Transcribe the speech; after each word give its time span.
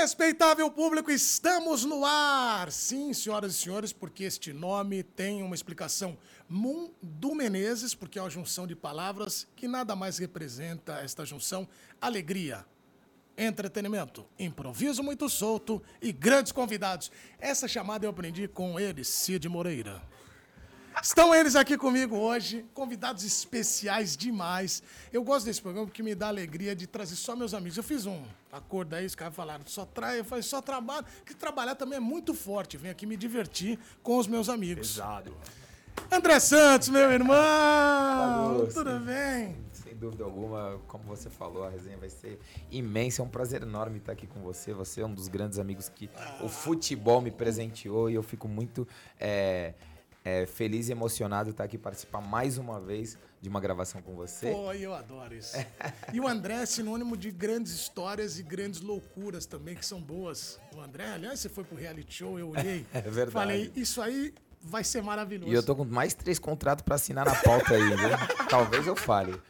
Respeitável 0.00 0.70
público, 0.70 1.10
estamos 1.10 1.84
no 1.84 2.04
ar! 2.06 2.70
Sim, 2.70 3.12
senhoras 3.12 3.52
e 3.52 3.58
senhores, 3.58 3.92
porque 3.92 4.22
este 4.22 4.52
nome 4.52 5.02
tem 5.02 5.42
uma 5.42 5.56
explicação. 5.56 6.16
Mundo 6.48 7.34
Menezes, 7.34 7.96
porque 7.96 8.16
é 8.16 8.22
uma 8.22 8.30
junção 8.30 8.64
de 8.64 8.76
palavras 8.76 9.48
que 9.56 9.66
nada 9.66 9.96
mais 9.96 10.16
representa 10.16 11.00
esta 11.00 11.26
junção: 11.26 11.68
alegria, 12.00 12.64
entretenimento, 13.36 14.24
improviso 14.38 15.02
muito 15.02 15.28
solto 15.28 15.82
e 16.00 16.12
grandes 16.12 16.52
convidados. 16.52 17.10
Essa 17.36 17.66
chamada 17.66 18.06
eu 18.06 18.10
aprendi 18.10 18.46
com 18.46 18.78
ele, 18.78 19.02
Cid 19.02 19.48
Moreira. 19.48 20.00
Estão 21.02 21.32
eles 21.34 21.54
aqui 21.54 21.76
comigo 21.76 22.16
hoje, 22.16 22.64
convidados 22.74 23.24
especiais 23.24 24.16
demais. 24.16 24.82
Eu 25.12 25.22
gosto 25.22 25.46
desse 25.46 25.62
programa 25.62 25.86
porque 25.86 26.02
me 26.02 26.14
dá 26.14 26.28
alegria 26.28 26.74
de 26.74 26.86
trazer 26.86 27.14
só 27.14 27.36
meus 27.36 27.54
amigos. 27.54 27.76
Eu 27.76 27.84
fiz 27.84 28.04
um 28.04 28.22
acordo 28.50 28.94
aí, 28.94 29.06
os 29.06 29.14
caras 29.14 29.34
falaram, 29.34 29.64
só 29.66 29.86
trai, 29.86 30.18
eu 30.18 30.24
falei, 30.24 30.42
só 30.42 30.60
trabalho. 30.60 31.06
Que 31.24 31.34
trabalhar 31.34 31.76
também 31.76 31.98
é 31.98 32.00
muito 32.00 32.34
forte. 32.34 32.76
Venho 32.76 32.92
aqui 32.92 33.06
me 33.06 33.16
divertir 33.16 33.78
com 34.02 34.18
os 34.18 34.26
meus 34.26 34.48
amigos. 34.48 34.92
Pesado. 34.92 35.36
André 36.10 36.40
Santos, 36.40 36.88
meu 36.88 37.10
irmão! 37.10 37.36
Falou, 37.36 38.66
Tudo 38.68 38.98
sim. 38.98 39.04
bem? 39.04 39.56
Sem 39.72 39.94
dúvida 39.94 40.24
alguma, 40.24 40.80
como 40.86 41.04
você 41.04 41.28
falou, 41.28 41.64
a 41.64 41.70
resenha 41.70 41.96
vai 41.96 42.08
ser 42.08 42.38
imensa. 42.70 43.22
É 43.22 43.24
um 43.24 43.28
prazer 43.28 43.62
enorme 43.62 43.98
estar 43.98 44.12
aqui 44.12 44.26
com 44.26 44.40
você. 44.40 44.72
Você 44.72 45.00
é 45.00 45.06
um 45.06 45.12
dos 45.12 45.28
grandes 45.28 45.58
amigos 45.58 45.88
que 45.88 46.08
o 46.40 46.48
futebol 46.48 47.20
me 47.20 47.30
presenteou 47.30 48.08
e 48.10 48.14
eu 48.14 48.22
fico 48.22 48.48
muito 48.48 48.86
é, 49.18 49.74
é, 50.28 50.44
feliz 50.44 50.88
e 50.88 50.92
emocionado 50.92 51.50
estar 51.50 51.64
aqui 51.64 51.78
participar 51.78 52.20
mais 52.20 52.58
uma 52.58 52.78
vez 52.78 53.16
de 53.40 53.48
uma 53.48 53.60
gravação 53.60 54.02
com 54.02 54.14
você. 54.14 54.50
Pô, 54.50 54.72
eu 54.74 54.92
adoro 54.92 55.34
isso. 55.34 55.56
E 56.12 56.20
o 56.20 56.26
André 56.26 56.54
é 56.54 56.66
sinônimo 56.66 57.16
de 57.16 57.30
grandes 57.30 57.72
histórias 57.72 58.38
e 58.38 58.42
grandes 58.42 58.80
loucuras 58.80 59.46
também, 59.46 59.74
que 59.74 59.84
são 59.86 60.00
boas. 60.00 60.58
O 60.74 60.80
André, 60.80 61.06
aliás, 61.06 61.40
você 61.40 61.48
foi 61.48 61.64
pro 61.64 61.76
reality 61.76 62.14
show, 62.14 62.38
eu 62.38 62.50
olhei. 62.50 62.84
É 62.92 63.00
verdade. 63.02 63.30
Falei, 63.30 63.72
isso 63.76 64.02
aí 64.02 64.34
vai 64.60 64.84
ser 64.84 65.02
maravilhoso. 65.02 65.50
E 65.50 65.54
eu 65.54 65.62
tô 65.62 65.74
com 65.74 65.84
mais 65.84 66.14
três 66.14 66.38
contratos 66.38 66.84
para 66.84 66.94
assinar 66.96 67.24
na 67.26 67.34
pauta 67.34 67.74
aí, 67.74 67.82
viu? 67.88 68.08
Talvez 68.48 68.86
eu 68.86 68.96
fale. 68.96 69.40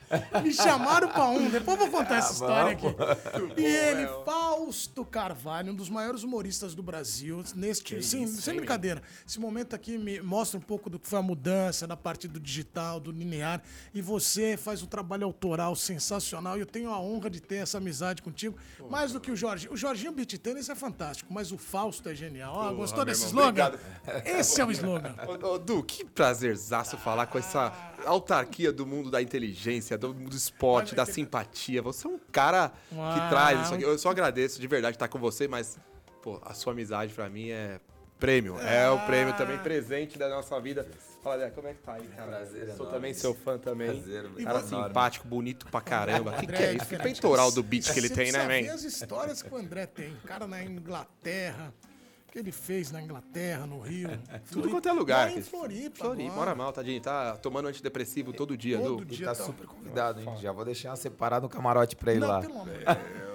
Me 0.42 0.52
chamaram 0.52 1.08
pra 1.08 1.26
um, 1.26 1.48
depois 1.50 1.78
eu 1.80 1.88
vou 1.90 1.98
contar 2.00 2.16
essa 2.16 2.28
Ah, 2.30 2.32
história 2.32 2.72
aqui. 2.72 3.60
E 3.60 3.64
ele, 3.64 4.06
Fausto 4.24 5.04
Carvalho, 5.04 5.72
um 5.72 5.74
dos 5.74 5.88
maiores 5.90 6.22
humoristas 6.22 6.74
do 6.74 6.82
Brasil, 6.82 7.42
neste, 7.54 8.02
sim, 8.02 8.26
sem 8.26 8.56
brincadeira. 8.56 9.02
Esse 9.26 9.38
momento 9.40 9.74
aqui 9.74 9.98
me 9.98 10.20
mostra 10.20 10.58
um 10.58 10.62
pouco 10.62 10.88
do 10.88 10.98
que 10.98 11.06
foi 11.08 11.18
a 11.18 11.22
mudança 11.22 11.86
na 11.86 11.96
parte 11.96 12.26
do 12.28 12.38
digital, 12.40 12.98
do 13.00 13.10
linear, 13.10 13.62
e 13.92 14.00
você 14.00 14.56
faz 14.56 14.82
um 14.82 14.86
trabalho 14.86 15.24
autoral 15.24 15.74
sensacional, 15.76 16.56
e 16.56 16.60
eu 16.60 16.66
tenho 16.66 16.90
a 16.90 17.00
honra 17.00 17.28
de 17.30 17.40
ter 17.40 17.56
essa 17.56 17.78
amizade 17.78 18.22
contigo, 18.22 18.56
mais 18.90 19.12
do 19.12 19.20
que 19.20 19.30
o 19.30 19.36
Jorge. 19.36 19.68
O 19.70 19.76
Jorginho 19.76 20.12
Beat 20.12 20.38
Tênis 20.38 20.68
é 20.68 20.74
fantástico, 20.74 21.32
mas 21.32 21.52
o 21.52 21.58
Fausto 21.58 22.08
é 22.08 22.14
genial. 22.14 22.54
Ó, 22.54 22.72
gostou 22.74 23.04
desse 23.04 23.26
irmão, 23.26 23.44
slogan? 23.44 23.66
obrigado. 24.04 24.26
Esse 24.26 24.60
é 24.60 24.64
o 24.64 24.70
slogan. 24.70 24.97
Ô, 25.26 25.46
ô, 25.54 25.58
Du, 25.58 25.82
que 25.82 26.04
prazerzaço 26.04 26.96
falar 26.96 27.26
com 27.26 27.38
essa 27.38 27.72
autarquia 28.04 28.72
do 28.72 28.86
mundo 28.86 29.10
da 29.10 29.20
inteligência, 29.22 29.96
do 29.98 30.14
mundo 30.14 30.30
do 30.30 30.36
esporte, 30.36 30.94
da 30.94 31.04
simpatia. 31.06 31.82
Você 31.82 32.06
é 32.06 32.10
um 32.10 32.18
cara 32.32 32.72
Uau. 32.92 33.14
que 33.14 33.28
traz 33.28 33.62
isso 33.62 33.74
aqui. 33.74 33.84
Eu 33.84 33.98
só 33.98 34.10
agradeço 34.10 34.60
de 34.60 34.66
verdade 34.66 34.96
estar 34.96 35.08
com 35.08 35.18
você, 35.18 35.46
mas, 35.48 35.78
pô, 36.22 36.40
a 36.44 36.54
sua 36.54 36.72
amizade 36.72 37.12
pra 37.12 37.28
mim 37.28 37.50
é 37.50 37.80
prêmio. 38.18 38.58
É 38.60 38.90
o 38.90 38.98
prêmio 39.06 39.34
também 39.36 39.58
presente 39.58 40.18
da 40.18 40.28
nossa 40.28 40.60
vida. 40.60 40.86
Fala, 41.22 41.36
André, 41.36 41.50
como 41.50 41.68
é 41.68 41.74
que 41.74 41.82
tá 41.82 41.94
aí, 41.94 42.06
cara? 42.08 42.30
Prazer 42.30 42.66
Sou 42.66 42.74
enorme. 42.74 42.92
também 42.92 43.14
seu 43.14 43.34
fã 43.34 43.58
também. 43.58 43.88
Prazer, 43.90 44.22
cara 44.22 44.58
enorme. 44.60 44.68
simpático, 44.68 45.28
bonito 45.28 45.66
pra 45.66 45.80
caramba. 45.80 46.32
Que 46.32 46.46
que 46.46 46.52
André 46.52 46.64
é 46.64 46.72
isso? 46.74 46.86
Que 46.86 46.96
peitoral 46.96 47.50
do 47.50 47.62
beat 47.62 47.92
que 47.92 47.98
ele 47.98 48.08
tem, 48.08 48.30
né, 48.32 48.46
man? 48.46 48.72
as 48.72 48.82
histórias 48.84 49.42
que 49.42 49.52
o 49.52 49.56
André 49.56 49.86
tem. 49.86 50.12
O 50.14 50.20
cara 50.26 50.46
na 50.46 50.62
Inglaterra, 50.62 51.72
o 51.84 51.87
que 52.30 52.38
ele 52.38 52.52
fez 52.52 52.90
na 52.90 53.00
Inglaterra, 53.02 53.66
no 53.66 53.80
Rio. 53.80 54.10
Tudo 54.50 54.68
quanto 54.68 54.88
é 54.88 54.92
lugar. 54.92 55.28
Mora 55.28 55.38
em. 55.38 55.42
Floripa. 55.42 56.04
Floripa, 56.04 56.34
mora 56.34 56.54
mal, 56.54 56.72
tadinho. 56.72 57.00
Tá 57.00 57.36
tomando 57.38 57.68
antidepressivo 57.68 58.32
todo 58.32 58.56
dia, 58.56 58.78
Todo 58.78 58.96
Du. 58.98 59.04
dia. 59.04 59.22
E 59.24 59.28
tá 59.28 59.34
tá- 59.34 59.44
super 59.44 59.66
convidado, 59.66 60.20
hein? 60.20 60.36
Já 60.40 60.52
vou 60.52 60.64
deixar 60.64 60.94
separado 60.96 61.46
um 61.46 61.48
camarote 61.48 61.96
pra 61.96 62.12
ir 62.12 62.18
Não, 62.20 62.28
lá. 62.28 62.40
pelo 62.40 62.60
amor. 62.60 62.68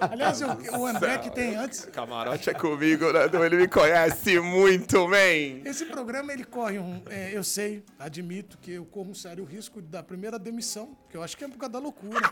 Aliás, 0.02 0.42
o, 0.42 0.78
o 0.80 0.86
André 0.86 1.18
que 1.18 1.32
tem 1.32 1.56
antes. 1.56 1.86
Camarote 1.86 2.50
é 2.50 2.54
comigo, 2.54 3.12
né? 3.12 3.28
Du? 3.28 3.44
Ele 3.44 3.56
me 3.58 3.68
conhece 3.68 4.40
muito, 4.40 5.08
man. 5.08 5.18
Esse 5.66 5.86
programa 5.86 6.32
ele 6.34 6.44
corre 6.44 6.78
um. 6.78 7.02
é, 7.10 7.36
eu 7.36 7.44
sei, 7.44 7.84
admito 7.98 8.58
que 8.60 8.74
eu 8.74 8.86
corro 8.86 9.10
um 9.12 9.16
sério 9.16 9.44
risco 9.44 9.82
da 9.82 10.04
primeira 10.04 10.38
demissão, 10.38 10.96
que 11.10 11.18
eu 11.18 11.24
acho 11.24 11.36
que 11.38 11.44
é 11.44 11.48
por 11.48 11.58
causa 11.58 11.74
da 11.74 11.80
loucura. 11.80 12.32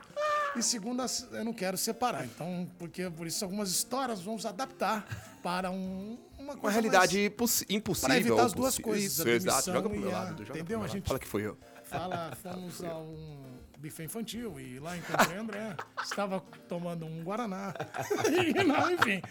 E 0.56 0.62
segunda, 0.62 1.06
eu 1.32 1.46
não 1.46 1.54
quero 1.54 1.78
separar. 1.78 2.26
Então, 2.26 2.70
porque 2.78 3.10
por 3.10 3.26
isso 3.26 3.44
algumas 3.46 3.70
histórias 3.72 4.22
vamos 4.22 4.46
adaptar 4.46 5.06
para 5.42 5.72
um, 5.72 6.18
uma 6.42 6.54
coisa 6.58 6.66
Uma 6.68 6.72
realidade 6.72 7.18
mais- 7.38 7.66
impossível. 7.70 8.08
Para 8.10 8.18
evitar 8.18 8.44
as 8.46 8.54
duas 8.54 8.78
coisas, 8.78 9.12
Isso, 9.14 9.28
exato. 9.28 9.72
Joga 9.72 9.90
pro 9.90 10.00
meu 10.00 10.10
a- 10.10 10.14
lado, 10.24 10.44
entendeu? 10.44 10.78
A 10.80 10.82
lado. 10.82 10.92
gente- 10.92 11.08
Fala 11.08 11.20
que 11.20 11.28
foi 11.28 11.44
eu. 11.44 11.58
Fala, 11.84 12.32
fomos 12.42 12.84
a 12.84 12.98
um 12.98 13.46
buffet 13.78 14.04
infantil 14.06 14.60
e 14.60 14.80
lá 14.80 14.96
encontrei 14.98 15.38
o 15.38 15.42
André. 15.42 15.76
Estava 16.04 16.40
tomando 16.68 17.06
um 17.06 17.24
Guaraná. 17.24 17.74
E, 18.32 18.64
não, 18.64 18.92
enfim. 18.92 19.22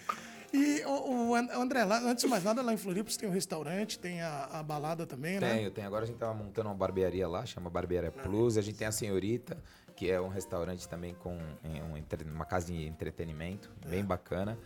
E 0.52 0.82
o, 0.84 1.28
o 1.30 1.34
And- 1.36 1.48
André, 1.54 1.84
lá, 1.84 2.00
antes 2.00 2.24
de 2.24 2.28
mais 2.28 2.42
nada, 2.42 2.60
lá 2.60 2.72
em 2.72 2.76
Floripa 2.76 3.08
você 3.08 3.18
tem 3.20 3.28
um 3.28 3.32
restaurante, 3.32 3.98
tem 3.98 4.20
a, 4.20 4.46
a 4.46 4.62
balada 4.64 5.06
também, 5.06 5.38
né? 5.38 5.54
Tenho, 5.54 5.70
tem. 5.70 5.84
Agora 5.84 6.02
a 6.02 6.06
gente 6.06 6.16
tava 6.18 6.34
montando 6.34 6.68
uma 6.68 6.74
barbearia 6.74 7.28
lá, 7.28 7.46
chama 7.46 7.70
Barbearia 7.70 8.10
Plus. 8.10 8.58
A 8.58 8.60
gente 8.62 8.76
tem 8.76 8.88
a 8.88 8.92
Senhorita, 8.92 9.56
que 9.94 10.10
é 10.10 10.20
um 10.20 10.26
restaurante 10.28 10.88
também 10.88 11.14
com 11.14 11.38
é, 11.62 11.80
um 11.84 12.34
uma 12.34 12.44
casa 12.44 12.66
de 12.66 12.84
entretenimento, 12.84 13.70
bem 13.86 14.04
bacana. 14.04 14.58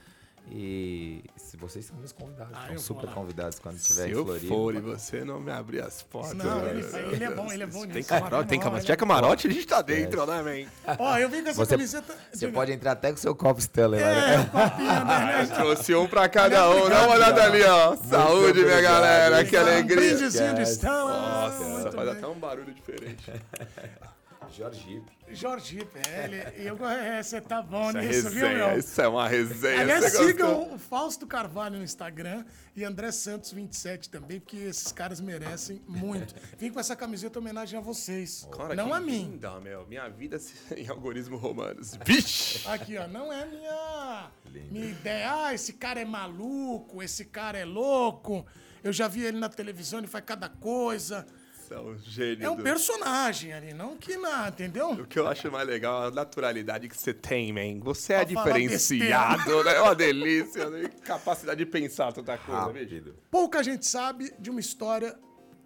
E 0.51 1.25
se 1.37 1.57
vocês 1.57 1.87
são 1.87 1.97
meus 1.97 2.13
convidados, 2.13 2.53
Ah, 2.55 2.67
eu 2.67 2.75
vou 2.75 2.79
super 2.79 3.07
lá. 3.07 3.13
convidados 3.13 3.59
quando 3.59 3.79
Se 3.79 3.91
estiver 3.93 4.09
em 4.09 4.13
eu 4.13 4.25
Floripa. 4.27 4.47
for 4.47 4.75
e 4.75 4.81
você 4.81 5.25
não 5.25 5.41
me 5.41 5.51
abrir 5.51 5.83
as 5.83 6.03
portas. 6.03 6.35
Não, 6.35 6.61
né? 6.61 6.71
ele, 6.73 7.15
ele 7.15 7.25
é 7.25 7.31
bom, 7.31 7.51
ele 7.51 7.63
é 7.63 7.67
bom 7.67 7.81
Tem 7.87 7.95
nisso. 7.97 8.09
camarote, 8.11 8.49
tem 8.51 8.59
camarote. 8.61 8.85
Se 8.85 8.91
é 8.91 8.95
é 8.95 8.97
camarote, 8.97 9.49
a 9.49 9.51
gente 9.51 9.67
tá 9.67 9.81
dentro, 9.81 10.27
né, 10.27 10.43
man? 10.87 10.95
Ó, 10.99 11.17
eu 11.19 11.31
vim 11.31 11.43
com 11.43 11.49
essa 11.49 11.65
Você, 11.65 11.71
camiseta. 11.77 12.15
você 12.31 12.47
de- 12.47 12.53
pode 12.53 12.73
entrar 12.73 12.93
até 12.93 13.11
com 13.11 13.17
seu 13.17 13.35
copo 13.35 13.59
Stanley 13.59 14.01
lá, 14.03 14.07
É, 14.09 14.37
né? 14.37 14.43
o 14.43 14.51
copinho, 14.51 15.05
né? 15.07 15.47
Trouxe 15.57 15.95
um 15.95 16.07
pra 16.07 16.29
cada 16.29 16.69
um. 16.71 16.89
Dá 16.91 17.07
uma 17.07 17.15
olhada 17.15 17.43
ali, 17.43 17.63
ó. 17.65 17.97
Saúde, 17.97 18.63
minha 18.65 18.81
galera. 18.83 19.45
Que 19.47 19.57
Um 19.57 19.61
alegria. 19.61 19.97
brindezinho 19.97 20.55
de. 20.55 20.63
Stella. 20.63 21.49
Nossa, 21.49 21.91
faz 21.91 22.09
até 22.11 22.27
um 22.27 22.39
barulho 22.39 22.73
diferente. 22.75 23.33
Jorge. 24.57 25.03
Jorge, 25.31 25.89
é, 25.95 26.25
ele, 26.25 26.69
eu, 26.69 26.87
é, 26.87 27.21
você 27.21 27.41
tá 27.41 27.61
bom 27.61 27.91
Isso 27.91 27.99
é 27.99 28.03
nisso, 28.03 28.31
viu, 28.31 28.47
resenha. 28.47 28.69
meu? 28.69 28.79
Isso 28.79 29.01
é 29.01 29.09
uma 29.09 29.27
resenha. 29.27 29.81
Aliás, 29.81 30.05
gostou? 30.05 30.27
sigam 30.27 30.75
o 30.75 30.79
Fausto 30.79 31.27
Carvalho 31.27 31.79
no 31.79 31.83
Instagram 31.83 32.45
e 32.77 32.85
André 32.85 33.11
Santos 33.11 33.51
27 33.53 34.09
também, 34.11 34.39
porque 34.39 34.57
esses 34.57 34.93
caras 34.93 35.21
merecem 35.21 35.83
muito. 35.89 36.35
Vim 36.57 36.71
com 36.71 36.79
essa 36.79 36.95
camiseta 36.95 37.39
em 37.39 37.43
homenagem 37.43 37.77
a 37.79 37.83
vocês. 37.83 38.47
Cara, 38.57 38.77
não 38.77 38.95
a 38.95 39.01
mim. 39.01 39.31
linda, 39.31 39.59
meu. 39.61 39.87
Minha 39.89 40.09
vida 40.09 40.39
em 40.77 40.89
algoritmo 40.89 41.37
romanos. 41.37 41.99
Vixe! 42.05 42.67
Aqui, 42.69 42.97
ó, 42.97 43.09
não 43.09 43.33
é 43.33 43.45
minha, 43.47 44.31
minha 44.71 44.87
ideia. 44.87 45.47
Ah, 45.47 45.55
esse 45.55 45.73
cara 45.73 46.01
é 46.01 46.05
maluco, 46.05 47.03
esse 47.03 47.25
cara 47.25 47.59
é 47.59 47.65
louco. 47.65 48.47
Eu 48.85 48.93
já 48.93 49.09
vi 49.09 49.25
ele 49.25 49.39
na 49.39 49.49
televisão, 49.49 49.99
ele 49.99 50.07
faz 50.07 50.25
cada 50.25 50.49
coisa. 50.49 51.27
Você 51.65 51.75
é 51.75 51.81
um 51.81 51.97
gênio. 51.99 52.45
É 52.47 52.51
um 52.51 52.57
do- 52.57 52.63
personagem 52.63 53.53
ali, 53.53 53.73
não 53.73 53.97
que 53.97 54.17
nada, 54.17 54.49
entendeu? 54.63 54.91
O 54.91 55.07
que 55.07 55.19
eu 55.19 55.27
acho 55.27 55.51
mais 55.51 55.67
legal 55.67 56.05
é 56.05 56.09
a 56.09 56.11
naturalidade 56.11 56.89
que 56.89 56.97
você 56.97 57.15
tem, 57.15 57.53
man. 57.53 57.81
Você 57.83 58.13
é 58.13 58.25
diferenciado, 58.25 59.65
né? 59.65 59.75
É 59.75 59.81
uma 59.81 59.95
delícia, 59.95 60.69
né? 60.69 60.89
Capacidade 61.05 61.59
de 61.65 61.67
pensar 61.71 62.13
toda 62.13 62.37
coisa. 62.39 62.61
Rápido. 62.63 63.15
Pouca 63.31 63.63
gente 63.63 63.87
sabe 63.87 64.33
de 64.39 64.51
uma 64.51 64.61
história 64.61 65.17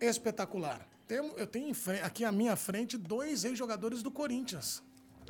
espetacular. 0.01 0.87
Temo- 1.07 1.33
Eu 1.37 1.47
tenho 1.47 1.73
aqui 2.05 2.25
à 2.25 2.31
minha 2.33 2.55
frente 2.57 2.97
dois 2.97 3.45
ex-jogadores 3.45 4.03
do 4.03 4.11
Corinthians. 4.11 4.83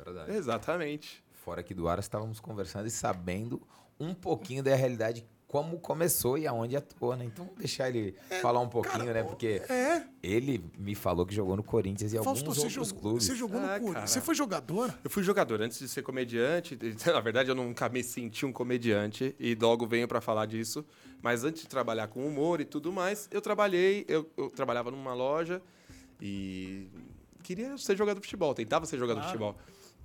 Verdade. 0.03 0.31
Exatamente. 0.33 1.23
Fora 1.43 1.61
aqui 1.61 1.73
do 1.73 1.87
ar, 1.87 1.99
estávamos 1.99 2.39
conversando 2.39 2.87
e 2.87 2.91
sabendo 2.91 3.61
um 3.99 4.13
pouquinho 4.13 4.61
da 4.63 4.75
realidade, 4.75 5.25
como 5.49 5.79
começou 5.79 6.37
e 6.37 6.45
aonde 6.45 6.77
atuou, 6.77 7.15
né? 7.15 7.25
Então, 7.25 7.43
vamos 7.43 7.59
deixar 7.59 7.89
ele 7.89 8.13
falar 8.39 8.59
um 8.59 8.69
pouquinho, 8.69 8.99
cara, 9.07 9.13
né? 9.13 9.23
Porque 9.23 9.59
É, 9.67 10.03
ele 10.21 10.63
me 10.77 10.93
falou 10.93 11.25
que 11.25 11.33
jogou 11.33 11.55
no 11.57 11.63
Corinthians 11.63 12.13
e 12.13 12.17
Fausto, 12.17 12.45
alguns 12.45 12.57
outros 12.59 12.71
jogou, 12.87 13.01
clubes. 13.01 13.25
você 13.25 13.35
jogou 13.35 13.59
no 13.59 13.65
Ah, 13.65 13.69
Corinthians. 13.71 13.93
cara. 13.95 14.05
Você 14.07 14.21
foi 14.21 14.35
jogador? 14.35 14.93
Eu 15.03 15.09
fui 15.09 15.23
jogador 15.23 15.59
antes 15.59 15.79
de 15.79 15.87
ser 15.89 16.03
comediante. 16.03 16.77
Na 17.11 17.19
verdade, 17.19 17.49
eu 17.49 17.55
nunca 17.55 17.89
me 17.89 18.03
senti 18.03 18.45
um 18.45 18.53
comediante 18.53 19.35
e 19.39 19.55
logo 19.55 19.87
venho 19.87 20.07
pra 20.07 20.21
falar 20.21 20.45
disso. 20.45 20.85
Mas 21.19 21.43
antes 21.43 21.63
de 21.63 21.67
trabalhar 21.67 22.07
com 22.09 22.23
humor 22.27 22.61
e 22.61 22.65
tudo 22.65 22.93
mais, 22.93 23.27
eu 23.31 23.41
trabalhei, 23.41 24.05
eu, 24.07 24.29
eu 24.37 24.51
trabalhava 24.51 24.91
numa 24.91 25.15
loja 25.15 25.61
e 26.21 26.87
queria 27.41 27.75
ser 27.77 27.97
jogador 27.97 28.19
de 28.19 28.25
futebol, 28.27 28.53
tentava 28.53 28.85
ser 28.85 28.99
jogador 28.99 29.21
de 29.21 29.25
futebol. 29.25 29.57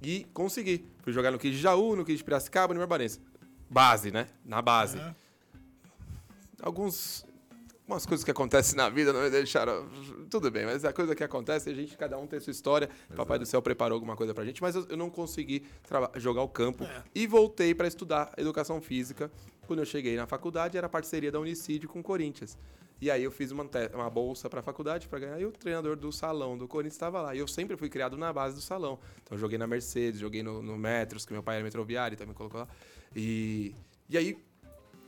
E 0.02 0.24
consegui. 0.32 0.86
Fui 1.02 1.12
jogar 1.12 1.30
no 1.30 1.38
Kid 1.38 1.54
de 1.54 1.60
Jaú, 1.62 1.94
no 1.94 2.02
Kid 2.04 2.16
de 2.16 2.24
Piracicaba, 2.24 2.72
no 2.72 2.80
Barbarense. 2.80 3.20
Base, 3.70 4.10
né? 4.10 4.26
Na 4.44 4.60
base. 4.62 4.98
É. 4.98 5.14
Alguns 6.64 7.26
umas 7.86 8.06
coisas 8.06 8.24
que 8.24 8.30
acontecem 8.30 8.74
na 8.74 8.88
vida 8.88 9.12
não 9.12 9.20
me 9.20 9.28
deixaram. 9.28 9.86
Tudo 10.30 10.50
bem, 10.50 10.64
mas 10.64 10.82
a 10.82 10.94
coisa 10.94 11.14
que 11.14 11.22
acontece, 11.22 11.68
a 11.68 11.74
gente, 11.74 11.94
cada 11.94 12.16
um 12.16 12.26
tem 12.26 12.40
sua 12.40 12.50
história. 12.50 12.88
Papai 13.14 13.38
do 13.38 13.44
céu 13.44 13.60
preparou 13.60 13.96
alguma 13.96 14.16
coisa 14.16 14.32
pra 14.32 14.46
gente, 14.46 14.62
mas 14.62 14.74
eu, 14.74 14.86
eu 14.88 14.96
não 14.96 15.10
consegui 15.10 15.66
jogar 16.16 16.40
o 16.40 16.48
campo. 16.48 16.84
É. 16.84 17.02
E 17.14 17.26
voltei 17.26 17.74
pra 17.74 17.86
estudar 17.86 18.32
educação 18.38 18.80
física. 18.80 19.30
Quando 19.66 19.80
eu 19.80 19.84
cheguei 19.84 20.16
na 20.16 20.26
faculdade, 20.26 20.78
era 20.78 20.88
parceria 20.88 21.30
da 21.30 21.38
Unicídio 21.38 21.86
com 21.86 22.00
o 22.00 22.02
Corinthians. 22.02 22.56
E 22.98 23.10
aí 23.10 23.22
eu 23.22 23.30
fiz 23.30 23.50
uma, 23.50 23.68
uma 23.92 24.08
bolsa 24.08 24.48
pra 24.48 24.62
faculdade 24.62 25.06
pra 25.06 25.18
ganhar, 25.18 25.38
e 25.38 25.44
o 25.44 25.52
treinador 25.52 25.96
do 25.96 26.10
salão 26.10 26.56
do 26.56 26.66
Corinthians 26.66 26.94
estava 26.94 27.20
lá. 27.20 27.34
E 27.34 27.38
eu 27.38 27.46
sempre 27.46 27.76
fui 27.76 27.90
criado 27.90 28.16
na 28.16 28.32
base 28.32 28.54
do 28.54 28.62
salão. 28.62 28.98
Então 29.22 29.36
eu 29.36 29.38
joguei 29.38 29.58
na 29.58 29.66
Mercedes, 29.66 30.18
joguei 30.18 30.42
no, 30.42 30.62
no 30.62 30.78
Metros, 30.78 31.26
que 31.26 31.32
meu 31.34 31.42
pai 31.42 31.56
era 31.56 31.64
metroviário, 31.64 32.14
então 32.14 32.26
me 32.26 32.32
colocou 32.32 32.60
lá. 32.60 32.68
E, 33.14 33.74
e 34.08 34.16
aí 34.16 34.38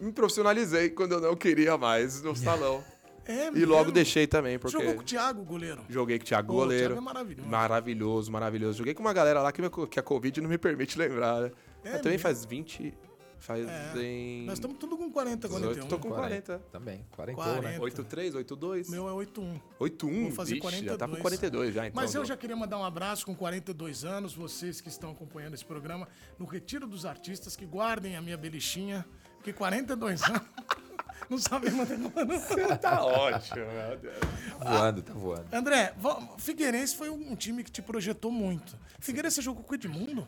me 0.01 0.13
profissionalizei 0.13 0.91
quando 0.91 1.13
eu 1.13 1.21
não 1.21 1.37
queria 1.37 1.77
mais 1.79 2.23
no 2.23 2.35
salão. 2.37 2.83
É 3.29 3.49
E 3.49 3.65
logo 3.65 3.81
mesmo? 3.81 3.93
deixei 3.93 4.25
também, 4.27 4.57
porque... 4.57 4.77
Jogou 4.79 4.95
com 4.95 5.01
o 5.01 5.05
Thiago, 5.05 5.43
goleiro. 5.43 5.83
Joguei 5.89 6.17
com 6.19 6.25
o 6.25 6.27
Thiago 6.29 6.47
Pô, 6.47 6.53
o 6.53 6.57
Goleiro. 6.59 6.95
Thiago 6.95 7.01
é 7.01 7.05
maravilhoso. 7.05 7.49
Maravilhoso, 7.49 8.33
maravilhoso. 8.33 8.79
Joguei 8.79 8.95
com 8.95 9.01
uma 9.03 9.13
galera 9.13 9.43
lá 9.43 9.51
que, 9.51 9.61
meu- 9.61 9.71
que 9.71 9.99
a 9.99 10.03
Covid 10.03 10.41
não 10.41 10.49
me 10.49 10.57
permite 10.59 10.97
lembrar, 10.97 11.41
né? 11.41 11.51
É 11.83 11.91
Mas 11.91 11.97
também 12.03 12.13
mesmo? 12.13 12.23
faz 12.23 12.45
20. 12.45 12.95
Faz 13.39 13.67
É. 13.69 13.99
em. 14.03 14.47
Nós 14.47 14.55
estamos 14.55 14.79
tudo 14.79 14.97
com 14.97 15.11
40, 15.11 15.47
18, 15.49 15.63
41. 15.67 15.89
tô 15.89 15.99
com 15.99 16.09
40. 16.09 16.59
Também, 16.73 17.05
40, 17.11 17.37
40. 17.43 17.69
né? 17.69 17.79
83, 17.81 18.35
82. 18.37 18.89
O 18.89 18.91
meu 18.93 19.09
é 19.09 19.13
81. 19.13 19.61
81. 19.79 20.23
Vou 20.23 20.31
fazer 20.33 20.55
Vixe, 20.55 20.85
já 20.85 20.97
tá 20.97 21.07
com 21.07 21.17
42. 21.17 21.23
42 21.23 21.75
já, 21.75 21.87
então. 21.87 22.01
Mas 22.03 22.15
eu 22.15 22.25
já 22.25 22.37
queria 22.37 22.57
mandar 22.57 22.79
um 22.79 22.85
abraço 22.85 23.27
com 23.27 23.35
42 23.35 24.05
anos, 24.05 24.35
vocês 24.35 24.81
que 24.81 24.89
estão 24.89 25.11
acompanhando 25.11 25.53
esse 25.55 25.65
programa, 25.65 26.09
no 26.39 26.47
Retiro 26.47 26.87
dos 26.87 27.05
Artistas, 27.05 27.55
que 27.57 27.67
guardem 27.67 28.17
a 28.17 28.23
minha 28.23 28.39
belichinha, 28.39 29.05
porque 29.47 29.53
42 29.53 30.23
anos 30.25 30.43
não 31.31 31.39
sabem 31.39 31.71
manter 31.71 31.99
quando. 32.11 32.79
Tá 32.81 33.05
ótimo, 33.05 33.57
meu 33.65 33.97
Deus. 33.99 34.15
Voando, 34.59 35.03
tá 35.03 35.13
voando. 35.13 35.47
André, 35.53 35.95
Figueirense 36.39 36.97
foi 36.97 37.11
um 37.11 37.37
time 37.37 37.63
que 37.63 37.71
te 37.71 37.81
projetou 37.81 38.31
muito. 38.33 38.77
Figueirense 38.99 39.37
você 39.37 39.43
jogou 39.43 39.63
com 39.63 39.73
o 39.73 39.75
Edmundo? 39.77 40.27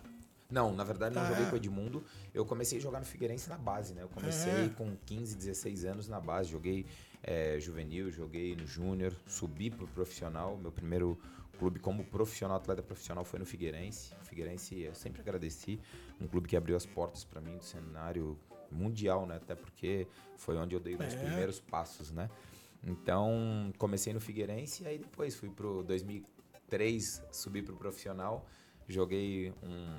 Não, 0.51 0.73
na 0.73 0.85
verdade 0.85 1.15
não 1.17 1.23
Ah. 1.23 1.27
joguei 1.27 1.47
com 1.47 1.53
o 1.55 1.57
Edmundo. 1.57 2.05
Eu 2.33 2.47
comecei 2.47 2.79
a 2.79 2.81
jogar 2.81 3.01
no 3.01 3.05
Figueirense 3.07 3.49
na 3.49 3.59
base, 3.59 3.93
né? 3.93 4.03
Eu 4.03 4.09
comecei 4.09 4.67
É. 4.67 4.69
com 4.69 4.97
15, 5.05 5.35
16 5.37 5.85
anos 5.85 6.09
na 6.09 6.21
base. 6.21 6.51
Joguei 6.51 6.87
eh, 7.25 7.59
juvenil, 7.59 8.13
joguei 8.13 8.55
no 8.55 8.65
júnior, 8.67 9.13
subi 9.27 9.69
pro 9.71 9.87
profissional. 9.89 10.57
Meu 10.57 10.71
primeiro 10.71 11.19
clube 11.59 11.81
como 11.81 12.05
profissional, 12.05 12.57
atleta 12.57 12.81
profissional, 12.83 13.25
foi 13.25 13.41
no 13.41 13.45
Figueirense. 13.45 14.15
O 14.23 14.25
Figueirense, 14.25 14.79
eu 14.81 14.95
sempre 14.95 15.21
agradeci. 15.21 15.81
Um 16.21 16.29
clube 16.29 16.47
que 16.49 16.57
abriu 16.57 16.77
as 16.77 16.87
portas 16.87 17.25
para 17.25 17.41
mim 17.41 17.57
do 17.57 17.65
cenário 17.65 18.39
mundial, 18.71 19.27
né? 19.27 19.37
Até 19.37 19.55
porque 19.55 20.07
foi 20.37 20.57
onde 20.57 20.75
eu 20.75 20.81
dei 20.81 20.97
meus 20.97 21.15
É. 21.15 21.17
primeiros 21.17 21.61
passos, 21.61 22.11
né? 22.11 22.29
Então, 22.85 23.73
comecei 23.79 24.13
no 24.13 24.21
Figueirense 24.21 24.85
e 24.85 24.87
aí 24.87 24.99
depois 24.99 25.35
fui 25.35 25.49
pro 25.51 25.83
2003, 25.83 27.23
subi 27.33 27.63
pro 27.63 27.77
profissional. 27.77 28.47
Joguei 28.89 29.53
um 29.63 29.97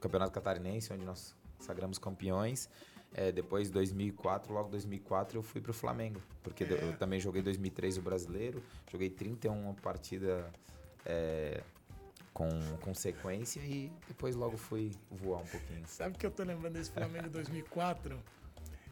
Campeonato 0.00 0.32
Catarinense, 0.32 0.92
onde 0.92 1.04
nós 1.04 1.34
sagramos 1.58 1.98
campeões. 1.98 2.68
É, 3.14 3.32
depois, 3.32 3.70
2004, 3.70 4.52
logo 4.52 4.68
2004, 4.68 5.38
eu 5.38 5.42
fui 5.42 5.60
pro 5.60 5.72
Flamengo. 5.72 6.20
Porque 6.42 6.64
É. 6.64 6.72
eu 6.84 6.96
também 6.98 7.18
joguei 7.18 7.40
2003 7.42 7.96
o 7.96 8.02
Brasileiro. 8.02 8.62
Joguei 8.90 9.08
31 9.08 9.74
partida 9.74 10.50
é, 11.06 11.62
com, 12.38 12.48
com 12.80 12.94
sequência 12.94 13.58
e 13.60 13.90
depois 14.06 14.36
logo 14.36 14.56
fui 14.56 14.92
voar 15.10 15.40
um 15.40 15.46
pouquinho. 15.46 15.82
Sabe 15.88 16.16
que 16.16 16.24
eu 16.24 16.30
tô 16.30 16.44
lembrando 16.44 16.74
desse 16.74 16.92
Flamengo 16.92 17.24
de 17.24 17.30
2004? 17.30 18.16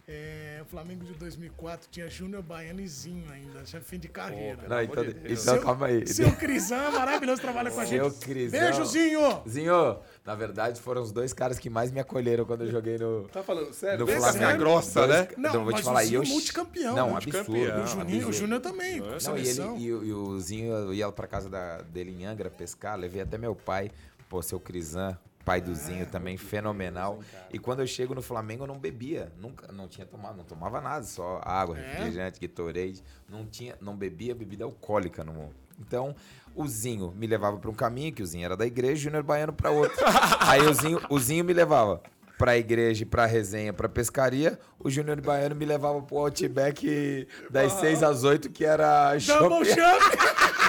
É, 0.08 0.60
o 0.62 0.64
Flamengo 0.66 1.04
de 1.04 1.12
2004 1.14 1.88
tinha 1.90 2.08
Júnior 2.08 2.40
Baiano 2.40 2.80
e 2.80 2.86
Zinho 2.86 3.24
ainda, 3.28 3.64
já 3.66 3.80
fim 3.80 3.98
de 3.98 4.06
carreira. 4.06 4.58
Pelo 4.58 4.68
Não, 4.68 4.80
então, 4.80 5.04
de 5.04 5.32
então 5.32 5.58
calma 5.60 5.86
aí. 5.86 6.06
Seu 6.06 6.30
Crisan, 6.36 6.92
maravilhoso, 6.92 7.42
trabalha 7.42 7.72
com 7.72 7.80
a 7.80 7.86
Seu 7.86 8.08
gente. 8.08 8.24
Crisão. 8.24 8.60
Beijozinho! 8.60 9.42
Zinho, 9.48 9.98
na 10.24 10.36
verdade 10.36 10.80
foram 10.80 11.02
os 11.02 11.10
dois 11.10 11.32
caras 11.32 11.58
que 11.58 11.68
mais 11.68 11.90
me 11.90 11.98
acolheram 11.98 12.44
quando 12.44 12.62
eu 12.62 12.70
joguei 12.70 12.96
no, 12.98 13.26
Tá 13.32 13.42
falando 13.42 13.72
sério? 13.74 13.98
no 13.98 14.06
Flamengo. 14.06 14.44
essa 14.44 14.56
grossa, 14.56 15.06
Dois- 15.08 15.20
né? 15.20 15.28
Não, 15.36 15.50
Então, 15.50 15.62
vou 15.64 15.72
mas 15.72 15.80
te 15.80 15.84
falar. 15.84 16.02
o 16.02 16.04
Zinho 16.06 16.22
eu, 16.22 16.28
multicampeão, 16.28 16.94
Não, 16.94 17.10
multicampeão. 17.10 17.64
absurdo. 17.64 17.82
O 17.82 17.86
Juninho, 17.86 18.28
o. 18.28 18.32
Júnior 18.32 18.60
também, 18.60 19.00
Não, 19.00 19.08
Não, 19.08 19.38
e, 19.38 19.48
ele, 19.48 19.60
e, 19.82 19.92
o- 19.92 20.04
e 20.04 20.12
o 20.12 20.38
Zinho, 20.38 20.72
eu 20.72 20.94
ia 20.94 21.10
pra 21.10 21.26
casa 21.26 21.48
da, 21.48 21.78
dele 21.82 22.12
em 22.16 22.24
Angra 22.26 22.48
pescar, 22.48 22.96
levei 22.96 23.22
até 23.22 23.36
meu 23.36 23.56
pai, 23.56 23.90
pô, 24.28 24.40
seu 24.40 24.60
Crisan, 24.60 25.18
pai 25.46 25.60
do 25.60 25.72
Zinho 25.72 26.04
também, 26.06 26.36
fenomenal. 26.36 27.20
E 27.52 27.58
quando 27.58 27.78
eu 27.80 27.86
chego 27.86 28.16
no 28.16 28.20
Flamengo, 28.20 28.64
eu 28.64 28.66
não 28.66 28.78
bebia, 28.78 29.32
nunca, 29.40 29.70
não 29.72 29.86
tinha 29.86 30.04
tomado, 30.04 30.36
não 30.36 30.44
tomava 30.44 30.80
nada, 30.80 31.04
só 31.04 31.40
água, 31.44 31.78
É? 31.78 31.92
refrigerante, 31.98 32.40
Gatorade, 32.40 33.02
não 33.28 33.46
tinha, 33.46 33.76
não 33.80 33.96
bebia 33.96 34.34
bebida 34.34 34.64
alcoólica 34.64 35.22
no 35.22 35.50
então, 35.78 36.16
o 36.54 36.66
Zinho 36.66 37.12
me 37.14 37.26
levava 37.26 37.58
pra 37.58 37.70
um 37.70 37.74
caminho, 37.74 38.10
que 38.10 38.22
o 38.22 38.26
Zinho 38.26 38.46
era 38.46 38.56
da 38.56 38.66
igreja, 38.66 38.94
o 38.94 38.96
Júnior 39.04 39.22
Baiano 39.22 39.52
pra 39.52 39.70
outro. 39.70 39.94
Aí 40.40 40.62
o 40.62 40.72
Zinho, 40.72 41.00
o 41.10 41.18
Zinho 41.18 41.44
me 41.44 41.52
levava 41.52 42.00
pra 42.38 42.56
igreja, 42.56 43.02
e 43.02 43.06
pra 43.06 43.26
resenha, 43.26 43.74
pra 43.74 43.86
pescaria. 43.86 44.58
O 44.78 44.88
Júnior 44.88 45.20
Baiano 45.20 45.54
me 45.54 45.66
levava 45.66 46.00
pro 46.00 46.16
Outback 46.16 47.28
das 47.52 47.72
6 47.74 48.02
às 48.02 48.24
8, 48.24 48.48
que 48.50 48.64
era. 48.64 49.18
Champ! 49.20 49.52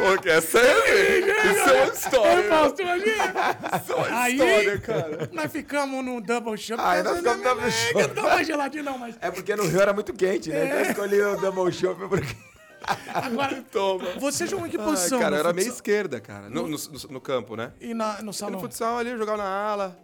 Pô, 0.00 0.22
que 0.22 0.28
essa 0.28 0.58
é, 0.58 1.18
isso 1.18 1.68
é 1.68 1.82
uma 1.84 1.92
história. 1.92 2.48
Fausto, 2.48 2.82
imagina! 2.82 3.14
Isso 3.82 3.92
é 3.92 3.96
uma 3.96 4.20
Aí, 4.22 4.32
história, 4.32 4.80
cara. 4.80 5.30
nós 5.32 5.52
ficamos 5.52 6.04
no 6.04 6.20
Double 6.20 6.56
Champ. 6.56 6.80
Aí 6.80 7.02
nós 7.02 7.16
ficamos 7.18 7.38
no 7.38 7.44
Double 7.44 7.68
É, 7.70 8.08
que 8.08 8.14
Não 8.14 8.22
mais 8.24 8.46
geladinho, 8.46 8.84
não, 8.84 8.98
mas... 8.98 9.14
É 9.20 9.30
porque 9.30 9.54
no 9.56 9.64
Rio 9.66 9.80
era 9.80 9.92
muito 9.92 10.12
quente, 10.14 10.48
né? 10.50 10.64
Então 10.66 10.78
eu 10.78 10.90
escolhi 10.90 11.22
o 11.22 11.36
Double 11.40 11.72
Chopp 11.72 12.08
porque... 12.08 12.34
Agora, 13.14 13.62
Toma. 13.70 14.04
você 14.18 14.46
jogou 14.46 14.66
em 14.66 14.70
que 14.70 14.78
Ai, 14.78 14.84
posição? 14.84 15.18
cara, 15.18 15.30
no 15.30 15.36
eu 15.36 15.40
era 15.40 15.52
meio 15.52 15.68
esquerda, 15.68 16.20
cara. 16.20 16.48
No, 16.48 16.66
no, 16.66 16.76
no- 17.10 17.20
campo, 17.20 17.54
né? 17.56 17.72
E 17.80 17.92
na, 17.92 18.14
no 18.14 18.20
E 18.20 18.24
no 18.24 18.32
salão. 18.32 18.58
futsal 18.60 18.98
ali, 18.98 19.10
eu 19.10 19.18
jogava 19.18 19.38
na 19.38 19.44
ala. 19.48 19.98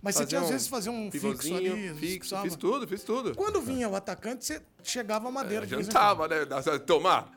Mas 0.00 0.16
você 0.16 0.26
tinha, 0.26 0.40
às 0.40 0.46
um 0.48 0.50
vezes, 0.50 0.66
fazer 0.66 0.90
um 0.90 1.10
fixo 1.10 1.54
ali. 1.54 1.94
Fixo, 1.94 2.36
fiz 2.38 2.56
tudo, 2.56 2.88
fiz 2.88 3.04
tudo. 3.04 3.36
Quando 3.36 3.60
vinha 3.60 3.88
o 3.88 3.94
atacante, 3.94 4.44
você 4.44 4.60
chegava 4.82 5.28
a 5.28 5.30
madeira. 5.30 5.64
em 5.64 5.68
Jantava, 5.68 6.26
né? 6.26 6.38
Tomar. 6.84 7.30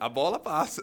A 0.00 0.08
bola 0.08 0.38
passa. 0.38 0.82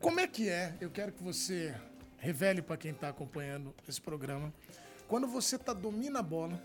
Como 0.00 0.20
é 0.20 0.26
que 0.26 0.48
é? 0.48 0.74
Eu 0.80 0.90
quero 0.90 1.12
que 1.12 1.22
você 1.22 1.74
revele 2.18 2.62
para 2.62 2.76
quem 2.76 2.94
tá 2.94 3.08
acompanhando 3.08 3.74
esse 3.88 4.00
programa. 4.00 4.52
Quando 5.08 5.26
você 5.26 5.58
tá 5.58 5.72
domina 5.72 6.20
a 6.20 6.22
bola 6.22 6.60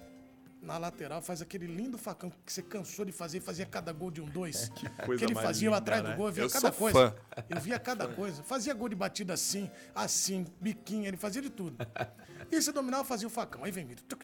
na 0.61 0.77
lateral, 0.77 1.21
faz 1.21 1.41
aquele 1.41 1.67
lindo 1.67 1.97
facão 1.97 2.31
que 2.45 2.51
você 2.51 2.61
cansou 2.61 3.05
de 3.05 3.11
fazer, 3.11 3.39
fazia 3.39 3.65
cada 3.65 3.91
gol 3.93 4.09
de 4.11 4.21
um 4.21 4.25
dois. 4.25 4.69
Que, 4.75 4.89
coisa 5.05 5.23
ele 5.23 5.33
mais 5.33 5.45
fazia 5.47 5.69
linda, 5.69 5.77
atrás 5.77 6.01
do 6.01 6.09
né? 6.09 6.15
gol, 6.15 6.27
eu 6.27 6.33
via 6.33 6.43
Eu 6.43 6.49
cada 6.49 6.71
coisa. 6.71 6.99
fã. 6.99 7.15
Eu 7.49 7.59
via 7.61 7.79
cada 7.79 8.07
coisa. 8.07 8.43
Fazia 8.43 8.73
gol 8.73 8.89
de 8.89 8.95
batida 8.95 9.33
assim, 9.33 9.69
assim, 9.93 10.45
biquinho, 10.59 11.05
ele 11.05 11.17
fazia 11.17 11.41
de 11.41 11.49
tudo. 11.49 11.77
E 12.49 12.61
você 12.61 12.71
dominava, 12.71 13.03
fazia 13.03 13.27
o 13.27 13.29
facão. 13.29 13.65
Aí 13.65 13.71
vem 13.71 13.85
Vitor. 13.85 14.17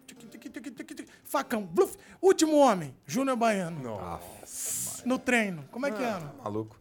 Facão, 1.25 1.65
bluf. 1.65 1.97
Último 2.21 2.55
homem, 2.55 2.95
Júnior 3.05 3.35
Baiano. 3.35 3.81
No 5.03 5.19
treino. 5.19 5.67
Como 5.69 5.85
é 5.85 5.91
que 5.91 6.01
era? 6.01 6.33
Maluco. 6.41 6.79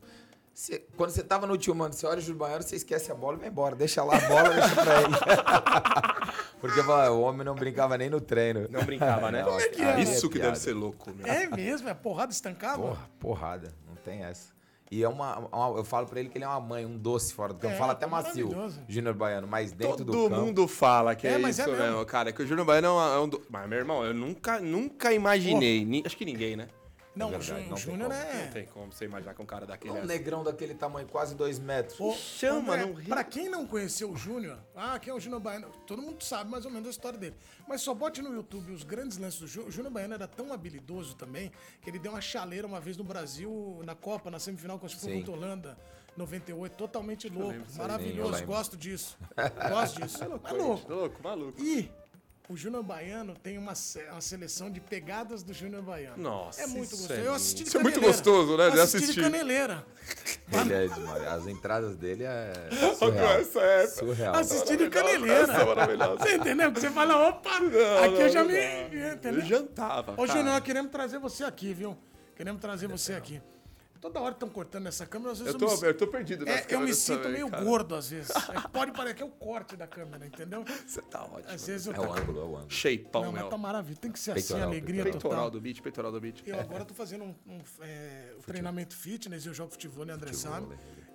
Você- 0.54 0.84
quando 0.96 1.10
você 1.10 1.22
tava 1.22 1.46
no 1.46 1.52
último 1.52 1.82
ano, 1.82 1.94
você 1.94 2.06
olha 2.06 2.18
o 2.18 2.20
Júlio 2.20 2.38
Baiano, 2.38 2.62
você 2.62 2.76
esquece 2.76 3.10
a 3.10 3.14
bola 3.14 3.36
e 3.36 3.40
vai 3.40 3.48
embora. 3.48 3.74
Deixa 3.74 4.02
lá 4.04 4.16
a 4.16 4.20
bola, 4.28 4.50
deixa 4.50 4.74
pra 4.74 5.02
ele. 5.02 5.14
Porque 6.60 6.82
fala, 6.84 7.10
o 7.10 7.20
homem 7.22 7.44
não 7.44 7.54
brincava 7.54 7.96
nem 7.98 8.08
no 8.08 8.20
treino. 8.20 8.66
Não 8.70 8.84
brincava, 8.84 9.30
né? 9.32 9.42
Como 9.44 9.58
é 9.60 9.68
que 9.68 9.82
é? 9.82 10.00
Isso 10.00 10.28
que 10.28 10.34
piada. 10.34 10.52
deve 10.52 10.60
ser 10.62 10.74
louco, 10.74 11.10
meu. 11.12 11.26
É 11.26 11.46
mesmo? 11.48 11.88
É 11.88 11.94
porrada 11.94 12.30
estancada? 12.32 12.78
Porra, 12.80 13.10
porrada. 13.18 13.74
Não 13.88 13.96
tem 13.96 14.22
essa. 14.22 14.52
E 14.90 15.02
é 15.02 15.08
uma, 15.08 15.38
uma- 15.38 15.78
Eu 15.78 15.84
falo 15.84 16.06
pra 16.06 16.20
ele 16.20 16.28
que 16.28 16.36
ele 16.36 16.44
é 16.44 16.48
uma 16.48 16.60
mãe, 16.60 16.84
um 16.84 16.98
doce 16.98 17.32
fora 17.32 17.52
do 17.54 17.58
campo. 17.58 17.74
É, 17.74 17.78
Fala 17.78 17.92
até 17.94 18.06
macio. 18.06 18.50
Júnior 18.86 19.14
Baiano, 19.14 19.48
mas 19.48 19.72
dentro 19.72 19.96
Todo 19.96 20.12
do 20.12 20.28
campo. 20.28 20.40
mundo 20.42 20.68
fala 20.68 21.14
que 21.16 21.26
É, 21.26 21.32
é, 21.32 21.40
isso 21.48 21.62
é 21.62 21.66
mesmo. 21.66 21.82
mesmo, 21.82 22.04
cara. 22.06 22.30
Que 22.30 22.42
o 22.42 22.46
Júnior 22.46 22.66
Baiano 22.66 22.88
é 22.88 22.90
um, 22.90 23.00
é 23.14 23.20
um 23.20 23.28
do... 23.28 23.42
Mas, 23.48 23.66
meu 23.68 23.78
irmão, 23.78 24.04
eu 24.04 24.12
nunca, 24.12 24.60
nunca 24.60 25.10
imaginei. 25.12 25.82
ni- 25.84 26.02
Acho 26.04 26.14
que 26.16 26.26
ninguém, 26.26 26.56
né? 26.56 26.68
Não, 27.14 27.32
É 27.32 27.36
o 27.36 27.40
verdade, 27.40 27.68
não 27.68 27.74
o 27.74 27.78
Júnior 27.78 28.10
como. 28.10 28.20
é. 28.22 28.44
Não 28.46 28.52
tem 28.52 28.66
como 28.66 28.92
você 28.92 29.04
imaginar 29.04 29.34
com 29.34 29.42
um 29.42 29.46
cara 29.46 29.66
daquele. 29.66 29.92
Um 29.92 29.98
assim. 29.98 30.06
negrão 30.06 30.42
daquele 30.42 30.74
tamanho, 30.74 31.06
quase 31.06 31.34
dois 31.34 31.58
metros. 31.58 32.00
Ô, 32.00 32.12
Chama, 32.14 32.72
André, 32.74 32.86
não 32.86 32.94
ri. 32.94 33.08
Pra 33.08 33.22
quem 33.22 33.48
não 33.50 33.66
conheceu 33.66 34.10
o 34.10 34.16
Júnior, 34.16 34.58
ah, 34.74 34.98
quem 34.98 35.12
é 35.12 35.14
o 35.14 35.20
Júnior 35.20 35.40
Baiano? 35.40 35.68
Todo 35.86 36.00
mundo 36.00 36.22
sabe 36.24 36.50
mais 36.50 36.64
ou 36.64 36.70
menos 36.70 36.88
a 36.88 36.90
história 36.90 37.18
dele. 37.18 37.36
Mas 37.68 37.82
só 37.82 37.92
bote 37.94 38.22
no 38.22 38.32
YouTube 38.34 38.72
os 38.72 38.82
grandes 38.82 39.18
lances 39.18 39.40
do 39.40 39.46
Júnior. 39.46 39.68
O 39.68 39.72
Júnior 39.72 39.92
Baiano 39.92 40.14
era 40.14 40.26
tão 40.26 40.52
habilidoso 40.52 41.14
também 41.14 41.52
que 41.82 41.90
ele 41.90 41.98
deu 41.98 42.12
uma 42.12 42.20
chaleira 42.20 42.66
uma 42.66 42.80
vez 42.80 42.96
no 42.96 43.04
Brasil, 43.04 43.80
na 43.84 43.94
Copa, 43.94 44.30
na 44.30 44.38
semifinal, 44.38 44.78
que 44.78 44.88
foi 44.96 45.14
contra 45.16 45.32
a 45.32 45.36
Holanda. 45.36 45.78
98, 46.16 46.76
totalmente 46.76 47.26
louco, 47.30 47.58
maravilhoso, 47.76 48.44
gosto 48.44 48.76
disso. 48.76 49.18
Gosto 49.70 50.02
disso. 50.02 50.18
É 50.22 50.26
louco. 50.52 50.92
Louco, 50.92 51.22
maluco. 51.22 51.62
E 51.62 51.90
o 52.52 52.56
Júnior 52.56 52.82
Baiano 52.82 53.34
tem 53.42 53.56
uma, 53.56 53.72
uma 54.10 54.20
seleção 54.20 54.70
de 54.70 54.78
pegadas 54.80 55.42
do 55.42 55.52
Júnior 55.54 55.82
Baiano. 55.82 56.22
Nossa, 56.22 56.62
É 56.62 56.66
muito 56.66 56.90
gostoso. 56.90 57.12
é 57.14 57.26
Eu 57.26 57.34
assisti 57.34 57.62
de 57.62 57.68
Isso 57.68 57.78
é 57.78 57.82
muito 57.82 57.94
caneleira. 57.94 58.16
gostoso, 58.16 58.56
né, 58.58 58.70
de 58.70 58.80
Assisti 58.80 58.98
de 58.98 59.04
assistir. 59.04 59.20
caneleira. 59.22 59.86
Ele 60.52 60.72
é 60.74 60.86
demais. 60.86 61.26
As 61.28 61.46
entradas 61.46 61.96
dele 61.96 62.24
é 62.24 62.52
surreal. 62.98 63.32
essa 63.38 63.60
época. 63.60 64.06
Surreal. 64.06 64.34
Assisti 64.34 64.76
de 64.76 64.82
Essa 64.84 64.90
caneleira. 64.90 65.52
é 65.52 65.64
maravilhosa. 65.64 66.16
Você 66.24 66.34
entendeu? 66.36 66.72
Que 66.72 66.80
você 66.80 66.90
fala, 66.90 67.28
opa, 67.28 67.60
Não, 67.60 67.98
aqui 68.04 68.14
não, 68.14 68.20
eu 68.20 68.28
já 68.28 68.44
não 68.44 68.50
me. 68.50 69.12
Entendeu? 69.14 69.40
Eu 69.40 69.46
jantava. 69.46 70.12
Ô, 70.12 70.16
cara. 70.16 70.26
Júnior, 70.28 70.44
nós 70.54 70.60
queremos 70.62 70.90
trazer 70.92 71.18
você 71.18 71.44
aqui, 71.44 71.72
viu? 71.72 71.96
Queremos 72.36 72.60
trazer 72.60 72.86
você 72.86 73.14
aqui. 73.14 73.40
Toda 74.02 74.18
hora 74.18 74.32
estão 74.34 74.48
cortando 74.48 74.88
essa 74.88 75.06
câmera, 75.06 75.30
às 75.30 75.38
vezes 75.38 75.54
Eu 75.54 75.60
eu, 75.60 75.68
tô, 75.68 75.80
me, 75.80 75.86
eu 75.86 75.96
tô 75.96 76.06
perdido 76.08 76.42
é, 76.48 76.56
nas 76.56 76.72
eu 76.72 76.80
me 76.80 76.92
sinto 76.92 77.18
também, 77.18 77.34
meio 77.34 77.48
cara. 77.48 77.62
gordo 77.64 77.94
às 77.94 78.10
vezes. 78.10 78.32
É, 78.52 78.60
pode 78.68 78.90
parecer 78.90 79.14
que 79.14 79.22
é 79.22 79.24
o 79.24 79.30
corte 79.30 79.76
da 79.76 79.86
câmera, 79.86 80.26
entendeu? 80.26 80.64
Você 80.84 81.00
tá 81.02 81.22
ótimo. 81.22 81.54
Às 81.54 81.64
vezes 81.64 81.86
eu 81.86 81.92
É 81.92 82.00
o 82.00 82.12
ângulo, 82.12 82.40
é 82.40 82.42
o 82.42 82.56
ângulo. 82.56 82.70
Shapeão, 82.70 83.22
Não, 83.22 83.30
mas 83.32 83.42
meu. 83.42 83.48
tá 83.50 83.56
maravilha. 83.56 83.96
Tem 83.96 84.10
que 84.10 84.18
ser 84.18 84.32
assim, 84.32 84.40
Peitoral, 84.48 84.68
alegria 84.68 85.02
Peitoral 85.04 85.30
total. 85.30 85.50
do 85.52 85.60
beat, 85.60 85.80
peitoral 85.80 86.10
do 86.10 86.20
beat. 86.20 86.42
Eu 86.44 86.58
agora 86.58 86.84
tô 86.84 86.94
fazendo 86.94 87.22
um, 87.22 87.34
um, 87.46 87.60
é, 87.80 88.34
treinamento 88.44 88.96
fitness, 88.96 89.46
eu 89.46 89.54
jogo 89.54 89.70
futebol, 89.70 90.04
né, 90.04 90.14
André 90.14 90.32
sabe? 90.32 90.66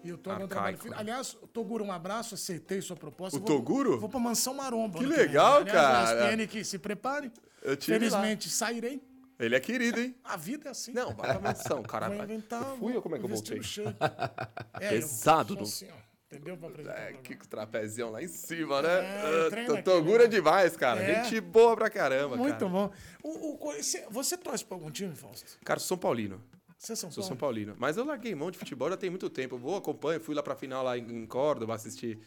E 0.01 0.07
eu 0.07 0.17
tô 0.17 0.29
agora 0.31 0.47
trabalho 0.47 0.75
Arcaico, 0.77 0.83
fitness. 0.83 0.99
Aliás, 1.01 1.37
Toguro, 1.51 1.83
um 1.83 1.91
abraço, 1.91 2.35
aceitei 2.35 2.81
sua 2.81 2.95
proposta. 2.95 3.35
O 3.35 3.41
Vou- 3.41 3.47
Toguro? 3.47 3.99
Vou 3.99 4.07
pra 4.07 4.19
Mansão 4.19 4.53
Maromba. 4.53 4.97
Que 4.97 5.05
legal, 5.05 5.57
Aliás, 5.57 5.71
cara. 5.73 6.21
O 6.21 6.23
SPN 6.29 6.47
que 6.47 6.63
se 6.63 6.79
prepare. 6.79 7.29
Eu 7.61 7.75
Felizmente, 7.81 8.49
sairei. 8.49 9.01
Ele 9.39 9.55
é 9.55 9.59
querido, 9.59 9.99
hein? 9.99 10.15
A 10.23 10.35
vida 10.35 10.69
é 10.69 10.71
assim. 10.71 10.91
Não, 10.93 11.13
vai 11.13 11.31
pra 11.31 11.39
mansão, 11.39 11.83
cara. 11.83 12.09
Vou 12.09 12.23
inventar. 12.23 12.61
Eu 12.61 12.77
fui 12.77 12.95
ou 12.95 13.01
como 13.01 13.15
é 13.15 13.19
que 13.19 13.25
eu 13.25 13.29
voltei? 13.29 13.59
É, 14.79 14.89
Pesado, 14.89 15.53
eu, 15.53 15.65
sou 15.65 15.87
assim, 15.87 15.87
ó, 15.91 16.07
Entendeu? 16.35 16.57
Pra 16.57 16.67
apresentar 16.69 16.97
É, 16.99 17.11
o 17.13 17.17
que 17.19 17.47
trapezião 17.47 18.09
lá 18.11 18.21
em 18.21 18.27
cima, 18.27 18.81
né? 18.81 18.89
É, 18.89 19.65
Ah, 19.77 19.81
Togura 19.81 20.23
né? 20.23 20.29
demais, 20.29 20.75
cara. 20.75 21.01
É. 21.01 21.23
Gente 21.23 21.39
boa 21.39 21.75
pra 21.75 21.89
caramba, 21.89 22.35
Muito 22.35 22.53
cara. 22.57 22.67
bom. 22.67 22.91
O, 23.23 23.53
o, 23.69 23.73
você, 23.73 24.05
você 24.09 24.37
torce 24.37 24.65
pra 24.65 24.75
algum 24.75 24.91
time, 24.91 25.15
Fausto? 25.15 25.57
Cara, 25.63 25.79
sou 25.79 25.87
São 25.89 25.97
Paulino. 25.97 26.43
Você 26.77 26.93
é 26.93 26.95
São 26.95 27.09
Sou 27.09 27.21
Paulo? 27.21 27.27
São 27.29 27.37
Paulino. 27.37 27.75
Mas 27.79 27.95
eu 27.97 28.05
larguei 28.05 28.35
mão 28.35 28.51
de 28.51 28.57
futebol 28.57 28.89
já 28.89 28.97
tem 28.97 29.09
muito 29.09 29.29
tempo. 29.29 29.55
Eu 29.55 29.59
vou, 29.59 29.77
acompanho. 29.77 30.19
Fui 30.19 30.35
lá 30.35 30.43
pra 30.43 30.55
final 30.55 30.83
lá 30.83 30.97
em 30.97 31.07
em 31.07 31.25
Córdoba 31.25 31.75
assistir. 31.75 32.19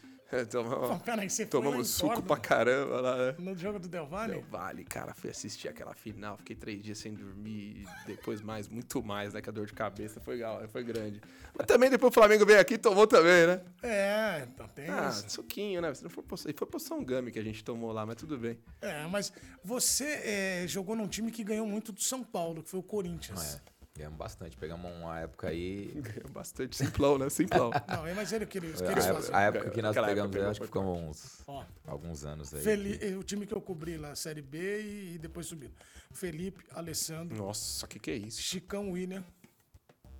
Tomamos, 0.49 1.01
Peraí, 1.03 1.29
você 1.29 1.43
foi 1.43 1.49
tomamos 1.49 1.89
suco 1.89 2.21
pra 2.21 2.37
caramba 2.37 3.01
lá, 3.01 3.17
né? 3.17 3.35
No 3.37 3.55
jogo 3.57 3.79
do 3.79 3.87
Del 3.87 4.07
Valle? 4.07 4.33
Del 4.33 4.43
Vale, 4.49 4.85
cara, 4.85 5.13
fui 5.13 5.29
assistir 5.29 5.67
aquela 5.67 5.93
final, 5.93 6.37
fiquei 6.37 6.55
três 6.55 6.81
dias 6.81 6.97
sem 6.97 7.13
dormir, 7.13 7.83
e 7.83 8.07
depois 8.07 8.41
mais, 8.41 8.67
muito 8.67 9.03
mais, 9.03 9.33
né? 9.33 9.41
Que 9.41 9.49
a 9.49 9.51
dor 9.51 9.65
de 9.65 9.73
cabeça 9.73 10.21
foi, 10.21 10.39
foi 10.69 10.83
grande. 10.83 11.21
Mas 11.57 11.67
também 11.67 11.89
depois 11.89 12.11
o 12.11 12.13
Flamengo 12.13 12.45
veio 12.45 12.59
aqui 12.59 12.75
e 12.75 12.77
tomou 12.77 13.05
também, 13.05 13.45
né? 13.45 13.61
É, 13.83 14.47
então 14.47 14.67
tem 14.69 14.89
Ah, 14.89 15.09
isso. 15.09 15.29
suquinho, 15.29 15.81
né? 15.81 15.93
Se 15.93 16.03
não 16.03 16.09
e 16.09 16.53
foi 16.53 16.67
pro 16.67 16.79
São 16.79 17.03
Gami 17.03 17.31
que 17.31 17.39
a 17.39 17.43
gente 17.43 17.63
tomou 17.63 17.91
lá, 17.91 18.05
mas 18.05 18.15
tudo 18.15 18.37
bem. 18.37 18.57
É, 18.81 19.05
mas 19.07 19.33
você 19.63 20.05
é, 20.23 20.65
jogou 20.67 20.95
num 20.95 21.07
time 21.07 21.31
que 21.31 21.43
ganhou 21.43 21.67
muito 21.67 21.91
do 21.91 22.01
São 22.01 22.23
Paulo, 22.23 22.63
que 22.63 22.69
foi 22.69 22.79
o 22.79 22.83
Corinthians. 22.83 23.55
É, 23.55 23.70
ganhamos 24.01 24.17
bastante. 24.17 24.57
Pegamos 24.57 24.91
uma 24.91 25.19
época 25.19 25.47
aí. 25.49 25.91
Ganhou 26.01 26.29
bastante 26.31 26.75
simplão, 26.75 27.17
né? 27.17 27.29
Simplão. 27.29 27.69
Não, 27.87 28.05
é, 28.07 28.13
mas 28.13 28.31
ele 28.33 28.45
que 28.45 28.57
eles, 28.57 28.81
que 28.81 28.87
A 28.87 28.91
eles 28.91 29.05
época, 29.05 29.21
fazem. 29.21 29.35
a 29.35 29.41
época 29.41 29.69
que 29.69 29.81
nós 29.81 29.91
Aquela 29.91 30.07
pegamos, 30.07 30.35
eu 30.35 30.49
acho 30.49 30.59
que 30.59 30.65
ficamos 30.65 30.99
uns, 30.99 31.43
Ó, 31.47 31.63
alguns 31.85 32.25
anos 32.25 32.53
aí. 32.53 32.61
Feli- 32.63 32.99
eh, 33.01 33.15
o 33.15 33.23
time 33.23 33.45
que 33.45 33.53
eu 33.53 33.61
cobri 33.61 33.97
lá, 33.97 34.15
Série 34.15 34.41
B 34.41 34.81
e, 34.81 35.15
e 35.15 35.17
depois 35.17 35.45
subindo. 35.47 35.73
Felipe, 36.11 36.63
Alessandro, 36.71 37.37
Nossa, 37.37 37.87
que 37.87 37.99
que 37.99 38.11
é 38.11 38.15
isso? 38.15 38.41
Chicão 38.41 38.91
William, 38.91 39.23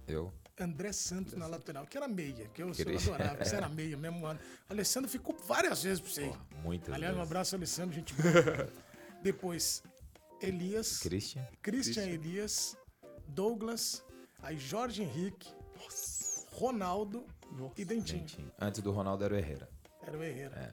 Eu. 0.07 0.31
André 0.59 0.91
Santos 0.93 1.33
na 1.33 1.47
lateral, 1.47 1.87
que 1.87 1.97
era 1.97 2.07
meia, 2.07 2.47
que 2.53 2.61
eu, 2.61 2.67
eu 2.69 2.73
Queria- 2.75 2.97
adorava, 2.99 3.35
que 3.37 3.45
você 3.45 3.55
era 3.55 3.67
meia 3.69 3.97
mesmo 3.97 4.25
ano. 4.27 4.39
Alessandro 4.69 5.09
ficou 5.09 5.35
várias 5.47 5.81
vezes 5.81 5.99
pra 5.99 6.11
você. 6.11 6.25
ir. 6.27 6.35
Muitas 6.63 6.93
Aliás, 6.93 7.13
um 7.13 7.17
vezes. 7.17 7.31
abraço, 7.31 7.55
Alessandro, 7.55 7.95
gente. 7.95 8.13
Depois, 9.23 9.81
Elias, 10.41 10.99
Christian. 10.99 11.45
Christian 11.61 12.03
Elias, 12.05 12.75
Douglas, 13.31 14.03
aí 14.41 14.57
Jorge 14.57 15.03
Henrique, 15.03 15.49
Ronaldo 16.51 17.25
e 17.77 17.85
Dentinho. 17.85 18.19
Dentinho. 18.19 18.51
Antes 18.59 18.81
do 18.81 18.91
Ronaldo 18.91 19.23
era 19.23 19.33
o 19.33 19.37
Herrera. 19.37 19.69
Era 20.05 20.17
o 20.17 20.23
Herrera. 20.23 20.55
É. 20.55 20.71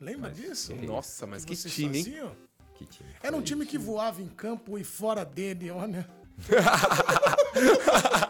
Lembra 0.00 0.30
Mas 0.30 0.38
disso? 0.38 0.74
que 0.74 0.86
Nossa, 0.86 1.26
mas 1.26 1.44
que 1.44 1.54
vocês 1.54 1.74
time, 1.74 1.98
hein? 1.98 2.32
Que 2.74 2.86
time. 2.86 3.10
Era 3.22 3.36
um 3.36 3.42
time 3.42 3.64
que 3.66 3.78
voava 3.78 4.20
em 4.20 4.28
campo 4.28 4.78
e 4.78 4.84
fora 4.84 5.24
dele, 5.24 5.70
olha. 5.70 6.08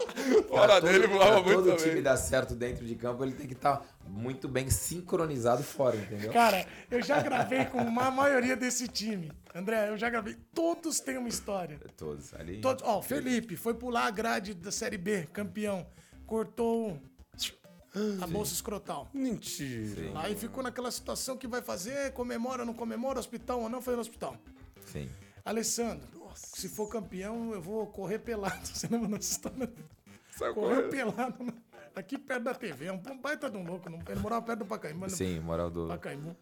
Fora 0.47 0.79
dele 0.81 1.07
todo- 1.07 1.11
voava 1.17 1.41
muito 1.41 1.55
todo 1.63 1.65
também. 1.75 1.83
time 1.89 2.01
dar 2.01 2.17
certo 2.17 2.55
dentro 2.55 2.85
de 2.85 2.95
campo, 2.95 3.23
ele 3.23 3.33
tem 3.33 3.47
que 3.47 3.53
estar 3.53 3.85
muito 4.07 4.47
bem 4.47 4.69
sincronizado 4.69 5.63
fora, 5.63 5.95
entendeu? 5.97 6.31
Cara, 6.31 6.65
eu 6.89 7.01
já 7.01 7.21
gravei 7.21 7.65
com 7.65 7.79
uma 7.79 8.09
maioria 8.11 8.55
desse 8.55 8.87
time. 8.87 9.31
André, 9.55 9.89
eu 9.89 9.97
já 9.97 10.09
gravei. 10.09 10.35
Todos 10.53 10.99
têm 10.99 11.17
uma 11.17 11.29
história. 11.29 11.79
Todos 11.95 12.33
ali. 12.33 12.59
Todos. 12.61 12.83
Ó, 12.85 12.99
o 12.99 13.01
Felipe 13.01 13.55
foi 13.55 13.73
pular 13.73 14.07
a 14.07 14.11
grade 14.11 14.53
da 14.53 14.71
Série 14.71 14.97
B, 14.97 15.27
campeão. 15.31 15.85
Cortou 16.25 16.99
a 18.21 18.25
bolsa 18.25 18.53
escrotal. 18.53 19.07
Mentira. 19.13 20.11
Aí 20.15 20.35
ficou 20.35 20.63
naquela 20.63 20.89
situação 20.89 21.37
que 21.37 21.47
vai 21.47 21.61
fazer, 21.61 22.11
comemora, 22.13 22.65
não 22.65 22.73
comemora, 22.73 23.19
hospital 23.19 23.61
ou 23.61 23.69
não, 23.69 23.81
foi 23.81 23.93
no 23.95 24.01
hospital. 24.01 24.35
Sim. 24.91 25.07
Alessandro, 25.45 26.07
se 26.35 26.67
for 26.69 26.87
campeão, 26.87 27.53
eu 27.53 27.61
vou 27.61 27.85
correr 27.87 28.17
pelado. 28.19 28.65
Você 28.67 28.87
lembra 28.87 29.09
dessa 29.09 29.31
história? 29.33 29.69
Saiu 30.43 30.53
correndo. 30.55 30.89
pelado 30.89 31.43
na- 31.43 31.53
aqui 31.95 32.17
perto 32.17 32.43
da 32.43 32.53
TV. 32.53 32.85
É 32.85 32.91
um 32.93 32.97
baita 33.21 33.49
de 33.49 33.57
um 33.57 33.65
louco. 33.65 33.89
Não, 33.89 33.99
ele 34.07 34.19
morava 34.19 34.45
perto 34.45 34.59
do 34.59 34.65
Pacaembu. 34.65 34.99
mas 35.01 35.11
no- 35.11 35.17
Sim, 35.17 35.39
moral 35.39 35.69
do. 35.69 35.87
Pacaembu. 35.87 36.35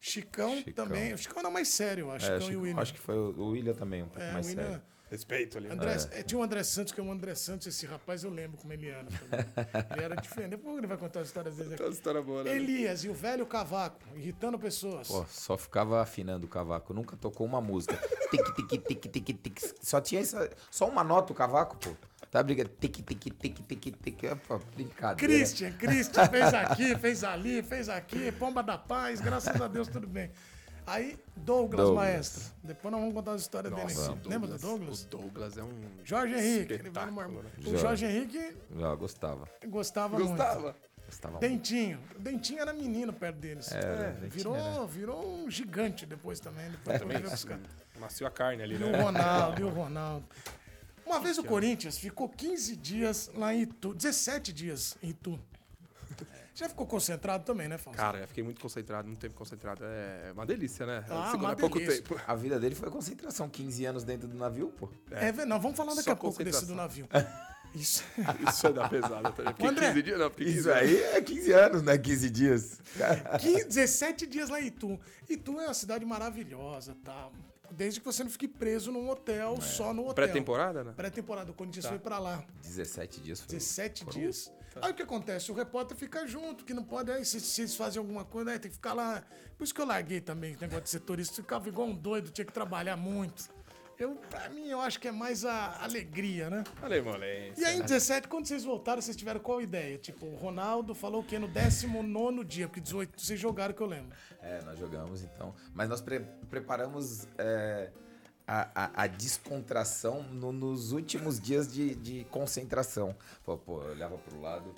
Chicão, 0.00 0.56
Chicão. 0.58 0.84
também. 0.86 1.14
O 1.14 1.18
Chicão 1.18 1.40
era 1.40 1.50
mais 1.50 1.68
sério, 1.68 2.06
eu 2.06 2.10
acho. 2.12 2.26
É, 2.26 2.28
Chicão 2.28 2.36
acho, 2.38 2.52
e 2.52 2.56
o 2.56 2.60
que- 2.60 2.66
William. 2.66 2.82
acho 2.82 2.92
que 2.94 3.00
foi 3.00 3.16
o, 3.16 3.48
William 3.50 3.74
também, 3.74 4.02
um 4.02 4.08
pouco 4.08 4.22
É, 4.22 4.32
mais 4.32 4.46
William- 4.46 4.64
sério. 4.64 4.82
Respeito 5.08 5.56
ali. 5.56 5.68
né? 5.68 5.74
André, 5.74 5.96
é, 6.10 6.22
Tinha 6.24 6.36
o 6.36 6.42
André 6.42 6.64
Santos, 6.64 6.92
que 6.92 7.00
é 7.00 7.02
o 7.02 7.12
André 7.12 7.32
Santos, 7.36 7.64
esse 7.68 7.86
rapaz 7.86 8.24
eu 8.24 8.30
lembro 8.30 8.56
como 8.58 8.72
ele 8.72 8.88
era. 8.88 9.06
ele 9.94 10.02
era 10.04 10.16
diferente. 10.16 10.50
Depois 10.50 10.78
ele 10.78 10.86
vai 10.88 10.96
contar 10.96 11.20
as 11.20 11.28
histórias 11.28 11.54
dele 11.54 11.76
Toda 11.76 11.84
aqui. 11.90 11.94
história 11.96 12.20
boa, 12.20 12.42
né? 12.42 12.56
Elias 12.56 13.04
e 13.04 13.08
o 13.08 13.14
velho 13.14 13.46
cavaco, 13.46 14.00
irritando 14.16 14.58
pessoas. 14.58 15.06
Pô, 15.06 15.24
só 15.28 15.56
ficava 15.56 16.02
afinando 16.02 16.46
o 16.46 16.48
cavaco, 16.48 16.92
nunca 16.92 17.16
tocou 17.16 17.46
uma 17.46 17.60
música. 17.60 17.96
Tic, 18.32 18.54
tic, 18.56 18.82
tic, 18.88 19.08
tic, 19.12 19.38
tic. 19.42 19.60
Só 19.80 20.00
tinha 20.00 20.20
essa, 20.20 20.50
só 20.72 20.88
uma 20.88 21.04
nota 21.04 21.32
o 21.32 21.36
cavaco, 21.36 21.76
pô. 21.76 21.90
Tá 22.30 22.42
brigando. 22.42 22.70
Tic, 22.80 22.96
tic, 22.96 23.18
tic, 23.18 23.58
tic, 23.66 23.96
tic. 24.02 24.24
É, 24.24 24.34
pô, 24.34 24.58
brincadeira. 24.74 25.16
Christian, 25.16 25.72
Christian, 25.72 26.26
fez 26.28 26.54
aqui, 26.54 26.96
fez 26.98 27.24
ali, 27.24 27.62
fez 27.62 27.88
aqui, 27.88 28.32
pomba 28.32 28.62
da 28.62 28.76
paz, 28.76 29.20
graças 29.20 29.60
a 29.60 29.68
Deus, 29.68 29.88
tudo 29.88 30.06
bem. 30.06 30.30
Aí, 30.86 31.18
Douglas, 31.34 31.84
Douglas. 31.86 31.94
maestro. 32.06 32.54
Depois 32.62 32.92
nós 32.92 33.00
vamos 33.00 33.14
contar 33.14 33.32
as 33.32 33.40
histórias 33.40 33.72
dele. 33.72 33.82
Nossa, 33.92 34.12
aqui. 34.12 34.28
Lembra 34.28 34.48
do 34.50 34.58
Douglas? 34.58 35.02
O 35.02 35.06
Douglas 35.08 35.58
é 35.58 35.62
um. 35.64 35.72
Jorge 36.04 36.34
Henrique. 36.34 36.72
Ele 36.74 36.90
vai 36.90 37.06
no 37.06 37.12
né? 37.42 37.50
O 37.58 37.62
Jorge. 37.62 37.78
Jorge 37.78 38.06
Henrique 38.06 38.56
Já 38.76 38.94
gostava. 38.94 39.48
gostava, 39.66 40.16
muito. 40.16 40.28
Gostava. 40.28 40.76
Gostava 41.06 41.32
muito. 41.32 41.40
Dentinho. 41.40 41.98
Dentinho 42.18 42.60
era 42.60 42.72
menino 42.72 43.12
perto 43.12 43.36
deles. 43.36 43.70
Era, 43.72 43.84
É, 43.84 44.10
Dentinho 44.12 44.30
virou, 44.30 44.56
era. 44.56 44.86
virou 44.86 45.26
um 45.44 45.50
gigante 45.50 46.06
depois 46.06 46.38
também. 46.38 46.70
Depois 46.70 47.00
também 47.00 47.18
veio 47.18 47.30
buscar. 47.30 47.58
Macio 47.98 48.26
a 48.26 48.30
carne 48.30 48.62
ali, 48.62 48.74
E 48.74 48.84
o 48.84 48.90
né? 48.90 49.00
Ronaldo, 49.00 49.60
e 49.60 49.64
o 49.64 49.68
Ronaldo. 49.70 50.26
Uma 51.06 51.20
vez 51.20 51.38
o 51.38 51.44
Corinthians 51.44 51.96
ficou 51.96 52.28
15 52.28 52.76
dias 52.76 53.30
lá 53.34 53.54
em 53.54 53.62
Itu, 53.62 53.94
17 53.94 54.52
dias 54.52 54.96
em 55.02 55.10
Itu. 55.10 55.38
Já 56.54 56.70
ficou 56.70 56.86
concentrado 56.86 57.44
também, 57.44 57.68
né, 57.68 57.76
Fausto? 57.76 57.98
Cara, 57.98 58.20
eu 58.20 58.26
fiquei 58.28 58.42
muito 58.42 58.58
concentrado, 58.62 59.06
muito 59.06 59.20
tempo 59.20 59.34
concentrado. 59.34 59.84
É 59.84 60.32
uma 60.32 60.46
delícia, 60.46 60.86
né? 60.86 61.04
Ah, 61.10 61.28
Segura 61.30 61.50
uma 61.50 61.56
pouco 61.56 61.78
delícia. 61.78 62.02
tempo. 62.02 62.18
A 62.26 62.34
vida 62.34 62.58
dele 62.58 62.74
foi 62.74 62.90
concentração, 62.90 63.46
15 63.46 63.84
anos 63.84 64.04
dentro 64.04 64.26
do 64.26 64.34
navio, 64.38 64.68
pô. 64.70 64.88
É, 65.10 65.30
ver- 65.30 65.44
não, 65.44 65.60
vamos 65.60 65.76
falar 65.76 65.90
daqui 65.90 66.04
Só 66.04 66.12
a 66.12 66.16
pouco 66.16 66.42
desse 66.42 66.64
do 66.64 66.74
navio. 66.74 67.06
Isso. 67.74 68.02
Isso 68.48 68.66
é 68.68 68.72
da 68.72 68.88
pesada 68.88 69.30
também. 69.32 69.52
Fiquei 69.52 69.68
André, 69.68 69.88
15 69.88 70.02
dias, 70.02 70.18
não, 70.18 70.30
fiquei 70.30 70.46
15 70.46 70.58
Isso 70.60 70.72
aí 70.72 70.96
é 70.96 71.20
15 71.20 71.52
anos, 71.52 71.82
né? 71.82 71.98
15 71.98 72.30
dias. 72.30 72.80
15, 73.38 73.64
17 73.64 74.26
dias 74.26 74.48
lá 74.48 74.58
em 74.58 74.68
Itu. 74.68 74.98
Itu 75.28 75.60
é 75.60 75.66
uma 75.66 75.74
cidade 75.74 76.06
maravilhosa, 76.06 76.96
tá? 77.04 77.28
Desde 77.72 78.00
que 78.00 78.06
você 78.06 78.22
não 78.24 78.30
fique 78.30 78.48
preso 78.48 78.90
num 78.92 79.08
hotel, 79.10 79.60
só 79.60 79.92
no 79.92 80.02
hotel. 80.02 80.14
Pré-temporada, 80.14 80.84
né? 80.84 80.92
Pré-temporada, 80.96 81.50
o 81.50 81.54
Corinthians 81.54 81.86
foi 81.86 81.98
pra 81.98 82.18
lá. 82.18 82.44
17 82.62 83.20
dias 83.20 83.40
foi. 83.40 83.48
17 83.48 84.04
foram- 84.04 84.18
dias. 84.18 84.52
Aí 84.82 84.90
o 84.90 84.94
que 84.94 85.02
acontece? 85.02 85.50
O 85.50 85.54
repórter 85.54 85.96
fica 85.96 86.26
junto, 86.26 86.62
que 86.64 86.74
não 86.74 86.84
pode. 86.84 87.10
Aí 87.10 87.24
se, 87.24 87.40
se 87.40 87.62
eles 87.62 87.74
fazem 87.74 87.98
alguma 87.98 88.24
coisa, 88.26 88.50
aí 88.50 88.58
tem 88.58 88.70
que 88.70 88.76
ficar 88.76 88.92
lá. 88.92 89.22
Por 89.56 89.64
isso 89.64 89.74
que 89.74 89.80
eu 89.80 89.86
larguei 89.86 90.20
também 90.20 90.54
o 90.54 90.60
negócio 90.60 90.82
de 90.84 90.90
setorista. 90.90 91.36
Ficava 91.36 91.66
igual 91.68 91.88
um 91.88 91.94
doido, 91.94 92.30
tinha 92.30 92.44
que 92.44 92.52
trabalhar 92.52 92.94
muito. 92.96 93.48
Eu, 93.98 94.14
pra 94.28 94.48
mim, 94.50 94.68
eu 94.68 94.78
acho 94.80 95.00
que 95.00 95.08
é 95.08 95.12
mais 95.12 95.44
a 95.44 95.82
alegria, 95.82 96.50
né? 96.50 96.64
Falei, 96.80 97.00
molência. 97.00 97.62
E 97.62 97.64
aí, 97.64 97.78
em 97.78 97.82
17, 97.82 98.28
quando 98.28 98.46
vocês 98.46 98.62
voltaram, 98.62 99.00
vocês 99.00 99.16
tiveram 99.16 99.40
qual 99.40 99.60
ideia? 99.60 99.96
Tipo, 99.96 100.26
o 100.26 100.34
Ronaldo 100.36 100.94
falou 100.94 101.22
que 101.24 101.38
no 101.38 101.48
19 101.48 102.44
dia, 102.44 102.68
porque 102.68 102.80
18 102.80 103.18
vocês 103.20 103.40
jogaram, 103.40 103.72
que 103.72 103.80
eu 103.80 103.86
lembro. 103.86 104.14
É, 104.42 104.60
nós 104.62 104.78
jogamos 104.78 105.22
então. 105.22 105.54
Mas 105.72 105.88
nós 105.88 106.02
pre- 106.02 106.26
preparamos 106.50 107.26
é, 107.38 107.90
a, 108.46 108.68
a- 108.74 109.02
a 109.04 109.06
descontração 109.06 110.22
no- 110.22 110.52
nos 110.52 110.92
últimos 110.92 111.40
dias 111.40 111.72
de, 111.72 111.94
de 111.94 112.24
concentração. 112.30 113.16
Pô, 113.44 113.56
pô, 113.56 113.82
eu 113.82 113.92
olhava 113.92 114.18
pro 114.18 114.38
lado, 114.40 114.74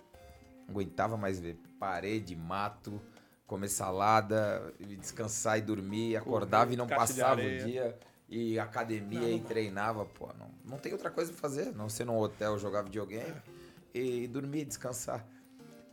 não 0.67 0.71
aguentava 0.71 1.17
mais 1.17 1.41
ver 1.41 1.59
parede, 1.81 2.37
mato, 2.37 3.01
comer 3.49 3.69
salada, 3.69 4.73
descansar 4.79 5.59
e 5.59 5.63
dormir, 5.63 6.17
acordava 6.17 6.73
e 6.73 6.77
não 6.77 6.87
passava 6.87 7.41
o 7.41 7.67
dia. 7.67 7.99
E 8.29 8.59
academia 8.59 9.31
e 9.31 9.41
treinava, 9.41 10.05
pô, 10.05 10.29
não, 10.39 10.51
não 10.65 10.79
tem 10.79 10.93
outra 10.93 11.11
coisa 11.11 11.33
pra 11.33 11.41
fazer, 11.41 11.75
não 11.75 11.89
ser 11.89 12.05
num 12.05 12.19
hotel 12.19 12.59
jogar 12.59 12.83
videogame 12.83 13.35
e 13.95 14.27
dormir, 14.27 14.67
descansar. 14.67 15.27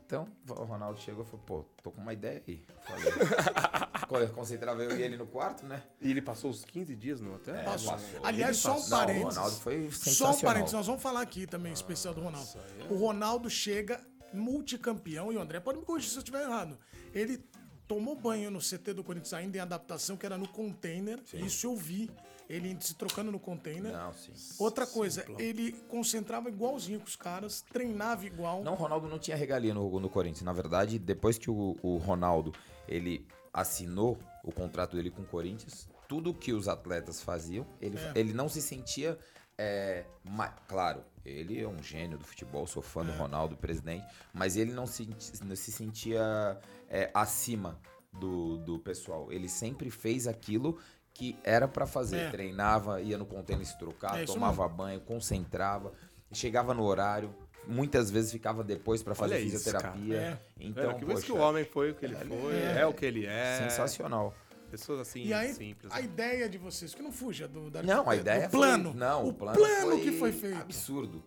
Então, 0.05 0.27
o 0.49 0.53
Ronaldo 0.65 0.99
chegou 0.99 1.23
e 1.23 1.25
falou, 1.25 1.43
pô, 1.45 1.65
tô 1.81 1.91
com 1.91 2.01
uma 2.01 2.13
ideia 2.13 2.43
aí. 2.47 2.63
Falei, 2.83 3.11
co- 4.27 4.33
concentrava 4.35 4.83
eu 4.83 4.95
e 4.95 5.01
ele 5.01 5.17
no 5.17 5.25
quarto, 5.25 5.65
né? 5.65 5.81
E 5.99 6.11
ele 6.11 6.21
passou 6.21 6.51
os 6.51 6.63
15 6.65 6.95
dias 6.95 7.19
no 7.21 7.33
hotel? 7.35 7.55
Passou. 7.63 7.93
passou. 7.93 8.19
Aliás, 8.25 8.49
Ele 8.51 8.61
só 8.61 8.71
um 8.71 8.75
passou. 8.75 8.89
Não, 8.89 8.97
o 8.97 8.99
parênteses. 9.07 9.35
Ronaldo 9.37 9.55
foi 9.57 9.81
Só 9.81 9.87
um 9.87 9.91
sensacional. 10.03 10.41
parênteses, 10.41 10.73
nós 10.73 10.85
vamos 10.87 11.01
falar 11.01 11.21
aqui 11.21 11.47
também, 11.47 11.73
especial 11.73 12.13
do 12.13 12.21
Ronaldo. 12.21 12.49
O 12.89 12.95
Ronaldo 12.95 13.49
chega 13.49 13.99
multicampeão, 14.31 15.31
e 15.31 15.37
o 15.37 15.41
André 15.41 15.59
pode 15.59 15.79
me 15.79 15.85
corrigir 15.85 16.09
se 16.11 16.17
eu 16.17 16.19
estiver 16.19 16.41
errado. 16.43 16.77
Ele 17.13 17.41
tomou 17.87 18.15
banho 18.15 18.49
no 18.51 18.59
CT 18.59 18.93
do 18.93 19.03
Corinthians 19.03 19.33
ainda 19.33 19.57
em 19.57 19.61
adaptação, 19.61 20.17
que 20.17 20.25
era 20.25 20.37
no 20.37 20.47
container. 20.47 21.19
Isso 21.33 21.67
eu 21.67 21.75
vi. 21.75 22.09
Ele 22.47 22.77
se 22.79 22.93
trocando 22.93 23.31
no 23.31 23.39
container. 23.39 23.91
Não, 23.91 24.13
sim. 24.13 24.31
Outra 24.59 24.85
coisa, 24.85 25.25
ele 25.39 25.71
concentrava 25.89 26.47
igualzinho 26.47 26.99
com 26.99 27.07
os 27.07 27.15
caras, 27.15 27.61
treinava 27.73 28.23
igual. 28.25 28.63
Não, 28.63 28.73
o 28.73 28.75
Ronaldo 28.75 29.07
não 29.07 29.17
tinha 29.17 29.35
regalia 29.35 29.73
no, 29.73 29.99
no 29.99 30.09
Corinthians. 30.09 30.43
Na 30.43 30.53
verdade, 30.53 30.99
depois 30.99 31.39
que 31.39 31.49
o, 31.49 31.75
o 31.81 31.97
Ronaldo 31.97 32.53
ele 32.87 33.27
assinou 33.51 34.17
o 34.43 34.51
contrato 34.51 34.95
dele 34.95 35.09
com 35.09 35.23
o 35.23 35.25
Corinthians, 35.25 35.87
tudo 36.07 36.33
que 36.35 36.53
os 36.53 36.67
atletas 36.67 37.19
faziam, 37.21 37.65
ele, 37.81 37.97
É. 37.97 38.11
ele 38.15 38.31
não 38.33 38.47
se 38.47 38.61
sentia. 38.61 39.17
É, 39.57 40.03
ma- 40.23 40.53
claro, 40.67 41.03
ele 41.25 41.61
é 41.61 41.67
um 41.67 41.81
gênio 41.81 42.17
do 42.17 42.23
futebol, 42.25 42.67
sou 42.67 42.81
fã 42.81 43.03
do 43.03 43.11
É. 43.11 43.15
Ronaldo, 43.17 43.55
presidente, 43.57 44.05
mas 44.33 44.55
ele 44.57 44.71
não 44.73 44.85
se, 44.85 45.07
não 45.43 45.55
se 45.55 45.71
sentia 45.71 46.59
é, 46.89 47.09
acima 47.13 47.79
do, 48.13 48.57
do 48.57 48.79
pessoal. 48.79 49.31
Ele 49.31 49.49
sempre 49.49 49.89
fez 49.89 50.27
aquilo 50.27 50.77
que 51.13 51.37
era 51.43 51.67
pra 51.67 51.85
fazer. 51.87 52.17
É. 52.17 52.29
Treinava, 52.29 53.01
ia 53.01 53.17
no 53.17 53.25
container 53.25 53.65
se 53.65 53.77
trocar, 53.77 54.19
É 54.19 54.23
isso 54.23 54.33
tomava 54.33 54.67
banho, 54.67 54.99
concentrava, 55.01 55.93
chegava 56.31 56.73
no 56.73 56.83
horário. 56.83 57.33
Muitas 57.67 58.11
vezes 58.11 58.31
ficava 58.31 58.63
depois 58.63 59.01
pra 59.01 59.15
fazer 59.15 59.35
Olha 59.35 59.41
isso, 59.43 59.57
fisioterapia. 59.57 60.15
cara. 60.19 60.27
É, 60.33 60.37
Então, 60.59 60.93
que 60.93 61.05
isso 61.05 61.21
que 61.23 61.31
poxa, 61.31 61.33
o 61.33 61.37
homem 61.37 61.65
foi 61.65 61.89
o 61.91 61.95
que 61.95 62.05
ele 62.05 62.15
foi, 62.15 62.55
é, 62.61 62.85
o 62.85 62.93
que 62.93 63.05
ele 63.05 63.25
é. 63.25 63.57
sensacional. 63.63 64.35
Pessoas 64.77 64.99
assim, 65.01 65.23
E 65.25 65.33
aí, 65.33 65.53
simples. 65.53 65.91
a 65.93 66.01
ideia 66.01 66.49
de 66.49 66.57
vocês, 66.57 66.93
que 66.93 67.01
não 67.01 67.11
fuja 67.11 67.47
do 67.47 67.69
da 67.71 67.81
Não, 67.81 68.09
a 68.09 68.13
do 68.15 68.19
ideia 68.21 68.49
plano. 68.49 68.91
foi, 68.91 68.99
não, 68.99 69.25
o 69.25 69.29
o 69.29 69.33
plano, 69.33 69.57
foi 69.81 70.01
que 70.01 70.11
foi 70.13 70.31
feito. 70.31 70.57
absurdo. 70.61 71.23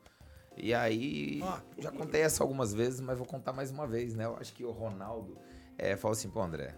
E 0.57 0.75
aí, 0.75 1.41
Ó. 1.43 1.59
já 1.79 1.91
contei 1.91 2.21
essa 2.23 2.43
algumas 2.43 2.75
vezes, 2.75 3.01
mas 3.01 3.17
vou 3.17 3.27
contar 3.27 3.53
mais 3.53 3.71
uma 3.71 3.87
vez, 3.87 4.15
né? 4.15 4.25
Eu 4.27 4.37
acho 4.37 4.53
que 4.53 4.65
o 4.65 4.71
Ronaldo 4.71 5.39
é, 5.79 5.97
falou 5.97 6.13
assim, 6.13 6.29
pô, 6.29 6.43
André, 6.43 6.75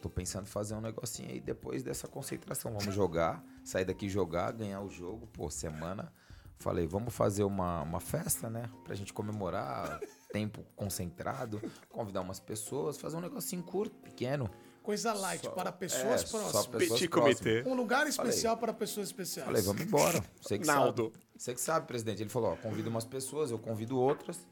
tô 0.00 0.08
pensando 0.08 0.44
em 0.46 0.50
fazer 0.50 0.74
um 0.74 0.80
negocinho 0.80 1.30
aí 1.30 1.40
depois 1.40 1.82
dessa 1.82 2.06
concentração. 2.08 2.72
Vamos 2.72 2.94
jogar, 2.94 3.44
sair 3.64 3.84
daqui 3.84 4.08
jogar, 4.08 4.52
ganhar 4.52 4.80
o 4.80 4.88
jogo, 4.88 5.26
pô, 5.26 5.50
semana. 5.50 6.12
Falei, 6.60 6.86
vamos 6.86 7.12
fazer 7.12 7.42
uma, 7.44 7.82
uma 7.82 8.00
festa, 8.00 8.48
né? 8.48 8.70
Pra 8.84 8.94
gente 8.94 9.12
comemorar, 9.12 10.00
tempo 10.32 10.64
concentrado, 10.76 11.60
convidar 11.90 12.20
umas 12.22 12.38
pessoas, 12.40 12.96
fazer 12.96 13.16
um 13.16 13.20
negocinho 13.20 13.62
curto, 13.62 13.96
pequeno. 13.96 14.48
Coisa 14.84 15.14
light, 15.14 15.42
Só- 15.42 15.50
para 15.52 15.72
pessoas 15.72 16.22
é, 16.22 16.26
só 16.26 16.38
próximas. 16.38 16.66
pessoas 16.66 17.00
Petit 17.00 17.08
comitê. 17.08 17.62
Um 17.66 17.72
lugar 17.74 18.06
especial 18.06 18.58
para 18.58 18.70
pessoas 18.74 19.06
especiais. 19.08 19.46
Falei, 19.46 19.62
vamos 19.62 19.80
embora. 19.80 20.22
Você 20.42 20.58
que 20.58 20.66
Naldo. 20.66 21.04
sabe. 21.10 21.24
Você 21.38 21.54
que 21.54 21.60
sabe, 21.62 21.86
presidente. 21.86 22.22
Ele 22.22 22.28
falou, 22.28 22.52
ó, 22.52 22.56
convida 22.56 22.90
umas 22.90 23.06
pessoas, 23.06 23.50
eu 23.50 23.58
convido 23.58 23.98
outras. 23.98 24.46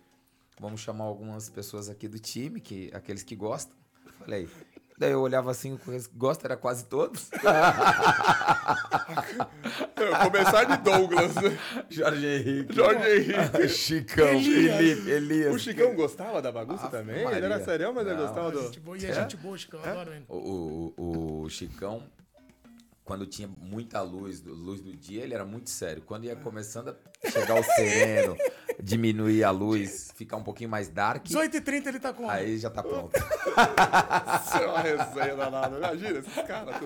Vamos 0.58 0.80
chamar 0.80 1.04
algumas 1.04 1.50
pessoas 1.50 1.90
aqui 1.90 2.08
do 2.08 2.18
time, 2.18 2.62
que 2.62 2.90
aqueles 2.94 3.22
que 3.22 3.36
gostam. 3.36 3.76
Falei. 4.20 4.48
Daí 5.02 5.10
eu 5.10 5.20
olhava 5.20 5.50
assim, 5.50 5.76
gostam 6.14 6.46
era 6.48 6.56
quase 6.56 6.84
todos. 6.84 7.28
Começar 10.22 10.62
de 10.64 10.76
Douglas. 10.76 11.32
Jorge 11.90 12.24
Henrique. 12.26 12.72
Jorge 12.72 13.10
Henrique. 13.10 13.68
Chicão. 13.68 14.28
Elias. 14.28 14.76
Felipe, 14.76 15.10
Elias. 15.10 15.54
O 15.56 15.58
Chicão 15.58 15.92
gostava 15.96 16.40
da 16.40 16.52
bagunça 16.52 16.84
Ave 16.86 16.98
também? 16.98 17.16
Ele 17.16 17.34
era 17.34 17.48
Maria. 17.48 17.64
serião, 17.64 17.92
mas 17.92 18.06
ele 18.06 18.14
Não, 18.16 18.26
gostava 18.26 18.50
do... 18.52 18.62
Gente 18.62 18.78
boa, 18.78 18.96
e 18.96 19.04
é 19.06 19.12
gente 19.12 19.36
boa, 19.36 19.58
Chico, 19.58 19.74
eu 19.76 19.84
adoro 19.90 20.12
ele. 20.14 20.24
O, 20.28 20.36
o, 20.36 20.94
o- 20.96 21.42
o 21.42 21.50
Chicão, 21.50 22.00
quando 23.04 23.26
tinha 23.26 23.48
muita 23.58 24.00
luz, 24.00 24.42
luz 24.42 24.80
do 24.80 24.96
dia, 24.96 25.22
ele 25.22 25.34
era 25.34 25.44
muito 25.44 25.70
sério. 25.70 26.02
Quando 26.02 26.24
ia 26.24 26.36
começando 26.36 26.88
a 27.24 27.30
chegar 27.30 27.58
o 27.58 27.62
sereno, 27.64 28.36
diminuir 28.80 29.42
a 29.44 29.50
luz, 29.50 30.12
ficar 30.14 30.36
um 30.36 30.42
pouquinho 30.42 30.70
mais 30.70 30.88
dark, 30.88 31.24
18h30 31.26 31.86
ele 31.88 31.98
tá 32.00 32.12
com. 32.12 32.28
aí 32.30 32.58
já 32.58 32.70
tá 32.70 32.82
pronto. 32.82 33.12
Isso 34.46 34.56
é 34.56 34.66
uma 34.66 34.80
resenha 34.80 35.36
danada. 35.36 35.76
Imagina 35.76 36.18
esses 36.20 36.34
caras. 36.46 36.76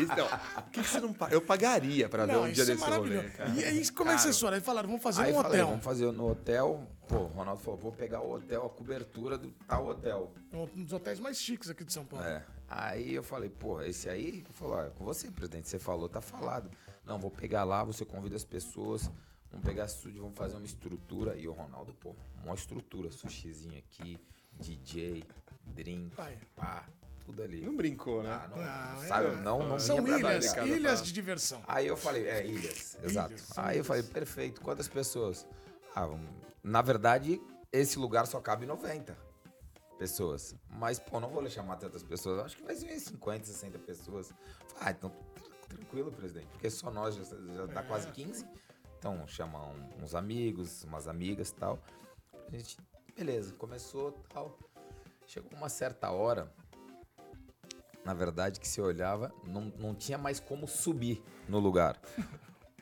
Então, 0.00 0.26
o 0.58 0.70
que, 0.70 0.82
que 0.82 0.88
você 0.88 1.00
não 1.00 1.12
paga? 1.12 1.34
Eu 1.34 1.40
pagaria 1.40 2.08
pra 2.08 2.26
ver 2.26 2.32
Não, 2.32 2.42
um 2.42 2.46
isso 2.48 2.54
dia 2.64 2.64
é 2.64 2.76
desse 2.76 2.90
rolê, 2.90 3.22
cara. 3.30 3.50
E 3.50 3.64
aí, 3.64 3.90
como 3.90 4.10
é 4.10 4.14
que 4.14 4.20
vocês 4.22 4.38
foram? 4.38 4.54
Aí 4.56 4.60
falaram, 4.60 4.88
vamos 4.88 5.02
fazer 5.02 5.22
Aí 5.22 5.32
um 5.32 5.36
falei, 5.36 5.50
hotel. 5.52 5.66
vamos 5.68 5.84
fazer 5.84 6.12
no 6.12 6.30
hotel. 6.30 6.86
Pô, 7.08 7.16
o 7.16 7.26
Ronaldo 7.26 7.60
falou, 7.62 7.80
vou 7.80 7.92
pegar 7.92 8.20
o 8.20 8.32
hotel, 8.34 8.64
a 8.66 8.70
cobertura 8.70 9.36
do 9.36 9.50
tal 9.66 9.88
hotel. 9.88 10.32
Um 10.52 10.82
dos 10.84 10.92
hotéis 10.92 11.18
mais 11.18 11.38
chiques 11.38 11.68
aqui 11.70 11.84
de 11.84 11.92
São 11.92 12.04
Paulo. 12.04 12.24
É. 12.24 12.42
Aí 12.74 13.14
eu 13.14 13.22
falei, 13.22 13.50
pô, 13.50 13.82
esse 13.82 14.08
aí, 14.08 14.28
ele 14.28 14.46
falou, 14.52 14.76
ó, 14.76 14.82
é 14.84 14.90
com 14.90 15.04
você, 15.04 15.30
presidente, 15.30 15.68
você 15.68 15.78
falou, 15.78 16.08
tá 16.08 16.20
falado. 16.22 16.70
Não, 17.04 17.18
vou 17.18 17.30
pegar 17.30 17.64
lá, 17.64 17.84
você 17.84 18.02
convida 18.04 18.34
as 18.34 18.44
pessoas, 18.44 19.10
vamos 19.50 19.66
pegar 19.66 19.84
estúdio, 19.84 20.22
vamos 20.22 20.38
fazer 20.38 20.56
uma 20.56 20.64
estrutura. 20.64 21.36
E 21.36 21.46
o 21.46 21.52
Ronaldo, 21.52 21.92
pô, 21.94 22.14
uma 22.42 22.54
estrutura, 22.54 23.10
sushizinho 23.10 23.76
aqui, 23.78 24.18
DJ, 24.58 25.22
drink, 25.66 26.14
Vai. 26.16 26.38
pá, 26.56 26.86
tudo 27.26 27.42
ali. 27.42 27.60
Não 27.60 27.76
brincou, 27.76 28.22
né? 28.22 28.30
Ah, 28.30 28.48
não, 28.48 28.56
Ah, 28.62 29.04
sabe, 29.06 29.26
é. 29.26 29.36
não, 29.42 29.68
não 29.68 29.78
São 29.78 29.98
ilhas, 30.06 30.46
brincar. 30.46 30.66
ilhas 30.66 31.02
de 31.02 31.12
diversão. 31.12 31.62
Aí 31.68 31.86
eu 31.86 31.96
falei, 31.96 32.26
é, 32.26 32.46
ilhas, 32.46 32.96
exato. 33.02 33.38
são 33.38 33.64
Aí 33.64 33.70
eu 33.70 33.74
ilhas. 33.76 33.86
falei, 33.86 34.02
perfeito, 34.02 34.60
quantas 34.62 34.88
pessoas? 34.88 35.46
Ah, 35.94 36.08
na 36.62 36.80
verdade, 36.80 37.38
esse 37.70 37.98
lugar 37.98 38.26
só 38.26 38.40
cabe 38.40 38.64
90 38.64 39.14
pessoas. 40.02 40.56
Mas, 40.68 40.98
pô, 40.98 41.20
não 41.20 41.28
vou 41.30 41.48
chamar 41.48 41.76
tantas 41.76 42.02
pessoas. 42.02 42.40
Acho 42.44 42.56
que 42.56 42.64
vai 42.64 42.74
ser 42.74 42.86
umas 42.90 43.02
50, 43.02 43.44
60 43.46 43.78
pessoas. 43.78 44.32
Ah, 44.80 44.90
então, 44.90 45.10
tr- 45.10 45.76
tranquilo, 45.76 46.10
presidente, 46.10 46.48
porque 46.48 46.68
só 46.68 46.90
nós 46.90 47.14
já, 47.14 47.22
já 47.22 47.66
dá 47.66 47.82
quase 47.84 48.08
15. 48.10 48.44
Então, 48.98 49.24
chama 49.28 49.64
um- 49.64 50.02
uns 50.02 50.14
amigos, 50.16 50.82
umas 50.82 51.06
amigas 51.06 51.50
e 51.50 51.54
tal. 51.54 51.78
A 52.48 52.50
gente, 52.50 52.76
beleza, 53.16 53.54
começou 53.54 54.10
tal. 54.28 54.58
Chegou 55.24 55.50
uma 55.56 55.68
certa 55.68 56.10
hora, 56.10 56.52
na 58.04 58.12
verdade, 58.12 58.58
que 58.58 58.66
se 58.66 58.80
olhava, 58.80 59.32
não, 59.46 59.66
não 59.78 59.94
tinha 59.94 60.18
mais 60.18 60.40
como 60.40 60.66
subir 60.66 61.22
no 61.48 61.60
lugar. 61.60 61.96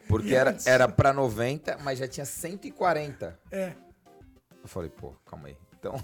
Porque 0.09 0.35
era, 0.35 0.57
era 0.65 0.89
pra 0.89 1.13
90, 1.13 1.77
mas 1.85 1.99
já 1.99 2.09
tinha 2.09 2.25
140. 2.25 3.39
É. 3.51 3.75
Eu 4.63 4.69
falei, 4.69 4.89
pô, 4.89 5.13
calma 5.27 5.49
aí. 5.49 5.57
Então, 5.79 5.95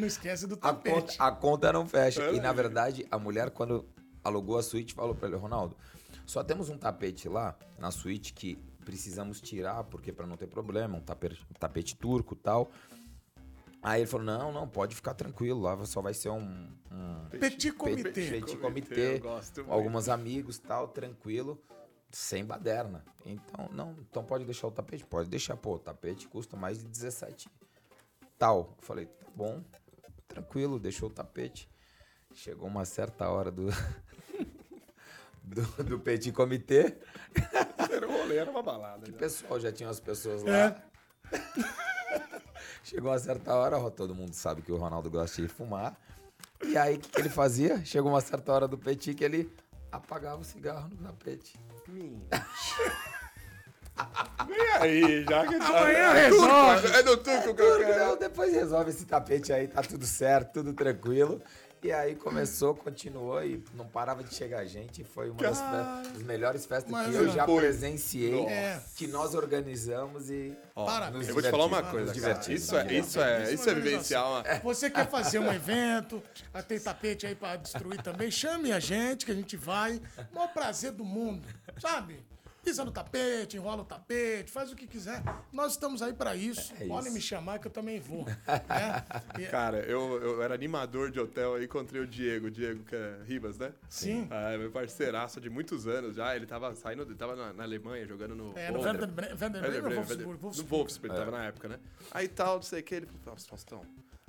Não 0.00 0.06
esquece 0.06 0.46
do 0.46 0.54
a 0.54 0.72
conta, 0.72 0.90
tapete. 0.90 1.16
a 1.18 1.30
conta 1.30 1.72
não 1.72 1.86
fecha. 1.86 2.30
E 2.30 2.40
na 2.40 2.52
verdade, 2.52 3.06
a 3.10 3.18
mulher, 3.18 3.50
quando 3.50 3.86
alugou 4.24 4.58
a 4.58 4.62
suíte, 4.62 4.94
falou 4.94 5.14
pra 5.14 5.28
ele, 5.28 5.36
Ronaldo, 5.36 5.76
só 6.26 6.42
temos 6.42 6.68
um 6.68 6.78
tapete 6.78 7.28
lá 7.28 7.56
na 7.78 7.90
suíte 7.90 8.32
que 8.32 8.56
precisamos 8.84 9.40
tirar, 9.40 9.84
porque 9.84 10.12
pra 10.12 10.26
não 10.26 10.36
ter 10.36 10.46
problema, 10.46 10.96
um 10.96 11.00
tapete, 11.00 11.46
um 11.50 11.54
tapete 11.54 11.96
turco 11.96 12.34
e 12.34 12.38
tal. 12.38 12.70
Aí 13.82 14.02
ele 14.02 14.06
falou, 14.06 14.26
não, 14.26 14.52
não, 14.52 14.68
pode 14.68 14.94
ficar 14.94 15.14
tranquilo, 15.14 15.60
lá 15.60 15.84
só 15.86 16.02
vai 16.02 16.12
ser 16.12 16.28
um... 16.28 16.68
um 16.90 17.28
Petit 17.30 17.72
comitê. 17.72 18.10
Petit 18.10 18.56
comitê, 18.58 19.22
alguns 19.68 20.08
amigos 20.08 20.58
tal, 20.58 20.88
tranquilo, 20.88 21.58
sem 22.10 22.44
baderna. 22.44 23.02
Então, 23.24 23.68
não, 23.72 23.96
então 24.00 24.22
pode 24.22 24.44
deixar 24.44 24.66
o 24.66 24.70
tapete? 24.70 25.04
Pode 25.04 25.30
deixar, 25.30 25.56
pô, 25.56 25.76
o 25.76 25.78
tapete 25.78 26.28
custa 26.28 26.56
mais 26.56 26.78
de 26.78 26.84
17 26.84 27.48
tal. 28.40 28.74
Eu 28.78 28.84
falei, 28.84 29.06
tá 29.06 29.26
bom, 29.34 29.62
tranquilo, 30.30 30.78
deixou 30.78 31.08
o 31.08 31.12
tapete. 31.12 31.68
Chegou 32.34 32.68
uma 32.68 32.84
certa 32.84 33.28
hora 33.28 33.50
do, 33.50 33.66
do, 35.42 35.62
do 35.84 35.98
petit 35.98 36.32
comitê, 36.32 36.96
Era 37.90 38.08
um 38.08 38.12
rolê, 38.18 38.36
era 38.36 38.50
uma 38.50 38.62
balada. 38.62 39.08
o 39.08 39.10
já. 39.12 39.16
pessoal 39.18 39.58
já 39.60 39.72
tinha 39.72 39.88
as 39.90 39.98
pessoas 40.00 40.44
É. 40.44 40.68
lá. 40.68 40.82
Chegou 42.84 43.10
uma 43.10 43.18
certa 43.18 43.54
hora, 43.54 43.78
ó, 43.78 43.90
todo 43.90 44.14
mundo 44.14 44.32
sabe 44.34 44.62
que 44.62 44.72
o 44.72 44.76
Ronaldo 44.76 45.10
gosta 45.10 45.42
de 45.42 45.48
fumar. 45.48 45.96
E 46.64 46.76
aí, 46.76 46.96
o 46.96 46.98
que, 47.00 47.08
que 47.10 47.20
ele 47.20 47.28
fazia? 47.28 47.84
Chegou 47.84 48.10
uma 48.10 48.20
certa 48.20 48.52
hora 48.52 48.66
do 48.68 48.78
petit 48.78 49.14
que 49.14 49.24
ele 49.24 49.52
apagava 49.92 50.40
o 50.40 50.44
cigarro 50.44 50.88
no 50.88 50.96
tapete. 51.08 51.58
E 54.48 54.82
aí, 54.82 55.24
já 55.28 55.46
que 55.46 55.58
tá... 55.58 55.66
Amanhã 55.68 55.98
é 56.14 56.24
resolve. 56.26 56.80
turco, 56.82 56.96
É 56.96 57.02
do 57.02 57.16
turco 57.16 57.54
que 57.54 57.62
eu 57.62 57.78
Não, 57.80 57.86
quero. 57.86 58.16
depois 58.16 58.52
resolve 58.52 58.90
esse 58.90 59.04
tapete 59.04 59.52
aí, 59.52 59.68
tá 59.68 59.82
tudo 59.82 60.06
certo, 60.06 60.54
tudo 60.54 60.72
tranquilo. 60.72 61.40
E 61.82 61.90
aí 61.90 62.14
começou, 62.14 62.74
continuou 62.74 63.42
e 63.42 63.64
não 63.74 63.86
parava 63.86 64.22
de 64.22 64.34
chegar 64.34 64.62
gente. 64.66 65.02
Foi 65.02 65.30
uma 65.30 65.40
das, 65.40 65.58
das 66.12 66.22
melhores 66.24 66.66
festas 66.66 66.92
mas 66.92 67.08
que 67.08 67.14
eu 67.14 67.30
já 67.30 67.46
fui. 67.46 67.58
presenciei, 67.58 68.38
É. 68.44 68.82
que 68.96 69.06
nós 69.06 69.34
organizamos 69.34 70.28
e 70.28 70.54
Parabéns. 70.74 71.20
nos 71.20 71.28
Eu 71.28 71.34
vou 71.34 71.42
te 71.42 71.50
falar 71.50 71.64
uma 71.64 71.82
coisa, 71.82 72.12
cara. 72.20 72.38
Isso 72.52 72.76
é, 72.76 72.92
isso 72.92 73.18
é, 73.22 73.50
Isso 73.54 73.68
é 73.70 73.72
é 73.72 73.74
vivenciar 73.74 74.26
uma... 74.28 74.42
Você 74.62 74.90
quer 74.90 75.08
fazer 75.08 75.38
um 75.38 75.48
evento, 75.54 76.22
ah, 76.52 76.62
tem 76.62 76.78
tapete 76.78 77.26
aí 77.26 77.34
pra 77.34 77.56
destruir 77.56 78.02
também, 78.02 78.30
chame 78.30 78.72
a 78.72 78.78
gente 78.78 79.24
que 79.24 79.32
a 79.32 79.34
gente 79.34 79.56
vai. 79.56 80.02
O 80.32 80.34
maior 80.34 80.52
prazer 80.52 80.92
do 80.92 81.04
mundo, 81.04 81.48
sabe? 81.80 82.22
Pisa 82.62 82.84
no 82.84 82.90
tapete, 82.92 83.56
enrola 83.56 83.82
o 83.82 83.84
tapete, 83.84 84.50
faz 84.50 84.70
o 84.70 84.76
que 84.76 84.86
quiser. 84.86 85.22
Nós 85.52 85.72
estamos 85.72 86.02
aí 86.02 86.12
para 86.12 86.36
isso. 86.36 86.72
É 86.78 86.86
Podem 86.86 87.06
isso. 87.06 87.14
me 87.14 87.20
chamar 87.20 87.58
que 87.58 87.66
eu 87.66 87.70
também 87.70 87.98
vou. 87.98 88.24
né? 88.46 89.04
E- 89.38 89.46
Cara, 89.46 89.78
eu, 89.78 90.20
eu 90.22 90.42
era 90.42 90.54
animador 90.54 91.10
de 91.10 91.18
hotel 91.18 91.54
aí, 91.54 91.64
encontrei 91.64 92.02
o 92.02 92.06
Diego, 92.06 92.48
o 92.48 92.50
Diego 92.50 92.84
que 92.84 92.94
é 92.94 93.18
Ribas, 93.24 93.56
né? 93.58 93.72
Sim. 93.88 94.28
Ah, 94.30 94.56
meu 94.58 94.70
parceiraço 94.70 95.40
de 95.40 95.48
muitos 95.48 95.86
anos 95.86 96.16
já. 96.16 96.36
Ele 96.36 96.46
tava 96.46 96.74
saindo, 96.74 97.02
ele 97.02 97.14
tava 97.14 97.34
na, 97.34 97.52
na 97.52 97.62
Alemanha 97.62 98.06
jogando 98.06 98.34
no. 98.34 98.56
É, 98.58 98.70
no 98.70 98.78
Wolfsburg. 98.80 100.38
No 100.58 100.64
Wolfsburg, 100.64 101.16
tava 101.16 101.30
na 101.30 101.44
época, 101.44 101.68
né? 101.68 101.78
Aí 102.10 102.28
tal, 102.28 102.56
não 102.56 102.62
sei 102.62 102.80
o 102.80 102.82
que. 102.82 102.94
Ele 102.94 103.06
falou, 103.06 103.20
"Nossa, 103.26 103.48
Faustão, 103.48 103.82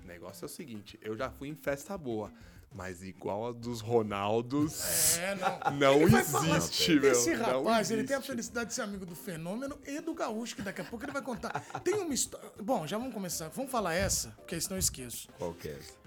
o 0.03 0.07
negócio 0.07 0.45
é 0.45 0.47
o 0.47 0.49
seguinte: 0.49 0.97
eu 1.01 1.15
já 1.17 1.29
fui 1.29 1.47
em 1.49 1.55
festa 1.55 1.97
boa, 1.97 2.31
mas 2.73 3.03
igual 3.03 3.47
a 3.47 3.51
dos 3.51 3.81
Ronaldos. 3.81 5.17
É, 5.17 5.35
não. 5.35 5.71
Não 5.77 6.01
Ele 6.01 6.15
existe, 6.15 6.99
meu. 6.99 7.11
Esse 7.11 7.33
rapaz, 7.33 7.91
ele 7.91 8.03
tem 8.03 8.15
a 8.15 8.21
felicidade 8.21 8.69
de 8.69 8.75
ser 8.75 8.81
amigo 8.81 9.05
do 9.05 9.15
Fenômeno 9.15 9.77
e 9.85 9.99
do 9.99 10.13
Gaúcho, 10.13 10.55
que 10.55 10.61
daqui 10.61 10.81
a 10.81 10.83
pouco 10.85 11.03
ele 11.03 11.11
vai 11.11 11.21
contar. 11.21 11.59
Tem 11.83 11.95
uma 11.95 12.13
história. 12.13 12.51
Bom, 12.61 12.87
já 12.87 12.97
vamos 12.97 13.13
começar. 13.13 13.49
Vamos 13.49 13.71
falar 13.71 13.93
essa, 13.93 14.29
porque 14.37 14.59
senão 14.59 14.77
eu 14.77 14.79
esqueço. 14.79 15.27
Qual 15.37 15.53
que 15.53 15.67
é 15.67 15.73
essa? 15.73 16.01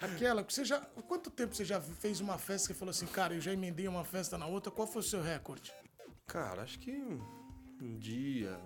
Aquela 0.00 0.44
que 0.44 0.54
você 0.54 0.64
já. 0.64 0.80
Quanto 1.08 1.30
tempo 1.30 1.54
você 1.54 1.64
já 1.64 1.80
fez 1.80 2.20
uma 2.20 2.38
festa 2.38 2.68
que 2.68 2.74
falou 2.74 2.90
assim, 2.90 3.06
cara, 3.06 3.34
eu 3.34 3.40
já 3.40 3.52
emendei 3.52 3.88
uma 3.88 4.04
festa 4.04 4.38
na 4.38 4.46
outra, 4.46 4.70
qual 4.70 4.86
foi 4.86 5.00
o 5.00 5.04
seu 5.04 5.20
recorde? 5.20 5.72
Cara, 6.26 6.62
acho 6.62 6.78
que 6.78 6.92
um 7.82 7.98
dia, 7.98 8.56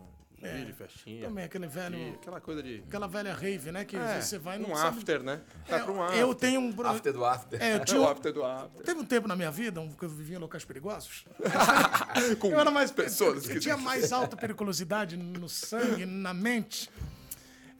dia 0.42 0.64
de 0.66 0.72
festinha. 0.72 1.28
Também, 1.28 1.44
aquele 1.44 1.66
velho. 1.66 2.14
Aquela 2.14 2.40
coisa 2.40 2.62
de. 2.62 2.82
Aquela 2.88 3.06
velha 3.06 3.32
rave, 3.34 3.70
né? 3.72 3.84
Que 3.84 3.96
É, 3.96 4.20
você 4.20 4.38
vai 4.38 4.58
não 4.58 4.72
um 4.72 4.76
sabe- 4.76 4.98
after, 4.98 5.22
né? 5.22 5.40
Tá 5.66 5.76
É, 5.78 5.82
pra 5.82 5.92
um 5.92 6.02
after. 6.02 6.18
eu 6.20 6.34
tenho 6.34 6.60
um. 6.60 6.74
After 6.86 7.12
do 7.12 7.24
after. 7.24 7.62
É, 7.62 7.72
eu 7.72 7.76
É 7.76 7.78
tinha 7.84 8.00
o 8.00 8.04
um- 8.04 8.08
after 8.08 8.32
do 8.32 8.44
after. 8.44 8.84
Teve 8.84 9.00
um 9.00 9.04
tempo 9.04 9.26
na 9.28 9.36
minha 9.36 9.50
vida 9.50 9.80
um, 9.80 9.90
que 9.92 10.04
eu 10.04 10.08
vivia 10.08 10.36
em 10.36 10.40
locais 10.40 10.64
perigosos. 10.64 11.24
Com 12.40 12.48
Eu 12.48 12.60
era 12.60 12.70
mais 12.70 12.90
pessoas 12.90 13.44
eu 13.46 13.52
que 13.54 13.60
tinha 13.60 13.76
mais 13.76 14.12
alta 14.12 14.36
periculosidade 14.36 15.16
no 15.16 15.48
sangue, 15.48 16.04
na 16.06 16.32
mente. 16.34 16.90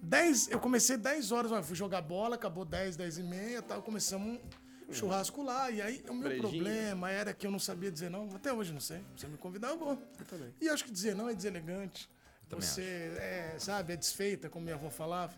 10, 0.01 0.51
eu 0.51 0.59
comecei 0.59 0.96
10 0.96 1.31
horas, 1.31 1.51
eu 1.53 1.62
fui 1.62 1.77
jogar 1.77 2.03
bola, 2.03 2.35
acabou 2.35 2.64
10, 2.64 2.96
10 2.96 3.18
e 3.18 3.22
meia, 3.22 3.62
tal, 3.62 3.81
começamos 3.83 4.40
um 4.88 4.92
churrasco 4.92 5.42
lá. 5.42 5.70
E 5.70 5.81
aí 5.81 6.05
o 6.09 6.12
meu 6.14 6.25
Brejinho. 6.29 6.42
problema 6.48 7.11
era 7.11 7.33
que 7.33 7.46
eu 7.46 7.51
não 7.51 7.59
sabia 7.61 7.90
dizer 7.90 8.11
não. 8.11 8.29
Até 8.35 8.53
hoje 8.53 8.72
não 8.72 8.81
sei. 8.81 8.98
Se 9.16 9.20
você 9.22 9.27
me 9.29 9.38
convidar, 9.38 9.68
eu 9.68 9.79
vou. 9.79 9.96
também. 10.29 10.53
E 10.61 10.68
acho 10.68 10.85
que 10.85 10.90
dizer 10.90 11.14
não 11.14 11.29
é 11.29 11.35
deselegante. 11.35 12.09
Também 12.53 12.69
Você 12.69 12.83
é, 13.19 13.57
sabe, 13.59 13.95
é 13.95 13.97
desfeita, 13.97 14.49
como 14.51 14.65
minha 14.65 14.77
avó 14.77 14.91
falava. 14.91 15.35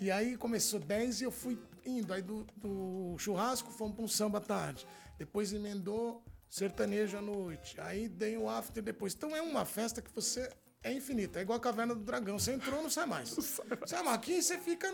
E 0.00 0.10
aí 0.10 0.36
começou 0.36 0.78
10 0.80 1.20
e 1.20 1.24
eu 1.24 1.30
fui 1.30 1.58
indo. 1.84 2.12
Aí 2.12 2.22
do, 2.22 2.44
do 2.56 3.16
churrasco 3.18 3.70
fomos 3.70 3.94
para 3.96 4.04
um 4.04 4.08
samba 4.08 4.38
à 4.38 4.40
tarde. 4.40 4.86
Depois 5.18 5.52
emendou 5.52 6.22
sertanejo 6.48 7.16
à 7.16 7.22
noite. 7.22 7.80
Aí 7.80 8.08
dei 8.08 8.36
o 8.36 8.48
after 8.48 8.82
depois. 8.82 9.14
Então 9.14 9.34
é 9.34 9.42
uma 9.42 9.64
festa 9.64 10.00
que 10.00 10.10
você 10.14 10.48
é 10.82 10.92
infinita. 10.92 11.38
É 11.38 11.42
igual 11.42 11.56
a 11.58 11.60
caverna 11.60 11.94
do 11.94 12.02
dragão. 12.02 12.38
Você 12.38 12.52
entrou, 12.52 12.82
não 12.82 12.90
sai 12.90 13.06
mais. 13.06 13.30
Sai 13.86 14.02
mais. 14.02 14.16
Aqui 14.16 14.42
você 14.42 14.58
fica. 14.58 14.92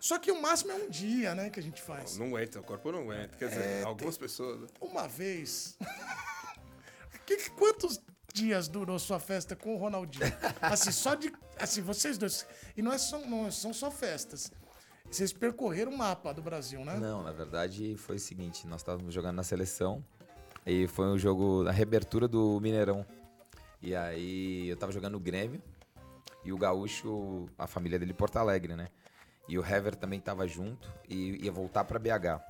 Só 0.00 0.18
que 0.18 0.30
o 0.30 0.40
máximo 0.40 0.72
é 0.72 0.74
um 0.74 0.88
dia, 0.90 1.34
né, 1.34 1.50
que 1.50 1.60
a 1.60 1.62
gente 1.62 1.80
faz. 1.80 2.16
Não 2.18 2.26
aguenta, 2.26 2.60
o 2.60 2.62
corpo 2.62 2.90
não 2.92 3.00
aguenta. 3.00 3.36
Quer 3.36 3.48
dizer, 3.48 3.86
algumas 3.86 4.18
pessoas. 4.18 4.60
né? 4.62 4.66
Uma 4.80 5.06
vez. 5.06 5.76
que- 7.26 7.50
quantos 7.50 8.00
dias 8.38 8.68
durou 8.68 8.98
sua 8.98 9.18
festa 9.18 9.56
com 9.56 9.74
o 9.74 9.78
Ronaldinho? 9.78 10.32
Assim, 10.62 10.92
só 10.92 11.14
de. 11.14 11.32
Assim, 11.58 11.82
vocês 11.82 12.16
dois. 12.16 12.46
E 12.76 12.82
não, 12.82 12.92
é 12.92 12.98
só, 12.98 13.18
não 13.18 13.50
são 13.50 13.74
só 13.74 13.90
festas. 13.90 14.52
Vocês 15.10 15.32
percorreram 15.32 15.92
o 15.92 15.98
mapa 15.98 16.32
do 16.32 16.42
Brasil, 16.42 16.84
né? 16.84 16.96
Não, 16.98 17.22
na 17.22 17.32
verdade 17.32 17.96
foi 17.96 18.16
o 18.16 18.20
seguinte, 18.20 18.66
nós 18.66 18.82
estávamos 18.82 19.14
jogando 19.14 19.36
na 19.36 19.42
seleção 19.42 20.04
e 20.66 20.86
foi 20.86 21.06
um 21.06 21.18
jogo 21.18 21.62
na 21.62 21.70
reabertura 21.70 22.28
do 22.28 22.60
Mineirão. 22.60 23.06
E 23.80 23.94
aí 23.94 24.68
eu 24.68 24.76
tava 24.76 24.92
jogando 24.92 25.14
no 25.14 25.20
Grêmio 25.20 25.62
e 26.44 26.52
o 26.52 26.58
Gaúcho, 26.58 27.46
a 27.56 27.66
família 27.66 27.98
dele 27.98 28.12
Porto 28.12 28.36
Alegre, 28.36 28.76
né? 28.76 28.88
E 29.48 29.58
o 29.58 29.64
Hever 29.64 29.94
também 29.94 30.20
tava 30.20 30.46
junto 30.46 30.92
e 31.08 31.44
ia 31.44 31.50
voltar 31.50 31.84
para 31.84 31.98
BH. 31.98 32.42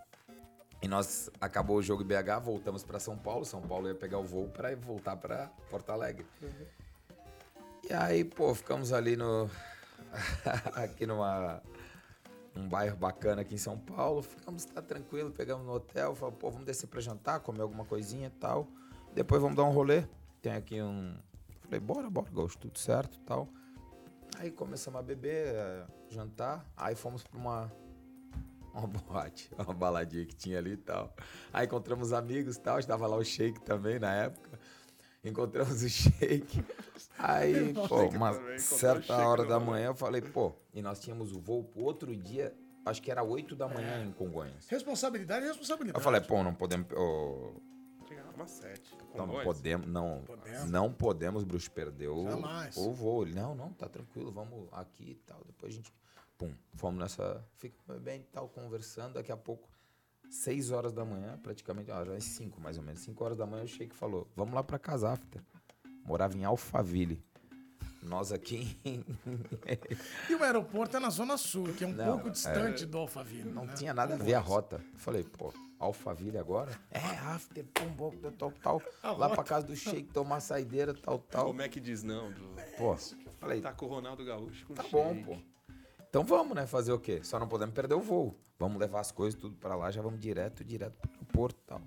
E 0.81 0.89
nós 0.89 1.31
acabou 1.41 1.77
o 1.77 1.83
jogo 1.83 2.03
em 2.03 2.07
BH, 2.07 2.41
voltamos 2.43 2.85
para 2.85 3.01
São 3.01 3.17
Paulo, 3.17 3.45
São 3.45 3.61
Paulo 3.61 3.89
ia 3.89 3.95
pegar 3.95 4.19
o 4.19 4.25
voo 4.25 4.49
para 4.49 4.75
voltar 4.77 5.17
para 5.17 5.49
Porto 5.71 5.91
Alegre. 5.91 6.25
E 7.89 7.93
aí, 7.93 8.25
pô, 8.25 8.55
ficamos 8.55 8.93
ali 8.93 9.17
no 9.17 9.51
aqui 10.75 11.07
numa 11.07 11.63
um 12.59 12.69
bairro 12.69 12.97
bacana 12.97 13.43
aqui 13.43 13.55
em 13.55 13.59
São 13.59 13.79
Paulo. 13.79 14.23
Ficamos 14.23 14.65
tá 14.65 14.83
tranquilo, 14.83 15.31
pegamos 15.31 15.65
no 15.67 15.73
hotel, 15.73 16.15
falamos, 16.15 16.39
pô, 16.39 16.51
vamos 16.51 16.67
descer 16.67 16.87
pra 16.87 17.01
jantar, 17.01 17.41
comer 17.41 17.63
alguma 17.63 17.85
coisinha 17.85 18.27
e 18.29 18.39
tal. 18.39 18.67
Depois 19.15 19.41
vamos 19.41 19.57
dar 19.57 19.65
um 19.65 19.71
rolê. 19.71 20.05
Tem 20.43 20.53
aqui 20.53 20.83
um. 20.83 21.17
Falei, 21.63 21.81
bora, 21.81 22.11
bora, 22.11 22.31
gosto, 22.31 22.59
tudo 22.59 22.79
certo 22.79 23.17
e 23.17 23.21
tal. 23.21 23.49
Aí 24.39 24.51
começamos 24.51 24.99
a 24.99 25.03
beber, 25.03 25.55
eh, 25.55 25.87
jantar. 26.11 26.65
Aí 26.77 26.95
fomos 26.95 27.23
pra 27.23 27.39
uma. 27.39 27.73
Uma 28.73 28.87
boate, 28.87 29.51
uma 29.59 29.75
baladinha 29.75 30.25
que 30.25 30.35
tinha 30.35 30.59
ali 30.59 30.73
e 30.73 30.77
tal. 30.77 31.15
Aí 31.53 31.67
encontramos 31.67 32.13
amigos 32.13 32.57
e 32.57 32.61
tal. 32.61 32.79
Estava 32.79 33.07
lá 33.07 33.17
o 33.17 33.25
Shake 33.25 33.61
também 33.61 33.99
na 33.99 34.15
época. 34.15 34.59
Encontramos 35.25 35.83
o 35.83 35.89
Shake. 35.89 36.65
Aí, 37.19 37.75
pô, 37.89 38.05
uma 38.09 38.33
certa 38.59 39.17
hora 39.17 39.45
da 39.45 39.59
manhã 39.59 39.87
eu 39.87 39.95
falei, 39.95 40.23
pô, 40.23 40.53
e 40.73 40.81
nós 40.81 41.01
tínhamos 41.01 41.33
o 41.33 41.41
voo 41.41 41.65
pro 41.65 41.83
outro 41.83 42.15
dia, 42.17 42.55
acho 42.87 43.03
que 43.03 43.11
era 43.11 43.23
8 43.23 43.57
da 43.57 43.69
manhã 43.69 44.05
em 44.05 44.13
Congonhas. 44.13 44.69
Responsabilidade 44.69 45.45
é 45.45 45.49
responsabilidade. 45.49 45.99
Eu 45.99 46.03
falei, 46.03 46.21
pô, 46.21 46.43
não 46.43 46.55
podemos. 46.55 46.87
umas 48.35 48.51
sete. 48.53 48.97
não, 49.15 49.29
podemos, 49.43 49.87
não, 49.89 50.23
Podemos. 50.25 50.71
não 50.71 50.93
podemos, 50.93 51.45
Bruxo, 51.45 51.71
perder 51.73 52.09
o, 52.09 52.25
o 52.77 52.93
voo. 52.93 53.23
Ele, 53.25 53.35
não, 53.35 53.55
não, 53.55 53.73
tá 53.73 53.89
tranquilo, 53.89 54.31
vamos 54.31 54.69
aqui 54.73 55.11
e 55.11 55.15
tal. 55.27 55.43
Depois 55.45 55.73
a 55.73 55.77
gente, 55.77 55.93
pum, 56.39 56.55
fomos 56.75 57.01
nessa, 57.01 57.45
ficamos 57.57 58.01
bem 58.01 58.25
tal, 58.33 58.49
conversando. 58.49 59.15
Daqui 59.15 59.33
a 59.33 59.37
pouco, 59.37 59.69
6 60.31 60.71
horas 60.71 60.93
da 60.93 61.05
manhã, 61.05 61.39
praticamente, 61.43 61.91
ó, 61.91 62.05
já 62.05 62.15
é 62.15 62.21
5 62.21 62.61
mais 62.61 62.79
ou 62.79 62.85
menos, 62.85 63.01
5 63.01 63.25
horas 63.25 63.37
da 63.37 63.45
manhã, 63.45 63.65
o 63.65 63.69
Sheik 63.69 63.95
falou, 63.95 64.31
vamos 64.37 64.55
lá 64.55 64.63
pra 64.63 64.79
casa 64.79 65.11
after. 65.11 65.43
Morava 66.05 66.37
em 66.37 66.45
Alphaville. 66.45 67.23
Nós 68.01 68.33
aqui 68.33 68.79
em... 68.85 69.05
E 70.31 70.35
o 70.35 70.43
aeroporto 70.43 70.97
é 70.97 71.01
na 71.01 71.11
Zona 71.11 71.37
Sul, 71.37 71.75
que 71.75 71.83
é 71.83 71.87
um 71.87 71.93
Não, 71.93 72.13
pouco 72.13 72.31
distante 72.31 72.87
do 72.87 72.97
Alphaville. 72.97 73.51
Não 73.51 73.65
né? 73.67 73.75
tinha 73.75 73.93
nada 73.93 74.15
a 74.15 74.17
ver 74.17 74.35
a 74.35 74.39
rota. 74.41 74.77
Eu 74.93 74.99
falei, 74.99 75.25
pô, 75.25 75.53
Alphaville 75.79 76.39
agora? 76.39 76.71
É, 76.91 77.01
after, 77.01 77.65
pum, 77.67 77.89
bom, 77.89 78.13
tal, 78.39 78.53
tal. 78.53 78.83
A 79.03 79.11
Lá 79.11 79.27
rota. 79.27 79.35
pra 79.35 79.45
casa 79.45 79.67
do 79.67 79.75
Sheik, 79.77 80.13
tomar 80.13 80.41
saideira, 80.41 80.95
tal, 80.95 81.19
tal. 81.19 81.47
Como 81.47 81.61
é 81.61 81.69
que 81.69 81.81
diz 81.81 82.03
não? 82.05 82.31
Do... 82.33 82.49
Pô, 82.77 82.97
falei, 83.39 83.61
Tá 83.61 83.73
com 83.73 83.87
o 83.87 83.89
Ronaldo 83.89 84.25
Gaúcho. 84.25 84.67
Com 84.67 84.75
tá 84.75 84.85
o 84.85 84.91
bom, 84.91 85.23
pô. 85.25 85.37
Então 86.09 86.25
vamos, 86.25 86.55
né? 86.55 86.67
Fazer 86.67 86.93
o 86.93 86.99
quê? 86.99 87.21
Só 87.23 87.39
não 87.39 87.49
podemos 87.49 87.75
perder 87.75 87.95
o 87.95 88.01
voo. 88.01 88.35
Vamos 88.59 88.79
levar 88.79 89.01
as 89.01 89.13
coisas 89.13 89.39
tudo 89.39 89.57
pra 89.57 89.77
lá, 89.77 89.91
já 89.91 90.03
vamos 90.03 90.19
direto, 90.19 90.65
direto 90.65 90.95
pro 90.99 91.11
aeroporto 91.13 91.61
e 91.63 91.67
tal. 91.67 91.83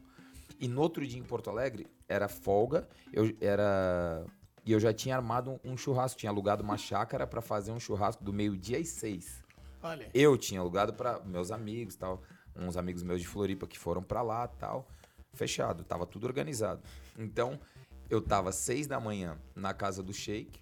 E 0.60 0.68
no 0.68 0.82
outro 0.82 1.06
dia 1.06 1.20
em 1.20 1.24
Porto 1.24 1.50
Alegre, 1.50 1.88
era 2.08 2.28
folga, 2.30 2.88
eu 3.12 3.36
era... 3.42 4.24
E 4.64 4.72
eu 4.72 4.80
já 4.80 4.94
tinha 4.94 5.16
armado 5.16 5.60
um, 5.64 5.72
um 5.72 5.78
churrasco, 5.78 6.20
tinha 6.20 6.30
alugado 6.30 6.64
uma 6.64 6.78
chácara 6.78 7.26
pra 7.26 7.42
fazer 7.42 7.72
um 7.72 7.80
churrasco 7.80 8.24
do 8.24 8.32
meio-dia 8.32 8.78
às 8.78 8.90
seis. 8.90 9.42
Olha. 9.82 10.08
Eu 10.14 10.38
tinha 10.38 10.60
alugado 10.62 10.94
para 10.94 11.20
meus 11.22 11.50
amigos, 11.50 11.96
tal, 11.96 12.22
uns 12.56 12.78
amigos 12.78 13.02
meus 13.02 13.20
de 13.20 13.28
Floripa 13.28 13.66
que 13.66 13.80
foram 13.80 14.04
para 14.04 14.22
lá, 14.22 14.48
tal. 14.48 14.88
Fechado, 15.34 15.84
tava 15.84 16.06
tudo 16.06 16.28
organizado. 16.28 16.84
Então, 17.18 17.60
eu 18.08 18.22
tava 18.22 18.52
seis 18.52 18.86
da 18.86 19.00
manhã 19.00 19.38
na 19.56 19.74
casa 19.74 20.04
do 20.04 20.14
Sheik. 20.14 20.62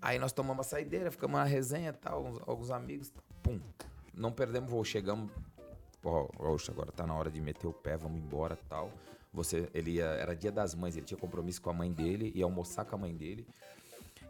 Aí 0.00 0.18
nós 0.18 0.32
tomamos 0.32 0.66
a 0.66 0.68
saideira, 0.70 1.10
ficamos 1.10 1.36
na 1.38 1.44
resenha, 1.44 1.92
tal, 1.92 2.24
uns- 2.24 2.40
alguns 2.46 2.70
amigos, 2.70 3.10
tal, 3.10 3.22
pum. 3.42 3.60
Não 4.14 4.32
perdemos 4.32 4.70
voo, 4.70 4.84
chegamos. 4.84 5.30
Pô, 6.00 6.28
oxe, 6.38 6.70
agora 6.70 6.92
tá 6.92 7.06
na 7.06 7.14
hora 7.14 7.30
de 7.30 7.40
meter 7.40 7.66
o 7.66 7.72
pé, 7.72 7.96
vamos 7.96 8.18
embora, 8.20 8.56
tal. 8.68 8.90
Você, 9.32 9.68
ele 9.74 9.92
ia, 9.92 10.04
era 10.06 10.34
dia 10.34 10.50
das 10.50 10.74
mães, 10.74 10.96
ele 10.96 11.04
tinha 11.06 11.18
compromisso 11.18 11.60
com 11.60 11.70
a 11.70 11.72
mãe 11.72 11.92
dele, 11.92 12.32
ia 12.34 12.44
almoçar 12.44 12.84
com 12.84 12.94
a 12.94 12.98
mãe 12.98 13.14
dele. 13.14 13.46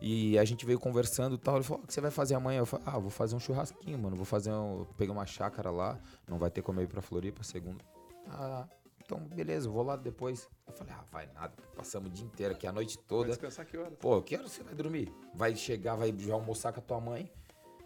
E 0.00 0.38
a 0.38 0.44
gente 0.44 0.64
veio 0.64 0.78
conversando 0.78 1.34
e 1.34 1.38
tal. 1.38 1.56
Ele 1.56 1.64
falou: 1.64 1.82
O 1.82 1.86
que 1.86 1.92
você 1.92 2.00
vai 2.00 2.10
fazer 2.10 2.34
amanhã? 2.34 2.60
Eu 2.60 2.66
falei: 2.66 2.84
Ah, 2.88 2.98
vou 2.98 3.10
fazer 3.10 3.34
um 3.34 3.40
churrasquinho, 3.40 3.98
mano. 3.98 4.14
Vou 4.16 4.24
fazer 4.24 4.52
um. 4.52 4.84
Pegar 4.96 5.12
uma 5.12 5.26
chácara 5.26 5.70
lá. 5.70 5.98
Não 6.28 6.38
vai 6.38 6.50
ter 6.50 6.62
como 6.62 6.80
ir 6.80 6.86
pra 6.86 7.02
Floripa 7.02 7.42
segunda. 7.42 7.84
Ah, 8.28 8.66
então 9.08 9.18
beleza, 9.20 9.66
eu 9.68 9.72
vou 9.72 9.82
lá 9.82 9.96
depois. 9.96 10.46
Eu 10.66 10.72
falei: 10.74 10.92
Ah, 10.92 11.02
vai 11.10 11.26
nada. 11.32 11.54
Passamos 11.74 12.10
o 12.10 12.12
dia 12.12 12.26
inteiro 12.26 12.52
aqui, 12.52 12.66
a 12.66 12.72
noite 12.72 12.96
Vai 12.96 13.04
toda. 13.06 13.28
descansar 13.30 13.64
que 13.64 13.78
horas? 13.78 13.94
Pô, 13.98 14.20
que 14.20 14.36
hora 14.36 14.46
você 14.46 14.62
vai 14.62 14.74
dormir? 14.74 15.10
Vai 15.34 15.56
chegar, 15.56 15.96
vai 15.96 16.14
almoçar 16.30 16.74
com 16.74 16.80
a 16.80 16.82
tua 16.82 17.00
mãe. 17.00 17.32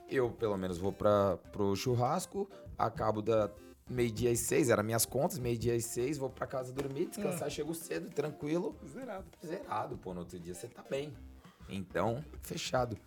Eu, 0.08 0.32
pelo 0.32 0.56
menos, 0.56 0.78
vou 0.78 0.92
para 0.92 1.36
pro 1.52 1.76
churrasco. 1.76 2.50
Acabo 2.76 3.22
da 3.22 3.48
meio-dia 3.88 4.32
às 4.32 4.40
seis, 4.40 4.68
eram 4.68 4.82
minhas 4.82 5.06
contas, 5.06 5.38
meio-dia 5.38 5.76
às 5.76 5.84
seis, 5.84 6.18
vou 6.18 6.28
pra 6.28 6.46
casa 6.46 6.72
dormir, 6.72 7.06
descansar, 7.06 7.48
chego 7.50 7.72
cedo, 7.72 8.10
tranquilo. 8.10 8.74
Zerado. 8.84 9.26
Zerado, 9.46 9.96
pô, 9.98 10.12
no 10.12 10.20
outro 10.20 10.40
dia 10.40 10.54
você 10.54 10.66
tá 10.66 10.82
bem. 10.90 11.12
Então, 11.68 12.24
fechado. 12.40 12.98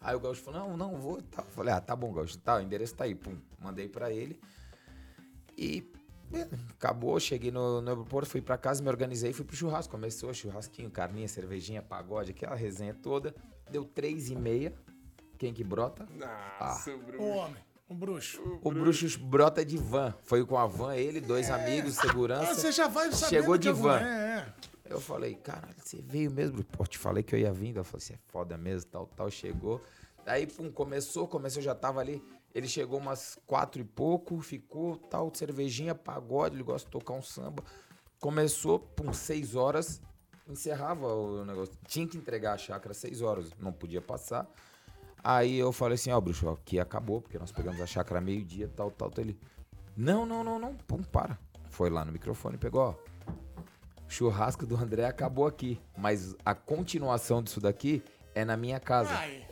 Aí 0.00 0.16
o 0.16 0.20
Gaúcho 0.20 0.40
falou, 0.42 0.60
não, 0.60 0.76
não, 0.76 0.96
vou. 0.96 1.18
e 1.18 1.22
tal. 1.22 1.44
Falei, 1.44 1.74
ah, 1.74 1.80
tá 1.82 1.94
bom, 1.94 2.14
Gaúcho, 2.14 2.38
tá, 2.38 2.56
o 2.56 2.60
endereço 2.62 2.94
tá 2.94 3.04
aí. 3.04 3.14
Pum, 3.14 3.36
mandei 3.60 3.88
pra 3.88 4.10
ele. 4.10 4.40
E 5.56 5.82
Acabou, 6.72 7.18
cheguei 7.18 7.50
no, 7.50 7.80
no 7.80 7.88
aeroporto, 7.88 8.28
fui 8.28 8.40
pra 8.40 8.56
casa, 8.58 8.82
me 8.82 8.88
organizei, 8.88 9.32
fui 9.32 9.44
pro 9.44 9.56
churrasco. 9.56 9.90
Começou 9.90 10.32
churrasquinho, 10.34 10.90
carninha, 10.90 11.28
cervejinha, 11.28 11.82
pagode, 11.82 12.30
aquela 12.32 12.54
resenha 12.54 12.94
toda. 12.94 13.34
Deu 13.70 13.84
três 13.84 14.30
e 14.30 14.36
meia. 14.36 14.74
Quem 15.38 15.52
que 15.54 15.62
brota? 15.64 16.06
Nossa, 16.18 16.90
O 16.94 16.98
Bruno. 16.98 17.24
homem, 17.28 17.62
o 17.88 17.94
bruxo. 17.94 18.60
O 18.62 18.70
bruxo 18.72 19.18
brota 19.20 19.64
de 19.64 19.76
van. 19.76 20.12
Foi 20.24 20.44
com 20.44 20.58
a 20.58 20.66
van, 20.66 20.94
ele, 20.96 21.20
dois 21.20 21.48
amigos, 21.50 21.98
Ah, 21.98 22.02
segurança. 22.02 22.54
você 22.54 22.72
já 22.72 22.88
vai 22.88 23.12
sabendo 23.12 23.28
Chegou 23.28 23.56
de 23.58 23.70
vou- 23.70 23.90
van. 23.90 24.00
É, 24.00 24.38
é. 24.38 24.92
Eu 24.92 25.00
falei, 25.00 25.34
caralho, 25.34 25.74
você 25.78 26.00
veio 26.02 26.30
mesmo? 26.30 26.64
Pô, 26.64 26.84
te 26.86 26.96
falei 26.98 27.22
que 27.22 27.34
eu 27.34 27.38
ia 27.38 27.52
vindo. 27.52 27.76
Eu 27.76 27.84
falei, 27.84 28.00
você 28.04 28.14
é 28.14 28.18
foda 28.28 28.56
mesmo, 28.56 28.90
tal, 28.90 29.06
tal. 29.06 29.30
Chegou. 29.30 29.82
Daí, 30.24 30.46
pum, 30.46 30.70
começou, 30.72 31.28
começou, 31.28 31.62
já 31.62 31.74
tava 31.74 32.00
ali. 32.00 32.22
Ele 32.54 32.66
chegou 32.66 32.98
umas 32.98 33.38
quatro 33.46 33.80
e 33.80 33.84
pouco, 33.84 34.40
ficou, 34.40 34.96
tal, 34.96 35.30
cervejinha, 35.34 35.94
pagode, 35.94 36.56
ele 36.56 36.62
gosta 36.62 36.86
de 36.86 36.92
tocar 36.92 37.14
um 37.14 37.22
samba. 37.22 37.62
Começou, 38.20 38.80
pum, 38.80 39.12
seis 39.12 39.54
horas, 39.54 40.00
encerrava 40.48 41.06
o 41.06 41.44
negócio. 41.44 41.74
Tinha 41.86 42.06
que 42.06 42.16
entregar 42.16 42.54
a 42.54 42.58
chácara 42.58 42.94
seis 42.94 43.22
horas, 43.22 43.50
não 43.60 43.72
podia 43.72 44.00
passar. 44.00 44.48
Aí 45.22 45.58
eu 45.58 45.72
falei 45.72 45.94
assim, 45.94 46.10
ó, 46.10 46.20
bruxo, 46.20 46.48
aqui 46.48 46.80
acabou, 46.80 47.20
porque 47.20 47.38
nós 47.38 47.52
pegamos 47.52 47.80
a 47.80 47.86
chácara 47.86 48.20
meio-dia, 48.20 48.70
tal, 48.74 48.90
tal, 48.90 49.10
tal. 49.10 49.24
Ele, 49.24 49.38
não, 49.96 50.24
não, 50.24 50.42
não, 50.42 50.58
não, 50.58 50.74
pum, 50.74 51.02
para. 51.02 51.38
Foi 51.70 51.90
lá 51.90 52.04
no 52.04 52.12
microfone 52.12 52.56
e 52.56 52.58
pegou, 52.58 52.80
ó, 52.80 52.94
churrasco 54.08 54.64
do 54.64 54.76
André 54.76 55.04
acabou 55.04 55.46
aqui, 55.46 55.80
mas 55.96 56.34
a 56.44 56.54
continuação 56.54 57.42
disso 57.42 57.60
daqui 57.60 58.02
é 58.34 58.44
na 58.44 58.56
minha 58.56 58.80
casa. 58.80 59.14
Ai, 59.14 59.47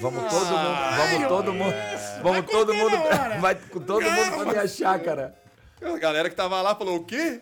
Vamos 0.00 0.30
todo 0.30 0.46
mundo, 0.46 0.76
Ai, 0.78 0.96
vamos 0.98 1.28
todo 1.28 1.52
mundo, 1.52 1.74
vai 1.74 2.22
vamos 2.22 2.50
todo 2.50 2.74
mundo, 2.74 2.96
vai 3.40 3.54
com 3.54 3.80
todo 3.80 4.02
mundo 4.02 4.36
pra 4.36 4.44
minha 4.44 4.68
chácara. 4.68 5.34
A 5.82 5.98
galera 5.98 6.28
que 6.28 6.34
tava 6.36 6.60
lá 6.60 6.74
falou 6.74 6.96
o 6.96 7.04
quê? 7.04 7.40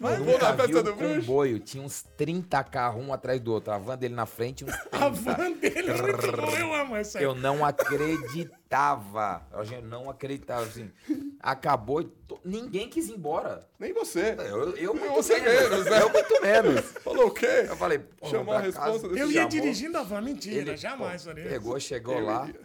Vai 0.00 0.16
Nunca 0.16 0.38
na 0.38 0.52
vi 0.52 0.62
festa 0.72 0.82
do 0.82 0.94
bruxo? 0.96 1.20
comboio, 1.20 1.60
tinha 1.60 1.84
uns 1.84 2.02
30 2.16 2.64
carros 2.64 3.04
um 3.04 3.12
atrás 3.12 3.38
do 3.38 3.52
outro, 3.52 3.70
a 3.70 3.76
van 3.76 3.98
dele 3.98 4.14
na 4.14 4.24
frente, 4.24 4.64
uns 4.64 4.74
30. 4.74 4.96
a 4.96 5.08
van 5.10 5.52
dele 5.52 5.90
é 5.90 6.02
muito 6.02 6.32
boa, 6.36 6.58
eu 6.58 6.74
amo 6.74 6.96
essa 6.96 7.18
aí. 7.18 7.24
Eu 7.24 7.34
não 7.34 7.62
acreditava, 7.62 9.46
eu 9.52 9.82
não 9.82 10.08
acreditava, 10.08 10.62
assim, 10.62 10.90
acabou, 11.38 12.02
to- 12.02 12.40
ninguém 12.44 12.88
quis 12.88 13.08
ir 13.08 13.12
embora. 13.14 13.66
Nem 13.78 13.92
você. 13.92 14.34
Eu, 14.38 14.76
eu 14.76 14.94
muito 14.94 15.12
Você 15.14 15.38
menos, 15.38 15.70
menos, 15.70 15.84
né? 15.86 16.02
eu 16.02 16.10
muito 16.10 16.40
menos. 16.42 16.80
Falou 17.04 17.26
o 17.26 17.30
quê? 17.30 17.66
Eu 17.68 17.76
falei, 17.76 18.00
Chamou 18.24 18.54
a 18.54 18.62
casa. 18.62 18.66
resposta 18.66 19.08
desse 19.08 19.20
Eu 19.20 19.26
ia 19.30 19.32
Chamou. 19.34 19.48
dirigindo 19.50 19.98
a 19.98 20.02
van, 20.02 20.20
mentira, 20.22 20.56
Ele, 20.70 20.76
jamais 20.76 21.24
pô. 21.24 21.34
Pegou, 21.34 21.78
chegou 21.80 22.14
Eu 22.18 22.24
lá. 22.24 22.48
iria. 22.48 22.60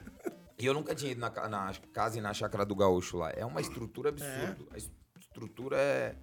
E 0.57 0.65
eu 0.65 0.73
nunca 0.73 0.95
tinha 0.95 1.11
ido 1.11 1.19
na, 1.19 1.29
na 1.49 1.73
casa 1.91 2.17
e 2.17 2.21
na 2.21 2.33
chácara 2.33 2.65
do 2.65 2.73
Gaúcho 2.75 3.17
lá. 3.17 3.29
É 3.35 3.45
uma 3.45 3.59
estrutura 3.59 4.07
absurda. 4.09 4.55
A 4.73 4.77
es- 4.77 4.89
estrutura 5.19 5.75
é, 5.77 6.15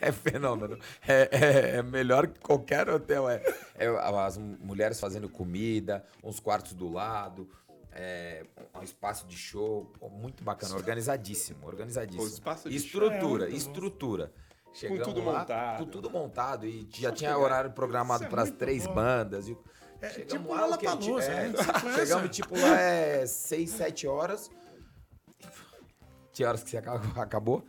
é 0.00 0.12
fenômeno. 0.12 0.78
É, 1.06 1.28
é- 1.30 1.76
é 1.78 1.82
melhor 1.82 2.26
que 2.26 2.38
qualquer 2.40 2.88
hotel. 2.88 3.28
É, 3.28 3.42
é 3.76 3.86
as 3.88 4.36
mulheres 4.38 4.98
fazendo 5.00 5.28
comida, 5.28 6.04
uns 6.22 6.38
quartos 6.40 6.72
do 6.74 6.90
lado, 6.92 7.48
é, 7.92 8.44
um 8.78 8.82
espaço 8.82 9.26
de 9.26 9.36
show. 9.36 9.86
Pô, 9.98 10.08
muito 10.08 10.42
bacana, 10.44 10.74
organizadíssimo, 10.74 11.66
organizadíssimo. 11.66 12.22
Pô, 12.22 12.28
espaço 12.28 12.68
de 12.68 12.76
estrutura, 12.76 13.46
show 13.46 13.54
é 13.54 13.56
estrutura. 13.56 14.32
Chegamos 14.74 15.04
tudo 15.04 15.24
lá, 15.24 15.38
montado. 15.40 15.78
Com 15.78 15.90
tudo 15.90 16.10
montado. 16.10 16.66
E 16.66 16.86
já 16.92 17.10
tinha 17.10 17.36
horário 17.38 17.70
programado 17.70 18.24
é 18.24 18.28
para 18.28 18.42
as 18.42 18.50
três 18.50 18.86
bom. 18.86 18.94
bandas. 18.94 19.48
E, 19.48 19.56
É, 20.02 20.10
chegamos 20.10 20.32
tipo 20.34 20.52
lá, 20.54 20.60
Lollapalooza, 20.66 21.26
quê? 21.28 21.34
né? 21.34 21.46
É, 21.46 21.50
Você 21.52 21.72
conhece? 21.80 21.98
chegamos, 22.00 22.36
tipo, 22.36 22.58
lá 22.60 22.78
é 22.80 23.26
6, 23.26 23.70
7 23.70 24.06
horas. 24.06 24.50
Tinha 26.32 26.48
horas 26.48 26.62
que 26.62 26.68
você 26.70 26.76
aca- 26.76 27.00
acabou. 27.22 27.64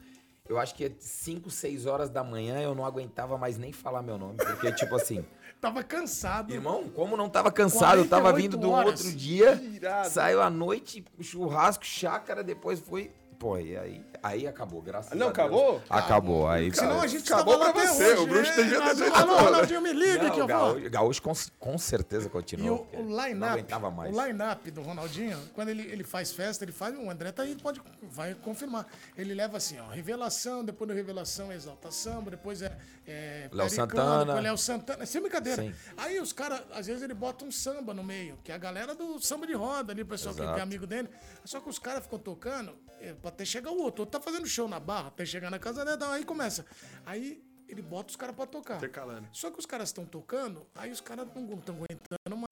Eu 0.49 0.57
acho 0.57 0.73
que 0.75 0.85
é 0.85 0.91
5, 0.97 1.49
6 1.49 1.85
horas 1.85 2.09
da 2.09 2.23
manhã 2.23 2.59
eu 2.61 2.73
não 2.73 2.85
aguentava 2.85 3.37
mais 3.37 3.57
nem 3.57 3.71
falar 3.71 4.01
meu 4.01 4.17
nome. 4.17 4.37
Porque, 4.37 4.71
tipo 4.71 4.95
assim, 4.95 5.25
Tava 5.59 5.83
cansado. 5.83 6.53
irmão, 6.53 6.87
como 6.89 7.17
não 7.17 7.27
tava 7.27 7.51
cansado, 7.51 7.97
eu 7.99 8.07
tava 8.07 8.29
48 8.29 8.51
vindo 8.51 8.61
de 8.61 8.67
um 8.67 8.85
outro 8.85 9.11
dia. 9.11 9.53
Irado. 9.55 10.09
Saiu 10.09 10.41
à 10.41 10.49
noite, 10.49 11.03
churrasco, 11.19 11.83
chácara, 11.83 12.43
depois 12.43 12.79
foi. 12.79 13.11
Pô, 13.39 13.55
e 13.59 13.77
aí, 13.77 14.03
aí 14.23 14.47
acabou, 14.47 14.81
graças 14.81 15.11
Não, 15.11 15.27
a 15.27 15.31
Deus. 15.31 15.45
acabou? 15.47 15.83
Acabou. 15.87 16.49
Aí, 16.49 16.73
Senão 16.73 16.99
a 17.01 17.05
gente 17.05 17.31
Acabou 17.31 17.59
pra 17.59 17.71
você, 17.71 18.13
hoje, 18.13 18.21
o 18.23 18.25
bruxo 18.27 18.55
ter 18.55 18.65
nós- 18.79 18.97
feito 18.99 19.15
Alô. 19.15 19.37
Ronaldinho, 19.37 19.81
me 19.81 19.93
liga 19.93 20.23
Não, 20.23 20.31
que 20.31 20.39
eu 20.41 20.47
vou. 20.47 20.57
Gaúcho, 20.73 20.89
Gaúcho 20.89 21.21
com, 21.21 21.33
com 21.59 21.77
certeza 21.77 22.25
E 22.25 22.29
continuou. 22.31 22.77
o, 22.77 22.79
porque 22.85 22.97
o 22.97 23.03
Não 23.03 23.25
line-up, 23.27 23.65
o 24.09 24.25
line-up 24.25 24.71
do 24.71 24.81
Ronaldinho, 24.81 25.37
quando 25.53 25.69
ele, 25.69 25.83
ele 25.83 26.03
faz 26.03 26.31
festa, 26.31 26.63
ele 26.65 26.71
faz. 26.71 26.97
O 26.97 27.11
André 27.11 27.31
tá 27.31 27.43
aí, 27.43 27.55
pode, 27.61 27.79
vai 28.01 28.33
confirmar. 28.33 28.87
Ele 29.15 29.35
leva 29.35 29.57
assim, 29.57 29.77
ó, 29.79 29.87
revelação, 29.87 30.63
depois 30.65 30.87
da 30.87 30.95
revelação 30.95 31.51
é 31.51 31.55
exalta 31.55 31.91
samba, 31.91 32.31
depois 32.31 32.63
é. 32.63 32.75
é 33.05 33.49
Léo 33.51 33.69
Santana. 33.69 34.39
Léo 34.39 34.57
Santana. 34.57 35.03
É 35.03 35.05
sem 35.05 35.21
brincadeira. 35.21 35.61
Sim. 35.61 35.73
Aí 35.95 36.19
os 36.19 36.33
caras, 36.33 36.61
às 36.73 36.87
vezes, 36.87 37.03
ele 37.03 37.13
bota 37.13 37.45
um 37.45 37.51
samba 37.51 37.93
no 37.93 38.03
meio, 38.03 38.35
que 38.43 38.51
é 38.51 38.55
a 38.55 38.57
galera 38.57 38.95
do 38.95 39.19
samba 39.19 39.45
de 39.45 39.53
roda 39.53 39.93
ali, 39.93 40.01
o 40.01 40.07
pessoal 40.07 40.33
que 40.33 40.41
Exato. 40.41 40.57
é 40.57 40.61
amigo 40.63 40.87
dele. 40.87 41.07
Só 41.45 41.59
que 41.59 41.69
os 41.69 41.77
caras 41.77 42.01
ficam 42.03 42.17
tocando 42.17 42.73
é, 42.99 43.13
pra 43.27 43.29
até 43.29 43.45
chegar 43.45 43.71
o 43.71 43.77
outro. 43.77 44.01
O 44.01 44.05
outro 44.05 44.19
tá 44.19 44.19
fazendo 44.19 44.47
show 44.47 44.67
na 44.67 44.79
barra, 44.79 45.07
até 45.07 45.25
chegar 45.25 45.51
na 45.51 45.59
casa 45.59 45.83
dele, 45.83 46.03
aí 46.03 46.25
começa. 46.25 46.65
Aí 47.05 47.43
ele 47.67 47.81
bota 47.81 48.09
os 48.09 48.15
caras 48.15 48.35
pra 48.35 48.45
tocar. 48.45 48.77
Intercalando. 48.77 49.27
Só 49.31 49.51
que 49.51 49.59
os 49.59 49.65
caras 49.65 49.89
estão 49.89 50.05
tocando, 50.05 50.65
aí 50.75 50.91
os 50.91 51.01
caras 51.01 51.27
não 51.35 51.53
estão 51.53 51.75
aguentando 51.75 52.37
mais. 52.37 52.47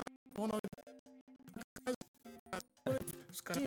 Os 3.31 3.41
caras. 3.41 3.63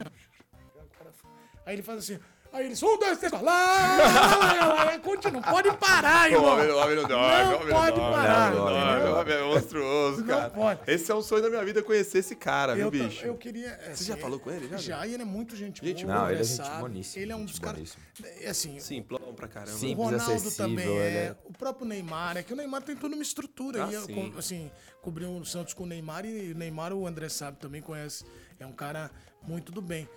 Aí 1.64 1.74
ele 1.74 1.82
faz 1.82 1.98
assim. 1.98 2.20
Aí 2.52 2.66
eles. 2.66 2.82
Um, 2.82 2.98
dois, 2.98 3.18
três. 3.18 3.32
Lá, 3.32 3.40
lá, 3.42 4.66
lá, 4.66 4.84
lá, 4.84 4.98
Continua. 4.98 5.40
Não 5.40 5.42
pode 5.42 5.70
parar, 5.76 6.30
O 6.30 6.32
irmão. 6.34 6.52
homem, 6.54 6.70
o 6.70 6.76
homem 6.76 6.96
não 6.96 7.04
dorme, 7.04 7.44
Não 7.44 7.52
o 7.52 7.60
homem 7.60 7.74
pode 7.74 7.96
dorme, 7.96 8.14
parar, 8.16 8.54
o 8.54 8.62
homem 8.62 8.74
não 8.74 8.82
dorme, 8.82 9.04
o 9.10 9.16
homem 9.20 9.34
é 9.34 9.42
monstruoso, 9.54 10.20
Não 10.20 10.26
cara. 10.26 10.50
pode. 10.50 10.80
Esse 10.86 11.10
é 11.12 11.14
um 11.14 11.22
sonho 11.22 11.42
da 11.42 11.50
minha 11.50 11.64
vida, 11.64 11.82
conhecer 11.82 12.18
esse 12.18 12.34
cara, 12.34 12.74
viu, 12.74 12.84
Eu, 12.86 12.90
bicho? 12.90 13.24
eu 13.26 13.36
queria. 13.36 13.68
é, 13.82 13.94
Você 13.94 14.04
já 14.04 14.14
assim, 14.14 14.22
falou 14.22 14.38
com 14.40 14.50
ele, 14.50 14.68
já, 14.68 14.76
Já, 14.78 15.06
e 15.06 15.14
ele 15.14 15.22
é 15.22 15.26
muito 15.26 15.54
gente, 15.54 15.84
Gente 15.84 16.04
boa. 16.06 16.18
Não, 16.18 16.30
ele 16.30 16.40
é 16.40 16.44
gente 16.44 16.70
boníssima, 16.80 17.22
Ele 17.22 17.32
é 17.32 17.36
um 17.36 17.44
dos 17.44 17.58
caras. 17.58 17.96
É 18.40 18.48
assim, 18.48 18.80
Simplão 18.80 19.34
pra 19.34 19.46
caramba. 19.46 19.72
Sim. 19.72 19.76
o 19.76 19.88
Simples, 19.90 20.06
Ronaldo 20.22 20.32
acessível, 20.32 20.66
também 20.68 20.98
é. 20.98 21.02
é- 21.02 21.36
O 21.44 21.52
próprio 21.52 21.86
Neymar, 21.86 22.36
é 22.38 22.42
que 22.42 22.52
o 22.52 22.56
Neymar 22.56 22.82
tem 22.82 22.96
toda 22.96 23.14
uma 23.14 23.22
estrutura. 23.22 23.84
Ah, 23.84 23.90
e 23.90 23.94
eu, 23.94 24.32
assim, 24.38 24.70
cobriu 25.02 25.30
o 25.36 25.44
Santos 25.44 25.74
com 25.74 25.84
o 25.84 25.86
Neymar 25.86 26.24
e 26.24 26.52
o 26.52 26.56
Neymar 26.56 26.92
o 26.92 27.06
André 27.06 27.28
sabe 27.28 27.58
também 27.58 27.82
conhece. 27.82 28.24
É 28.58 28.66
um 28.66 28.72
cara 28.72 29.10
muito 29.46 29.70
do 29.70 29.80
bem. 29.82 30.08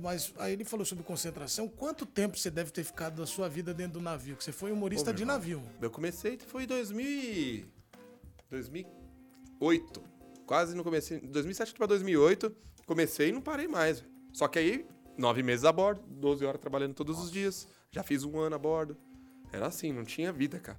Mas 0.00 0.32
aí 0.38 0.52
ele 0.52 0.64
falou 0.64 0.84
sobre 0.86 1.04
concentração. 1.04 1.68
Quanto 1.68 2.06
tempo 2.06 2.38
você 2.38 2.50
deve 2.50 2.70
ter 2.70 2.84
ficado 2.84 3.16
da 3.16 3.26
sua 3.26 3.48
vida 3.48 3.72
dentro 3.74 3.94
do 3.94 4.00
navio? 4.00 4.36
Que 4.36 4.44
você 4.44 4.52
foi 4.52 4.72
humorista 4.72 5.12
de 5.12 5.24
navio. 5.24 5.62
Eu 5.80 5.90
comecei, 5.90 6.38
foi 6.38 6.64
em 6.64 6.66
2000 6.66 7.04
e- 7.06 7.66
2008. 8.50 10.02
Quase 10.46 10.74
no 10.74 10.82
começo. 10.82 11.18
2007 11.20 11.74
pra 11.74 11.86
2008. 11.86 12.54
Comecei 12.86 13.28
e 13.28 13.32
não 13.32 13.40
parei 13.40 13.68
mais. 13.68 14.04
Só 14.32 14.48
que 14.48 14.58
aí, 14.58 14.86
nove 15.16 15.42
meses 15.42 15.64
a 15.64 15.72
bordo, 15.72 16.02
12 16.08 16.44
horas 16.44 16.60
trabalhando 16.60 16.94
todos 16.94 17.18
os 17.18 17.30
dias. 17.30 17.68
Já 17.90 18.02
fiz 18.02 18.24
um 18.24 18.38
ano 18.38 18.56
a 18.56 18.58
bordo. 18.58 18.96
Era 19.52 19.66
assim, 19.66 19.92
não 19.92 20.04
tinha 20.04 20.32
vida, 20.32 20.58
cara. 20.58 20.78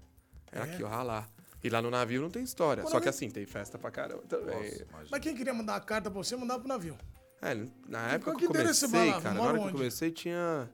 Era 0.51 0.65
É? 0.67 0.73
aqui, 0.73 0.83
ó, 0.83 0.87
ralar. 0.87 1.29
E 1.63 1.69
lá 1.69 1.81
no 1.81 1.91
navio 1.91 2.21
não 2.21 2.29
tem 2.29 2.43
história. 2.43 2.85
Só 2.87 2.99
que 2.99 3.07
assim, 3.07 3.29
tem 3.29 3.45
festa 3.45 3.77
pra 3.77 3.91
caramba 3.91 4.23
também. 4.23 4.81
Mas 5.09 5.21
quem 5.21 5.35
queria 5.35 5.53
mandar 5.53 5.73
uma 5.73 5.79
carta 5.81 6.09
pra 6.09 6.21
você, 6.23 6.35
mandava 6.35 6.59
pro 6.59 6.67
navio. 6.67 6.97
É, 7.41 7.55
na 7.87 8.07
época 8.09 8.31
qual 8.31 8.37
que 8.37 8.45
eu 8.45 8.49
comecei, 8.49 9.11
cara, 9.13 9.33
na 9.33 9.41
hora 9.41 9.53
que 9.53 9.59
eu 9.59 9.63
onde? 9.63 9.73
comecei 9.73 10.11
tinha... 10.11 10.69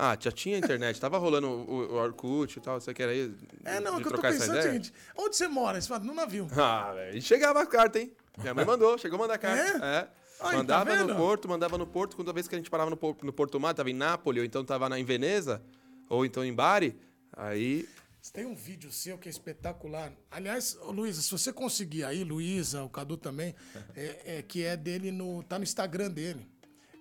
Ah, 0.00 0.16
já 0.20 0.30
tinha 0.30 0.56
internet, 0.56 1.00
tava 1.00 1.18
rolando 1.18 1.48
o, 1.48 1.92
o 1.92 1.94
Orkut 1.94 2.56
e 2.56 2.60
tal, 2.62 2.80
você 2.80 2.94
quer 2.94 3.08
aí 3.08 3.34
É, 3.64 3.80
não, 3.80 3.96
o 3.96 4.00
que 4.00 4.06
eu 4.06 4.12
tô 4.12 4.20
pensando 4.20 4.56
é 4.56 4.60
o 4.60 4.62
seguinte: 4.62 4.92
onde 5.16 5.34
você 5.34 5.48
mora? 5.48 5.80
Você 5.80 5.88
fala, 5.88 6.04
no 6.04 6.14
navio. 6.14 6.46
Ah, 6.56 6.92
velho, 6.94 7.18
e 7.18 7.20
chegava 7.20 7.62
a 7.62 7.66
carta, 7.66 7.98
hein? 7.98 8.12
Minha 8.38 8.54
mãe 8.54 8.64
mandou, 8.64 8.96
chegou 8.96 9.16
a 9.16 9.22
mandar 9.22 9.38
carta. 9.38 9.84
É? 9.84 9.96
É. 9.98 10.08
Aí, 10.40 10.50
tá 10.50 10.56
mandava 10.58 10.94
no 10.94 11.06
vendo? 11.08 11.16
Porto, 11.16 11.48
mandava 11.48 11.76
no 11.76 11.86
Porto. 11.86 12.16
Toda 12.16 12.32
vez 12.32 12.46
que 12.46 12.54
a 12.54 12.58
gente 12.58 12.70
parava 12.70 12.90
no, 12.90 12.98
no 13.22 13.32
Porto 13.32 13.58
Mar, 13.58 13.74
tava 13.74 13.90
em 13.90 13.94
Nápoles, 13.94 14.40
ou 14.40 14.46
então 14.46 14.64
tava 14.64 14.88
na, 14.88 15.00
em 15.00 15.04
Veneza, 15.04 15.60
ou 16.08 16.24
então 16.24 16.44
em 16.44 16.54
Bari, 16.54 16.96
aí... 17.36 17.88
Tem 18.30 18.46
um 18.46 18.54
vídeo 18.54 18.90
seu 18.92 19.18
que 19.18 19.28
é 19.28 19.30
espetacular. 19.30 20.12
Aliás, 20.30 20.76
Luísa, 20.82 21.22
se 21.22 21.30
você 21.30 21.52
conseguir 21.52 22.04
aí, 22.04 22.24
Luísa, 22.24 22.82
o 22.82 22.90
Cadu 22.90 23.16
também, 23.16 23.54
é, 23.96 24.38
é, 24.38 24.42
que 24.42 24.62
é 24.62 24.76
dele 24.76 25.10
no. 25.10 25.42
tá 25.42 25.58
no 25.58 25.64
Instagram 25.64 26.10
dele. 26.10 26.46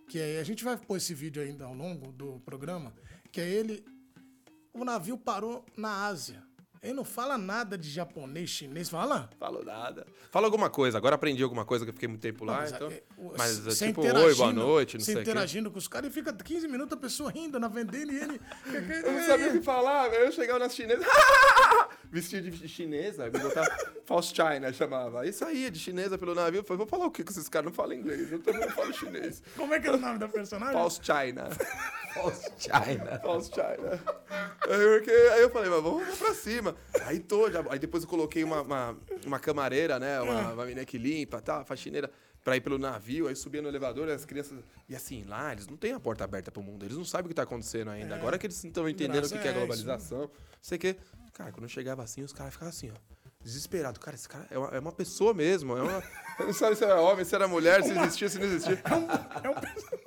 Que 0.08 0.20
é, 0.20 0.40
a 0.40 0.44
gente 0.44 0.64
vai 0.64 0.78
pôr 0.78 0.98
esse 0.98 1.14
vídeo 1.14 1.42
ainda 1.42 1.66
ao 1.66 1.74
longo 1.74 2.12
do 2.12 2.40
programa. 2.42 2.94
Que 3.32 3.42
é 3.42 3.50
ele. 3.50 3.84
O 4.74 4.86
navio 4.86 5.18
parou 5.18 5.66
na 5.76 6.06
Ásia. 6.06 6.47
Ele 6.82 6.94
não 6.94 7.04
fala 7.04 7.38
nada 7.38 7.78
de 7.78 7.90
japonês, 7.90 8.50
chinês. 8.50 8.90
Fala? 8.90 9.30
Falou 9.40 9.64
nada. 9.64 10.06
Fala 10.32 10.46
alguma 10.48 10.70
coisa. 10.70 10.98
Agora 10.98 11.16
aprendi 11.16 11.42
alguma 11.44 11.66
coisa 11.66 11.84
que 11.86 11.90
eu 11.90 11.94
fiquei 11.94 12.08
muito 12.08 12.22
tempo 12.22 12.46
lá, 12.46 12.58
Mas, 12.60 12.72
então... 12.72 12.90
é, 12.90 13.04
Mas, 13.38 13.68
é 13.82 13.88
tipo, 13.88 14.02
oi, 14.02 14.08
boa 14.12 14.20
interagindo- 14.22 14.54
noite, 14.62 14.94
não 14.98 15.00
você 15.06 15.12
sei 15.12 15.22
o 15.22 15.24
quê. 15.26 15.32
interagindo 15.32 15.72
com 15.72 15.78
os 15.78 15.88
caras 15.88 16.10
e 16.10 16.14
fica 16.14 16.32
15 16.34 16.68
minutos 16.68 16.94
a 16.94 16.98
pessoa 17.00 17.32
rindo 17.32 17.60
na 17.60 17.68
vendendo 17.68 18.12
e 18.12 18.18
ele. 18.20 18.42
Eu 19.06 19.12
não 19.14 19.26
sabia 19.26 19.50
o 19.50 19.52
que 19.54 19.62
falar. 19.62 20.08
Eu 20.14 20.32
chegava 20.32 20.60
nas 20.60 20.74
chinesas. 20.76 21.06
vestia 22.12 22.42
de 22.42 22.68
chinesa, 22.68 23.26
me 23.26 23.40
botava 23.40 23.70
False 24.06 24.34
China, 24.34 24.72
chamava. 24.72 25.22
Aí 25.22 25.34
saía 25.34 25.70
de 25.70 25.78
chinesa 25.78 26.18
pelo 26.18 26.34
navio, 26.34 26.60
eu 26.60 26.64
falei, 26.64 26.78
vou 26.78 26.88
falar 26.88 27.06
o 27.08 27.12
quê 27.12 27.24
que 27.24 27.32
esses 27.32 27.50
caras 27.50 27.66
não 27.66 27.74
falam 27.74 27.94
inglês? 27.94 28.32
Eu 28.32 28.40
também 28.40 28.62
não 28.62 28.70
falo 28.70 28.94
chinês. 28.94 29.44
Como 29.58 29.74
é 29.74 29.80
que 29.80 29.88
é 29.88 29.92
o 29.92 29.98
nome 29.98 30.18
da 30.18 30.28
personagem? 30.30 30.74
False 30.74 31.02
China. 31.04 31.50
False 32.14 32.52
China. 32.58 33.20
False 33.22 33.52
China. 33.54 34.04
Aí, 34.62 35.00
porque, 35.00 35.12
aí 35.12 35.42
eu 35.42 35.50
falei, 35.50 35.70
mas 35.70 35.84
vamos, 35.84 36.04
vamos 36.04 36.18
pra 36.18 36.34
cima. 36.34 36.76
Aí 37.06 37.20
tô, 37.20 37.52
já, 37.52 37.64
aí 37.70 37.80
depois 37.80 38.04
eu 38.04 38.10
coloquei 38.10 38.44
uma, 38.44 38.62
uma, 38.62 38.98
uma 39.26 39.40
camareira, 39.40 40.00
né? 40.00 40.22
Uma, 40.22 40.54
uma 40.54 40.64
menina 40.64 40.86
que 40.86 40.98
limpa, 40.98 41.42
tá, 41.42 41.66
faxineira, 41.66 42.10
pra 42.48 42.56
ir 42.56 42.62
pelo 42.62 42.78
navio. 42.78 43.28
Aí 43.28 43.36
subia 43.36 43.62
no 43.62 43.68
elevador 43.68 44.08
as 44.08 44.24
crianças. 44.24 44.58
E 44.88 44.96
assim, 44.96 45.26
lá 45.26 45.52
eles 45.52 45.68
não 45.68 45.76
têm 45.76 45.92
a 45.92 46.00
porta 46.00 46.24
aberta 46.24 46.50
pro 46.50 46.64
mundo. 46.64 46.86
Eles 46.86 46.96
não 46.96 47.04
sabem 47.04 47.26
o 47.26 47.28
que 47.28 47.36
tá 47.36 47.44
acontecendo 47.44 47.92
ainda. 47.92 48.16
Agora 48.16 48.38
que 48.38 48.48
eles 48.48 48.64
estão 48.64 48.88
entendendo 48.88 49.26
o 49.26 49.30
que, 49.30 49.38
que 49.38 49.48
é 49.48 49.52
Graças 49.52 49.58
a 49.58 49.60
globalização. 49.60 50.32
Sei 50.62 50.78
que. 50.78 50.96
Cara, 51.34 51.52
quando 51.52 51.68
chegava 51.68 52.02
assim, 52.04 52.24
os 52.24 52.32
caras 52.32 52.54
ficavam 52.54 52.70
assim, 52.70 52.90
ó. 52.90 53.18
Desesperado. 53.44 54.00
Cara, 54.00 54.16
esse 54.16 54.30
cara 54.30 54.48
é 54.50 54.58
uma, 54.58 54.70
é 54.70 54.80
uma 54.80 54.94
pessoa 54.94 55.34
mesmo. 55.34 55.78
É 55.78 55.82
uma, 55.82 56.04
eu 56.40 56.46
não 56.48 56.54
sabe 56.54 56.78
se 56.78 56.86
era 56.86 57.02
homem, 57.02 57.26
se 57.26 57.36
era 57.36 57.50
mulher, 57.50 57.84
se 57.84 57.92
existia, 57.92 58.30
se 58.30 58.40
não 58.40 58.46
existia. 58.46 58.82
É 59.44 59.50
um... 59.50 59.56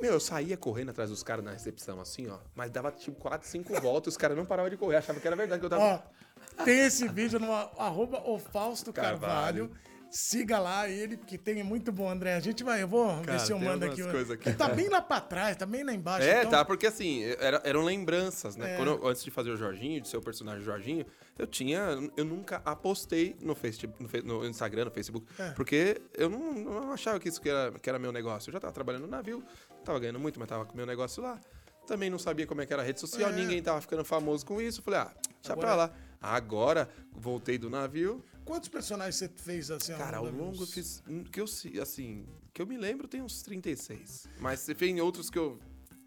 Meu, 0.01 0.15
eu 0.15 0.21
saía 0.21 0.57
correndo 0.57 0.91
atrás 0.91 1.11
dos 1.11 1.23
caras 1.23 1.45
na 1.45 1.51
recepção, 1.51 2.01
assim, 2.01 2.27
ó. 2.27 2.39
Mas 2.55 2.71
dava 2.71 2.91
tipo 2.91 3.21
4, 3.21 3.47
5 3.47 3.81
voltas 3.83 4.15
os 4.15 4.17
caras 4.17 4.35
não 4.35 4.47
paravam 4.47 4.71
de 4.71 4.79
correr. 4.79 4.97
Achavam 4.97 5.21
que 5.21 5.27
era 5.27 5.37
verdade 5.37 5.61
que 5.61 5.67
eu 5.67 5.71
tava. 5.71 5.83
Ó, 5.83 6.65
tem 6.65 6.87
esse 6.87 7.07
vídeo 7.07 7.39
no 7.39 7.53
arroba 7.53 8.23
o 8.25 8.39
Fausto 8.39 8.95
Carvalho. 8.95 9.69
Carvalho. 9.69 9.90
Siga 10.11 10.59
lá 10.59 10.89
ele, 10.89 11.17
que 11.17 11.39
tem 11.39 11.63
muito 11.63 11.93
bom, 11.93 12.11
André. 12.11 12.35
A 12.35 12.41
gente 12.41 12.65
vai, 12.65 12.83
eu 12.83 12.89
vou 12.89 13.07
Cara, 13.21 13.33
ver 13.39 13.41
se 13.41 13.53
eu 13.53 13.59
mando 13.61 13.85
aqui. 13.85 14.03
aqui. 14.03 14.49
Ele 14.49 14.57
Tá 14.57 14.69
bem 14.69 14.89
lá 14.89 15.01
pra 15.01 15.21
trás, 15.21 15.57
tá 15.57 15.65
bem 15.65 15.85
lá 15.85 15.93
embaixo. 15.95 16.27
É, 16.27 16.39
então- 16.41 16.51
tá, 16.51 16.65
porque 16.65 16.87
assim, 16.89 17.23
era- 17.39 17.61
eram 17.65 17.83
lembranças, 17.85 18.57
né? 18.57 18.75
É. 18.75 18.77
Quando 18.77 18.89
eu- 18.91 19.07
antes 19.07 19.23
de 19.23 19.31
fazer 19.31 19.51
o 19.51 19.57
Jorginho, 19.57 20.01
de 20.01 20.09
ser 20.09 20.17
o 20.17 20.21
personagem 20.21 20.65
Jorginho, 20.65 21.07
eu 21.39 21.47
tinha. 21.47 21.81
Eu 22.17 22.25
nunca 22.25 22.61
apostei 22.65 23.37
no, 23.41 23.55
face, 23.55 23.89
no, 24.25 24.41
no 24.41 24.47
Instagram, 24.47 24.87
no 24.87 24.91
Facebook, 24.91 25.27
É. 25.39 25.51
porque 25.51 26.01
eu 26.15 26.29
não, 26.29 26.55
não 26.55 26.93
achava 26.93 27.21
que 27.21 27.29
isso 27.29 27.41
que 27.41 27.49
era, 27.49 27.71
que 27.79 27.89
era 27.89 27.99
meu 27.99 28.11
negócio. 28.11 28.51
Eu 28.51 28.55
já 28.55 28.59
tava 28.61 28.73
trabalhando 28.73 29.03
no 29.03 29.09
navio, 29.09 29.45
tava 29.85 30.01
ganhando 30.01 30.19
muito, 30.19 30.41
mas 30.41 30.49
tava 30.49 30.67
com 30.67 30.77
meu 30.77 30.87
negócio 30.87 31.23
lá. 31.23 31.39
Também 31.87 32.11
não 32.11 32.19
sabia 32.19 32.47
como 32.49 32.61
é 32.61 32.67
que 32.67 32.73
era 32.73 32.83
a 32.83 32.85
rede 32.85 32.99
social, 32.99 33.31
É. 33.31 33.33
ninguém 33.33 33.63
tava 33.63 33.81
ficando 33.81 34.05
famoso 34.05 34.45
com 34.45 34.61
isso. 34.61 34.83
Falei, 34.83 35.01
ah, 35.01 35.13
deixa 35.41 35.53
Agora- 35.53 35.67
pra 35.69 35.75
lá. 35.77 35.91
Agora, 36.21 36.89
voltei 37.13 37.57
do 37.59 37.71
navio. 37.71 38.23
Quantos 38.45 38.69
personagens 38.69 39.17
você 39.17 39.29
fez 39.29 39.71
assim? 39.71 39.95
Cara, 39.97 40.19
ao 40.19 40.31
longo 40.31 40.63
eu 40.63 40.67
fiz. 40.67 41.03
Que 41.33 41.41
eu, 41.41 41.45
assim, 41.83 42.27
que 42.53 42.61
eu 42.61 42.67
me 42.67 42.77
lembro, 42.77 43.09
tem 43.09 43.23
uns 43.23 43.43
36. 43.43 44.27
Mas 44.39 44.61
se 44.61 44.75
tem 44.75 45.01
outros 45.01 45.31
que 45.31 45.39
eu, 45.39 45.59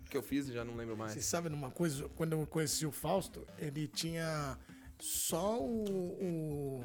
que 0.10 0.16
eu 0.18 0.22
fiz 0.22 0.48
e 0.50 0.54
já 0.54 0.64
não 0.64 0.76
lembro 0.76 0.96
mais. 0.96 1.14
Você 1.14 1.22
sabe 1.22 1.50
numa 1.50 1.72
coisa, 1.72 2.08
quando 2.16 2.34
eu 2.34 2.46
conheci 2.46 2.86
o 2.86 2.92
Fausto, 2.92 3.46
ele 3.58 3.88
tinha 3.88 4.58
só 5.00 5.60
o, 5.60 5.84
o, 5.88 6.84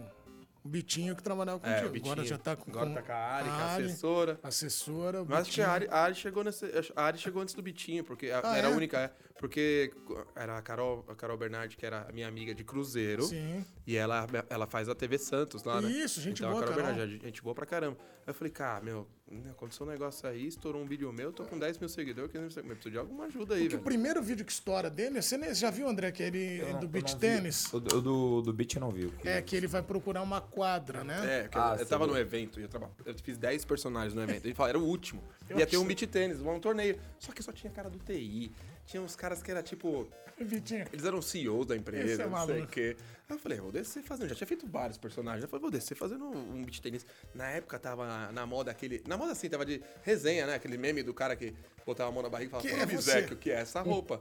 o 0.64 0.68
Bitinho 0.68 1.14
que 1.16 1.22
trabalhava 1.22 1.66
É, 1.66 1.70
contigo. 1.72 1.88
o 1.88 1.92
Bitinho. 1.92 2.12
Agora 2.12 2.26
já 2.26 2.38
tá 2.38 2.56
com, 2.56 2.70
Agora 2.70 2.90
tá 2.94 3.02
com 3.02 3.12
a 3.12 3.16
Ari, 3.16 3.48
com 3.48 3.54
a 3.54 3.74
assessora. 3.74 4.40
assessora. 4.42 5.22
o 5.22 5.26
Mas 5.26 5.40
acho 5.40 5.52
que 5.52 5.60
a. 5.62 5.70
Ari, 5.70 5.88
a 5.90 5.96
Ari 6.04 6.14
chegou 6.14 6.44
nesse, 6.44 6.64
a 6.94 7.02
Ari 7.02 7.18
chegou 7.18 7.42
antes 7.42 7.54
do 7.54 7.62
Bitinho, 7.62 8.04
porque 8.04 8.30
a- 8.30 8.40
Ah, 8.44 8.56
era 8.56 8.68
é? 8.68 8.72
a 8.72 8.74
única. 8.76 9.12
É, 9.38 9.40
Porque 9.40 9.92
era 10.35 10.59
a 10.59 10.62
Carol, 10.62 11.05
a 11.09 11.14
Carol 11.14 11.37
Bernardi, 11.37 11.77
que 11.77 11.87
era 11.87 12.07
a 12.09 12.12
minha 12.12 12.27
amiga 12.27 12.55
de 12.55 12.64
Cruzeiro. 12.64 13.22
Sim. 13.22 13.64
E 13.87 13.96
ela, 13.96 14.27
ela 14.51 14.66
faz 14.66 14.88
a 14.88 14.94
TV 14.94 15.16
Santos 15.18 15.62
lá, 15.64 15.81
né? 15.81 15.88
Isso, 15.90 16.20
gente 16.20 16.38
então, 16.42 16.51
boa, 16.51 16.62
a 16.62 16.66
Carol 16.66 16.83
Carol. 16.83 16.96
Bernardi, 16.98 17.24
gente 17.24 17.42
boa 17.42 17.55
pra 17.55 17.64
caramba. 17.64 17.96
Aí 18.01 18.31
eu 18.31 18.35
falei, 18.35 18.53
cara, 18.53 18.85
meu, 18.85 19.07
né, 19.31 19.51
aconteceu 19.53 19.87
um 19.87 19.88
negócio 19.88 20.29
aí, 20.29 20.46
estourou 20.46 20.83
um 20.83 20.87
vídeo 20.87 21.11
meu, 21.12 21.33
tô 21.33 21.44
com 21.44 21.59
10 21.59 21.79
mil 21.79 21.88
seguidores, 21.88 22.31
que 22.31 22.37
eu 22.37 22.42
preciso 22.42 22.90
de 22.90 22.98
alguma 22.98 23.24
ajuda 23.24 23.55
aí, 23.55 23.61
Porque 23.62 23.77
o 23.77 23.79
velho. 23.79 23.85
primeiro 23.85 24.22
vídeo 24.22 24.44
que 24.44 24.53
estoura 24.53 24.90
dele, 24.90 25.22
você 25.22 25.55
já 25.55 25.70
viu, 25.70 25.88
André, 25.88 26.12
que 26.12 26.22
ele 26.22 26.59
Eu 26.61 26.72
não- 26.74 26.81
do 26.81 26.88
beach 26.88 27.14
vi. 27.14 27.20
tênis? 27.20 27.72
O 27.72 27.81
do, 27.81 28.42
do, 28.42 28.53
beat 28.53 28.74
eu 28.74 28.81
não 28.81 28.90
vi. 28.90 29.07
o 29.07 29.12
que- 29.12 29.29
É 29.29 29.40
que 29.40 29.57
ele 29.57 29.66
vai 29.66 29.83
procurar 29.83 30.20
uma 30.20 30.42
quadra, 30.42 31.03
né? 31.05 31.44
É, 31.44 31.48
que 31.48 31.57
Ah, 31.57 31.72
eu, 31.77 31.81
eu 31.81 31.87
tava 31.87 32.07
no 32.07 32.18
evento, 32.18 32.61
eu, 32.61 32.68
traba- 32.68 32.90
eu 33.07 33.14
fiz 33.22 33.38
10 33.38 33.64
personagens 33.64 34.12
no 34.12 34.22
evento. 34.22 34.44
Ele 34.44 34.55
falou, 34.55 34.68
era 34.68 34.79
o 34.79 34.85
último. 34.85 35.22
Eu 35.48 35.59
Ia 35.59 35.66
ter 35.66 35.79
um 35.79 35.85
beat 35.87 36.03
tênis, 36.07 36.40
um 36.42 36.61
torneio. 36.61 37.01
Só 37.18 37.33
que 37.33 37.42
só 37.42 37.51
tinha 37.53 37.72
cara 37.72 37.88
do 37.88 37.98
TI. 37.98 38.53
Tinha 38.88 39.03
uns 39.03 39.14
caras 39.14 39.42
que 39.42 39.51
era 39.51 39.62
tipo. 39.62 40.09
Vitinho. 40.40 40.87
Eles 40.90 41.05
eram 41.05 41.20
CEOs 41.20 41.66
da 41.66 41.77
empresa, 41.77 42.22
é 42.22 42.27
não 42.27 42.46
sei 42.46 42.62
o 42.62 42.66
quê. 42.66 42.96
Aí 43.29 43.37
eu 43.37 43.38
falei, 43.38 43.61
vou 43.61 43.70
descer 43.70 44.03
fazendo. 44.03 44.31
Já 44.31 44.35
tinha 44.35 44.46
feito 44.46 44.66
vários 44.66 44.96
personagens. 44.96 45.42
Eu 45.42 45.48
falei, 45.48 45.61
vou 45.61 45.70
descer 45.70 45.94
fazendo 45.94 46.24
um 46.24 46.64
beat 46.64 46.81
tênis. 46.81 47.05
Na 47.35 47.48
época 47.51 47.79
tava 47.79 48.33
na 48.33 48.46
moda 48.46 48.70
aquele. 48.70 49.03
Na 49.07 49.18
moda 49.18 49.33
assim, 49.33 49.46
tava 49.51 49.66
de 49.66 49.83
resenha, 50.03 50.46
né? 50.46 50.55
Aquele 50.55 50.79
meme 50.79 51.03
do 51.03 51.12
cara 51.12 51.37
que 51.37 51.53
botava 51.85 52.09
a 52.09 52.12
mão 52.12 52.22
na 52.22 52.31
barriga 52.31 52.48
e 52.48 52.51
falava, 52.51 52.66
Que 52.66 52.74
"Fala, 52.74 52.90
é 52.90 52.96
você?" 52.96 53.35
O 53.35 53.37
que 53.37 53.51
é 53.51 53.57
essa 53.57 53.83
roupa? 53.83 54.20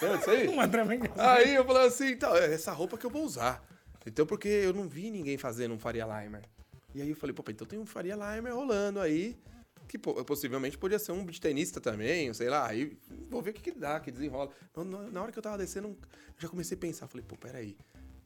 Lembra 0.00 0.18
disso 0.18 0.30
aí? 0.30 0.46
Vem 0.86 1.00
Aí 1.16 1.54
eu 1.56 1.64
falei 1.64 1.86
assim, 1.86 2.08
então, 2.10 2.36
é 2.36 2.54
essa 2.54 2.70
roupa 2.72 2.96
que 2.96 3.04
eu 3.04 3.10
vou 3.10 3.24
usar. 3.24 3.66
Então, 4.06 4.24
porque 4.24 4.48
eu 4.48 4.72
não 4.72 4.86
vi 4.86 5.10
ninguém 5.10 5.36
fazendo 5.36 5.74
um 5.74 5.78
Faria 5.78 6.04
Limer. 6.04 6.42
E 6.94 7.02
aí 7.02 7.10
eu 7.10 7.16
falei, 7.16 7.34
pô, 7.34 7.42
então 7.48 7.66
tem 7.66 7.78
um 7.80 7.86
Faria 7.86 8.14
Limer 8.14 8.54
rolando 8.54 9.00
aí, 9.00 9.36
que 9.98 10.24
possivelmente 10.24 10.76
podia 10.76 10.98
ser 10.98 11.12
um 11.12 11.24
beat 11.24 11.38
tenista 11.40 11.80
também, 11.80 12.32
sei 12.34 12.48
lá, 12.48 12.66
aí 12.66 12.96
vou 13.30 13.40
ver 13.40 13.50
o 13.50 13.52
que, 13.54 13.62
que 13.62 13.78
dá, 13.78 14.00
que 14.00 14.10
desenrola. 14.10 14.50
Na- 15.12 15.22
hora 15.22 15.30
que 15.30 15.38
eu 15.38 15.42
tava 15.42 15.56
descendo, 15.56 15.96
já 16.38 16.48
comecei 16.48 16.76
a 16.76 16.80
pensar, 16.80 17.06
falei, 17.06 17.24
pô, 17.26 17.36
peraí. 17.36 17.76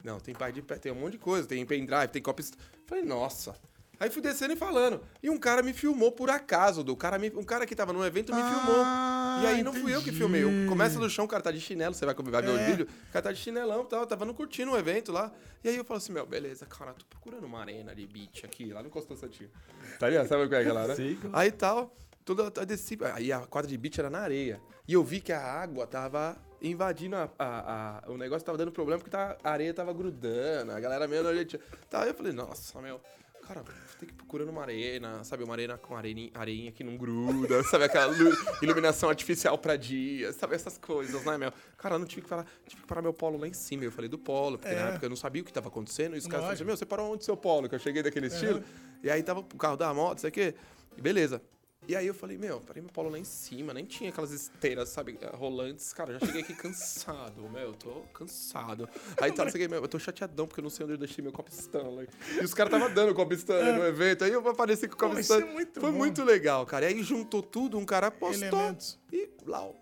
Não, 0.03 0.19
tem 0.19 0.33
pai 0.33 0.51
de 0.51 0.61
pé, 0.61 0.77
tem 0.77 0.91
um 0.91 0.95
monte 0.95 1.13
de 1.13 1.17
coisa, 1.19 1.47
tem 1.47 1.63
pendrive, 1.65 2.07
tem 2.07 2.21
copy. 2.21 2.43
Falei, 2.87 3.03
nossa. 3.03 3.55
Aí 3.99 4.09
fui 4.09 4.21
descendo 4.21 4.53
e 4.53 4.55
falando. 4.55 5.01
E 5.21 5.29
um 5.29 5.37
cara 5.37 5.61
me 5.61 5.73
filmou 5.73 6.11
por 6.11 6.29
acaso. 6.29 6.83
Do 6.83 6.95
cara 6.95 7.19
me- 7.19 7.31
um 7.35 7.43
cara 7.43 7.65
que 7.65 7.75
tava 7.75 7.91
no 7.91 8.05
evento 8.05 8.33
me 8.33 8.41
Ah, 8.41 8.49
filmou. 8.49 9.43
E 9.43 9.47
aí 9.55 9.63
não 9.63 9.73
fui 9.73 9.93
eu 9.93 10.01
que 10.01 10.11
filmei. 10.11 10.41
Eu 10.43 10.49
entendi. 10.49 10.67
começa 10.69 10.97
do 10.99 11.09
chão, 11.09 11.25
o 11.25 11.27
cara 11.27 11.43
tá 11.43 11.51
de 11.51 11.59
chinelo, 11.59 11.93
você 11.93 12.05
vai, 12.05 12.15
vai 12.15 12.41
ver 12.41 12.49
o 12.51 12.57
É. 12.57 12.65
vídeo. 12.71 12.87
O 13.09 13.11
cara 13.11 13.23
tá 13.23 13.31
de 13.33 13.39
chinelão 13.39 13.83
e 13.83 13.87
tal, 13.87 14.05
tava 14.07 14.23
no 14.25 14.33
curtindo 14.33 14.71
o 14.71 14.77
evento 14.77 15.11
lá. 15.11 15.31
E 15.63 15.67
aí 15.69 15.75
eu 15.75 15.83
falo 15.83 15.97
assim, 15.97 16.13
meu, 16.13 16.25
beleza, 16.25 16.65
cara, 16.65 16.93
tô 16.93 17.05
procurando 17.09 17.43
uma 17.45 17.59
arena 17.59 17.93
de 17.93 18.07
beach 18.07 18.45
aqui, 18.45 18.71
lá 18.71 18.81
no 18.81 18.89
Costa 18.89 19.15
Santinho. 19.17 19.49
Tá 19.99 20.07
ligado? 20.07 20.27
Sabe 20.27 20.43
o 20.45 20.49
que 20.49 20.55
é 20.55 20.59
aquela, 20.59 20.87
né? 20.87 20.95
Sim. 20.95 21.19
Aí 21.33 21.51
tal, 21.51 21.93
toda 22.23 22.43
eu 22.61 22.65
desci, 22.65 22.97
aí 23.13 23.33
a 23.33 23.39
quadra 23.39 23.69
de 23.69 23.77
beach 23.77 23.99
era 23.99 24.09
na 24.09 24.19
areia. 24.19 24.61
E 24.87 24.93
eu 24.93 25.03
vi 25.03 25.19
que 25.19 25.33
a 25.33 25.41
água 25.41 25.85
tava 25.85 26.37
invadindo 26.61 27.15
a, 27.15 27.29
a- 27.37 28.01
a- 28.07 28.11
o 28.11 28.17
negócio 28.17 28.45
tava 28.45 28.57
dando 28.57 28.71
problema 28.71 28.97
porque 28.99 29.11
tá- 29.11 29.37
a 29.43 29.51
areia 29.51 29.73
tava 29.73 29.93
grudando, 29.93 30.71
a 30.71 30.79
galera 30.79 31.07
meio. 31.07 31.23
Tá, 31.89 32.03
aí 32.03 32.09
eu 32.09 32.13
falei, 32.13 32.31
nossa, 32.33 32.81
meu, 32.81 32.99
cara, 33.49 33.63
vou 33.63 33.73
ter 33.99 34.05
que 34.05 34.11
ir 34.11 34.15
procurando 34.15 34.49
uma 34.49 34.61
arena, 34.61 35.23
sabe, 35.23 35.43
uma 35.43 35.53
arena 35.53 35.75
com 35.77 35.95
areinha, 35.97 36.29
areinha 36.35 36.71
que 36.71 36.83
não 36.83 36.95
gruda, 36.95 37.63
sabe, 37.65 37.85
aquela 37.85 38.05
lu- 38.05 38.37
iluminação 38.61 39.09
artificial 39.09 39.57
pra 39.57 39.75
dia, 39.75 40.31
sabe, 40.33 40.53
essas 40.53 40.77
coisas, 40.77 41.23
né, 41.25 41.35
meu? 41.37 41.51
Cara, 41.77 41.95
eu 41.95 41.99
não 41.99 42.05
tive 42.05 42.21
que 42.21 42.29
falar, 42.29 42.45
tive 42.67 42.83
que 42.83 42.87
parar 42.87 43.01
meu 43.01 43.11
polo 43.13 43.39
lá 43.39 43.47
em 43.47 43.53
cima. 43.53 43.83
Eu 43.83 43.91
falei 43.91 44.07
do 44.07 44.19
polo, 44.19 44.57
porque 44.59 44.73
na 44.75 44.81
É. 44.81 44.89
época 44.89 45.05
eu 45.05 45.09
não 45.09 45.15
sabia 45.17 45.41
o 45.41 45.45
que 45.45 45.51
tava 45.51 45.67
acontecendo, 45.67 46.15
e 46.15 46.19
os 46.19 46.25
caras 46.27 46.41
falaram 46.41 46.53
assim, 46.55 46.63
meu, 46.63 46.77
você 46.77 46.85
parou 46.85 47.11
onde 47.11 47.25
seu 47.25 47.35
polo? 47.35 47.67
Que 47.67 47.73
eu 47.75 47.79
cheguei 47.79 48.03
daquele 48.03 48.27
estilo. 48.27 48.63
E 49.03 49.09
aí 49.09 49.23
tava 49.23 49.39
o 49.39 49.43
carro 49.43 49.75
da 49.77 49.91
moto, 49.93 50.19
sei 50.21 50.29
o 50.29 50.33
quê. 50.33 50.53
E 50.95 51.01
beleza. 51.01 51.41
E 51.89 51.95
aí 51.95 52.05
eu 52.05 52.13
falei, 52.13 52.37
meu, 52.37 52.61
parei 52.61 52.83
meu 52.83 52.91
polo 52.91 53.09
lá 53.09 53.17
em 53.17 53.23
cima, 53.23 53.73
nem 53.73 53.83
tinha 53.83 54.11
aquelas 54.11 54.29
esteiras, 54.31 54.89
sabe, 54.89 55.17
rolantes. 55.33 55.91
Cara, 55.91 56.13
já 56.13 56.19
cheguei 56.23 56.41
aqui 56.43 56.53
cansado, 56.53 57.41
meu, 57.49 57.61
eu 57.63 57.73
tô 57.73 57.89
cansado. 58.13 58.87
Aí 59.19 59.31
tá, 59.31 59.49
sei, 59.49 59.67
meu, 59.67 59.81
eu 59.81 59.87
tô 59.87 59.97
chateadão 59.97 60.45
porque 60.47 60.59
eu 60.59 60.63
não 60.63 60.69
sei 60.69 60.83
onde 60.85 60.93
eu 60.93 60.97
deixei 60.99 61.23
meu 61.23 61.31
copo 61.31 61.49
Stanley. 61.49 62.07
E 62.39 62.43
os 62.45 62.53
caras 62.53 62.71
tava 62.71 62.89
dando 62.89 63.15
copo 63.15 63.33
Stanley 63.33 63.73
no 63.73 63.83
evento, 63.87 64.23
aí 64.23 64.31
eu 64.31 64.47
apareci 64.47 64.87
com 64.87 64.93
o 64.93 64.97
copo 64.99 65.13
Pô, 65.13 65.17
é 65.17 65.21
Stanley. 65.21 65.51
muito 65.51 65.81
Foi 65.81 65.91
bom. 65.91 65.97
muito 65.97 66.23
legal, 66.23 66.63
cara. 66.67 66.85
E 66.85 66.93
aí 66.93 67.01
juntou 67.01 67.41
tudo, 67.41 67.75
um 67.79 67.85
cara 67.85 68.11
postou 68.11 68.47
Elementos. 68.47 68.99
e 69.11 69.27
lau. 69.47 69.75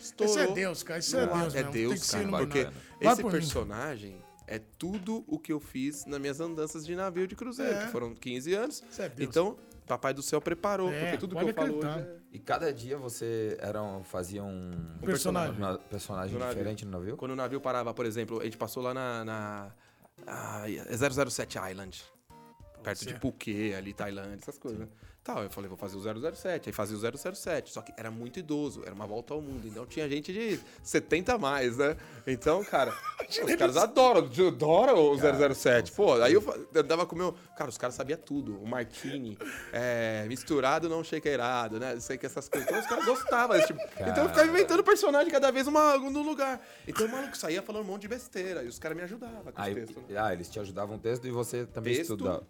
Estourou. 0.00 0.34
Esse 0.34 0.50
é 0.50 0.52
Deus, 0.52 0.82
cara. 0.82 0.98
Isso 0.98 1.16
é 1.16 1.26
Deus, 1.26 1.54
é 1.54 1.58
mesmo. 1.58 1.72
Deus, 1.72 2.10
cara. 2.10 2.28
Porque 2.28 2.68
esse 3.00 3.22
por 3.22 3.24
mim. 3.32 3.38
personagem 3.38 4.16
é 4.48 4.58
tudo 4.58 5.24
o 5.28 5.38
que 5.38 5.52
eu 5.52 5.60
fiz 5.60 6.04
nas 6.06 6.18
minhas 6.20 6.40
andanças 6.40 6.84
de 6.84 6.96
navio 6.96 7.26
de 7.28 7.36
cruzeiro, 7.36 7.72
É. 7.72 7.84
que 7.86 7.92
foram 7.92 8.14
15 8.16 8.52
anos. 8.54 8.82
Isso 8.90 9.00
é 9.02 9.08
Deus. 9.08 9.28
Então, 9.30 9.56
Papai 9.86 10.12
do 10.12 10.22
Céu 10.22 10.40
preparou, 10.40 10.90
É, 10.92 11.00
porque 11.02 11.18
tudo 11.18 11.36
que 11.36 11.44
eu 11.44 11.54
falo 11.54 11.78
hoje 11.78 11.86
é... 11.86 12.16
E 12.32 12.38
cada 12.38 12.72
dia 12.72 12.98
você 12.98 13.56
era 13.60 13.82
um, 13.82 14.02
fazia 14.02 14.42
um, 14.42 14.72
personagem. 15.04 15.56
uma 15.56 15.78
personagem 15.78 16.34
No 16.34 16.40
navio. 16.40 16.56
diferente 16.56 16.84
no 16.84 16.90
navio? 16.90 17.16
Quando 17.16 17.30
o 17.30 17.36
navio 17.36 17.60
parava, 17.60 17.94
por 17.94 18.04
exemplo, 18.04 18.40
a 18.40 18.44
gente 18.44 18.58
passou 18.58 18.82
lá 18.82 18.92
na, 18.92 19.24
na 19.24 19.72
ah, 20.26 20.64
007 21.30 21.58
Island. 21.70 22.04
Perto 22.82 23.06
de. 23.06 23.14
Phuket, 23.14 23.74
ali, 23.74 23.92
Tailândia, 23.92 24.38
essas 24.42 24.58
coisas, 24.58 24.80
né? 24.80 24.88
Tal, 25.26 25.42
eu 25.42 25.50
falei, 25.50 25.68
vou 25.68 25.76
fazer 25.76 25.96
o 25.96 26.34
007. 26.34 26.68
Aí 26.68 26.72
fazia 26.72 26.96
o 26.96 27.36
007. 27.36 27.72
Só 27.72 27.82
que 27.82 27.92
era 27.96 28.12
muito 28.12 28.38
idoso, 28.38 28.82
era 28.86 28.94
uma 28.94 29.08
volta 29.08 29.34
ao 29.34 29.40
mundo. 29.40 29.66
Então 29.66 29.84
tinha 29.84 30.08
gente 30.08 30.32
de 30.32 30.60
70 30.84 31.34
a 31.34 31.38
mais, 31.38 31.76
né? 31.76 31.96
Então, 32.24 32.62
cara, 32.62 32.96
os 33.28 33.56
caras 33.56 33.76
adoram, 33.76 34.30
adoram 34.46 35.10
o 35.10 35.18
007. 35.54 35.90
Pô, 35.90 36.14
aí 36.22 36.32
eu, 36.32 36.42
dava 36.84 37.04
com 37.04 37.16
o 37.16 37.18
meu. 37.18 37.34
Cara, 37.58 37.68
os 37.68 37.76
caras 37.76 37.96
sabiam 37.96 38.20
tudo. 38.20 38.56
O 38.62 38.68
Martini, 38.68 39.36
é, 39.72 40.26
misturado, 40.28 40.88
não 40.88 41.02
shakerado, 41.02 41.80
né? 41.80 41.98
Sei 41.98 42.16
que 42.16 42.24
essas 42.26 42.48
coisas. 42.48 42.68
Então 42.68 42.80
os 42.80 42.86
caras 42.86 43.04
gostavam 43.04 43.56
desse 43.56 43.66
tipo. 43.66 43.80
Então 43.98 44.22
eu 44.22 44.28
ficava 44.28 44.46
inventando 44.46 44.84
personagem 44.84 45.32
cada 45.32 45.50
vez 45.50 45.66
uma, 45.66 45.98
no 45.98 46.22
lugar. 46.22 46.64
Então 46.86 47.04
o 47.04 47.10
maluco 47.10 47.36
saía 47.36 47.62
falando 47.62 47.82
um 47.82 47.88
monte 47.88 48.02
de 48.02 48.08
besteira. 48.08 48.62
E 48.62 48.68
os 48.68 48.78
caras 48.78 48.96
me 48.96 49.02
ajudavam 49.02 49.42
com 49.42 49.50
Aí, 49.56 49.74
textos. 49.74 49.96
né? 50.08 50.20
ah, 50.20 50.32
eles 50.32 50.48
te 50.48 50.60
ajudavam 50.60 50.94
o 50.94 50.98
texto 51.00 51.26
e 51.26 51.32
você 51.32 51.66
também 51.66 51.96
Texto. 51.96 52.12
estudava. 52.12 52.46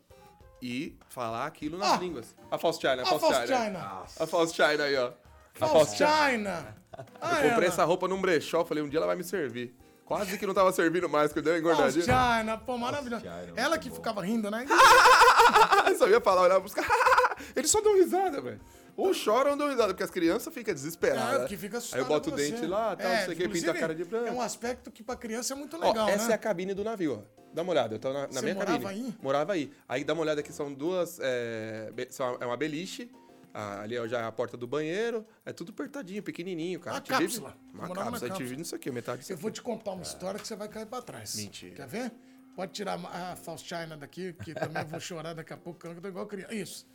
E 0.62 0.98
falar 1.08 1.46
aquilo 1.46 1.76
nas 1.78 1.92
Ah! 1.92 1.96
línguas. 1.96 2.34
A 2.50 2.56
False 2.58 2.80
China, 2.80 3.02
a 3.02 3.02
A 3.02 3.06
False 3.06 3.26
False 3.26 3.46
China. 3.46 3.58
China. 3.64 4.02
A 4.18 4.26
False 4.26 4.54
China 4.54 4.84
aí, 4.84 4.96
ó. 4.96 5.12
A 5.60 5.66
False 5.68 5.96
China. 5.96 6.76
Ah, 7.20 7.42
Eu 7.44 7.50
comprei 7.50 7.68
essa 7.68 7.84
roupa 7.84 8.08
num 8.08 8.20
brechó, 8.20 8.64
falei, 8.64 8.82
um 8.82 8.88
dia 8.88 8.98
ela 8.98 9.06
vai 9.06 9.16
me 9.16 9.24
servir. 9.24 9.74
Quase 10.04 10.38
que 10.38 10.46
não 10.46 10.54
tava 10.54 10.70
servindo 10.72 11.08
mais, 11.08 11.32
que 11.32 11.40
eu 11.40 11.42
dei 11.42 11.60
uma 11.60 11.74
False 11.74 11.98
engordadinha. 11.98 12.38
China, 12.38 12.58
pô, 12.58 12.78
maravilhoso. 12.78 13.22
China, 13.24 13.52
Ela 13.56 13.76
que 13.76 13.88
bom. 13.90 13.96
ficava 13.96 14.22
rindo, 14.22 14.50
né? 14.50 14.64
Só 15.98 16.06
ia 16.08 16.20
falar, 16.20 16.42
olhava 16.42 16.60
pros 16.60 16.74
caras. 16.74 16.90
Eles 17.54 17.70
só 17.70 17.80
dão 17.80 17.94
risada, 17.96 18.40
velho. 18.40 18.60
Ou 18.96 19.12
choram 19.12 19.50
ou 19.52 19.56
dão 19.56 19.68
risada, 19.68 19.88
porque 19.88 20.02
as 20.02 20.10
crianças 20.10 20.52
ficam 20.54 20.72
desesperadas. 20.72 21.34
É, 21.34 21.38
porque 21.40 21.56
fica 21.56 21.76
Aí 21.76 21.78
assustado 21.78 22.00
eu 22.00 22.06
boto 22.06 22.30
o 22.30 22.32
você. 22.32 22.50
dente 22.50 22.66
lá, 22.66 22.96
tal, 22.96 23.10
não 23.10 23.24
sei 23.24 23.34
o 23.34 23.36
que, 23.36 23.48
pinta 23.48 23.70
a 23.70 23.74
cara 23.74 23.94
de 23.94 24.04
branco. 24.04 24.26
É 24.28 24.32
um 24.32 24.40
aspecto 24.40 24.90
que 24.90 25.02
pra 25.02 25.16
criança 25.16 25.52
é 25.52 25.56
muito 25.56 25.76
Ó, 25.76 25.80
legal, 25.86 26.08
essa 26.08 26.26
né? 26.28 26.32
é 26.32 26.34
a 26.34 26.38
cabine 26.38 26.72
do 26.72 26.82
navio, 26.82 27.22
ó. 27.22 27.36
Dá 27.52 27.62
uma 27.62 27.72
olhada, 27.72 27.94
eu 27.94 27.98
tô 27.98 28.12
na, 28.12 28.22
na 28.22 28.26
Você 28.28 28.42
minha 28.42 28.54
morava 28.54 28.82
cabine. 28.82 29.06
aí? 29.08 29.14
Morava 29.22 29.52
aí. 29.52 29.72
Aí 29.88 30.04
dá 30.04 30.12
uma 30.12 30.22
olhada 30.22 30.40
aqui, 30.40 30.52
são 30.52 30.72
duas. 30.72 31.18
É, 31.20 31.90
são- 32.10 32.38
é 32.40 32.46
uma 32.46 32.56
beliche. 32.56 33.10
ah, 33.54 33.80
ali 33.82 33.98
ó, 33.98 34.06
já 34.06 34.20
é 34.20 34.24
a 34.24 34.32
porta 34.32 34.56
do 34.56 34.66
banheiro. 34.66 35.24
É 35.44 35.52
tudo 35.52 35.70
apertadinho, 35.72 36.22
pequenininho, 36.22 36.78
cara. 36.80 36.96
Uma 36.96 37.02
A 37.02 37.04
gente 37.04 37.28
vive- 37.28 37.40
cápsula. 37.42 37.56
Uma 37.72 37.88
cápsula. 37.88 38.10
Cápsula. 38.20 38.38
vive 38.38 38.56
nisso 38.56 38.74
aqui, 38.74 38.90
metade 38.90 39.20
disso 39.20 39.32
Eu 39.32 39.36
vou 39.38 39.48
aqui. 39.48 39.54
te 39.56 39.62
contar 39.62 39.92
uma 39.92 40.02
história 40.02 40.38
que 40.38 40.46
você 40.46 40.54
vai 40.56 40.68
cair 40.68 40.84
pra 40.86 41.00
trás. 41.00 41.34
Mentira. 41.36 41.74
Quer 41.74 41.86
ver? 41.86 42.12
Pode 42.54 42.72
tirar 42.72 42.94
a 43.04 43.36
false 43.36 43.64
China 43.64 43.96
daqui, 43.98 44.32
que 44.44 44.52
também 44.54 44.82
eu 44.82 44.88
vou 44.88 45.00
chorar 45.00 45.34
daqui 45.34 45.52
a 45.52 45.56
pouco, 45.58 45.78
que 45.80 45.86
eu 45.86 45.94
tô 46.00 46.08
igual 46.08 46.26
criança. 46.26 46.54
Isso. 46.54 46.86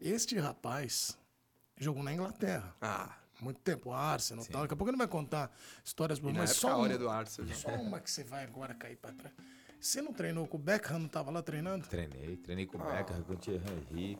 Este 0.00 0.38
rapaz 0.38 1.16
jogou 1.76 2.02
na 2.02 2.12
Inglaterra. 2.12 2.74
Ah, 2.80 3.14
Muito 3.40 3.60
tempo, 3.60 3.92
Arsenal 3.92 4.44
e 4.44 4.48
tal. 4.48 4.62
Daqui 4.62 4.74
a 4.74 4.76
pouco 4.76 4.90
ele 4.90 4.96
vai 4.96 5.06
contar 5.08 5.54
histórias 5.84 6.18
boas, 6.18 6.32
na 6.34 6.40
mas 6.40 6.50
época 6.52 6.60
só 6.60 6.68
a 6.72 6.76
uma, 6.76 6.84
hora 6.84 6.98
do 6.98 7.08
Arsenal. 7.10 7.54
só 7.54 7.68
uma 7.70 8.00
que 8.00 8.10
você 8.10 8.24
vai 8.24 8.44
agora 8.44 8.74
cair 8.74 8.96
pra 8.96 9.12
trás. 9.12 9.34
Você 9.78 10.00
não 10.00 10.12
treinou 10.12 10.46
com 10.46 10.56
o 10.56 10.60
Beckham, 10.60 10.98
não 10.98 11.08
tava 11.08 11.30
lá 11.30 11.42
treinando? 11.42 11.86
Treinei, 11.86 12.36
treinei 12.38 12.66
com 12.66 12.78
o 12.78 12.82
Ah. 12.82 12.92
Becker, 12.94 13.22
com 13.24 13.32
o 13.34 13.36
Thierry 13.36 13.62
Henry. 13.92 14.18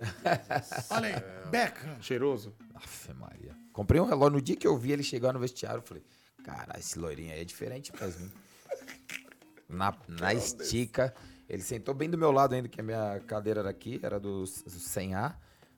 Olha 0.90 1.16
aí. 1.16 1.50
Beckham. 1.50 2.00
Cheiroso? 2.00 2.54
Afe 2.74 3.12
Maria. 3.14 3.56
Comprei 3.72 4.00
um 4.00 4.04
relógio. 4.04 4.34
No 4.34 4.40
dia 4.42 4.54
que 4.56 4.66
eu 4.66 4.76
vi 4.78 4.92
ele 4.92 5.02
chegar 5.02 5.32
no 5.32 5.40
vestiário, 5.40 5.78
eu 5.78 5.82
falei, 5.82 6.04
cara, 6.44 6.78
esse 6.78 6.96
loirinho 6.98 7.32
aí 7.32 7.40
é 7.40 7.44
diferente 7.44 7.92
mesmo. 8.00 8.24
hein?" 8.24 8.32
Na, 9.68 9.96
na 10.06 10.32
estica, 10.32 11.12
ele 11.48 11.62
sentou 11.62 11.94
bem 11.94 12.08
do 12.08 12.18
meu 12.18 12.30
lado 12.30 12.54
ainda, 12.54 12.68
que 12.68 12.80
a 12.80 12.84
minha 12.84 13.20
cadeira 13.26 13.60
era 13.60 13.70
aqui, 13.70 14.00
era 14.02 14.18
do 14.18 14.44
100A, 14.44 15.34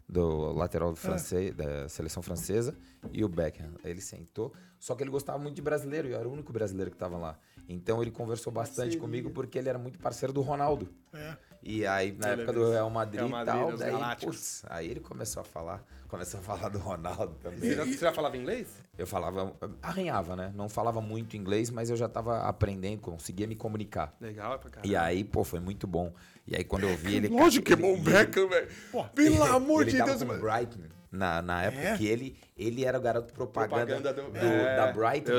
do 0.08 0.52
lateral 0.52 0.90
do 0.90 0.96
francês, 0.96 1.54
da 1.54 1.88
seleção 1.88 2.22
francesa, 2.22 2.76
e 3.12 3.24
o 3.24 3.28
Beckham. 3.28 3.74
Ele 3.84 4.00
sentou, 4.00 4.52
só 4.78 4.94
que 4.94 5.02
ele 5.02 5.10
gostava 5.10 5.38
muito 5.38 5.56
de 5.56 5.62
brasileiro, 5.62 6.08
e 6.08 6.12
eu 6.12 6.18
era 6.18 6.28
o 6.28 6.32
único 6.32 6.52
brasileiro 6.52 6.90
que 6.90 6.96
tava 6.96 7.16
lá. 7.16 7.38
Então 7.68 8.00
ele 8.00 8.10
conversou 8.10 8.52
bastante 8.52 8.96
comigo, 8.96 9.30
porque 9.30 9.58
ele 9.58 9.68
era 9.68 9.78
muito 9.78 9.98
parceiro 9.98 10.32
do 10.32 10.40
Ronaldo. 10.40 10.88
É. 11.12 11.36
E 11.62 11.86
aí, 11.86 12.12
na 12.12 12.28
Eu 12.28 12.32
época 12.34 12.52
do 12.52 12.70
Real 12.70 12.90
Madrid, 12.90 13.16
Real 13.20 13.28
e 13.28 13.32
Madrid, 13.32 13.54
tal, 13.54 13.68
os 13.72 13.80
daí, 13.80 14.16
putz, 14.20 14.62
aí 14.68 14.88
ele 14.90 15.00
começou 15.00 15.40
a 15.40 15.44
falar, 15.44 15.84
começou 16.08 16.40
a 16.40 16.42
falar 16.42 16.68
do 16.68 16.78
Ronaldo 16.78 17.34
também. 17.42 17.58
Você 17.58 17.74
já, 17.74 17.84
você 17.84 17.98
já 17.98 18.12
falava 18.12 18.36
inglês? 18.36 18.68
Eu 18.96 19.06
falava, 19.06 19.52
arranhava, 19.82 20.36
né? 20.36 20.52
Não 20.54 20.68
falava 20.68 21.00
muito 21.00 21.36
inglês, 21.36 21.68
mas 21.70 21.90
eu 21.90 21.96
já 21.96 22.08
tava 22.08 22.40
aprendendo, 22.42 23.00
conseguia 23.00 23.46
me 23.46 23.56
comunicar. 23.56 24.14
Legal, 24.20 24.54
é 24.54 24.58
pra 24.58 24.70
caralho. 24.70 24.90
E 24.90 24.96
aí, 24.96 25.24
pô, 25.24 25.42
foi 25.44 25.60
muito 25.60 25.86
bom. 25.86 26.12
E 26.46 26.54
aí, 26.56 26.62
quando 26.64 26.84
eu 26.84 26.96
vi 26.96 27.16
ele. 27.16 27.28
Lógico 27.34 27.66
que 27.66 27.72
é 27.72 27.76
bom 27.76 28.00
Beckham, 28.00 28.48
velho. 28.48 28.68
Pelo 29.14 29.42
amor 29.42 29.82
ele 29.82 29.90
de 29.92 30.02
Deus, 30.02 30.22
mano. 30.22 30.40
Brighton 30.40 30.80
na, 31.10 31.40
na 31.40 31.62
época 31.62 31.82
É? 31.82 31.96
que 31.96 32.06
ele, 32.06 32.36
ele 32.56 32.84
era 32.84 32.98
o 32.98 33.00
garoto 33.00 33.32
propaganda, 33.32 33.86
Propaganda 34.00 34.12
do, 34.12 34.30
do- 34.30 34.38
é, 34.38 34.76
da 34.76 34.92
Brighton 34.92 35.32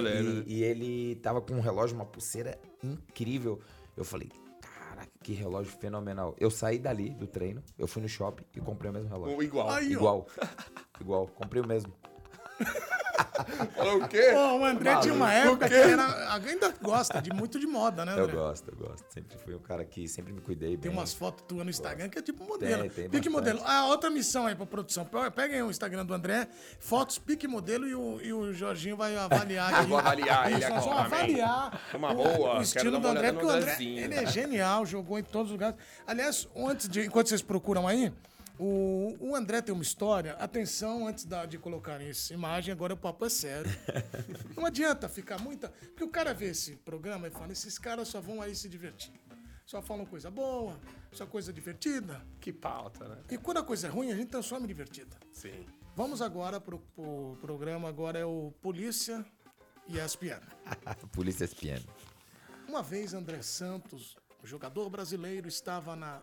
e, 0.47 0.55
e 0.55 0.63
ele 0.63 1.15
tava 1.17 1.39
com 1.39 1.53
um 1.53 1.59
relógio, 1.59 1.95
uma 1.95 2.05
pulseira 2.05 2.57
incrível. 2.83 3.59
Eu 3.95 4.03
falei, 4.03 4.29
que 5.27 5.33
relógio 5.33 5.73
fenomenal. 5.73 6.33
Eu 6.39 6.49
saí 6.49 6.79
dali 6.79 7.09
do 7.09 7.27
treino, 7.27 7.61
eu 7.77 7.85
fui 7.85 8.01
no 8.01 8.07
shopping 8.07 8.45
e 8.55 8.61
comprei 8.61 8.89
o 8.89 8.93
mesmo 8.93 9.09
relógio. 9.09 9.43
Igual. 9.43 9.69
Aí. 9.69 9.91
Igual. 9.91 10.25
Igual, 11.01 11.27
comprei 11.27 11.61
o 11.61 11.67
mesmo. 11.67 11.91
Falou 13.75 14.03
o 14.03 14.07
quê? 14.07 14.31
Pô, 14.33 14.57
o 14.57 14.65
André 14.65 14.95
tinha 14.99 15.13
uma 15.13 15.31
época 15.33 15.67
que 15.67 15.73
era. 15.75 16.33
Ainda 16.33 16.73
gosta 16.81 17.21
de 17.21 17.31
muito 17.31 17.59
de 17.59 17.67
moda, 17.67 18.03
né, 18.03 18.13
Eu 18.17 18.23
André? 18.23 18.35
gosto, 18.35 18.69
eu 18.71 18.75
gosto. 18.75 19.05
Sempre 19.13 19.37
fui 19.37 19.55
um 19.55 19.59
cara 19.59 19.85
que 19.85 20.07
sempre 20.07 20.33
me 20.33 20.41
cuidei 20.41 20.69
bem. 20.71 20.79
Tem 20.79 20.91
umas 20.91 21.13
fotos 21.13 21.43
tuas 21.47 21.63
no 21.63 21.69
Instagram 21.69 22.09
que 22.09 22.17
é 22.17 22.21
tipo 22.21 22.43
modelo. 22.45 22.81
Tem, 22.83 22.89
tem 22.89 23.09
pique 23.09 23.29
bastante. 23.29 23.29
modelo. 23.29 23.61
Ah, 23.65 23.85
outra 23.87 24.09
missão 24.09 24.45
aí 24.47 24.55
pra 24.55 24.65
produção. 24.65 25.05
Pe- 25.05 25.31
Peguem 25.31 25.61
o 25.61 25.69
Instagram 25.69 26.05
do 26.05 26.13
André, 26.13 26.47
fotos 26.79 27.17
pique 27.19 27.47
modelo 27.47 27.87
e 27.87 27.93
o, 27.95 28.19
e 28.21 28.33
o 28.33 28.53
Jorginho 28.53 28.97
vai 28.97 29.15
avaliar 29.15 29.73
aqui. 29.73 29.87
Vou 29.87 29.97
avaliar 29.99 30.51
ele 30.51 30.63
agora 30.65 30.81
também. 30.81 30.99
avaliar 30.99 31.81
Uma 31.93 32.11
o- 32.11 32.15
boa, 32.15 32.59
o 32.59 32.61
estilo 32.61 32.91
do 32.91 32.97
uma 32.97 33.09
André, 33.09 33.31
porque 33.31 33.45
o 33.45 33.49
André, 33.49 33.77
ele 33.81 34.15
é 34.15 34.25
genial, 34.25 34.85
jogou 34.85 35.17
em 35.19 35.23
todos 35.23 35.47
os 35.47 35.53
lugares. 35.53 35.77
Aliás, 36.05 36.47
antes 36.55 36.89
de, 36.89 37.01
enquanto 37.05 37.29
vocês 37.29 37.41
procuram 37.41 37.87
aí, 37.87 38.11
o, 38.59 39.15
o 39.19 39.35
André 39.35 39.61
tem 39.61 39.73
uma 39.73 39.83
história. 39.83 40.33
Atenção, 40.33 41.07
antes 41.07 41.25
da- 41.25 41.45
de 41.45 41.57
colocarem 41.57 42.09
essa 42.09 42.33
imagem, 42.33 42.71
agora 42.71 42.93
o 42.93 42.97
papo 42.97 43.25
é 43.25 43.29
sério. 43.29 43.71
Não 44.55 44.65
adianta 44.65 45.07
ficar 45.07 45.39
muita. 45.39 45.69
Porque 45.69 46.03
o 46.03 46.09
cara 46.09 46.33
vê 46.33 46.47
esse 46.47 46.75
programa 46.77 47.27
e 47.27 47.31
fala: 47.31 47.51
esses 47.51 47.77
caras 47.77 48.07
só 48.07 48.19
vão 48.21 48.41
aí 48.41 48.55
se 48.55 48.67
divertir. 48.67 49.13
Só 49.65 49.81
falam 49.81 50.05
coisa 50.05 50.31
boa, 50.31 50.79
só 51.11 51.25
coisa 51.25 51.51
divertida. 51.51 52.25
Que 52.39 52.53
pauta, 52.53 53.07
né? 53.07 53.17
E 53.29 53.37
quando 53.37 53.57
a 53.57 53.63
coisa 53.63 53.87
é 53.87 53.89
ruim, 53.89 54.11
a 54.11 54.15
gente 54.15 54.29
transforma 54.29 54.63
em 54.63 54.67
divertida. 54.67 55.17
Sim. 55.33 55.65
Vamos 55.95 56.21
agora 56.21 56.59
pro, 56.61 56.79
pro 56.95 57.37
programa, 57.41 57.89
agora 57.89 58.17
é 58.17 58.25
o 58.25 58.53
Polícia 58.61 59.25
e 59.87 59.97
ESPN. 59.99 60.39
Polícia 61.11 61.43
espiando. 61.43 61.85
Uma 62.67 62.81
vez 62.81 63.13
André 63.13 63.41
Santos, 63.41 64.15
o 64.41 64.47
jogador 64.47 64.89
brasileiro, 64.89 65.47
estava 65.49 65.95
na 65.95 66.21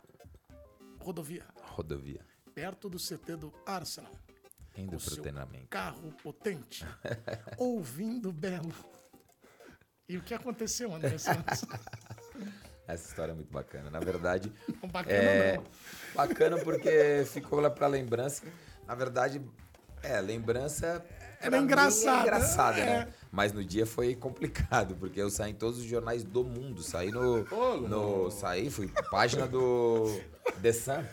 rodovia, 1.01 1.45
Rodovia. 1.75 2.20
perto 2.55 2.89
do 2.89 2.99
CT 2.99 3.37
do 3.37 3.53
Arsenal. 3.66 4.12
Indo 4.77 4.91
pro 4.91 5.01
seu 5.01 5.22
treinamento. 5.22 5.66
carro 5.68 6.12
potente, 6.22 6.85
ouvindo 7.59 8.33
Belo. 8.33 8.72
E 10.09 10.16
o 10.16 10.22
que 10.22 10.35
aconteceu, 10.35 10.95
André 10.95 11.16
Santos? 11.18 11.64
Essa 12.87 13.09
história 13.09 13.33
é 13.33 13.35
muito 13.35 13.51
bacana. 13.53 13.91
Na 13.91 13.99
verdade, 14.01 14.53
bacana 14.93 15.14
é 15.16 15.57
não. 15.57 15.64
bacana 16.14 16.59
porque 16.59 17.25
ficou 17.27 17.61
lá 17.61 17.70
pra 17.70 17.87
lembrança. 17.87 18.45
Na 18.87 18.95
verdade, 18.95 19.41
é, 20.03 20.20
lembrança 20.20 21.03
Era 21.41 21.57
mim 21.57 21.64
engraçada, 21.64 22.18
É 22.18 22.22
engraçada, 22.22 22.79
é. 22.79 22.85
né? 22.85 23.14
Mas 23.33 23.53
no 23.53 23.64
dia 23.64 23.87
foi 23.87 24.14
complicado, 24.14 24.95
porque 24.97 25.20
eu 25.20 25.31
saí 25.31 25.53
em 25.53 25.55
todos 25.55 25.79
os 25.81 25.87
jornais 25.87 26.22
do 26.22 26.45
mundo. 26.45 26.83
Saí 26.83 27.11
no. 27.11 27.45
No 27.89 28.31
saí, 28.31 28.70
fui 28.70 28.89
página 29.11 29.47
do 29.49 30.05
The 30.61 30.72
Sun. 30.72 31.05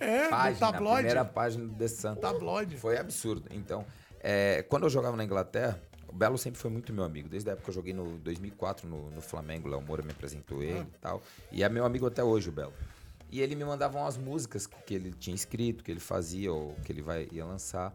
É, 0.00 0.28
Página, 0.28 0.58
tabloide. 0.58 0.96
primeira 0.96 1.24
página 1.24 1.66
do 1.66 1.74
The 1.74 1.88
Sun. 1.88 2.14
Tabloide. 2.16 2.76
Foi 2.78 2.96
absurdo. 2.96 3.46
Então, 3.50 3.84
é, 4.18 4.62
quando 4.68 4.84
eu 4.84 4.90
jogava 4.90 5.16
na 5.16 5.24
Inglaterra, 5.24 5.80
o 6.08 6.12
Belo 6.12 6.36
sempre 6.38 6.58
foi 6.58 6.70
muito 6.70 6.92
meu 6.92 7.04
amigo. 7.04 7.28
Desde 7.28 7.50
a 7.50 7.52
época 7.52 7.66
que 7.66 7.70
eu 7.70 7.74
joguei 7.74 7.92
no 7.92 8.18
2004 8.18 8.88
no, 8.88 9.10
no 9.10 9.20
Flamengo, 9.20 9.68
o 9.68 9.70
Léo 9.70 9.82
Moura 9.82 10.02
me 10.02 10.10
apresentou 10.10 10.62
ele 10.62 10.80
e 10.80 10.98
tal. 11.00 11.22
E 11.52 11.62
é 11.62 11.68
meu 11.68 11.84
amigo 11.84 12.06
até 12.06 12.24
hoje, 12.24 12.48
o 12.48 12.52
Belo. 12.52 12.72
E 13.30 13.40
ele 13.40 13.54
me 13.54 13.64
mandava 13.64 13.96
umas 13.98 14.16
músicas 14.16 14.66
que 14.66 14.94
ele 14.94 15.12
tinha 15.12 15.36
escrito, 15.36 15.84
que 15.84 15.90
ele 15.90 16.00
fazia 16.00 16.52
ou 16.52 16.74
que 16.84 16.90
ele 16.90 17.02
vai, 17.02 17.28
ia 17.30 17.44
lançar. 17.44 17.94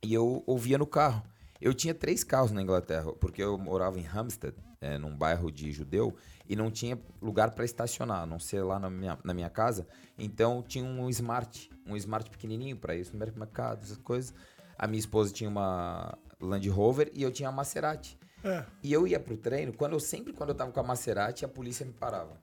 E 0.00 0.14
eu 0.14 0.44
ouvia 0.46 0.78
no 0.78 0.86
carro. 0.86 1.24
Eu 1.60 1.74
tinha 1.74 1.92
três 1.92 2.22
carros 2.22 2.52
na 2.52 2.62
Inglaterra, 2.62 3.12
porque 3.14 3.42
eu 3.42 3.58
morava 3.58 3.98
em 3.98 4.06
Hampstead, 4.06 4.54
é, 4.80 4.96
num 4.96 5.16
bairro 5.16 5.50
de 5.50 5.72
judeu, 5.72 6.14
e 6.48 6.56
não 6.56 6.70
tinha 6.70 6.98
lugar 7.20 7.50
para 7.50 7.64
estacionar, 7.64 8.22
a 8.22 8.26
não 8.26 8.38
ser 8.38 8.62
lá 8.62 8.78
na 8.78 8.88
minha, 8.88 9.18
na 9.22 9.34
minha 9.34 9.50
casa. 9.50 9.86
Então 10.18 10.62
tinha 10.62 10.84
um 10.84 11.08
Smart, 11.10 11.70
um 11.86 11.94
Smart 11.96 12.30
pequenininho 12.30 12.76
para 12.76 12.96
ir 12.96 13.06
no 13.12 13.18
mercado, 13.18 13.82
essas 13.82 13.98
coisas. 13.98 14.34
A 14.78 14.86
minha 14.86 14.98
esposa 14.98 15.32
tinha 15.32 15.50
uma 15.50 16.16
Land 16.40 16.66
Rover 16.70 17.10
e 17.12 17.22
eu 17.22 17.30
tinha 17.30 17.50
uma 17.50 17.56
Maserati. 17.56 18.18
É. 18.42 18.64
E 18.82 18.92
eu 18.92 19.06
ia 19.06 19.20
pro 19.20 19.36
treino, 19.36 19.72
quando 19.72 19.92
eu 19.92 20.00
sempre 20.00 20.32
quando 20.32 20.50
eu 20.50 20.54
tava 20.54 20.72
com 20.72 20.80
a 20.80 20.82
Maserati, 20.82 21.44
a 21.44 21.48
polícia 21.48 21.84
me 21.84 21.92
parava. 21.92 22.40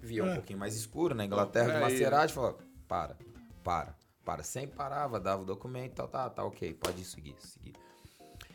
Via 0.00 0.24
um 0.24 0.34
pouquinho 0.34 0.58
mais 0.58 0.76
escuro 0.76 1.12
na 1.14 1.24
Inglaterra 1.24 1.66
de 1.66 1.72
peraí. 1.72 1.92
Maserati, 1.92 2.32
falava: 2.32 2.58
"Para, 2.86 3.16
para, 3.64 3.96
para". 4.24 4.42
Sempre 4.44 4.76
parava, 4.76 5.18
dava 5.18 5.42
o 5.42 5.44
documento, 5.44 5.96
tal, 5.96 6.06
tá, 6.06 6.30
tá, 6.30 6.44
OK, 6.44 6.74
pode 6.74 7.04
seguir, 7.04 7.34
seguir. 7.40 7.74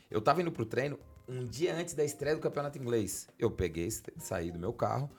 Eu 0.10 0.22
tava 0.22 0.42
indo 0.42 0.52
pro 0.52 0.66
treino 0.66 0.98
um 1.28 1.46
dia 1.46 1.76
antes 1.76 1.94
da 1.94 2.04
estreia 2.04 2.36
do 2.36 2.42
campeonato 2.42 2.78
inglês. 2.78 3.28
Eu 3.40 3.50
peguei, 3.52 3.90
saí 4.18 4.52
do 4.52 4.60
meu 4.60 4.74
carro, 4.74 5.10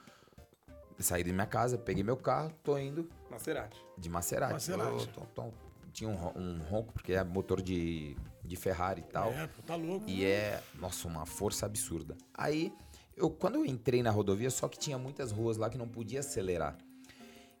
saí 0.99 1.23
da 1.23 1.31
minha 1.33 1.45
casa, 1.45 1.77
peguei 1.77 2.03
meu 2.03 2.17
carro, 2.17 2.51
tô 2.63 2.77
indo 2.77 3.09
Maserati. 3.29 3.77
de 3.97 4.09
Maserati. 4.09 4.53
Maserati. 4.53 5.07
Tô- 5.09 5.21
tô- 5.21 5.43
tô- 5.43 5.65
tinha 5.91 6.09
um, 6.09 6.17
um 6.37 6.61
ronco, 6.63 6.91
porque 6.91 7.13
é 7.13 7.23
motor 7.23 7.61
de, 7.61 8.17
de 8.43 8.55
Ferrari 8.57 9.01
e 9.01 9.11
tal. 9.11 9.31
É, 9.31 9.47
tá 9.65 9.75
louco. 9.75 10.05
E 10.09 10.25
é, 10.25 10.61
nossa, 10.77 11.07
uma 11.07 11.25
força 11.25 11.65
absurda. 11.65 12.17
Aí, 12.33 12.73
eu, 13.15 13.29
quando 13.29 13.55
eu 13.55 13.65
entrei 13.65 14.03
na 14.03 14.11
rodovia, 14.11 14.49
só 14.49 14.67
que 14.67 14.77
tinha 14.77 14.97
muitas 14.97 15.31
ruas 15.31 15.55
lá 15.55 15.69
que 15.69 15.77
não 15.77 15.87
podia 15.87 16.19
acelerar. 16.19 16.77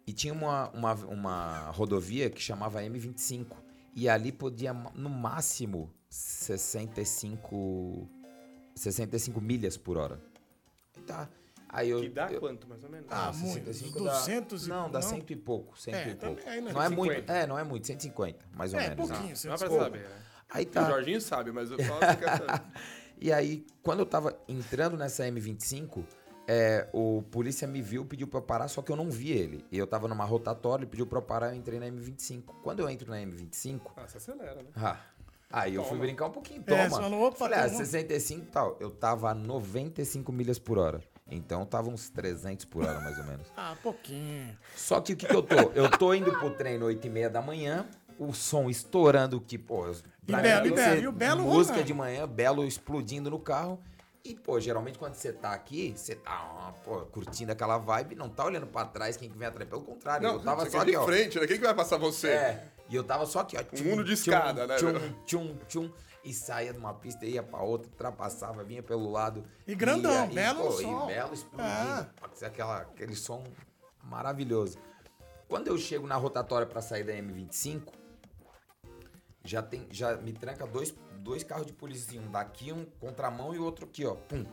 E 0.05 0.11
tinha 0.11 0.33
uma, 0.33 0.69
uma, 0.71 0.93
uma 0.93 1.69
rodovia 1.71 2.29
que 2.29 2.41
chamava 2.41 2.81
M25. 2.81 3.47
E 3.95 4.09
ali 4.09 4.33
podia, 4.33 4.73
no 4.73 5.09
máximo, 5.09 5.89
65, 6.09 8.09
65 8.75 9.39
milhas 9.41 9.77
por 9.77 9.97
hora. 9.97 10.19
Tá. 11.07 11.29
Aí 11.69 11.89
eu, 11.89 11.99
Que 12.01 12.09
dá 12.09 12.31
eu, 12.31 12.39
quanto, 12.39 12.67
mais 12.69 12.83
ou 12.83 12.89
menos? 12.89 13.07
Ah, 13.09 13.31
muito. 13.33 13.65
65 13.65 14.03
dá- 14.03 14.11
200 14.19 14.65
e- 14.65 14.69
Não, 14.69 14.89
dá 14.89 14.99
não? 15.01 15.09
cento 15.09 15.31
e 15.31 15.35
pouco, 15.35 15.77
cento 15.79 15.95
É, 15.95 16.09
e 16.11 16.15
pouco. 16.15 16.41
também, 16.41 16.61
né? 16.61 16.71
Não 16.73 16.81
é 16.81 16.89
muito, 16.89 17.11
150. 17.13 17.33
é, 17.33 17.47
não 17.47 17.59
é 17.59 17.63
muito, 17.63 17.87
150, 17.87 18.45
mais 18.53 18.73
ou 18.73 18.79
É, 18.79 18.89
menos. 18.89 19.07
pouquinho. 19.09 19.29
Não 19.29 19.35
você 19.35 19.47
dá 19.49 19.57
pra 19.57 19.69
saber, 19.69 19.99
né? 20.03 20.21
Aí 20.49 20.63
O 20.63 20.67
tá. 20.69 20.89
Jorginho 20.89 21.19
sabe, 21.21 21.51
mas 21.51 21.71
eu 21.71 21.79
falo 21.79 21.99
que 21.99 22.25
saber. 22.25 22.61
E 23.17 23.31
aí, 23.31 23.65
quando 23.81 23.99
eu 23.99 24.05
tava 24.05 24.37
entrando 24.45 24.97
nessa 24.97 25.23
M25, 25.25 26.03
é, 26.47 26.89
o 26.91 27.23
polícia 27.31 27.65
me 27.65 27.81
viu, 27.81 28.05
pediu 28.05 28.27
pra 28.27 28.39
eu 28.39 28.43
parar, 28.43 28.67
só 28.67 28.81
que 28.81 28.91
eu 28.91 28.95
não 28.97 29.09
vi 29.09 29.31
ele. 29.31 29.65
E 29.71 29.77
eu 29.77 29.87
tava 29.87 30.05
numa 30.09 30.25
rotatória, 30.25 30.83
ele 30.83 30.91
pediu 30.91 31.07
pra 31.07 31.19
eu 31.19 31.21
parar, 31.21 31.51
eu 31.51 31.55
entrei 31.55 31.79
na 31.79 31.85
M25. 31.87 32.43
Quando 32.61 32.81
eu 32.81 32.89
entro 32.89 33.09
na 33.09 33.15
M25, 33.17 33.93
Ah, 33.95 34.05
você 34.05 34.17
acelera, 34.17 34.61
né? 34.61 34.69
ah, 34.75 34.99
aí 35.59 35.75
eu 35.75 35.81
fui 35.83 35.91
Toma. 35.91 36.01
brincar 36.01 36.25
um 36.27 36.31
pouquinho, 36.31 36.61
É, 36.67 36.69
toma. 36.69 36.89
você 36.89 37.01
falou, 37.01 37.27
opa, 37.27 37.37
Falei, 37.37 37.59
ah, 37.59 37.65
toma. 37.65 37.77
65 37.77 38.41
e 38.41 38.45
tal. 38.47 38.77
Eu 38.79 38.91
tava 38.91 39.31
a 39.31 39.33
95 39.33 40.31
milhas 40.31 40.59
por 40.59 40.77
hora. 40.77 41.01
Então 41.29 41.65
tava 41.65 41.89
uns 41.89 42.09
300 42.09 42.65
por 42.65 42.83
hora, 42.83 42.99
mais 42.99 43.17
ou 43.17 43.23
menos. 43.25 43.47
Ah, 43.57 43.75
pouquinho. 43.81 44.55
Só 44.75 45.01
que 45.01 45.13
o 45.13 45.15
que, 45.15 45.25
que 45.25 45.35
eu 45.35 45.41
tô? 45.41 45.55
Eu 45.73 45.89
tô 45.89 46.13
indo 46.13 46.31
pro 46.31 46.51
treino 46.51 46.85
8 46.85 47.07
e 47.07 47.09
meia 47.09 47.29
da 47.29 47.41
manhã, 47.41 47.87
o 48.19 48.31
som 48.33 48.69
estourando, 48.69 49.41
que, 49.41 49.57
pô... 49.57 49.85
pra 50.27 50.39
Belo, 50.41 50.67
e 50.67 50.71
Belo, 50.71 51.01
e 51.01 51.07
o 51.07 51.11
Belo 51.11 51.43
Música 51.43 51.73
rolando. 51.73 51.83
de 51.87 51.93
manhã, 51.93 52.27
Belo 52.27 52.65
explodindo 52.65 53.29
no 53.29 53.39
carro. 53.39 53.79
E, 54.25 54.33
pô, 54.33 54.59
geralmente 54.59 54.97
quando 54.97 55.13
você 55.13 55.31
tá 55.31 55.51
aqui, 55.53 55.93
você 55.95 56.15
tá, 56.15 56.73
pô, 56.83 57.01
curtindo 57.05 57.51
aquela 57.51 57.77
vibe, 57.77 58.15
não 58.15 58.27
tá 58.27 58.43
olhando 58.43 58.65
pra 58.65 58.83
trás 58.83 59.15
quem 59.15 59.29
que 59.29 59.37
vem 59.37 59.47
atrás. 59.47 59.69
Pelo 59.69 59.83
contrário, 59.83 60.27
eu 60.27 60.39
tava 60.39 60.67
só 60.67 60.79
aqui, 60.79 60.91
de 60.91 60.97
ó. 60.97 61.05
frente, 61.05 61.39
né? 61.39 61.45
Quem 61.45 61.57
que 61.57 61.63
vai 61.63 61.75
passar 61.75 61.97
você? 61.97 62.29
É, 62.29 62.67
e 62.89 62.95
eu 62.95 63.03
tava 63.03 63.27
só 63.27 63.41
aqui, 63.41 63.55
ó. 63.55 63.61
tchum, 63.61 63.83
mundo 63.83 64.03
de 64.03 64.15
tchum, 64.15 64.31
escada, 64.31 64.65
né, 64.65 64.77
Tchum, 64.77 64.93
tchum, 65.25 65.57
tchum, 65.67 65.91
e 66.23 66.33
saía 66.33 66.73
de 66.73 66.79
uma 66.79 66.91
pista, 66.95 67.23
ia 67.23 67.43
pra 67.43 67.61
outra, 67.61 67.87
ultrapassava, 67.87 68.63
vinha 68.63 68.81
pelo 68.81 69.11
lado. 69.11 69.43
E 69.67 69.75
grandão, 69.75 70.11
ia- 70.11 70.25
belo 70.25 70.63
pô, 70.63 70.71
som. 70.71 71.03
E 71.03 71.13
belo 71.13 71.33
explodindo. 71.35 71.69
É. 72.01 72.07
Pode 72.19 72.39
ser 72.39 72.45
aquela, 72.45 72.77
aquele 72.79 73.15
som 73.15 73.43
maravilhoso. 74.03 74.79
Quando 75.47 75.67
eu 75.67 75.77
chego 75.77 76.07
na 76.07 76.15
rotatória 76.15 76.65
pra 76.65 76.81
sair 76.81 77.03
da 77.03 77.13
M25, 77.13 77.83
já, 79.45 79.61
tem, 79.61 79.87
já 79.91 80.15
me 80.17 80.33
tranca 80.33 80.65
dois, 80.67 80.93
dois 81.19 81.43
carros 81.43 81.65
de 81.67 81.73
polícia, 81.73 82.19
um 82.19 82.29
daqui, 82.31 82.71
um 82.71 82.85
contramão 82.99 83.53
e 83.55 83.59
outro 83.59 83.85
aqui, 83.85 84.05
ó. 84.05 84.15
Pum. 84.15 84.45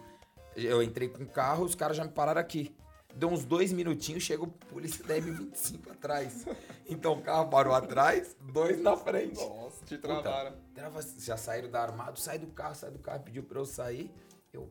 Eu 0.55 0.83
entrei 0.83 1.09
com 1.09 1.23
o 1.23 1.27
carro, 1.29 1.65
os 1.65 1.75
caras 1.75 1.97
já 1.97 2.05
me 2.05 2.11
pararam 2.11 2.41
aqui. 2.41 2.75
Deu 3.15 3.29
uns 3.29 3.45
dois 3.45 3.73
minutinhos, 3.73 4.23
chega 4.23 4.43
o 4.43 4.47
polícia 4.47 5.05
da 5.05 5.15
M25 5.17 5.91
atrás. 5.91 6.47
Então 6.87 7.13
o 7.13 7.23
carro 7.23 7.49
parou 7.51 7.75
atrás, 7.75 8.35
dois 8.41 8.81
na 8.81 8.97
frente. 8.97 9.35
Nossa, 9.39 9.85
te 9.85 9.99
travaram. 9.99 10.55
trava- 10.75 11.01
já 11.19 11.37
saíram 11.37 11.71
da 11.71 11.83
armado, 11.83 12.19
sai 12.19 12.39
do 12.39 12.47
carro, 12.49 12.75
sai 12.75 12.91
do 12.91 12.99
carro, 12.99 13.21
pediu 13.21 13.43
pra 13.43 13.59
eu 13.59 13.67
sair. 13.67 14.11
Eu. 14.51 14.71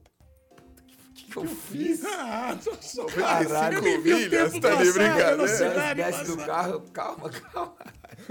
Puta, 0.56 0.84
que, 0.88 0.96
que, 1.14 1.32
que 1.32 1.38
eu 1.38 1.46
fiz? 1.46 2.04
Ah, 2.04 2.58
só. 2.82 3.06
Caralho. 3.06 3.82
Milhas, 4.02 4.52
tá 4.54 4.58
de 4.58 4.62
passar, 4.62 4.94
brincadeira. 4.94 5.96
Desce, 5.96 6.24
do 6.26 6.38
carro, 6.38 6.82
calma, 6.92 7.30
calma. 7.54 7.76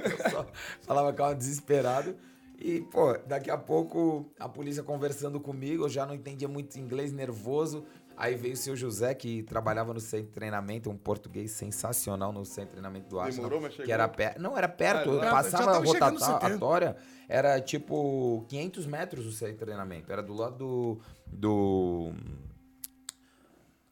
Eu 0.05 0.31
só 0.31 0.47
falava 0.83 1.13
calma, 1.13 1.35
desesperado. 1.35 2.17
E, 2.59 2.83
pô, 2.83 3.17
daqui 3.27 3.51
a 3.51 3.57
pouco 3.57 4.31
a 4.39 4.49
polícia 4.49 4.83
conversando 4.83 5.41
comigo, 5.41 5.85
eu 5.85 5.89
já 5.89 6.05
não 6.05 6.15
entendia 6.15 6.47
muito 6.47 6.79
inglês, 6.79 7.11
nervoso. 7.13 7.85
Aí 8.17 8.35
veio 8.35 8.53
o 8.53 8.57
seu 8.57 8.77
José, 8.77 9.15
que 9.15 9.43
trabalhava 9.45 9.95
no 9.95 10.01
centro 10.01 10.27
de 10.27 10.33
treinamento, 10.33 10.91
um 10.91 10.97
português 10.97 11.53
sensacional 11.53 12.31
no 12.31 12.45
centro 12.45 12.67
de 12.67 12.73
treinamento 12.73 13.09
do 13.09 13.19
Arsenal. 13.19 13.45
Demorou, 13.49 13.63
mas 13.63 13.73
chegou? 13.73 13.87
Que 13.87 13.93
era 13.93 14.07
perto. 14.07 14.43
Não, 14.43 14.59
era 14.59 14.69
perto. 14.69 15.19
Ah, 15.23 15.31
passava 15.31 15.71
a 15.77 15.79
rotatória, 15.79 16.97
era 17.27 17.59
tipo 17.63 18.45
500 18.47 18.85
metros 18.85 19.25
o 19.25 19.33
centro 19.33 19.55
de 19.55 19.61
treinamento. 19.61 20.13
Era 20.13 20.23
do 20.23 20.35
lado 20.35 20.57
do. 20.59 21.01
do 21.27 22.13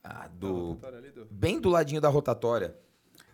ah, 0.04 0.28
do, 0.28 0.74
do- 0.74 1.26
bem 1.30 1.58
do 1.58 1.70
ladinho 1.70 2.00
da 2.00 2.08
rotatória. 2.10 2.76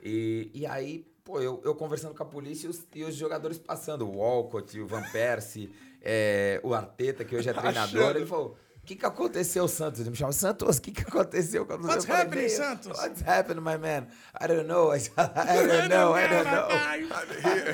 E, 0.02 0.50
e 0.54 0.64
aí, 0.66 1.04
pô, 1.24 1.40
eu, 1.40 1.60
eu 1.64 1.74
conversando 1.74 2.14
com 2.14 2.22
a 2.22 2.26
polícia 2.26 2.66
e 2.66 2.70
os, 2.70 2.86
e 2.94 3.02
os 3.02 3.14
jogadores 3.14 3.58
passando. 3.58 4.06
O 4.06 4.18
Walcott, 4.18 4.78
o 4.78 4.86
Van 4.86 5.02
Persie, 5.10 5.74
é, 6.02 6.60
o 6.62 6.74
Arteta, 6.74 7.24
que 7.24 7.34
hoje 7.34 7.48
é 7.48 7.52
treinador. 7.52 8.02
Achando. 8.02 8.18
Ele 8.18 8.26
falou, 8.26 8.56
o 8.76 8.86
que 8.86 8.96
que 8.96 9.06
aconteceu, 9.06 9.66
Santos? 9.66 10.00
Ele 10.00 10.10
me 10.10 10.16
chamou, 10.16 10.34
Santos, 10.34 10.76
o 10.76 10.82
que 10.82 10.92
que 10.92 11.00
aconteceu? 11.00 11.64
Quando 11.64 11.86
What's 11.86 12.04
falei, 12.04 12.20
happening, 12.20 12.42
"Hey, 12.42 12.48
Santos?" 12.50 12.98
What's 12.98 13.22
happening, 13.22 13.62
my 13.62 13.78
man? 13.78 14.08
I 14.38 14.46
don't 14.46 14.66
know. 14.66 14.92
I, 14.92 14.98
don't 14.98 15.88
know, 15.88 16.12
I 16.12 16.28
don't 16.28 16.44
know. 16.44 16.68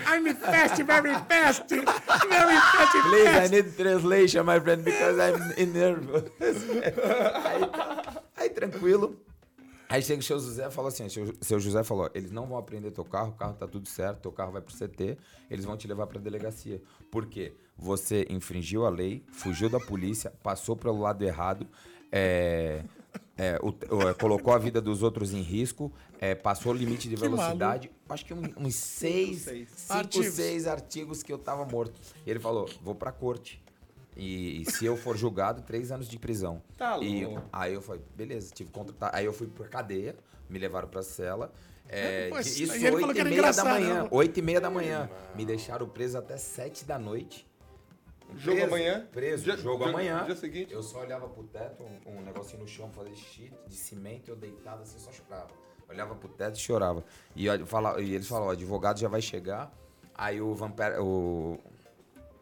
I'm 0.06 0.34
fast, 0.36 0.80
very 0.82 1.12
fast. 1.28 1.68
Very 1.68 1.84
fast, 2.54 2.96
Please, 3.08 3.26
I 3.26 3.48
need 3.48 3.76
translation, 3.76 4.46
my 4.46 4.60
friend, 4.60 4.84
because 4.84 5.18
I'm 5.18 5.72
nervous. 5.72 6.30
aí, 6.40 7.66
tá. 7.66 8.22
aí, 8.36 8.50
tranquilo. 8.50 9.16
Aí 9.90 10.00
chega 10.02 10.20
o 10.20 10.22
seu 10.22 10.38
José 10.38 10.68
e 10.68 10.70
fala 10.70 10.88
assim: 10.88 11.08
seu, 11.08 11.34
seu 11.40 11.58
José 11.58 11.82
falou, 11.82 12.08
eles 12.14 12.30
não 12.30 12.46
vão 12.46 12.56
aprender 12.56 12.92
teu 12.92 13.04
carro, 13.04 13.30
o 13.30 13.34
carro 13.34 13.54
tá 13.54 13.66
tudo 13.66 13.88
certo, 13.88 14.20
teu 14.20 14.30
carro 14.32 14.52
vai 14.52 14.62
pro 14.62 14.72
CT, 14.74 15.18
eles 15.50 15.64
vão 15.64 15.76
te 15.76 15.88
levar 15.88 16.06
pra 16.06 16.20
delegacia. 16.20 16.80
Por 17.10 17.26
quê? 17.26 17.52
Você 17.76 18.24
infringiu 18.30 18.86
a 18.86 18.88
lei, 18.88 19.24
fugiu 19.32 19.68
da 19.68 19.80
polícia, 19.80 20.32
passou 20.44 20.76
pelo 20.76 21.00
lado 21.00 21.24
errado, 21.24 21.66
é, 22.12 22.84
é, 23.36 23.58
o- 23.60 23.70
o- 23.96 24.08
é, 24.08 24.14
colocou 24.14 24.52
a 24.54 24.58
vida 24.58 24.80
dos 24.80 25.02
outros 25.02 25.32
em 25.34 25.40
risco, 25.42 25.92
é, 26.20 26.34
passou 26.36 26.72
o 26.72 26.76
limite 26.76 27.08
de 27.08 27.16
Que 27.16 27.20
velocidade. 27.22 27.90
Acho 28.08 28.24
que 28.24 28.32
um- 28.34 28.42
uns 28.58 28.74
seis, 28.76 29.40
Seis. 29.42 29.68
cinco, 29.74 29.92
Artigos. 29.92 30.26
seis 30.34 30.66
artigos 30.68 31.22
que 31.24 31.32
eu 31.32 31.38
tava 31.38 31.64
morto. 31.64 32.00
E 32.24 32.30
ele 32.30 32.38
falou: 32.38 32.68
vou 32.82 32.94
pra 32.94 33.10
corte. 33.10 33.60
E, 34.16 34.62
e 34.62 34.70
se 34.70 34.84
eu 34.84 34.96
for 34.96 35.16
julgado, 35.16 35.62
três 35.62 35.90
anos 35.92 36.08
de 36.08 36.18
prisão. 36.18 36.62
Tá 36.76 36.98
e 36.98 37.24
louco. 37.24 37.42
aí 37.52 37.72
eu 37.74 37.80
falei, 37.80 38.02
beleza, 38.14 38.50
tive 38.52 38.68
que 38.70 38.78
contratar. 38.78 39.10
Aí 39.14 39.24
eu 39.24 39.32
fui 39.32 39.46
pra 39.46 39.68
cadeia, 39.68 40.16
me 40.48 40.58
levaram 40.58 40.88
pra 40.88 41.02
cela. 41.02 41.52
É, 41.88 42.28
Pô, 42.28 42.40
de- 42.40 42.48
isso- 42.48 42.62
e 42.76 42.80
falou 42.90 43.06
oito 43.08 43.18
e 43.18 43.24
meia 43.24 43.52
da 43.52 43.64
manhã. 43.64 44.02
né? 44.02 44.08
Oito 44.12 44.38
e 44.38 44.42
meia 44.42 44.60
da 44.60 44.70
manhã. 44.70 45.10
Me 45.34 45.44
deixaram 45.44 45.88
preso 45.88 46.18
até 46.18 46.36
sete 46.36 46.84
da 46.84 46.98
noite. 46.98 47.48
Jogo 48.36 48.58
Preso, 48.58 48.66
amanhã? 48.74 49.08
Preso. 49.10 49.42
Dia- 49.44 49.56
jogo 49.56 49.78
dia- 49.84 49.88
amanhã. 49.88 50.24
dia 50.24 50.36
seguinte? 50.36 50.72
Eu 50.72 50.82
só 50.84 51.00
olhava 51.00 51.28
pro 51.28 51.42
teto, 51.44 51.82
um, 52.06 52.18
um 52.18 52.22
negocinho 52.22 52.62
no 52.62 52.68
chão, 52.68 52.88
fazer 52.92 53.12
xixi 53.16 53.52
de 53.66 53.74
cimento, 53.74 54.30
eu 54.30 54.36
deitado 54.36 54.82
assim, 54.82 55.00
só 55.00 55.10
chorava. 55.10 55.48
Olhava 55.88 56.14
pro 56.14 56.28
teto 56.28 56.54
e 56.56 56.60
chorava. 56.60 57.04
E, 57.34 57.46
eu 57.46 57.66
fala- 57.66 58.00
e 58.00 58.14
eles 58.14 58.28
falaram, 58.28 58.46
o 58.48 58.50
advogado 58.50 59.00
já 59.00 59.08
vai 59.08 59.20
chegar. 59.20 59.72
Aí 60.14 60.40
o 60.40 60.54
Vampire, 60.54 60.98
o, 61.00 61.58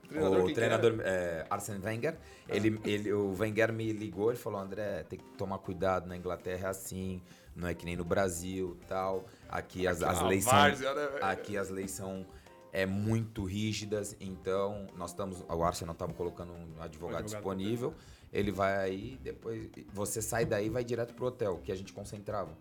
Treinador 0.09 0.44
o 0.44 0.54
treinador 0.54 1.00
é, 1.02 1.46
Arsene 1.50 1.84
Wenger, 1.84 2.16
ele, 2.48 2.80
ele, 2.84 3.12
o 3.12 3.36
Wenger 3.38 3.72
me 3.72 3.92
ligou, 3.92 4.30
ele 4.30 4.38
falou, 4.38 4.59
André, 4.59 5.04
tem 5.04 5.18
que 5.18 5.24
tomar 5.36 5.59
cuidado, 5.59 6.09
na 6.09 6.16
Inglaterra 6.16 6.68
é 6.68 6.70
assim, 6.70 7.20
não 7.54 7.68
é 7.68 7.74
que 7.74 7.84
nem 7.84 7.96
no 7.96 8.04
Brasil 8.04 8.76
tal. 8.88 9.26
Aqui 9.48 9.86
as, 9.86 10.02
as 10.02 10.18
a 10.18 10.26
leis 10.26 10.44
são. 10.44 10.54
né? 10.54 11.09
Aqui 11.20 11.56
as 11.59 11.68
leis 11.68 11.90
são 11.90 12.24
é, 12.72 12.86
muito 12.86 13.44
rígidas, 13.44 14.16
então 14.20 14.86
nós 14.96 15.11
estamos. 15.11 15.44
O 15.48 15.62
Arsenal 15.62 15.92
estava 15.92 16.12
colocando 16.14 16.52
um 16.52 16.82
advogado, 16.82 17.24
disponível. 17.24 17.94
Ele 18.32 18.52
vai 18.52 18.76
aí, 18.76 19.18
depois. 19.22 19.68
Você 19.92 20.22
sai 20.22 20.44
daí 20.44 20.66
e 20.66 20.70
vai 20.70 20.84
direto 20.84 21.14
pro 21.14 21.26
hotel, 21.26 21.61
que 21.64 21.72
a 21.72 21.74
gente 21.74 21.92
concentrava. 21.92 22.56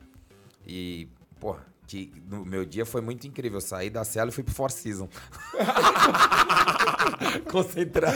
E, 0.66 1.10
porra, 1.40 1.66
que, 1.88 2.12
no 2.30 2.46
meu 2.46 2.66
dia 2.66 2.86
foi 2.86 3.02
muito 3.02 3.26
incrível. 3.28 3.58
Eu 3.58 3.62
saí 3.62 3.90
da 3.90 4.04
cela 4.04 4.30
e 4.30 4.34
fui 4.34 4.44
pro 4.44 4.54
Four 4.54 4.72
Seasons. 4.72 5.10
Concentrar. 7.50 8.14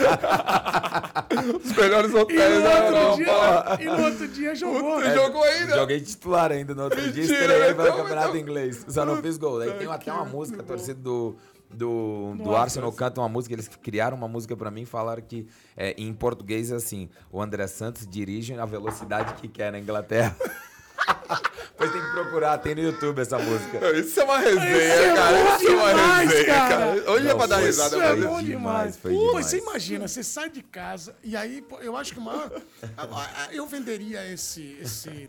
Os 1.64 1.72
melhores 1.72 2.10
E 2.10 2.14
no 2.14 2.20
hotéis 2.20 2.62
da 2.62 2.70
outro 2.70 2.96
Europa. 3.22 3.76
dia, 3.76 3.84
e 3.84 3.96
no 3.96 4.04
outro 4.04 4.28
dia 4.28 4.54
jogou. 4.54 5.00
Você 5.00 5.14
jogou 5.14 5.42
ainda? 5.42 5.74
Joguei 5.76 6.00
titular 6.00 6.52
ainda 6.52 6.74
no 6.74 6.82
outro 6.84 7.00
dia, 7.00 7.22
Mentira, 7.22 7.40
estreei 7.40 7.74
pelo 7.74 7.88
então, 7.88 7.96
campeonato 7.96 8.28
então. 8.28 8.40
inglês. 8.40 8.84
Só 8.88 9.04
não 9.04 9.16
fiz 9.22 9.36
gol. 9.38 9.60
Aí 9.60 9.72
tem 9.72 9.88
até 9.88 10.12
uma 10.12 10.24
música, 10.24 10.60
a 10.60 10.64
torcida 10.64 11.00
do, 11.00 11.34
do, 11.70 12.34
do 12.36 12.54
Arsenal 12.54 12.92
canta 12.92 13.20
uma 13.20 13.28
música, 13.28 13.54
eles 13.54 13.68
criaram 13.68 14.16
uma 14.16 14.28
música 14.28 14.56
pra 14.56 14.70
mim 14.70 14.82
e 14.82 14.86
falaram 14.86 15.22
que 15.22 15.46
é, 15.76 15.94
em 15.96 16.12
português 16.12 16.70
é 16.70 16.76
assim: 16.76 17.08
o 17.30 17.40
André 17.40 17.66
Santos 17.66 18.06
dirige 18.06 18.54
na 18.54 18.66
velocidade 18.66 19.34
que 19.34 19.48
quer 19.48 19.72
na 19.72 19.78
Inglaterra. 19.78 20.36
Pois 21.82 21.92
tem 21.92 22.00
que 22.00 22.10
procurar, 22.12 22.58
tem 22.58 22.74
no 22.76 22.80
YouTube 22.82 23.20
essa 23.20 23.38
música. 23.40 23.90
Isso 23.98 24.20
é 24.20 24.24
uma 24.24 24.38
resenha, 24.38 24.76
Isso 24.76 25.02
é 25.02 25.14
cara. 25.14 25.36
bom 25.36 25.56
Isso 25.56 25.66
é 25.66 25.70
uma 25.74 25.88
demais, 25.90 26.30
resenha, 26.30 26.46
cara. 26.54 26.68
cara. 26.68 27.10
Hoje 27.10 27.26
é 27.26 27.30
Não, 27.30 27.36
pra 27.38 27.46
dar 27.46 27.56
risada. 27.58 27.96
Isso 27.96 28.04
é 28.04 28.16
bom 28.16 28.20
demais, 28.20 28.46
demais. 28.46 28.96
foi 28.98 29.12
Pô, 29.12 29.26
demais. 29.26 29.46
você 29.46 29.58
imagina, 29.58 30.06
você 30.08 30.22
sai 30.22 30.48
de 30.48 30.62
casa 30.62 31.16
e 31.24 31.36
aí, 31.36 31.60
pô, 31.60 31.78
eu 31.78 31.96
acho 31.96 32.12
que 32.12 32.20
uma. 32.20 32.52
Eu 33.50 33.66
venderia 33.66 34.24
esse. 34.32 34.78
esse 34.80 35.28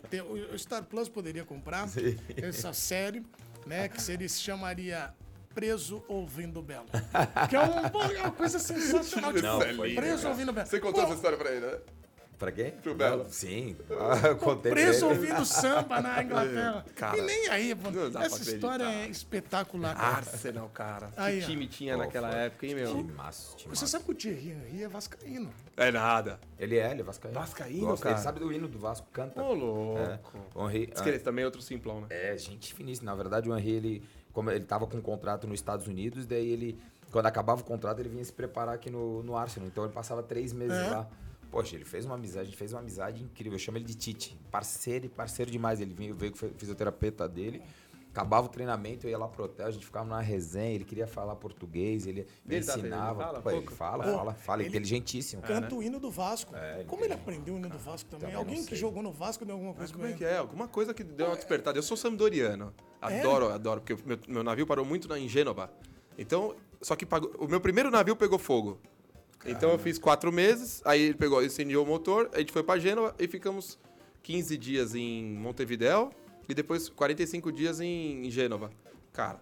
o 0.52 0.56
Star 0.58 0.84
Plus 0.84 1.08
poderia 1.08 1.44
comprar 1.44 1.88
essa 2.36 2.72
série, 2.72 3.24
né? 3.66 3.88
Que 3.88 4.00
seria, 4.00 4.28
se 4.28 4.40
chamaria 4.40 5.12
Preso 5.54 6.04
Ouvindo 6.06 6.62
Belo. 6.62 6.86
Que 7.48 7.56
é, 7.56 7.60
um, 7.60 8.12
é 8.16 8.20
uma 8.20 8.30
coisa 8.30 8.58
sensacional. 8.60 9.32
Tipo, 9.32 9.44
Não, 9.46 9.60
foi 9.60 9.94
Preso. 9.94 10.28
Ouvindo 10.28 10.52
Belo. 10.52 10.66
Você 10.68 10.78
contou 10.78 11.00
Pô, 11.02 11.06
essa 11.08 11.14
história 11.16 11.36
pra 11.36 11.50
ele, 11.50 11.66
né? 11.66 11.78
Pra 12.38 12.50
quê? 12.50 12.74
Pro 12.82 12.94
Belo. 12.94 13.26
Sim. 13.30 13.76
Ah, 13.90 14.28
eu 14.28 14.36
contei 14.36 14.72
pra 14.72 14.80
Preso 14.82 15.06
ouvindo 15.06 15.44
samba 15.44 16.00
na 16.00 16.22
Inglaterra. 16.22 16.84
Cara, 16.96 17.16
e 17.16 17.22
nem 17.22 17.48
aí, 17.48 17.74
pra 17.74 17.90
Essa 18.24 18.42
história 18.42 18.84
é 18.84 19.06
espetacular. 19.08 19.94
cara. 19.94 20.16
Arsenal, 20.16 20.68
cara. 20.70 21.10
Aí, 21.16 21.38
que 21.38 21.44
ó. 21.44 21.48
time 21.48 21.66
tinha 21.68 21.94
Pô, 21.94 22.00
naquela 22.00 22.30
foi. 22.30 22.40
época, 22.40 22.66
hein, 22.66 22.74
meu? 22.74 22.96
Timaço, 23.04 23.56
timaço. 23.56 23.80
Você 23.80 23.86
sabe 23.86 24.04
que 24.04 24.10
o 24.10 24.14
Thierry 24.14 24.50
Henry 24.50 24.82
é 24.84 24.88
vascaíno. 24.88 25.50
É 25.76 25.90
nada. 25.92 26.40
Ele 26.58 26.76
é, 26.76 26.90
ele 26.90 27.00
é 27.00 27.04
vascaíno. 27.04 27.38
Vascaíno, 27.38 27.86
Gosta, 27.86 28.02
cara? 28.02 28.16
Ele 28.16 28.22
sabe 28.22 28.40
do 28.40 28.52
hino 28.52 28.66
do 28.68 28.78
Vasco, 28.78 29.06
canta. 29.12 29.40
Ô, 29.42 29.54
louco. 29.54 29.98
É. 30.00 30.18
Henry, 30.66 30.86
Diz 30.88 31.00
que 31.00 31.08
ele 31.08 31.18
também 31.20 31.42
é 31.42 31.46
outro 31.46 31.62
simplão, 31.62 32.00
né? 32.00 32.06
é, 32.10 32.36
gente 32.36 32.74
finíssima. 32.74 33.10
Na 33.10 33.16
verdade, 33.16 33.48
o 33.48 33.56
Henry, 33.56 33.70
ele, 33.72 34.02
como 34.32 34.50
ele 34.50 34.64
tava 34.64 34.86
com 34.86 34.96
um 34.96 35.02
contrato 35.02 35.46
nos 35.46 35.60
Estados 35.60 35.86
Unidos, 35.86 36.26
daí 36.26 36.48
ele, 36.50 36.78
quando 37.12 37.26
acabava 37.26 37.60
o 37.60 37.64
contrato, 37.64 38.00
ele 38.00 38.08
vinha 38.08 38.24
se 38.24 38.32
preparar 38.32 38.74
aqui 38.74 38.90
no, 38.90 39.22
no 39.22 39.36
Arsenal. 39.36 39.68
Então 39.68 39.84
ele 39.84 39.92
passava 39.92 40.22
três 40.22 40.52
meses 40.52 40.76
É? 40.76 40.90
lá. 40.90 41.08
Poxa, 41.54 41.76
ele 41.76 41.84
fez 41.84 42.04
uma 42.04 42.16
amizade, 42.16 42.40
a 42.40 42.44
gente 42.46 42.56
fez 42.56 42.72
uma 42.72 42.80
amizade 42.80 43.22
incrível. 43.22 43.52
Eu 43.52 43.58
chamo 43.60 43.78
ele 43.78 43.84
de 43.84 43.94
Tite. 43.94 44.36
Parceiro 44.50 45.06
e 45.06 45.08
parceiro 45.08 45.52
demais. 45.52 45.80
Ele 45.80 45.94
veio, 45.94 46.12
veio 46.12 46.32
com 46.36 46.46
o 46.46 46.50
fisioterapeuta 46.58 47.28
dele. 47.28 47.62
Acabava 48.10 48.46
o 48.46 48.48
treinamento, 48.48 49.06
eu 49.06 49.10
ia 49.10 49.18
lá 49.18 49.26
pro 49.28 49.44
hotel, 49.44 49.66
a 49.66 49.70
gente 49.72 49.84
ficava 49.84 50.04
numa 50.04 50.20
resenha, 50.20 50.72
ele 50.72 50.84
queria 50.84 51.06
falar 51.06 51.34
português, 51.34 52.06
ele, 52.06 52.26
me 52.44 52.54
Ele 52.56 52.64
tá- 52.64 52.72
ele 52.74 52.80
ensinava. 52.82 53.24
fala 53.24 53.40
Pô, 53.42 53.50
ele 53.50 53.66
fala, 53.68 54.04
Pô, 54.04 54.12
fala, 54.16 54.34
fala, 54.34 54.62
ele 54.62 54.68
inteligentíssimo. 54.68 55.42
Canta 55.42 55.74
o 55.74 55.82
hino 55.82 55.98
do 56.00 56.10
Vasco. 56.12 56.54
É, 56.56 56.76
ele 56.80 56.84
Como 56.84 57.04
ele 57.04 57.12
aprendeu 57.12 57.54
o 57.54 57.56
hino 57.56 57.68
do 57.68 57.78
Vasco 57.78 58.08
também? 58.10 58.26
Também 58.30 58.36
Alguém 58.36 58.64
que 58.64 58.74
jogou 58.76 59.02
no 59.02 59.10
Vasco 59.12 59.44
deu 59.44 59.54
alguma 59.54 59.72
Mas 59.72 59.78
coisa 59.78 59.92
como 59.92 60.04
com 60.04 60.08
é 60.08 60.10
ele? 60.10 60.18
que 60.18 60.24
é? 60.24 60.36
Alguma 60.38 60.68
coisa 60.68 60.94
que 60.94 61.02
deu 61.04 61.26
uma 61.26 61.34
despertada. 61.36 61.76
Eu 61.78 61.82
sou 61.82 61.96
samdoriano. 61.96 62.72
Adoro, 63.00 63.48
adoro, 63.50 63.80
porque 63.80 64.00
meu, 64.06 64.18
meu 64.28 64.42
navio 64.44 64.64
parou 64.66 64.84
muito 64.84 65.08
na, 65.08 65.18
em 65.18 65.28
Gênova. 65.28 65.72
Então, 66.18 66.54
só 66.80 66.94
que 66.96 67.04
pagou- 67.04 67.32
o 67.38 67.48
meu 67.48 67.60
primeiro 67.60 67.90
navio 67.90 68.14
pegou 68.16 68.38
fogo. 68.38 68.78
Então 69.46 69.70
eu 69.70 69.78
fiz 69.78 69.98
quatro 69.98 70.32
meses, 70.32 70.80
aí 70.84 71.02
ele 71.02 71.14
pegou, 71.14 71.44
incendiou 71.44 71.84
o 71.84 71.88
motor, 71.88 72.30
a 72.32 72.38
gente 72.38 72.52
foi 72.52 72.62
pra 72.62 72.78
Gênova 72.78 73.14
e 73.18 73.28
ficamos 73.28 73.78
15 74.22 74.56
dias 74.56 74.94
em 74.94 75.22
Montevidéu 75.36 76.10
e 76.48 76.54
depois 76.54 76.88
45 76.88 77.52
dias 77.52 77.80
em, 77.80 78.26
em 78.26 78.30
Gênova. 78.30 78.70
Cara, 79.12 79.40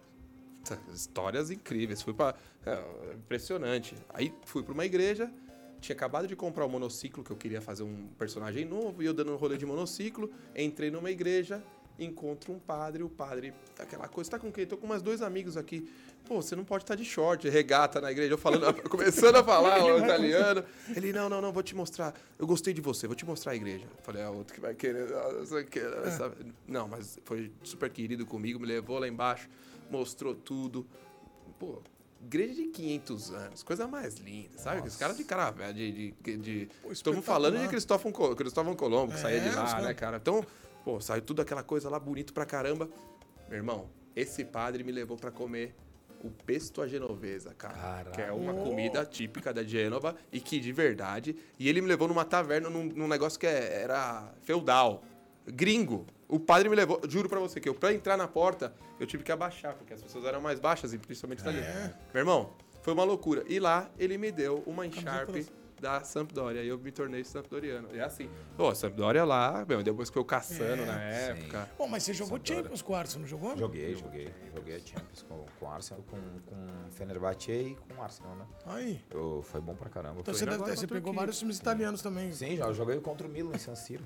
histórias 0.93 1.51
incríveis. 1.51 2.03
Fui 2.03 2.13
pra. 2.15 2.35
é, 2.67 3.15
impressionante. 3.15 3.95
Aí 4.11 4.33
fui 4.45 4.63
pra 4.63 4.73
uma 4.73 4.85
igreja, 4.85 5.33
tinha 5.81 5.95
acabado 5.95 6.27
de 6.27 6.37
comprar 6.37 6.67
um 6.67 6.69
monociclo, 6.69 7.25
que 7.25 7.31
eu 7.31 7.37
queria 7.37 7.61
fazer 7.61 7.83
um 7.83 8.09
personagem 8.19 8.65
novo, 8.65 9.03
e 9.03 9.07
eu 9.07 9.15
dando 9.15 9.33
um 9.33 9.37
rolê 9.37 9.57
de 9.57 9.67
monociclo, 9.67 10.31
entrei 10.55 10.91
numa 10.91 11.11
igreja, 11.11 11.63
encontro 11.99 12.53
um 12.53 12.59
padre, 12.59 13.03
o 13.03 13.09
padre, 13.09 13.53
aquela 13.79 14.09
coisa, 14.09 14.31
tá 14.31 14.39
com 14.39 14.51
quem? 14.51 14.67
Tô 14.67 14.77
com 14.77 14.87
mais 14.87 15.03
dois 15.03 15.23
amigos 15.23 15.57
aqui. 15.57 15.89
Pô, 16.27 16.41
você 16.41 16.55
não 16.55 16.65
pode 16.65 16.85
estar 16.85 16.95
de 16.95 17.05
short, 17.05 17.49
regata 17.49 18.01
na 18.01 18.11
igreja. 18.11 18.33
Eu 18.33 18.39
falando, 18.39 18.73
começando 18.89 19.37
a 19.37 19.45
falar 19.45 19.85
o 19.85 19.99
italiano. 19.99 20.65
Ele, 20.95 21.13
não, 21.13 21.29
não, 21.29 21.41
não, 21.41 21.53
vou 21.53 21.63
te 21.63 21.75
mostrar. 21.75 22.15
Eu 22.39 22.47
gostei 22.47 22.73
de 22.73 22.81
você, 22.81 23.07
vou 23.07 23.17
te 23.17 23.27
mostrar 23.27 23.53
a 23.53 23.57
igreja. 23.57 23.85
Eu 23.85 24.03
falei, 24.05 24.23
é 24.23 24.29
outro 24.29 24.55
que 24.55 24.61
vai 24.61 24.75
querer. 24.75 25.13
ah, 25.15 26.33
não 26.67 26.89
mas 26.89 27.19
foi 27.25 27.51
super 27.63 27.91
querido 27.91 28.25
comigo, 28.25 28.61
me 28.61 28.67
levou 28.67 28.99
lá 28.99 29.09
embaixo, 29.09 29.49
mostrou 29.91 30.35
tudo. 30.35 30.87
Pô, 31.59 31.83
igreja 32.25 32.55
de 32.55 32.69
500 32.69 33.31
anos, 33.33 33.63
coisa 33.63 33.87
mais 33.87 34.17
linda, 34.17 34.57
sabe? 34.57 34.87
Os 34.87 34.97
caras 34.97 35.17
de 35.17 35.25
cara 35.25 35.51
de. 35.73 36.15
de, 36.23 36.37
de, 36.37 36.69
Pô, 36.81 36.93
Estamos 36.93 37.25
falando 37.25 37.59
de. 37.59 37.69
Cristóvão, 37.69 38.13
Cristóvão 38.35 38.77
Colombo, 38.77 39.13
que 39.13 39.21
saía 39.21 39.41
de 39.41 39.49
É, 39.49 39.55
lá, 39.55 39.81
né, 39.83 39.95
cara? 39.95 40.19
Então, 40.19 40.45
pô, 40.85 41.01
saiu 41.01 41.23
tudo 41.23 41.43
aquela 41.43 41.63
coisa 41.63 41.89
lá 41.89 41.99
bonito 41.99 42.33
pra 42.33 42.45
caramba. 42.45 42.89
Meu 43.49 43.59
irmão, 43.59 43.89
esse 44.15 44.45
padre 44.45 44.83
me 44.85 44.93
levou 44.93 45.17
pra 45.17 45.31
comer 45.31 45.75
o 46.23 46.31
pesto 46.31 46.81
à 46.81 46.87
genovesa, 46.87 47.53
cara. 47.55 47.75
Caralho. 47.75 48.11
Que 48.13 48.23
é 48.23 48.33
uma 48.33 48.55
comida 48.55 49.05
típica 49.05 49.53
da 49.53 49.63
Gênova 49.65 50.15
e 50.31 50.41
que 50.41 50.61
de 50.61 50.71
verdade. 50.73 51.35
E 51.59 51.69
ele 51.69 51.81
me 51.81 51.89
levou 51.89 52.07
numa 52.07 52.25
taverna, 52.25 52.71
num, 52.71 52.85
num 52.85 53.09
negócio 53.09 53.39
que 53.41 53.47
é- 53.47 53.83
era 53.83 54.33
feudal, 54.43 55.03
gringo. 55.47 56.07
O 56.29 56.39
padre 56.39 56.69
me 56.69 56.77
levou, 56.77 57.01
juro 57.09 57.29
pra 57.29 57.41
você, 57.41 57.61
que 57.61 57.69
eu, 57.69 57.75
pra 57.75 57.93
entrar 57.93 58.17
na 58.17 58.29
porta, 58.29 58.73
eu 59.01 59.07
tive 59.07 59.23
que 59.25 59.33
abaixar, 59.33 59.75
porque 59.75 59.93
as 59.93 60.01
pessoas 60.01 60.25
eram 60.25 60.41
mais 60.41 60.61
baixas, 60.61 60.93
e 60.95 60.99
principalmente 60.99 61.41
italianas. 61.41 61.91
Meu 62.15 62.21
irmão, 62.21 62.53
foi 62.83 62.93
uma 62.95 63.05
loucura. 63.05 63.45
E 63.49 63.59
lá 63.59 63.91
ele 63.99 64.17
me 64.17 64.31
deu 64.31 64.63
uma 64.65 64.89
Sharp 64.91 65.29
da 65.83 66.03
Sampdoria. 66.05 66.63
E 66.63 66.69
eu 66.69 66.79
me 66.79 66.93
tornei 66.93 67.25
sampdoriano. 67.25 67.89
E 67.93 67.99
é 67.99 68.05
assim. 68.05 68.31
Pô, 68.57 68.69
a 68.69 68.75
Sampdoria 68.75 69.25
lá, 69.25 69.65
meu, 69.69 69.83
depois 69.83 70.09
que 70.09 70.17
eu 70.17 70.25
caçando 70.25 70.83
É, 70.83 70.87
na 70.87 70.95
sim. 70.95 71.41
época. 71.43 71.69
Bom, 71.77 71.89
mas 71.89 72.05
você 72.05 72.15
jogou 72.15 72.39
Sampdoria. 72.39 72.63
Champions 72.63 72.83
com 72.83 72.93
o 72.93 72.97
Arsenal, 72.97 73.21
não 73.23 73.29
jogou? 73.29 73.57
Joguei, 73.59 73.95
joguei. 73.97 74.33
Joguei 74.55 74.77
a 74.77 74.79
Champions 74.79 75.23
com, 75.29 75.45
com 75.59 75.71
Arsenal, 75.71 76.03
com, 76.09 76.17
com 76.47 76.91
Fenerbahçe 76.93 77.51
e 77.51 77.77
com 77.95 78.03
Arsenal, 78.03 78.37
né? 78.37 78.47
Aí. 78.67 79.05
Eu, 79.11 79.43
foi 79.43 79.61
bom 79.61 79.75
pra 79.75 79.91
caramba. 79.91 80.21
Então 80.21 80.33
Foi- 80.33 80.39
você, 80.39 80.47
deve 80.47 80.77
você 80.77 80.87
pegou 80.87 81.13
vários 81.13 81.39
times 81.39 81.59
italianos 81.59 82.01
também. 82.01 82.33
Sim, 82.33 82.57
já 82.57 82.73
joguei 82.73 83.01
contra 83.01 83.27
o 83.27 83.31
Milan 83.31 83.55
em 83.55 83.59
San 83.59 83.75
Siro. 83.75 84.05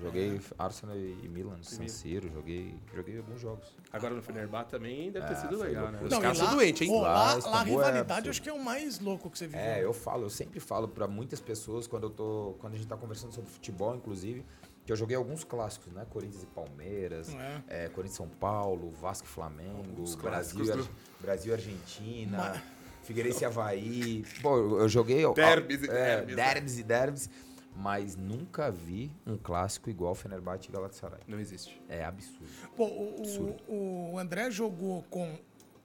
Joguei 0.00 0.40
Arsenal 0.58 0.96
e 0.96 1.28
Milan 1.28 1.56
no 1.56 1.64
San 1.64 1.86
Siro, 1.88 2.30
joguei, 2.32 2.74
joguei 2.94 3.18
alguns 3.18 3.40
jogos. 3.40 3.66
Agora 3.92 4.14
no 4.14 4.22
Fenerbahçe 4.22 4.70
também 4.70 5.10
deve 5.10 5.26
ter 5.26 5.32
Ah, 5.34 5.36
sido 5.36 5.58
legal, 5.58 5.90
né? 5.92 6.00
Os 6.02 6.10
Não, 6.10 6.20
caras 6.20 6.38
são 6.38 6.46
lá, 6.46 6.54
doentes, 6.54 6.82
hein? 6.82 6.88
pô, 6.88 7.00
lá, 7.02 7.34
Lá, 7.34 7.50
lá 7.50 7.58
a 7.58 7.62
é 7.62 7.64
rivalidade 7.68 8.30
acho 8.30 8.40
que 8.42 8.48
é 8.48 8.52
o 8.52 8.62
mais 8.64 8.98
louco 9.00 9.28
que 9.30 9.36
você 9.38 9.46
viveu. 9.46 9.60
É, 9.60 9.84
eu 9.84 9.92
falo, 9.92 10.24
eu 10.24 10.30
sempre 10.30 10.58
falo 10.60 10.88
pra 10.88 11.06
muitas 11.06 11.40
pessoas 11.40 11.86
quando 11.86 12.04
eu 12.04 12.10
tô, 12.10 12.54
quando 12.60 12.74
a 12.74 12.76
gente 12.76 12.88
tá 12.88 12.96
conversando 12.96 13.32
sobre 13.34 13.50
futebol, 13.50 13.94
inclusive, 13.94 14.44
que 14.86 14.90
eu 14.92 14.96
joguei 14.96 15.16
alguns 15.16 15.44
clássicos, 15.44 15.92
né? 15.92 16.06
Corinthians 16.08 16.42
e 16.42 16.46
Palmeiras, 16.46 17.28
É. 17.68 17.84
é, 17.84 17.88
Corinthians 17.88 18.14
e 18.14 18.16
São 18.16 18.28
Paulo, 18.28 18.90
Vasco 18.92 19.26
e 19.26 19.30
Flamengo, 19.30 19.82
Brasil, 20.22 20.64
e 20.64 20.66
do- 20.66 20.72
Ar- 20.72 20.88
Brasil 21.20 21.50
e 21.52 21.54
Argentina, 21.54 22.38
Mas- 22.38 22.62
Figueirense 23.02 23.42
e 23.42 23.44
Havaí. 23.46 24.24
Pô, 24.42 24.56
eu 24.78 24.88
joguei 24.88 25.22
Derbys 25.34 25.82
e 25.82 25.90
é, 25.90 26.16
derbys, 26.16 26.36
né? 26.36 26.44
derbys 26.44 26.78
e 26.78 26.82
derbys, 26.82 27.30
mas 27.74 28.16
nunca 28.16 28.70
vi 28.70 29.10
um 29.26 29.36
clássico 29.36 29.88
igual 29.90 30.14
Fenerbahçe 30.14 30.68
e 30.68 30.72
Galatasaray. 30.72 31.20
Não 31.26 31.38
existe. 31.40 31.80
É 31.88 32.04
absurdo. 32.04 32.46
Pô, 32.76 32.84
o, 32.86 33.56
o, 33.68 34.12
o 34.14 34.18
André 34.18 34.50
jogou 34.50 35.02
com 35.04 35.38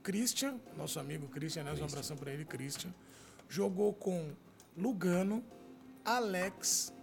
Christian, 0.03 0.59
nosso 0.77 0.99
amigo 0.99 1.27
Christian, 1.27 1.63
né? 1.63 1.73
Um 1.79 1.83
abração 1.85 2.15
pra 2.17 2.31
ele, 2.31 2.45
Christian. 2.45 2.91
Jogou 3.47 3.93
com 3.93 4.31
Lugano, 4.77 5.43
Alex, 6.03 6.93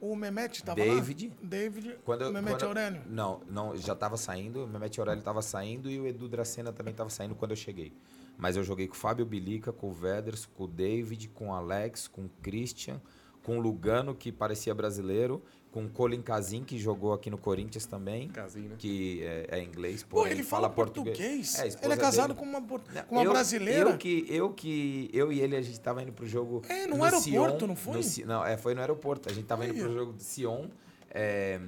o 0.00 0.16
Mehmet 0.16 0.64
tava 0.64 0.80
David. 0.80 1.28
lá? 1.28 1.34
David. 1.42 1.98
Quando, 2.04 2.22
o 2.22 2.32
Mehmet 2.32 2.54
quando- 2.54 2.62
Aurélio. 2.64 3.02
Não, 3.06 3.40
não, 3.48 3.76
já 3.76 3.94
tava 3.94 4.16
saindo, 4.16 4.64
o 4.64 4.68
Mehmet 4.68 4.98
Aurélio 4.98 5.22
tava 5.22 5.42
saindo 5.42 5.90
e 5.90 6.00
o 6.00 6.06
Edu 6.06 6.28
Dracena 6.28 6.72
também 6.72 6.92
tava 6.94 7.10
saindo 7.10 7.34
quando 7.34 7.52
eu 7.52 7.56
cheguei. 7.56 7.92
Mas 8.36 8.56
eu 8.56 8.64
joguei 8.64 8.88
com 8.88 8.94
o 8.94 8.98
Fábio 8.98 9.24
Bilica, 9.26 9.72
com 9.72 9.90
o 9.90 9.92
Veders, 9.92 10.46
com 10.46 10.64
o 10.64 10.66
David, 10.68 11.28
com 11.28 11.48
o 11.50 11.52
Alex, 11.52 12.08
com 12.08 12.22
o 12.24 12.28
Christian, 12.42 13.00
com 13.42 13.58
o 13.58 13.60
Lugano, 13.60 14.14
que 14.14 14.30
parecia 14.30 14.74
brasileiro, 14.74 15.42
com 15.72 15.84
o 15.86 15.88
Colin 15.88 16.20
Kazin, 16.22 16.62
que 16.64 16.78
jogou 16.78 17.12
aqui 17.12 17.30
no 17.30 17.38
Corinthians 17.38 17.86
também, 17.86 18.28
Casinho, 18.28 18.68
né? 18.70 18.74
que 18.78 19.22
é, 19.24 19.46
é 19.52 19.62
inglês, 19.62 20.02
Pô, 20.02 20.16
porém 20.18 20.32
ele 20.34 20.42
fala 20.42 20.68
português. 20.68 21.54
É, 21.58 21.62
a 21.62 21.66
esposa 21.66 21.86
ele 21.86 21.94
é 21.94 21.96
casado 21.96 22.34
dele- 22.34 22.38
com 22.38 22.44
uma, 22.44 22.60
com 23.04 23.14
uma 23.16 23.24
eu- 23.24 23.30
brasileira. 23.32 23.90
Eu 23.90 23.98
que, 23.98 24.26
eu 24.28 24.50
que, 24.52 25.10
eu 25.12 25.32
e 25.32 25.40
ele, 25.40 25.56
a 25.56 25.62
gente 25.62 25.80
tava 25.80 26.02
indo 26.02 26.12
pro 26.12 26.26
jogo. 26.26 26.62
É, 26.68 26.86
no 26.86 26.98
no 26.98 27.04
aeroporto, 27.04 27.58
Sion, 27.58 27.66
não 27.68 27.74
foi? 27.76 28.00
no 28.00 28.26
não, 28.26 28.44
é, 28.44 28.56
foi 28.56 28.74
no 28.74 28.80
aeroporto. 28.80 29.28
A 29.28 29.32
gente 29.32 29.46
tava 29.46 29.66
indo 29.66 29.74
pro 29.74 29.92
jogo 29.92 30.12
do 30.12 30.22
Sion, 30.22 30.66
é, 31.10 31.58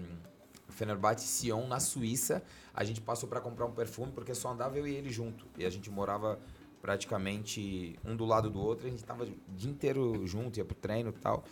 Fenerbahçe 0.68 1.27
Sion, 1.27 1.66
na 1.66 1.81
Suíça. 1.81 2.43
A 2.75 2.83
gente 2.85 3.01
passou 3.01 3.29
pra 3.29 3.41
comprar 3.41 3.66
um 3.66 3.72
perfume, 3.72 4.12
porque 4.12 4.35
só 4.35 4.51
andava 4.53 4.77
eu 4.79 4.87
e 4.87 4.95
ele 4.95 5.09
junto. 5.11 5.47
E 5.57 5.64
a 5.64 5.70
gente 5.70 5.89
morava 5.91 6.39
praticamente 6.85 7.99
um 8.05 8.14
do 8.14 8.26
lado 8.26 8.51
do 8.51 8.61
outro. 8.61 8.87
A 8.87 8.91
gente 8.91 9.03
tava 9.03 9.24
o 9.24 9.28
dia 9.57 9.70
inteiro 9.70 10.26
junto, 10.26 10.59
ia 10.59 10.64
pro 10.66 10.74
treino 10.74 11.09
e 11.09 11.12
tal. 11.12 11.43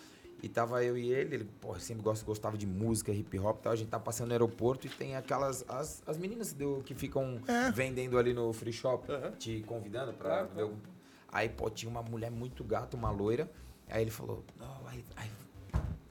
E 0.43 0.49
tava 0.49 0.85
eu 0.85 0.99
e 0.99 1.11
ele, 1.11 1.37
ele 1.37 1.45
porra, 1.61 1.79
sempre 1.81 2.03
gosta, 2.03 2.25
gostava 2.27 2.59
de 2.59 2.67
música, 2.67 3.11
hip 3.13 3.39
hop 3.39 3.59
e 3.61 3.63
tal. 3.63 3.73
A 3.73 3.77
gente 3.77 3.89
tá 3.89 3.99
passando 3.99 4.29
no 4.29 4.33
aeroporto 4.35 4.87
e 4.87 4.91
tem 4.91 5.17
aquelas. 5.17 5.65
As, 5.69 6.03
as 6.07 6.19
meninas 6.19 6.53
do, 6.53 6.83
que 6.85 6.95
ficam 6.95 7.41
É. 7.49 7.71
vendendo 7.71 8.19
ali 8.19 8.35
no 8.35 8.53
free 8.53 8.73
shop, 8.73 9.11
Aham. 9.11 9.31
te 9.33 9.63
convidando 9.67 10.13
pra 10.13 10.45
Claro, 10.45 10.49
ver 10.55 10.65
o... 10.65 10.75
Aí, 11.29 11.49
pô, 11.49 11.71
tinha 11.71 11.89
uma 11.91 12.03
mulher 12.03 12.31
muito 12.31 12.63
gata, 12.63 12.95
uma 12.97 13.11
loira. 13.11 13.51
Aí 13.89 14.03
ele 14.03 14.11
falou, 14.11 14.45
no, 14.59 14.67
I, 14.93 14.99
I, 15.17 15.31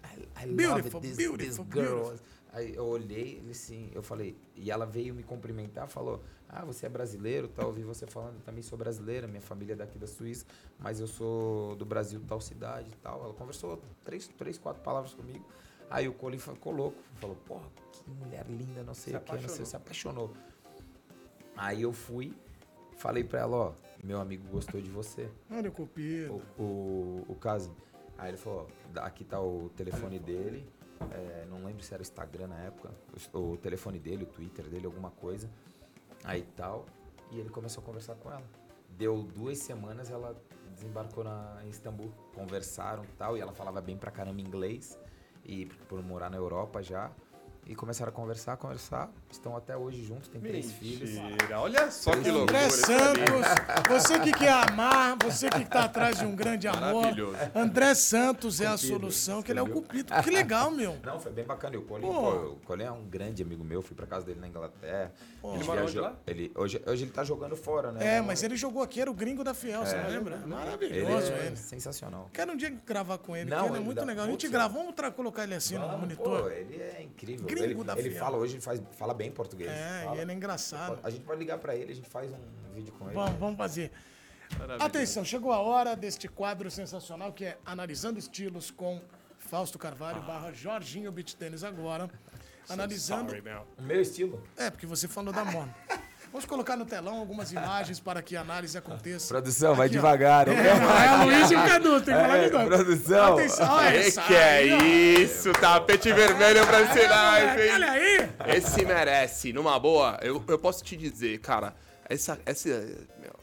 I, 0.03 0.43
I 0.43 0.45
love 0.45 0.55
Beautiful, 0.55 1.01
this, 1.01 1.17
beautiful, 1.17 1.65
this 1.65 1.73
girl. 1.75 1.99
beautiful. 2.05 2.19
Aí 2.53 2.73
eu 2.75 2.85
olhei, 2.85 3.37
ele 3.37 3.51
assim, 3.51 3.89
eu 3.93 4.01
falei, 4.03 4.35
e 4.55 4.69
ela 4.71 4.85
veio 4.85 5.13
me 5.15 5.23
cumprimentar, 5.23 5.87
falou, 5.87 6.21
ah, 6.53 6.65
você 6.65 6.85
é 6.85 6.89
brasileiro, 6.89 7.47
tal, 7.47 7.67
ouvi 7.67 7.81
você 7.81 8.05
falando, 8.05 8.35
eu 8.35 8.41
também 8.41 8.61
sou 8.61 8.77
brasileira, 8.77 9.25
minha 9.25 9.41
família 9.41 9.71
é 9.71 9.75
daqui 9.75 9.97
da 9.97 10.05
Suíça, 10.05 10.45
mas 10.77 10.99
eu 10.99 11.07
sou 11.07 11.77
do 11.77 11.85
Brasil, 11.85 12.21
tal 12.27 12.41
cidade 12.41 12.89
e 12.91 12.95
tal. 12.97 13.23
Ela 13.23 13.33
conversou 13.33 13.81
três, 14.03 14.27
três, 14.27 14.57
quatro 14.57 14.83
palavras 14.83 15.13
comigo. 15.13 15.45
Aí 15.89 16.09
o 16.09 16.13
Colin 16.13 16.37
ficou 16.37 16.73
louco, 16.73 16.97
falou, 17.15 17.37
porra, 17.37 17.67
que 17.93 18.09
mulher 18.09 18.45
linda, 18.49 18.83
não 18.83 18.93
sei 18.93 19.13
Se 19.13 19.17
o 19.17 19.21
que, 19.21 19.37
não 19.37 19.47
sei, 19.47 19.65
se 19.65 19.75
apaixonou. 19.77 20.33
Aí 21.55 21.83
eu 21.83 21.93
fui, 21.93 22.33
falei 22.97 23.23
pra 23.23 23.39
ela, 23.39 23.55
ó, 23.55 23.73
meu 24.03 24.19
amigo 24.19 24.45
gostou 24.49 24.81
de 24.81 24.89
você, 24.89 25.29
Olha 25.49 25.69
o 25.69 25.71
cupido. 25.71 26.41
o, 26.57 26.61
o, 26.61 27.25
o. 27.29 27.37
Aí 28.17 28.29
ele 28.29 28.37
falou, 28.37 28.67
ó, 28.97 28.99
aqui 28.99 29.23
tá 29.23 29.39
o 29.39 29.69
telefone 29.69 30.19
dele, 30.19 30.67
é, 31.11 31.45
não 31.49 31.63
lembro 31.63 31.81
se 31.81 31.93
era 31.93 32.01
o 32.01 32.03
Instagram 32.03 32.47
na 32.47 32.57
época, 32.59 32.91
o, 33.33 33.53
o 33.53 33.57
telefone 33.57 33.99
dele, 33.99 34.23
o 34.23 34.27
Twitter 34.27 34.67
dele, 34.67 34.85
alguma 34.85 35.11
coisa, 35.11 35.49
aí 36.23 36.43
tal. 36.55 36.85
E 37.31 37.39
ele 37.39 37.49
começou 37.49 37.81
a 37.81 37.85
conversar 37.85 38.15
com 38.15 38.31
ela. 38.31 38.43
Deu 38.89 39.23
duas 39.23 39.57
semanas, 39.57 40.09
ela 40.09 40.35
desembarcou 40.73 41.23
na, 41.23 41.61
em 41.63 41.69
Istambul. 41.69 42.11
Conversaram 42.33 43.03
tal, 43.17 43.37
e 43.37 43.41
ela 43.41 43.53
falava 43.53 43.81
bem 43.81 43.97
pra 43.97 44.11
caramba 44.11 44.41
inglês, 44.41 44.99
e 45.45 45.65
por 45.87 46.01
morar 46.03 46.29
na 46.29 46.37
Europa 46.37 46.81
já. 46.81 47.11
E 47.67 47.75
começaram 47.75 48.09
a 48.09 48.13
conversar, 48.13 48.57
conversar. 48.57 49.09
Estão 49.29 49.55
até 49.55 49.77
hoje 49.77 50.03
juntos, 50.03 50.27
tem 50.27 50.41
três 50.41 50.71
filhos. 50.73 51.11
Mentira, 51.11 51.59
olha 51.61 51.89
só 51.91 52.11
que 52.11 52.29
loucura. 52.29 52.59
André. 52.59 52.69
Santos, 52.69 53.87
você 53.87 54.19
que 54.19 54.31
quer 54.33 54.51
amar, 54.51 55.15
você 55.23 55.49
que 55.49 55.61
está 55.61 55.85
atrás 55.85 56.17
de 56.19 56.25
um 56.25 56.35
grande 56.35 56.67
amor. 56.67 57.03
Maravilhoso. 57.03 57.37
André 57.55 57.93
Santos 57.95 58.59
é 58.59 58.67
a 58.67 58.77
solução, 58.77 59.41
que 59.41 59.51
ele 59.51 59.59
é 59.59 59.61
o 59.61 59.69
cupido. 59.69 60.13
Que 60.23 60.29
legal, 60.31 60.69
meu. 60.71 60.97
Não, 61.03 61.19
foi 61.19 61.31
bem 61.31 61.45
bacana. 61.45 61.75
E 61.75 61.77
o 61.77 61.83
Colin, 61.83 62.05
Pô. 62.07 62.13
pô, 62.13 62.29
o 62.53 62.55
Colin 62.65 62.83
é 62.83 62.91
um 62.91 63.05
grande 63.05 63.41
amigo 63.43 63.63
meu. 63.63 63.81
Fui 63.81 63.95
pra 63.95 64.05
casa 64.05 64.25
dele 64.25 64.39
na 64.39 64.47
Inglaterra. 64.47 65.11
Gente 65.43 65.55
Ele 65.55 65.63
mora 65.63 65.81
onde 65.83 65.91
viajou- 65.93 66.01
lá? 66.11 66.15
Ele, 66.27 66.51
hoje, 66.55 66.81
hoje 66.85 67.03
ele 67.05 67.11
tá 67.11 67.23
jogando 67.23 67.55
fora, 67.55 67.91
né? 67.91 68.17
É, 68.17 68.21
mas 68.21 68.43
ele 68.43 68.55
jogou 68.57 68.83
aqui, 68.83 68.99
era 68.99 69.09
o 69.09 69.13
gringo 69.13 69.43
da 69.43 69.53
Fiel, 69.53 69.85
você 69.85 69.95
não 69.95 70.09
lembra? 70.09 70.35
Ele 70.35 70.45
Maravilhoso 70.47 71.31
é 71.31 71.45
ele. 71.47 71.55
sensacional. 71.57 72.29
Quero 72.33 72.51
um 72.51 72.57
dia 72.57 72.69
gravar 72.85 73.17
com 73.17 73.35
ele, 73.35 73.49
Não, 73.49 73.57
porque 73.57 73.69
ele 73.69 73.75
é 73.75 73.77
ele 73.77 73.85
muito 73.85 73.97
dá- 73.99 74.03
legal. 74.05 74.25
A 74.25 74.29
gente 74.29 74.47
grava, 74.49 74.73
vamos 74.73 74.93
colocar 75.15 75.43
ele 75.43 75.55
assim 75.55 75.75
no 75.75 75.81
Vamos, 75.85 76.01
monitor. 76.01 76.41
Pô, 76.43 76.49
ele 76.49 76.75
é 76.75 77.01
incrível. 77.03 77.45
Gringo 77.55 77.81
ele 77.81 77.83
da 77.83 77.93
ele 77.97 78.09
Fiel. 78.09 78.19
fala 78.23 78.37
hoje, 78.37 78.55
ele 78.55 78.61
faz, 78.61 78.81
fala 78.97 79.13
bem 79.13 79.31
português. 79.31 79.69
É, 79.71 80.01
Fala. 80.03 80.17
e 80.17 80.19
ele 80.21 80.31
é 80.31 80.35
engraçado. 80.35 80.99
A 81.03 81.09
gente 81.09 81.23
pode 81.23 81.39
ligar 81.39 81.57
pra 81.57 81.75
ele, 81.75 81.91
a 81.91 81.95
gente 81.95 82.09
faz 82.09 82.31
um 82.31 82.73
vídeo 82.73 82.93
com 82.93 83.05
ele. 83.05 83.13
Vamos, 83.13 83.39
vamos 83.39 83.57
fazer. 83.57 83.91
Atenção, 84.79 85.23
chegou 85.23 85.51
a 85.51 85.59
hora 85.59 85.95
deste 85.95 86.27
quadro 86.27 86.69
sensacional 86.69 87.31
que 87.31 87.45
é 87.45 87.57
Analisando 87.65 88.19
Estilos 88.19 88.69
com 88.69 89.01
Fausto 89.37 89.79
Carvalho 89.79 90.21
barra 90.23 90.51
Jorginho 90.51 91.11
Beat 91.11 91.33
Tênis 91.35 91.63
agora. 91.63 92.09
Analisando. 92.69 93.29
Sorry, 93.29 93.41
meu. 93.41 93.65
O 93.77 93.81
meu 93.81 94.01
estilo. 94.01 94.41
É, 94.57 94.69
porque 94.69 94.85
você 94.85 95.07
falou 95.07 95.33
da 95.33 95.43
moda. 95.45 95.73
Vamos 96.31 96.45
colocar 96.45 96.77
no 96.77 96.85
telão 96.85 97.17
algumas 97.19 97.51
imagens 97.51 97.99
para 97.99 98.21
que 98.21 98.37
a 98.37 98.41
análise 98.41 98.77
aconteça. 98.77 99.27
Produção, 99.27 99.75
vai 99.75 99.87
Aqui, 99.87 99.97
ó. 99.97 99.99
devagar. 99.99 100.47
É, 100.47 100.53
é 100.53 100.71
a 101.07 101.23
Luiz 101.25 101.51
e 101.51 101.55
o 101.55 101.57
Cadu, 101.65 102.01
tem 102.01 102.13
que 102.15 102.21
falar 102.21 102.37
É, 102.37 102.43
de 102.45 102.49
dois. 102.51 102.67
produção. 102.67 103.33
Atenção, 103.33 103.73
olha 103.73 103.97
essa 103.97 104.21
que 104.21 104.33
é 104.33 104.49
aí, 104.53 104.71
ó. 104.73 104.77
isso? 105.23 105.51
Tapete 105.53 106.13
vermelho 106.13 106.65
pra 106.65 106.81
esse 106.83 107.07
naipe, 107.07 107.61
hein? 107.63 107.71
Olha 107.73 107.91
aí. 107.91 108.29
Esse 108.55 108.85
merece, 108.85 109.51
numa 109.51 109.77
boa. 109.77 110.17
Eu, 110.21 110.41
eu 110.47 110.57
posso 110.57 110.81
te 110.85 110.95
dizer, 110.95 111.37
cara, 111.39 111.75
essa, 112.07 112.39
essa, 112.45 112.69
meu, 113.19 113.35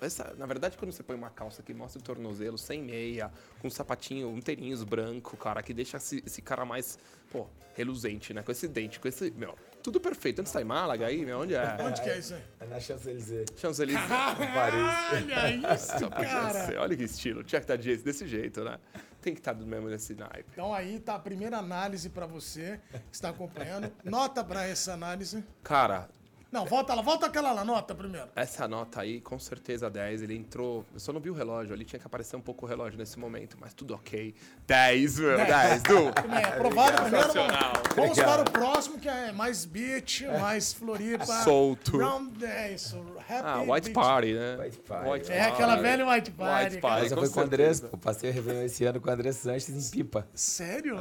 essa, 0.00 0.34
na 0.36 0.46
verdade, 0.46 0.76
quando 0.76 0.90
você 0.90 1.04
põe 1.04 1.14
uma 1.14 1.30
calça 1.30 1.62
que 1.62 1.72
mostra 1.72 2.00
o 2.00 2.02
tornozelo 2.02 2.58
sem 2.58 2.82
meia, 2.82 3.30
com 3.60 3.68
um 3.68 3.70
sapatinho, 3.70 4.28
um 4.28 4.40
tênis 4.40 4.82
branco, 4.82 5.36
cara, 5.36 5.62
que 5.62 5.72
deixa 5.72 5.98
esse, 5.98 6.20
esse 6.26 6.42
cara 6.42 6.64
mais, 6.64 6.98
pô, 7.30 7.46
reluzente, 7.76 8.34
né? 8.34 8.42
Com 8.42 8.50
esse 8.50 8.66
dente, 8.66 8.98
com 8.98 9.06
esse, 9.06 9.30
meu, 9.36 9.54
tudo 9.84 10.00
perfeito. 10.00 10.40
Onde 10.40 10.48
você 10.48 10.54
tá 10.54 10.62
em 10.62 10.64
Málaga 10.64 11.06
aí, 11.06 11.24
meu? 11.26 11.40
Onde 11.40 11.54
é? 11.54 11.76
Onde 11.78 12.00
que 12.00 12.08
é 12.08 12.18
isso 12.18 12.32
aí? 12.34 12.42
É 12.60 12.66
na 12.66 12.80
Champs-Élysées. 12.80 13.46
Champs-Élysées. 13.54 14.10
Olha 14.10 15.74
isso, 15.74 16.10
cara. 16.10 16.66
ser. 16.66 16.78
Olha 16.78 16.96
que 16.96 17.02
estilo. 17.04 17.44
Tinha 17.44 17.60
que 17.60 17.64
estar 17.64 17.76
de- 17.76 17.96
desse 17.98 18.26
jeito, 18.26 18.64
né? 18.64 18.78
Tem 19.20 19.34
que 19.34 19.40
estar 19.40 19.52
do 19.52 19.66
mesmo 19.66 19.88
nesse 19.88 20.14
naipe. 20.14 20.46
Então 20.52 20.72
aí 20.74 20.98
tá 21.00 21.14
a 21.14 21.18
primeira 21.18 21.58
análise 21.58 22.08
para 22.08 22.26
você 22.26 22.80
que 22.90 22.98
está 23.14 23.28
acompanhando. 23.28 23.92
Nota 24.02 24.42
para 24.42 24.66
essa 24.66 24.94
análise. 24.94 25.44
Cara, 25.62 26.08
Não, 26.54 26.64
volta 26.64 26.94
lá, 26.94 27.02
volta 27.02 27.26
aquela 27.26 27.50
lá, 27.50 27.64
nota 27.64 27.96
primeiro. 27.96 28.28
Essa 28.36 28.68
nota 28.68 29.00
aí, 29.00 29.20
com 29.20 29.36
certeza 29.40 29.90
10. 29.90 30.22
Ele 30.22 30.36
entrou. 30.36 30.86
Eu 30.94 31.00
só 31.00 31.12
não 31.12 31.18
vi 31.20 31.28
o 31.28 31.34
relógio 31.34 31.74
ali, 31.74 31.84
tinha 31.84 31.98
que 31.98 32.06
aparecer 32.06 32.36
um 32.36 32.40
pouco 32.40 32.64
o 32.64 32.68
relógio 32.68 32.96
nesse 32.96 33.18
momento, 33.18 33.56
mas 33.60 33.74
tudo 33.74 33.92
ok. 33.92 34.32
10, 34.64 35.18
meu, 35.18 35.36
10, 35.36 35.82
Du. 35.82 35.94
Bem, 36.30 36.44
aprovado 36.44 36.92
primeiro. 37.02 37.26
Sensacional. 37.26 37.72
Vamos 37.96 38.18
para 38.20 38.42
o 38.42 38.44
próximo, 38.44 39.00
que 39.00 39.08
é 39.08 39.32
mais 39.32 39.64
beat, 39.64 40.20
mais 40.40 40.72
Floripa. 40.72 41.26
Solto. 41.26 41.98
Round 41.98 42.38
10. 42.38 42.94
Happy 42.94 43.32
Ah, 43.42 43.60
White 43.62 43.90
Beach. 43.90 43.92
Party, 43.92 44.32
né? 44.34 44.56
White 44.60 44.78
Party. 44.78 45.32
É 45.32 45.42
aquela 45.42 45.74
velha 45.74 46.08
White 46.08 46.30
Party. 46.30 46.64
White 46.76 46.80
cara. 46.80 46.94
Party. 46.94 47.06
Essa 47.06 47.14
com 47.16 47.20
foi 47.22 47.30
com 47.30 47.40
o 47.40 47.42
André. 47.42 47.64
certeza. 47.64 47.88
Eu 47.92 47.98
passei 47.98 48.30
o 48.30 48.32
Réveillon 48.32 48.62
esse 48.62 48.84
ano 48.84 49.00
com 49.00 49.10
o 49.10 49.12
André 49.12 49.32
Sanches 49.32 49.68
em 49.70 49.90
Pipa. 49.90 50.24
Sério? 50.32 50.96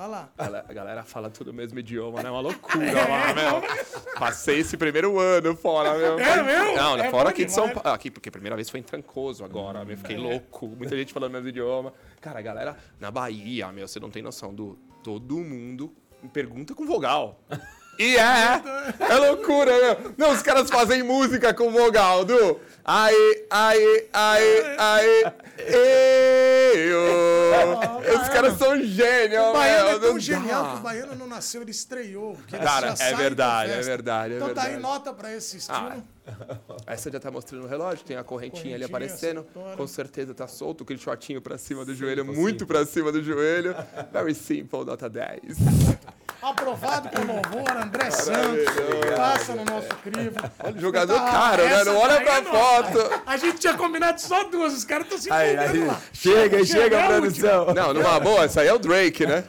Olha 0.00 0.08
lá. 0.08 0.64
A 0.66 0.72
galera- 0.72 1.04
fala 1.04 1.28
tudo 1.28 1.50
o 1.50 1.54
mesmo 1.54 1.78
idioma, 1.78 2.22
né? 2.22 2.30
Uma 2.30 2.40
loucura 2.40 2.92
lá, 3.06 3.34
meu. 3.34 3.62
Passei 4.18 4.60
esse 4.60 4.76
primeiro 4.78 5.18
ano 5.20 5.54
fora, 5.54 5.92
meu. 5.94 6.18
É 6.18 6.42
mesmo? 6.42 6.74
Não, 6.76 6.96
É 6.96 7.10
fora 7.10 7.28
aqui 7.28 7.44
de 7.44 7.52
São. 7.52 7.68
Paulo. 7.68 7.94
Aqui, 7.94 8.10
porque 8.10 8.30
a 8.30 8.32
primeira 8.32 8.56
vez 8.56 8.70
foi 8.70 8.80
em 8.80 8.82
Trancoso 8.82 9.44
agora, 9.44 9.84
meu. 9.84 9.96
Fiquei 9.98 10.16
louco. 10.16 10.68
Muita 10.68 10.96
gente 10.96 11.12
falando 11.12 11.30
o 11.30 11.32
mesmo 11.34 11.48
idioma. 11.48 11.92
Cara, 12.20 12.38
a 12.38 12.42
galera 12.42 12.76
na 12.98 13.10
Bahia, 13.10 13.70
meu, 13.72 13.86
você 13.86 14.00
não 14.00 14.10
tem 14.10 14.22
noção 14.22 14.54
do. 14.54 14.78
Todo 15.04 15.36
mundo 15.38 15.92
me 16.22 16.28
pergunta 16.30 16.74
com 16.74 16.86
vogal. 16.86 17.38
E 17.98 18.16
é! 18.16 18.62
É 19.10 19.14
loucura, 19.16 19.70
meu. 19.72 20.14
Não, 20.16 20.30
os 20.32 20.40
caras 20.40 20.70
fazem 20.70 21.02
música 21.02 21.52
com 21.52 21.70
vogal, 21.70 22.24
Du. 22.24 22.58
Aí, 22.82 23.44
aí, 23.50 24.08
aí, 24.10 24.62
aí. 24.78 25.24
Eu. 25.68 27.00
Os 28.20 28.28
caras 28.28 28.58
são 28.58 28.82
gênios, 28.82 29.42
O 29.42 29.52
baiano 29.52 29.90
é 29.90 29.98
tão 29.98 30.18
genial 30.18 30.72
que 30.72 30.76
o 30.76 30.80
baiano 30.80 31.14
não 31.14 31.26
nasceu, 31.26 31.62
ele 31.62 31.70
estreou. 31.70 32.36
Cara, 32.50 32.94
é 32.98 33.14
verdade, 33.14 33.72
é 33.72 33.80
verdade, 33.82 34.34
é 34.34 34.36
Então 34.36 34.54
tá 34.54 34.62
aí 34.64 34.78
nota 34.78 35.12
pra 35.12 35.34
esse 35.34 35.58
estilo. 35.58 35.78
Ah, 35.78 35.96
Essa 36.86 37.10
já 37.10 37.20
tá 37.20 37.30
mostrando 37.30 37.64
o 37.64 37.68
relógio, 37.68 38.04
tem 38.04 38.16
a 38.16 38.24
correntinha, 38.24 38.74
ali 38.74 38.84
aparecendo. 38.84 39.46
Com 39.76 39.86
certeza 39.86 40.34
tá 40.34 40.46
solto, 40.46 40.84
aquele 40.84 40.98
shortinho 40.98 41.40
pra 41.40 41.56
cima 41.58 41.84
do 41.84 41.94
joelho, 41.94 42.24
muito 42.24 42.66
pra 42.66 42.84
cima 42.84 43.10
do 43.12 43.22
joelho. 43.22 43.74
Very 44.12 44.34
simple, 44.34 44.84
nota 44.84 45.08
10. 45.08 45.40
Aprovado 46.42 47.10
com 47.10 47.20
louvor, 47.22 47.70
André 47.76 48.10
Santos. 48.10 48.64
Passa 49.14 49.54
no 49.54 49.64
nosso 49.64 49.88
crivo. 50.02 50.36
Olha 50.64 50.80
Jogador 50.80 51.20
caro, 51.20 51.64
né? 51.64 51.84
Não 51.84 51.96
olha 51.98 52.20
pra 52.22 52.42
foto. 52.42 53.22
A 53.26 53.36
gente 53.36 53.58
tinha 53.58 53.74
combinado 53.74 54.20
só 54.20 54.44
duas, 54.44 54.72
os 54.72 54.84
caras 54.84 55.04
estão 55.04 55.18
se 55.18 55.30
Aí, 55.30 55.56
aí. 55.56 55.84
lá. 55.84 56.00
Chega, 56.12 56.64
chega, 56.64 56.96
é 56.96 57.02
a 57.02 57.06
produção. 57.06 57.66
Não, 57.74 57.92
numa 57.92 58.18
boa, 58.18 58.44
essa 58.44 58.62
aí 58.62 58.68
é 58.68 58.72
o 58.72 58.78
Drake, 58.78 59.26
né? 59.26 59.44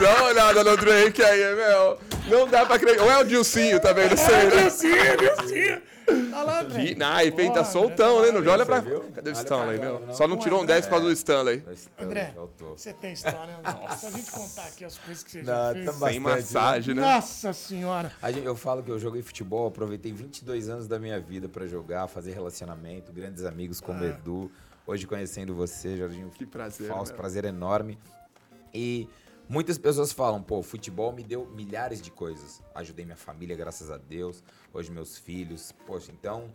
Dá 0.00 0.14
uma 0.16 0.28
olhada 0.28 0.64
no 0.64 0.76
Drake 0.76 1.22
aí, 1.22 1.54
meu. 1.56 1.98
Não 2.28 2.46
dá 2.48 2.64
pra 2.64 2.76
acreditar. 2.76 3.02
Ou 3.04 3.10
é 3.10 3.18
o 3.18 3.24
Dilcinho, 3.24 3.80
tá 3.80 3.92
vendo? 3.92 4.16
Sei, 4.16 4.44
né? 4.44 4.56
Dilcinho, 4.62 5.16
Dilcinho. 5.16 5.82
Olha 6.08 6.42
lá, 6.42 6.60
André. 6.62 6.84
Que 6.86 6.94
naipe, 6.94 7.42
hein? 7.42 7.52
Tá 7.52 7.64
soltão, 7.64 8.22
né? 8.22 8.30
Não 8.30 8.52
olha 8.52 8.64
pra. 8.66 8.82
Cadê 9.14 9.30
o 9.30 9.32
Stanley, 9.32 9.78
meu? 9.78 10.12
Só 10.14 10.26
não 10.26 10.36
tirou 10.36 10.62
um 10.62 10.66
10 10.66 10.86
por 10.86 10.90
causa 10.90 11.06
do 11.06 11.12
Stanley. 11.12 11.62
André, 11.98 12.34
você 12.76 12.92
tem 12.92 13.12
história, 13.12 13.58
né? 13.58 13.96
Se 13.96 14.06
a 14.06 14.10
gente 14.10 14.30
contar 14.30 14.64
aqui 14.64 14.84
as 14.84 14.98
coisas 14.98 15.22
que 15.22 15.30
você 15.30 15.44
já 15.44 15.66
Não, 15.68 15.72
fez. 15.74 15.86
tá 15.86 15.92
Sem 15.92 16.00
bastante, 16.00 16.20
massagem, 16.20 16.94
né? 16.94 17.02
Nossa 17.02 17.52
senhora. 17.52 18.12
A 18.22 18.32
gente- 18.32 18.46
eu 18.46 18.56
falo 18.56 18.82
que 18.82 18.90
eu 18.90 18.98
joguei 18.98 19.22
futebol, 19.22 19.66
aproveitei 19.68 20.12
22 20.12 20.68
anos 20.68 20.86
da 20.88 20.98
minha 20.98 21.20
vida 21.20 21.48
pra 21.48 21.66
jogar, 21.66 22.08
fazer 22.08 22.32
relacionamento, 22.32 23.12
grandes 23.12 23.44
amigos 23.44 23.80
como 23.80 24.02
Edu. 24.04 24.50
Hoje 24.86 25.06
conhecendo 25.06 25.54
você, 25.54 25.96
Jorginho. 25.96 26.28
Que 26.30 26.44
prazer, 26.44 26.88
Fausto, 26.88 27.12
meu. 27.12 27.20
prazer 27.20 27.44
enorme. 27.44 27.98
E 28.74 29.08
muitas 29.52 29.76
pessoas 29.76 30.12
falam, 30.12 30.42
pô, 30.42 30.62
futebol 30.62 31.12
me 31.12 31.22
deu 31.22 31.44
milhares 31.46 32.00
de 32.00 32.10
coisas. 32.10 32.62
Ajudei 32.74 33.04
minha 33.04 33.16
família, 33.18 33.54
graças 33.54 33.90
a 33.90 33.98
Deus. 33.98 34.42
Hoje 34.72 34.90
meus 34.90 35.18
filhos. 35.18 35.72
Poxa, 35.86 36.10
então. 36.10 36.50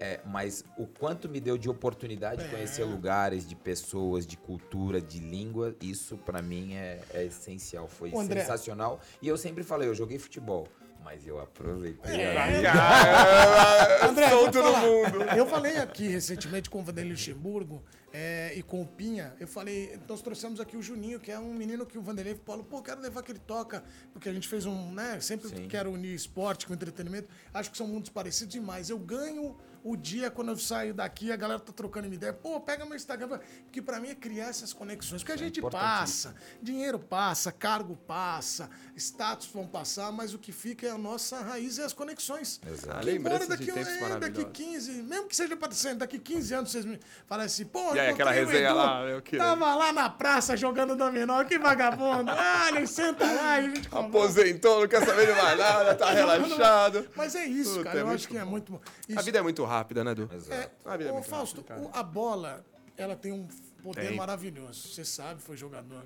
é, 0.00 0.20
mas 0.26 0.64
o 0.76 0.84
quanto 0.84 1.28
me 1.28 1.38
deu 1.38 1.56
de 1.56 1.70
oportunidade 1.70 2.42
de 2.42 2.50
conhecer 2.50 2.82
lugares, 2.82 3.48
de 3.48 3.54
pessoas, 3.54 4.26
de 4.26 4.36
cultura, 4.36 5.00
de 5.00 5.20
língua, 5.20 5.76
isso 5.80 6.16
pra 6.18 6.42
mim 6.42 6.74
é, 6.74 7.00
é 7.14 7.24
essencial. 7.24 7.86
Foi 7.86 8.12
André. 8.12 8.40
sensacional. 8.40 9.00
E 9.22 9.28
eu 9.28 9.36
sempre 9.36 9.62
falei, 9.62 9.88
eu 9.88 9.94
joguei 9.94 10.18
futebol, 10.18 10.66
mas 11.02 11.26
eu 11.26 11.40
aproveitei. 11.40 12.20
É, 12.20 12.36
a- 12.66 14.06
André, 14.08 14.28
falar. 14.28 14.80
mundo. 14.80 15.22
Eu 15.36 15.46
falei 15.46 15.76
aqui 15.78 16.06
recentemente 16.08 16.70
com 16.70 16.80
o 16.80 16.82
Vanderlei 16.82 17.12
Luxemburgo 17.12 17.82
é, 18.12 18.52
e 18.54 18.62
com 18.62 18.82
o 18.82 18.86
Pinha. 18.86 19.34
Eu 19.40 19.46
falei, 19.48 19.98
nós 20.08 20.22
trouxemos 20.22 20.60
aqui 20.60 20.76
o 20.76 20.82
Juninho, 20.82 21.18
que 21.18 21.30
é 21.30 21.38
um 21.38 21.52
menino 21.54 21.84
que 21.86 21.98
o 21.98 22.02
Vanderlei 22.02 22.38
falou, 22.44 22.64
pô, 22.64 22.82
quero 22.82 23.00
levar 23.00 23.22
que 23.22 23.32
ele 23.32 23.38
toca, 23.40 23.82
porque 24.12 24.28
a 24.28 24.32
gente 24.32 24.48
fez 24.48 24.66
um, 24.66 24.92
né? 24.92 25.18
Sempre 25.20 25.48
Sim. 25.48 25.68
quero 25.68 25.90
unir 25.90 26.14
esporte 26.14 26.66
com 26.66 26.74
entretenimento. 26.74 27.28
Acho 27.52 27.70
que 27.70 27.76
são 27.76 27.86
mundos 27.86 28.10
parecidos 28.10 28.52
demais. 28.52 28.90
Eu 28.90 28.98
ganho 28.98 29.56
o 29.84 29.96
dia 29.96 30.30
quando 30.30 30.48
eu 30.50 30.56
saio 30.58 30.94
daqui, 30.94 31.32
a 31.32 31.36
galera 31.36 31.58
tá 31.60 31.72
trocando 31.72 32.06
uma 32.06 32.14
ideia. 32.14 32.32
Pô, 32.32 32.60
pega 32.60 32.84
meu 32.84 32.94
Instagram. 32.96 33.40
Porque 33.64 33.82
pra 33.82 33.98
mim 34.00 34.08
é 34.10 34.14
criar 34.14 34.46
essas 34.48 34.72
conexões. 34.72 35.22
Porque 35.22 35.32
a 35.32 35.36
gente 35.36 35.60
passa, 35.62 36.34
dinheiro 36.62 36.98
passa, 36.98 37.50
cargo 37.50 37.96
passa, 37.96 38.70
status 38.96 39.48
vão 39.48 39.66
passar, 39.66 40.12
mas 40.12 40.34
o 40.34 40.38
que 40.38 40.52
fica 40.52 40.86
é 40.86 40.90
a 40.90 40.98
nossa 40.98 41.40
raiz 41.40 41.78
e 41.78 41.82
as 41.82 41.92
conexões. 41.92 42.60
Exato. 42.66 42.88
Embora 42.88 43.04
Lembranças 43.04 43.48
de 43.48 43.48
daqui, 43.56 43.66
tempos 43.66 43.88
é, 43.88 43.90
daqui 43.98 44.02
maravilhosos. 44.12 44.52
15, 44.52 44.92
mesmo 45.02 45.26
que 45.28 45.36
seja 45.36 45.56
parecendo, 45.56 45.98
daqui 45.98 46.18
15 46.18 46.54
anos 46.54 46.70
vocês 46.70 46.84
me 46.84 47.00
falam 47.26 47.44
assim, 47.46 47.64
pô, 47.64 47.94
E 47.94 47.98
aí, 48.00 48.10
aquela 48.10 48.30
resenha 48.30 48.68
Edu, 48.68 48.76
lá, 48.76 49.00
eu 49.06 49.20
queria. 49.22 49.44
Tava 49.44 49.74
lá 49.74 49.92
na 49.92 50.08
praça 50.10 50.56
jogando 50.56 50.94
dominó, 50.96 51.42
que 51.44 51.58
vagabundo. 51.58 52.30
Ah, 52.54 52.68
ele 52.68 52.86
senta 52.86 53.24
lá 53.24 53.60
e 53.60 53.66
a 53.66 53.74
gente. 53.74 53.88
Aposentou, 53.90 54.80
não 54.80 54.88
quer 54.88 55.04
saber 55.04 55.26
de 55.26 55.32
mais 55.40 55.58
nada, 55.58 55.94
tá 55.94 56.10
relaxado. 56.12 57.08
Mas 57.16 57.34
é 57.34 57.44
isso, 57.46 57.72
Puta, 57.78 57.84
cara. 57.84 57.98
é 57.98 58.02
eu 58.02 58.06
muito 58.06 58.16
acho 58.18 58.28
que 58.28 58.36
é 58.36 58.44
bom. 58.44 58.50
muito 58.50 58.72
bom. 58.72 58.80
A 59.08 59.12
Isso- 59.12 59.22
vida 59.24 59.38
é 59.38 59.42
muito 59.42 59.64
rápida, 59.72 60.04
né, 60.04 60.14
Du? 60.14 60.28
Exato. 60.32 60.52
é, 60.52 60.70
A 60.84 60.96
vida 60.96 61.08
é 61.10 61.12
ô, 61.12 61.16
muito 61.16 61.28
Fausto, 61.28 61.60
rápida, 61.66 61.80
o- 61.88 61.90
a 61.96 62.02
bola, 62.02 62.64
ela 62.96 63.16
tem 63.16 63.32
um 63.32 63.46
poder 63.82 64.08
Tem. 64.08 64.16
maravilhoso. 64.16 64.88
Você 64.88 65.04
sabe, 65.04 65.40
foi 65.42 65.56
jogador. 65.56 66.04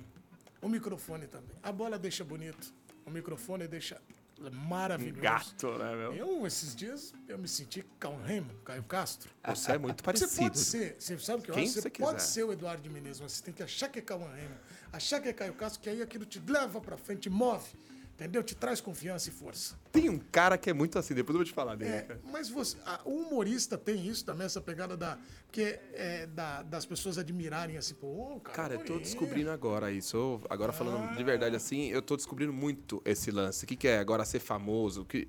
O 0.61 0.67
microfone 0.69 1.27
também. 1.27 1.55
A 1.61 1.71
bola 1.71 1.99
deixa 1.99 2.23
bonito. 2.23 2.73
O 3.05 3.11
microfone 3.11 3.67
deixa 3.67 4.01
maravilhoso. 4.51 5.21
Gato, 5.21 5.77
né, 5.77 5.95
meu? 5.95 6.13
Eu, 6.13 6.45
esses 6.47 6.75
dias, 6.75 7.13
eu 7.27 7.37
me 7.37 7.47
senti 7.47 7.83
Cal 7.99 8.15
Remo, 8.21 8.53
Caio 8.65 8.83
Castro. 8.83 9.29
Você 9.47 9.71
é 9.71 9.77
muito 9.77 9.99
Você 10.01 10.03
parecido. 10.05 10.41
pode 10.41 10.59
ser, 10.59 10.95
você 10.99 11.17
sabe 11.19 11.39
o 11.39 11.43
que 11.43 11.51
eu 11.51 11.55
Quem 11.55 11.63
acho? 11.63 11.73
Você 11.73 11.81
você 11.81 11.89
pode 11.89 12.17
quiser. 12.17 12.27
ser 12.31 12.43
o 12.43 12.51
Eduardo 12.53 12.81
de 12.81 12.89
Menezes, 12.89 13.21
mas 13.21 13.31
você 13.33 13.43
tem 13.43 13.53
que 13.53 13.63
achar 13.63 13.89
que 13.89 13.99
é 13.99 14.01
Cauã 14.01 14.27
Remo, 14.33 14.55
achar 14.91 15.19
que 15.21 15.29
é 15.29 15.33
Caio 15.33 15.53
Castro, 15.53 15.81
que 15.81 15.89
aí 15.89 16.01
aquilo 16.01 16.25
te 16.25 16.39
leva 16.39 16.79
pra 16.81 16.97
frente, 16.97 17.29
move. 17.29 17.65
Entendeu? 18.19 18.41
Te 18.41 18.55
traz 18.55 18.81
confiança 18.81 19.29
e 19.29 19.31
força. 19.31 19.75
Tem 19.91 20.09
um 20.09 20.17
cara 20.17 20.57
que 20.57 20.67
é 20.71 20.73
muito 20.73 20.97
assim, 20.97 21.13
depois 21.13 21.35
eu 21.35 21.37
vou 21.37 21.45
te 21.45 21.53
falar 21.53 21.75
dele. 21.75 21.91
É, 21.91 22.01
cara. 22.01 22.19
mas 22.31 22.49
você, 22.49 22.75
a- 22.83 22.99
o 23.05 23.11
humorista 23.11 23.77
tem 23.77 24.07
isso 24.07 24.25
também, 24.25 24.47
essa 24.47 24.59
pegada 24.59 24.97
da. 24.97 25.19
Porque 25.45 25.79
é, 25.93 26.25
da- 26.25 26.63
das 26.63 26.83
pessoas 26.83 27.19
admirarem 27.19 27.77
assim, 27.77 27.93
pô, 27.93 28.39
cara. 28.43 28.55
Cara, 28.55 28.73
eu 28.73 28.79
tô 28.83 28.97
descobrindo 28.97 29.51
agora 29.51 29.91
isso. 29.91 30.17
Eu- 30.17 30.41
agora 30.49 30.73
falando 30.73 31.15
de 31.15 31.23
verdade 31.23 31.55
assim, 31.55 31.89
eu 31.91 32.01
tô 32.01 32.15
descobrindo 32.15 32.51
muito 32.51 32.99
esse 33.05 33.29
lance. 33.29 33.65
O 33.65 33.67
que, 33.67 33.75
que 33.75 33.87
é 33.87 33.99
agora 33.99 34.25
ser 34.25 34.39
famoso? 34.39 35.05
Que, 35.05 35.27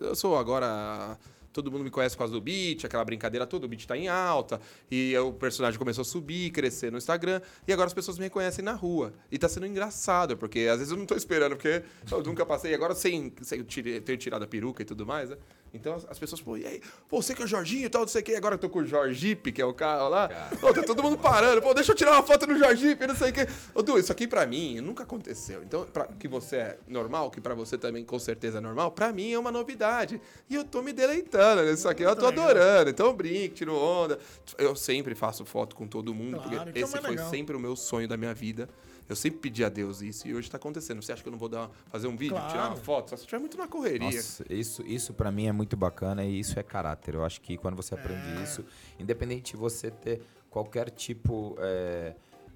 Eu 0.00 0.14
sou 0.14 0.38
agora. 0.38 1.18
Todo 1.52 1.70
mundo 1.70 1.84
me 1.84 1.90
conhece 1.90 2.14
por 2.14 2.20
causa 2.20 2.32
do 2.32 2.40
beat, 2.40 2.84
aquela 2.84 3.04
brincadeira 3.04 3.46
toda, 3.46 3.66
o 3.66 3.68
beat 3.68 3.86
tá 3.86 3.96
em 3.96 4.08
alta. 4.08 4.60
E 4.90 5.16
o 5.18 5.32
personagem 5.32 5.78
começou 5.78 6.02
a 6.02 6.04
subir, 6.04 6.50
crescer 6.50 6.90
no 6.90 6.98
Instagram. 6.98 7.40
E 7.66 7.72
agora 7.72 7.86
as 7.86 7.94
pessoas 7.94 8.18
me 8.18 8.24
reconhecem 8.24 8.64
na 8.64 8.72
rua. 8.72 9.12
E 9.30 9.38
tá 9.38 9.48
sendo 9.48 9.66
engraçado, 9.66 10.36
porque 10.36 10.60
às 10.70 10.78
vezes 10.78 10.90
eu 10.90 10.98
não 10.98 11.06
tô 11.06 11.14
esperando, 11.14 11.56
porque 11.56 11.82
eu 12.10 12.22
nunca 12.22 12.46
passei. 12.46 12.74
Agora 12.74 12.94
sem, 12.94 13.32
sem 13.42 13.62
tenho 13.64 14.18
tirado 14.18 14.42
a 14.42 14.46
peruca 14.46 14.82
e 14.82 14.84
tudo 14.84 15.04
mais, 15.04 15.30
né? 15.30 15.36
Então 15.74 15.94
as- 15.94 16.06
as 16.10 16.18
pessoas, 16.18 16.40
pô, 16.40 16.56
e 16.56 16.66
aí? 16.66 16.82
Pô, 17.08 17.22
você 17.22 17.34
que 17.34 17.40
é 17.40 17.44
o 17.44 17.48
Jorginho 17.48 17.86
e 17.86 17.88
tal, 17.88 18.02
não 18.02 18.08
sei 18.08 18.20
o 18.20 18.24
quê. 18.24 18.34
Agora 18.34 18.56
eu 18.56 18.58
tô 18.58 18.68
com 18.68 18.80
o 18.80 18.84
Jorgipe, 18.86 19.50
que 19.52 19.62
é 19.62 19.64
o 19.64 19.72
carro 19.72 20.08
lá. 20.10 20.28
Pô, 20.60 20.72
tá 20.72 20.82
todo 20.82 21.02
mundo 21.02 21.16
parando. 21.16 21.62
Pô, 21.62 21.72
deixa 21.72 21.92
eu 21.92 21.96
tirar 21.96 22.12
uma 22.12 22.22
foto 22.22 22.46
do 22.46 22.58
Jorgipe, 22.58 23.06
não 23.06 23.16
sei 23.16 23.30
o 23.30 23.32
quê. 23.32 23.46
Ô, 23.74 23.82
Du, 23.82 23.98
isso 23.98 24.12
aqui 24.12 24.26
pra 24.28 24.44
mim 24.46 24.80
nunca 24.80 25.02
aconteceu. 25.04 25.62
Então, 25.62 25.84
pra, 25.86 26.06
que 26.06 26.28
você 26.28 26.56
é 26.56 26.78
normal, 26.86 27.30
que 27.30 27.40
pra 27.40 27.54
você 27.54 27.78
também 27.78 28.04
com 28.04 28.18
certeza 28.18 28.58
é 28.58 28.60
normal, 28.60 28.90
pra 28.92 29.12
mim 29.12 29.32
é 29.32 29.38
uma 29.38 29.50
novidade. 29.50 30.20
E 30.50 30.54
eu 30.54 30.64
tô 30.64 30.82
me 30.82 30.92
deleitando 30.92 31.62
nisso 31.62 31.88
aqui. 31.88 32.02
Eu 32.02 32.14
tô 32.14 32.26
legal. 32.28 32.44
adorando. 32.48 32.90
Então 32.90 33.06
eu 33.06 33.12
brinco, 33.14 33.54
tiro 33.54 33.74
onda. 33.74 34.18
Eu 34.58 34.76
sempre 34.76 35.14
faço 35.14 35.44
foto 35.44 35.74
com 35.74 35.86
todo 35.88 36.12
mundo, 36.12 36.34
Claro, 36.36 36.50
que 36.50 36.56
porque 36.64 36.78
é 36.80 36.82
o 36.82 36.84
esse 36.84 36.98
foi 36.98 37.10
legal. 37.10 37.30
sempre 37.30 37.56
o 37.56 37.60
meu 37.60 37.76
sonho 37.76 38.06
da 38.06 38.16
minha 38.18 38.34
vida. 38.34 38.68
Eu 39.08 39.16
sempre 39.16 39.40
pedi 39.40 39.64
a 39.64 39.68
Deus 39.68 40.00
isso 40.00 40.26
e 40.28 40.34
hoje 40.34 40.50
tá 40.50 40.56
acontecendo. 40.56 41.02
Você 41.02 41.12
acha 41.12 41.22
que 41.22 41.28
eu 41.28 41.32
não 41.32 41.38
vou 41.38 41.48
dar, 41.48 41.70
fazer 41.90 42.06
um 42.06 42.16
vídeo, 42.16 42.34
Claro. 42.36 42.50
tirar 42.50 42.66
uma 42.68 42.76
foto? 42.76 43.10
Só 43.10 43.16
se 43.16 43.22
estiver 43.22 43.38
muito 43.40 43.56
na 43.58 43.66
correria. 43.68 44.10
Nossa, 44.10 44.44
isso, 44.52 44.82
isso 44.86 45.12
para 45.12 45.30
mim 45.30 45.46
é 45.46 45.52
muito 45.52 45.76
bacana 45.76 46.24
e 46.24 46.38
isso 46.38 46.58
é 46.58 46.62
caráter. 46.62 47.14
Eu 47.14 47.24
acho 47.24 47.40
que 47.40 47.56
quando 47.56 47.76
você 47.76 47.94
aprende 47.94 48.40
É. 48.40 48.42
isso, 48.42 48.64
independente 48.98 49.52
de 49.52 49.56
você 49.58 49.90
ter 49.90 50.22
qualquer 50.48 50.90
tipo 50.90 51.56
é, 51.58 52.14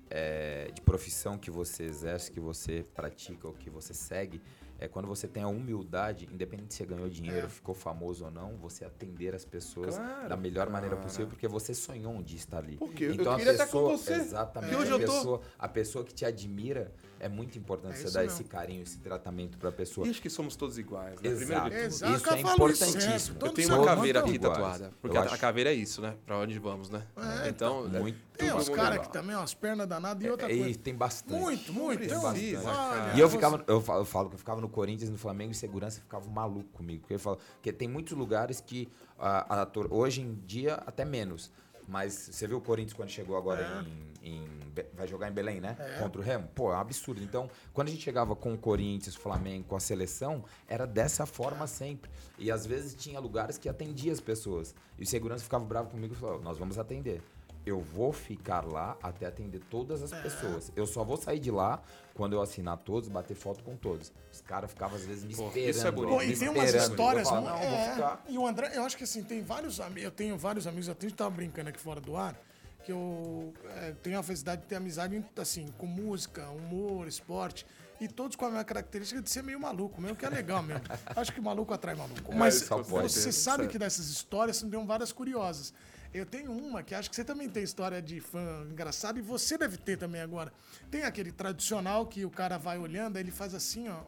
é, 0.08 0.70
de 0.72 0.80
profissão 0.82 1.36
que 1.36 1.50
você 1.50 1.82
exerce, 1.84 2.30
que 2.30 2.40
você 2.40 2.84
pratica 2.94 3.46
ou 3.48 3.52
que 3.54 3.68
você 3.68 3.92
segue, 3.92 4.40
é 4.78 4.86
quando 4.88 5.06
você 5.08 5.26
tem 5.26 5.42
a 5.42 5.48
humildade, 5.48 6.28
independente 6.32 6.74
se 6.74 6.78
você 6.78 6.86
ganhou 6.86 7.08
dinheiro, 7.08 7.48
ficou 7.48 7.74
famoso 7.74 8.24
ou 8.24 8.30
não, 8.30 8.56
você 8.56 8.84
atender 8.84 9.34
as 9.34 9.44
pessoas 9.44 9.96
Claro, 9.96 10.28
da 10.28 10.36
melhor 10.36 10.68
maneira 10.68 10.96
cara. 10.96 11.06
possível, 11.06 11.28
porque 11.28 11.48
você 11.48 11.74
sonhou 11.74 12.12
um 12.12 12.22
dia 12.22 12.36
estar 12.36 12.58
ali. 12.58 12.76
Porque 12.76 13.04
eu 13.04 13.14
então 13.14 13.32
a 13.32 13.36
queria 13.36 13.52
estar 13.52 13.64
pessoa, 13.66 13.90
com 13.90 13.96
você. 13.98 14.12
exatamente, 14.14 14.72
E 14.72 14.76
hoje 14.76 14.90
a 14.92 14.94
eu 14.94 14.98
tô. 15.06 15.12
pessoa, 15.12 15.40
a 15.58 15.68
pessoa 15.68 16.04
que 16.04 16.12
te 16.14 16.24
admira 16.24 16.92
é 17.18 17.28
muito 17.28 17.56
importante 17.58 17.94
É 17.94 17.96
você 18.02 18.10
dar 18.10 18.20
mesmo. 18.22 18.34
esse 18.40 18.44
carinho, 18.44 18.82
esse 18.82 18.98
tratamento 18.98 19.56
para 19.56 19.70
a 19.70 19.72
pessoa. 19.72 20.06
E 20.06 20.10
acho 20.10 20.20
que 20.20 20.28
somos 20.28 20.54
todos 20.56 20.76
iguais, 20.78 21.14
né? 21.20 21.34
Primeiro 21.34 21.42
Exato. 21.52 21.70
de 21.70 21.76
tudo. 21.76 21.86
Exato, 21.86 22.12
Isso 22.16 22.28
eu 22.28 22.32
é 22.36 22.40
isso 22.40 22.52
importantíssimo. 22.52 23.18
sempre, 23.34 23.48
Eu 23.48 23.52
tenho 23.52 23.68
uma 23.74 23.84
caveira 23.84 24.20
aqui 24.20 24.32
iguais. 24.34 24.54
tatuada. 24.54 24.92
Porque 25.00 25.16
Eu 25.16 25.22
a, 25.22 25.24
a 25.24 25.38
caveira 25.38 25.70
é 25.70 25.74
isso, 25.74 26.02
né? 26.02 26.14
Pra 26.26 26.38
onde 26.38 26.58
vamos, 26.58 26.90
né? 26.90 27.02
É, 27.44 27.48
então, 27.48 27.86
é 27.86 27.98
muito 28.00 28.18
Tem 28.36 28.52
uns 28.52 28.68
caras 28.68 28.98
que 29.06 29.10
também, 29.12 29.34
umas 29.34 29.54
pernas 29.54 29.86
danadas 29.88 30.22
e 30.22 30.28
outra 30.28 30.52
É, 30.52 30.54
coisa. 30.56 30.68
e 30.70 30.76
tem 30.76 30.94
bastante. 30.94 31.40
Muito, 31.40 31.72
muito. 31.72 32.00
Tem 32.06 32.08
bastante, 32.20 32.56
olha, 32.56 33.12
E 33.16 33.20
eu 33.20 33.30
ficava, 33.30 33.64
eu 33.66 33.80
falo, 33.80 34.00
eu 34.00 34.04
falo 34.04 34.28
que 34.28 34.34
eu 34.34 34.38
ficava 34.38 34.60
no 34.60 34.65
Corinthians, 34.68 35.10
no 35.10 35.18
Flamengo, 35.18 35.52
e 35.52 35.54
segurança 35.54 36.00
ficava 36.00 36.28
maluco 36.30 36.68
comigo. 36.70 37.04
Porque, 37.06 37.16
porque 37.18 37.72
tem 37.72 37.88
muitos 37.88 38.12
lugares 38.12 38.60
que 38.60 38.88
a, 39.18 39.62
a 39.62 39.68
hoje 39.90 40.20
em 40.20 40.34
dia 40.46 40.74
até 40.86 41.04
menos. 41.04 41.50
Mas 41.88 42.14
você 42.32 42.48
viu 42.48 42.58
o 42.58 42.60
Corinthians 42.60 42.94
quando 42.94 43.10
chegou 43.10 43.36
agora 43.36 43.84
É. 44.22 44.26
em, 44.26 44.34
em 44.34 44.66
Vai 44.94 45.06
jogar 45.06 45.30
em 45.30 45.32
Belém, 45.32 45.58
né? 45.60 45.74
Contra 45.98 46.20
o 46.20 46.24
Remo? 46.24 46.48
Pô, 46.54 46.70
é 46.70 46.76
um 46.76 46.80
absurdo. 46.80 47.22
Então, 47.22 47.48
quando 47.72 47.88
a 47.88 47.90
gente 47.90 48.02
chegava 48.02 48.36
com 48.36 48.52
o 48.52 48.58
Corinthians, 48.58 49.14
Flamengo, 49.14 49.64
com 49.64 49.76
a 49.76 49.80
seleção, 49.80 50.44
era 50.68 50.86
dessa 50.86 51.24
forma 51.24 51.66
sempre. 51.66 52.10
E 52.38 52.50
às 52.50 52.66
vezes 52.66 52.94
tinha 52.94 53.18
lugares 53.18 53.56
que 53.56 53.68
atendia 53.70 54.12
as 54.12 54.20
pessoas. 54.20 54.74
E 54.98 55.02
o 55.02 55.06
segurança 55.06 55.44
ficava 55.44 55.64
bravo 55.64 55.88
comigo 55.88 56.12
e 56.12 56.16
falava: 56.16 56.42
Nós 56.42 56.58
vamos 56.58 56.78
atender. 56.78 57.22
Eu 57.66 57.80
vou 57.80 58.12
ficar 58.12 58.64
lá 58.64 58.96
até 59.02 59.26
atender 59.26 59.60
todas 59.68 60.00
É. 60.00 60.04
as 60.04 60.22
pessoas. 60.22 60.70
Eu 60.76 60.86
só 60.86 61.02
vou 61.02 61.16
sair 61.16 61.40
de 61.40 61.50
lá 61.50 61.82
quando 62.14 62.32
eu 62.34 62.40
assinar 62.40 62.78
todos, 62.78 63.08
bater 63.08 63.34
foto 63.34 63.64
com 63.64 63.76
todos. 63.76 64.12
Os 64.32 64.40
caras 64.40 64.70
ficavam 64.70 64.96
às 64.96 65.04
vezes 65.04 65.24
me 65.24 65.32
esperando. 65.32 65.56
isso 65.58 65.84
é 65.86 65.90
bonito. 65.90 66.12
Pô, 66.14 66.18
me 66.20 66.32
e 66.32 66.38
tem 66.38 66.48
umas 66.48 66.72
histórias. 66.72 67.28
Mu- 67.28 67.40
não, 67.40 67.56
é, 67.56 67.92
ficar. 67.92 68.24
E 68.28 68.38
o 68.38 68.46
André, 68.46 68.70
eu 68.72 68.84
acho 68.84 68.96
que 68.96 69.02
assim, 69.02 69.24
tem 69.24 69.42
vários 69.42 69.80
amigos. 69.80 70.04
Eu 70.04 70.10
tenho 70.12 70.38
vários 70.38 70.64
amigos, 70.68 70.88
até 70.88 71.06
a 71.06 71.08
gente 71.08 71.18
tava 71.18 71.30
brincando 71.30 71.68
aqui 71.70 71.80
fora 71.80 72.00
do 72.00 72.16
ar, 72.16 72.40
que 72.84 72.92
eu 72.92 73.52
é, 73.78 73.92
tenho 74.00 74.16
a 74.16 74.22
felicidade 74.22 74.62
de 74.62 74.68
ter 74.68 74.76
amizade 74.76 75.22
assim, 75.36 75.66
com 75.76 75.86
música, 75.86 76.48
humor, 76.50 77.08
esporte. 77.08 77.66
E 78.00 78.06
todos 78.06 78.36
com 78.36 78.44
a 78.44 78.50
minha 78.50 78.62
característica 78.62 79.20
de 79.20 79.28
ser 79.30 79.42
meio 79.42 79.58
maluco, 79.58 80.00
mesmo 80.00 80.16
que 80.16 80.24
é 80.24 80.28
legal 80.28 80.62
mesmo. 80.62 80.82
Acho 81.16 81.32
que 81.32 81.40
maluco 81.40 81.74
atrai 81.74 81.96
maluco. 81.96 82.32
Mas 82.32 82.56
isso 82.56 82.66
só 82.66 82.82
pode, 82.82 83.10
você 83.10 83.32
sabe 83.32 83.66
que 83.68 83.78
dessas 83.78 84.08
histórias 84.08 84.60
tem 84.62 84.86
várias 84.86 85.10
curiosas. 85.12 85.72
Eu 86.16 86.24
tenho 86.26 86.50
uma 86.50 86.82
que 86.82 86.94
acho 86.94 87.10
que 87.10 87.16
você 87.16 87.24
também 87.24 87.48
tem 87.48 87.62
história 87.62 88.00
de 88.00 88.20
fã 88.20 88.66
engraçada 88.70 89.18
e 89.18 89.22
você 89.22 89.58
deve 89.58 89.76
ter 89.76 89.96
também 89.98 90.20
agora. 90.20 90.52
Tem 90.90 91.02
aquele 91.02 91.30
tradicional 91.30 92.06
que 92.06 92.24
o 92.24 92.30
cara 92.30 92.56
vai 92.58 92.78
olhando, 92.78 93.16
aí 93.16 93.22
ele 93.22 93.30
faz 93.30 93.54
assim, 93.54 93.88
ó. 93.88 94.00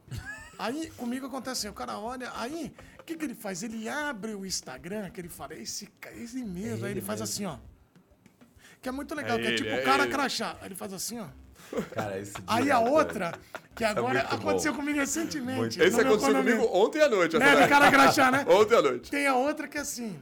Aí 0.59 0.91
comigo 0.97 1.27
acontece 1.27 1.67
assim, 1.67 1.69
o 1.69 1.73
cara 1.75 1.99
olha, 1.99 2.33
aí 2.35 2.73
o 2.99 3.03
que, 3.05 3.17
que 3.17 3.25
ele 3.25 3.35
faz? 3.35 3.63
Ele 3.63 3.89
abre 3.89 4.35
o 4.35 4.45
Instagram, 4.47 5.11
que 5.11 5.21
ele 5.21 5.29
fala, 5.29 5.55
esse, 5.55 5.89
esse 6.17 6.43
mesmo, 6.43 6.85
aí 6.87 6.93
ele 6.93 7.01
faz 7.01 7.21
assim, 7.21 7.45
ó. 7.47 7.59
Que 8.81 8.89
é 8.89 8.93
muito 8.93 9.15
legal, 9.15 9.37
É 9.39 9.41
que 9.41 9.47
é 9.47 9.51
ele, 9.51 9.57
tipo 9.59 9.71
é 9.71 9.81
o 9.81 9.85
cara 9.85 10.05
ele. 10.05 10.13
crachá. 10.13 10.57
Aí 10.61 10.69
ele 10.69 10.75
faz 10.75 10.93
assim, 10.93 11.19
ó. 11.21 11.27
Cara, 11.93 12.19
esse 12.19 12.33
Aí 12.47 12.63
dia, 12.65 12.77
a 12.77 12.79
cara. 12.81 12.91
outra, 12.91 13.39
que 13.75 13.85
agora 13.85 14.21
muito 14.23 14.35
aconteceu 14.35 14.73
bom. 14.73 14.79
comigo 14.81 14.99
recentemente. 14.99 15.81
Esse 15.81 15.91
no 15.91 15.97
meu 16.05 16.07
aconteceu 16.15 16.33
condomínio. 16.35 16.61
comigo 16.61 16.79
ontem 16.79 17.03
à 17.03 17.09
noite. 17.09 17.39
Né, 17.39 17.57
do 17.63 17.69
cara 17.69 17.91
crachá, 17.91 18.31
né? 18.31 18.45
Ontem 18.49 18.75
à 18.77 18.83
noite. 18.83 19.11
Tem 19.11 19.27
a 19.27 19.35
outra 19.37 19.69
que 19.69 19.77
é 19.77 19.81
assim, 19.83 20.19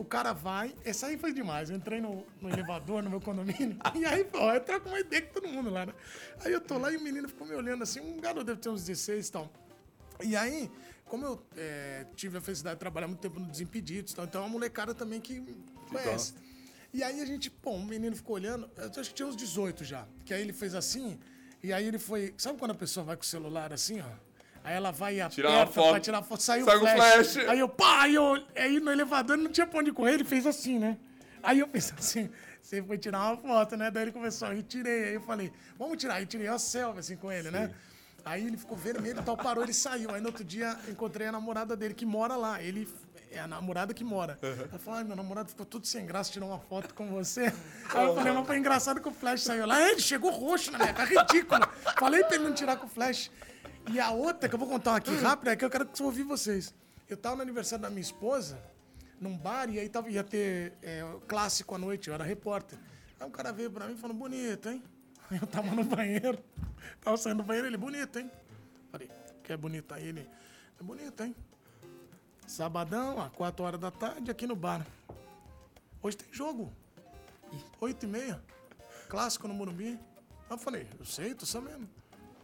o 0.00 0.04
cara 0.04 0.32
vai, 0.32 0.74
essa 0.82 1.08
aí 1.08 1.18
foi 1.18 1.30
demais, 1.30 1.68
eu 1.68 1.76
entrei 1.76 2.00
no, 2.00 2.26
no 2.40 2.48
elevador, 2.48 3.02
no 3.02 3.10
meu 3.10 3.20
condomínio, 3.20 3.76
e 3.94 4.02
aí, 4.06 4.26
ó, 4.32 4.54
eu 4.54 4.60
troco 4.62 4.88
uma 4.88 4.98
ideia 4.98 5.20
com 5.20 5.34
todo 5.34 5.46
mundo 5.46 5.68
lá, 5.68 5.84
né? 5.84 5.92
Aí 6.42 6.50
eu 6.50 6.60
tô 6.60 6.78
lá 6.78 6.90
e 6.90 6.96
o 6.96 7.00
menino 7.02 7.28
ficou 7.28 7.46
me 7.46 7.54
olhando 7.54 7.82
assim, 7.82 8.00
um 8.00 8.18
garoto 8.18 8.46
deve 8.46 8.60
ter 8.60 8.70
uns 8.70 8.82
16 8.82 9.28
e 9.28 9.30
tal. 9.30 9.52
E 10.22 10.34
aí, 10.34 10.70
como 11.04 11.26
eu 11.26 11.46
é, 11.54 12.06
tive 12.16 12.38
a 12.38 12.40
felicidade 12.40 12.76
de 12.76 12.80
trabalhar 12.80 13.08
muito 13.08 13.20
tempo 13.20 13.38
no 13.38 13.46
Desimpedidos, 13.46 14.14
tal, 14.14 14.24
então 14.24 14.40
é 14.40 14.44
uma 14.44 14.50
molecada 14.50 14.94
também 14.94 15.20
que 15.20 15.44
conhece. 15.90 16.32
E 16.94 17.02
aí 17.02 17.20
a 17.20 17.26
gente, 17.26 17.50
pô, 17.50 17.72
o 17.72 17.84
menino 17.84 18.16
ficou 18.16 18.36
olhando, 18.36 18.70
eu 18.78 18.86
acho 18.86 19.10
que 19.10 19.14
tinha 19.16 19.28
uns 19.28 19.36
18 19.36 19.84
já, 19.84 20.08
que 20.24 20.32
aí 20.32 20.40
ele 20.40 20.54
fez 20.54 20.74
assim, 20.74 21.20
e 21.62 21.74
aí 21.74 21.86
ele 21.86 21.98
foi, 21.98 22.32
sabe 22.38 22.58
quando 22.58 22.70
a 22.70 22.74
pessoa 22.74 23.04
vai 23.04 23.16
com 23.16 23.22
o 23.22 23.26
celular 23.26 23.70
assim, 23.70 24.00
ó? 24.00 24.29
Aí 24.62 24.74
ela 24.76 24.90
vai 24.90 25.20
e 25.20 25.28
Tirar 25.30 25.48
uma 25.50 25.62
aperta 25.62 25.72
foto. 25.80 25.90
pra 25.90 26.00
tirar 26.00 26.22
foto, 26.22 26.42
saiu 26.42 26.64
Sai 26.64 26.76
o 26.76 26.80
flash. 26.80 26.94
flash. 27.32 27.36
Aí 27.48 27.58
eu, 27.58 27.68
pá, 27.68 28.02
aí, 28.02 28.14
eu, 28.14 28.44
aí 28.54 28.78
no 28.80 28.90
elevador 28.90 29.36
não 29.36 29.50
tinha 29.50 29.66
pra 29.66 29.80
onde 29.80 29.90
correr, 29.92 30.14
ele 30.14 30.24
fez 30.24 30.46
assim, 30.46 30.78
né? 30.78 30.98
Aí 31.42 31.58
eu 31.60 31.66
pensei 31.68 31.94
assim, 31.98 32.30
você 32.60 32.82
foi 32.82 32.98
tirar 32.98 33.20
uma 33.20 33.36
foto, 33.38 33.76
né? 33.76 33.90
Daí 33.90 34.04
ele 34.04 34.12
começou 34.12 34.48
a 34.48 34.52
rir, 34.52 34.62
tirei. 34.62 35.04
Aí 35.04 35.14
eu 35.14 35.22
falei, 35.22 35.50
vamos 35.78 35.96
tirar. 35.96 36.14
Aí 36.16 36.26
tirei 36.26 36.48
uma 36.48 36.58
selfie 36.58 37.00
assim 37.00 37.16
com 37.16 37.32
ele, 37.32 37.50
né? 37.50 37.70
Aí 38.22 38.46
ele 38.46 38.58
ficou 38.58 38.76
vermelho 38.76 39.20
e 39.20 39.22
tal, 39.22 39.34
parou, 39.36 39.64
ele 39.64 39.72
saiu. 39.72 40.10
Aí 40.14 40.20
no 40.20 40.26
outro 40.26 40.44
dia 40.44 40.76
encontrei 40.88 41.26
a 41.28 41.32
namorada 41.32 41.74
dele 41.74 41.94
que 41.94 42.04
mora 42.04 42.36
lá. 42.36 42.62
Ele 42.62 42.86
é 43.30 43.40
a 43.40 43.46
namorada 43.46 43.94
que 43.94 44.04
mora. 44.04 44.38
Ela 44.42 44.78
falou, 44.78 44.98
ai, 44.98 45.04
meu 45.04 45.16
namorado 45.16 45.48
ficou 45.48 45.64
tudo 45.64 45.86
sem 45.86 46.04
graça, 46.04 46.30
tirou 46.30 46.50
uma 46.50 46.58
foto 46.58 46.92
com 46.94 47.06
você. 47.08 47.44
Aí 47.94 48.04
eu 48.04 48.14
falei, 48.14 48.32
mas 48.34 48.46
foi 48.46 48.58
engraçado 48.58 49.00
que 49.00 49.08
o 49.08 49.12
flash 49.12 49.42
saiu 49.42 49.66
lá. 49.66 49.80
Ele 49.80 50.00
chegou 50.00 50.30
roxo 50.30 50.70
na 50.70 50.78
minha 50.78 50.92
cara, 50.92 51.08
ridículo. 51.08 51.66
Falei 51.98 52.22
pra 52.24 52.34
ele 52.34 52.44
não 52.44 52.52
tirar 52.52 52.76
com 52.76 52.84
o 52.86 52.90
flash. 52.90 53.30
E 53.88 53.98
a 53.98 54.10
outra 54.10 54.48
que 54.48 54.54
eu 54.54 54.58
vou 54.58 54.68
contar 54.68 54.96
aqui 54.96 55.14
rápido 55.16 55.48
é 55.48 55.56
que 55.56 55.64
eu 55.64 55.70
quero 55.70 55.86
que 55.86 56.02
ouvir 56.02 56.22
vocês. 56.22 56.74
Eu 57.08 57.16
tava 57.16 57.36
no 57.36 57.42
aniversário 57.42 57.82
da 57.82 57.90
minha 57.90 58.02
esposa, 58.02 58.62
num 59.20 59.36
bar, 59.36 59.68
e 59.68 59.78
aí 59.78 59.88
tava, 59.88 60.10
ia 60.10 60.22
ter 60.22 60.74
é, 60.82 61.02
clássico 61.26 61.74
à 61.74 61.78
noite, 61.78 62.08
eu 62.08 62.14
era 62.14 62.22
repórter. 62.22 62.78
Aí 63.18 63.26
um 63.26 63.30
cara 63.30 63.52
veio 63.52 63.70
pra 63.70 63.86
mim 63.86 63.96
falando, 63.96 64.16
bonito, 64.16 64.68
hein? 64.68 64.82
Eu 65.30 65.46
tava 65.46 65.72
no 65.74 65.84
banheiro, 65.84 66.38
tava 67.00 67.16
saindo 67.16 67.42
do 67.42 67.46
banheiro, 67.46 67.68
ele, 67.68 67.76
bonito, 67.76 68.18
hein? 68.18 68.28
Falei, 68.90 69.08
que 69.44 69.52
é 69.52 69.56
bonito? 69.56 69.94
Aí 69.94 70.08
ele, 70.08 70.28
é 70.80 70.82
bonito, 70.82 71.22
hein? 71.22 71.36
Sabadão, 72.46 73.20
às 73.20 73.30
4 73.32 73.64
horas 73.64 73.80
da 73.80 73.92
tarde, 73.92 74.28
aqui 74.28 74.44
no 74.44 74.56
bar. 74.56 74.84
Hoje 76.02 76.16
tem 76.16 76.32
jogo. 76.32 76.72
8 77.80 78.04
e 78.04 78.08
meia. 78.08 78.42
Clássico 79.08 79.46
no 79.46 79.54
Morumbi. 79.54 79.88
Aí 79.88 79.98
eu 80.50 80.58
falei, 80.58 80.88
eu 80.98 81.04
sei, 81.04 81.32
tô 81.34 81.46
sabendo. 81.46 81.88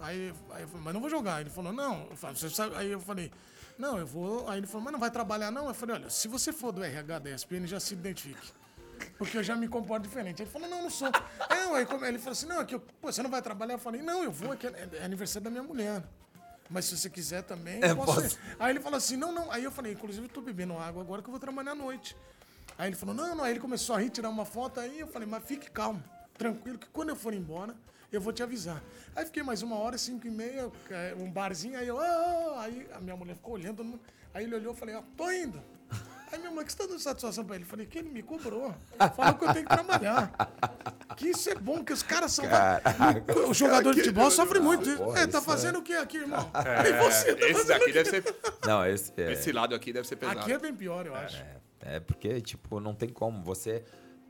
Aí, 0.00 0.32
aí 0.50 0.62
eu 0.62 0.68
falei, 0.68 0.84
mas 0.84 0.94
não 0.94 1.00
vou 1.00 1.10
jogar. 1.10 1.40
Ele 1.40 1.50
falou, 1.50 1.72
não. 1.72 2.06
Eu 2.10 2.16
falei? 2.16 2.36
Aí 2.76 2.90
eu 2.92 3.00
falei, 3.00 3.32
não, 3.78 3.98
eu 3.98 4.06
vou. 4.06 4.48
Aí 4.48 4.58
ele 4.58 4.66
falou, 4.66 4.82
mas 4.84 4.92
não 4.92 5.00
vai 5.00 5.10
trabalhar, 5.10 5.50
não? 5.50 5.68
Eu 5.68 5.74
falei, 5.74 5.96
olha, 5.96 6.10
se 6.10 6.28
você 6.28 6.52
for 6.52 6.72
do 6.72 6.82
RH 6.84 7.18
da 7.20 7.30
ESPN, 7.30 7.66
já 7.66 7.80
se 7.80 7.94
identifique. 7.94 8.52
Porque 9.18 9.36
eu 9.38 9.42
já 9.42 9.54
me 9.56 9.68
comporto 9.68 10.02
diferente. 10.06 10.42
Ele 10.42 10.50
falou, 10.50 10.68
não, 10.68 10.82
não 10.82 10.90
sou. 10.90 11.08
É, 11.50 11.76
aí 11.76 11.84
como- 11.86 12.04
ele 12.04 12.18
falou 12.18 12.32
assim, 12.32 12.46
não, 12.46 12.60
é 12.60 12.64
que 12.64 12.74
eu, 12.74 12.80
pô, 12.80 13.10
você 13.12 13.22
não 13.22 13.30
vai 13.30 13.42
trabalhar? 13.42 13.74
Eu 13.74 13.78
falei, 13.78 14.02
não, 14.02 14.22
eu 14.22 14.30
vou, 14.32 14.52
é, 14.52 14.56
que 14.56 14.66
é, 14.66 14.88
é 15.00 15.04
aniversário 15.04 15.44
da 15.44 15.50
minha 15.50 15.62
mulher. 15.62 16.02
Mas 16.68 16.86
se 16.86 16.96
você 16.98 17.08
quiser 17.08 17.42
também, 17.42 17.80
É, 17.82 17.90
eu 17.90 17.96
posso. 17.96 18.22
posso. 18.22 18.36
ir." 18.36 18.56
Aí 18.58 18.72
ele 18.72 18.80
falou 18.80 18.96
assim, 18.96 19.16
não, 19.16 19.32
não. 19.32 19.50
Aí 19.52 19.62
eu 19.64 19.70
falei, 19.70 19.92
inclusive 19.92 20.26
eu 20.26 20.30
tô 20.30 20.40
bebendo 20.40 20.76
água 20.78 21.02
agora 21.02 21.22
que 21.22 21.28
eu 21.28 21.32
vou 21.32 21.40
trabalhar 21.40 21.72
à 21.72 21.74
noite. 21.74 22.16
Aí 22.76 22.88
ele 22.88 22.96
falou, 22.96 23.14
não, 23.14 23.34
não. 23.36 23.44
Aí 23.44 23.52
ele 23.52 23.60
começou 23.60 23.94
a 23.96 24.00
rir, 24.00 24.10
tirar 24.10 24.28
uma 24.30 24.44
foto. 24.44 24.80
Aí 24.80 24.98
eu 25.00 25.06
falei, 25.06 25.28
mas 25.28 25.44
fique 25.44 25.70
calmo, 25.70 26.02
tranquilo, 26.36 26.78
que 26.78 26.88
quando 26.88 27.10
eu 27.10 27.16
for 27.16 27.32
embora, 27.34 27.74
eu 28.16 28.20
vou 28.20 28.32
te 28.32 28.42
avisar. 28.42 28.82
Aí 29.14 29.24
fiquei 29.24 29.42
mais 29.42 29.62
uma 29.62 29.76
hora, 29.76 29.96
cinco 29.98 30.26
e 30.26 30.30
meia, 30.30 30.70
é, 30.90 31.14
um 31.18 31.30
barzinho, 31.30 31.78
aí 31.78 31.86
eu, 31.86 31.98
ah, 31.98 32.62
aí 32.62 32.86
a 32.92 33.00
minha 33.00 33.16
mulher 33.16 33.34
ficou 33.34 33.54
olhando, 33.54 33.98
aí 34.34 34.44
ele 34.44 34.54
olhou 34.54 34.72
e 34.74 34.76
falei, 34.76 34.94
ó, 34.94 35.02
tô 35.16 35.30
indo. 35.30 35.62
Aí 36.32 36.40
minha 36.40 36.50
mãe, 36.50 36.64
que 36.64 36.72
você 36.72 36.78
tá 36.78 36.86
dando 36.86 36.98
satisfação 36.98 37.44
pra 37.44 37.54
ele? 37.54 37.64
Eu 37.64 37.68
falei, 37.68 37.86
que 37.86 37.98
ele 37.98 38.10
me 38.10 38.20
cobrou. 38.20 38.74
Falou 39.14 39.34
que 39.34 39.44
eu 39.44 39.52
tenho 39.52 39.66
que 39.66 39.74
trabalhar. 39.74 40.32
Que 41.16 41.28
isso 41.28 41.48
é 41.48 41.54
bom, 41.54 41.84
que 41.84 41.92
os 41.92 42.02
caras 42.02 42.32
são. 42.32 42.44
O 43.48 43.54
jogador 43.54 43.94
de 43.94 44.00
futebol 44.00 44.30
sofre 44.30 44.58
muito. 44.58 44.96
porra, 44.96 45.20
é, 45.20 45.26
tá 45.26 45.38
isso 45.38 45.46
fazendo 45.46 45.78
o 45.78 45.82
que 45.82 45.94
aqui, 45.94 46.18
irmão? 46.18 46.50
E 46.84 46.92
você 46.94 47.34
tá 47.34 47.46
Esse 47.46 47.66
daqui 47.68 47.92
deve 47.92 48.10
ser. 48.10 48.36
Não, 48.66 48.84
esse 48.84 49.12
é. 49.16 49.32
Esse 49.32 49.52
lado 49.52 49.74
aqui 49.74 49.92
deve 49.92 50.06
ser 50.06 50.16
pesado. 50.16 50.40
Aqui 50.40 50.52
é 50.52 50.58
bem 50.58 50.74
pior, 50.74 51.06
eu 51.06 51.14
acho. 51.14 51.42
É 51.80 52.00
porque, 52.00 52.40
tipo, 52.40 52.80
não 52.80 52.94
tem 52.94 53.08
como. 53.08 53.42
Você, 53.44 53.84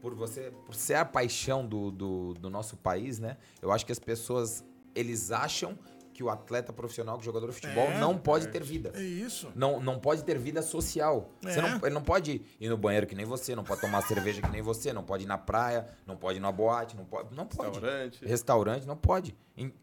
por 0.07 0.15
você, 0.15 0.53
por 0.65 0.73
ser 0.73 0.95
a 0.95 1.05
paixão 1.05 1.67
do, 1.67 1.91
do, 1.91 2.35
do 2.35 2.49
nosso 2.49 2.77
país, 2.77 3.19
né? 3.19 3.37
Eu 3.61 3.73
acho 3.73 3.85
que 3.85 3.91
as 3.91 3.99
pessoas, 3.99 4.65
eles 4.95 5.33
acham 5.33 5.77
que 6.17 6.25
o 6.25 6.31
atleta 6.31 6.73
profissional, 6.73 7.17
que 7.19 7.23
o 7.23 7.25
jogador 7.27 7.49
de 7.49 7.53
futebol, 7.53 7.85
É, 7.89 7.99
não 7.99 8.17
pode 8.17 8.49
ter 8.49 8.62
vida. 8.62 8.91
É 8.95 9.03
isso. 9.03 9.53
Não, 9.55 9.79
não 9.79 9.99
pode 9.99 10.25
ter 10.25 10.39
vida 10.39 10.62
social. 10.62 11.31
Você 11.43 11.59
É. 11.59 11.62
não, 11.62 11.77
ele 11.83 11.91
não 11.95 12.01
pode 12.03 12.41
ir 12.59 12.69
no 12.71 12.77
banheiro 12.79 13.07
que 13.07 13.14
nem 13.14 13.27
você, 13.27 13.55
não 13.55 13.62
pode 13.62 13.83
tomar 13.83 14.01
cerveja 14.09 14.41
que 14.41 14.51
nem 14.51 14.62
você, 14.62 14.95
não 14.95 15.05
pode 15.05 15.25
ir 15.25 15.27
na 15.27 15.37
praia, 15.37 15.87
não 16.07 16.17
pode 16.17 16.39
ir 16.39 16.41
na 16.41 16.51
boate, 16.51 16.97
não 16.97 17.05
pode. 17.05 17.35
Não 17.37 17.47
pode. 17.47 17.71
Restaurante. 17.73 18.25
Restaurante, 18.25 18.87
não 18.87 18.97
pode. 18.97 19.37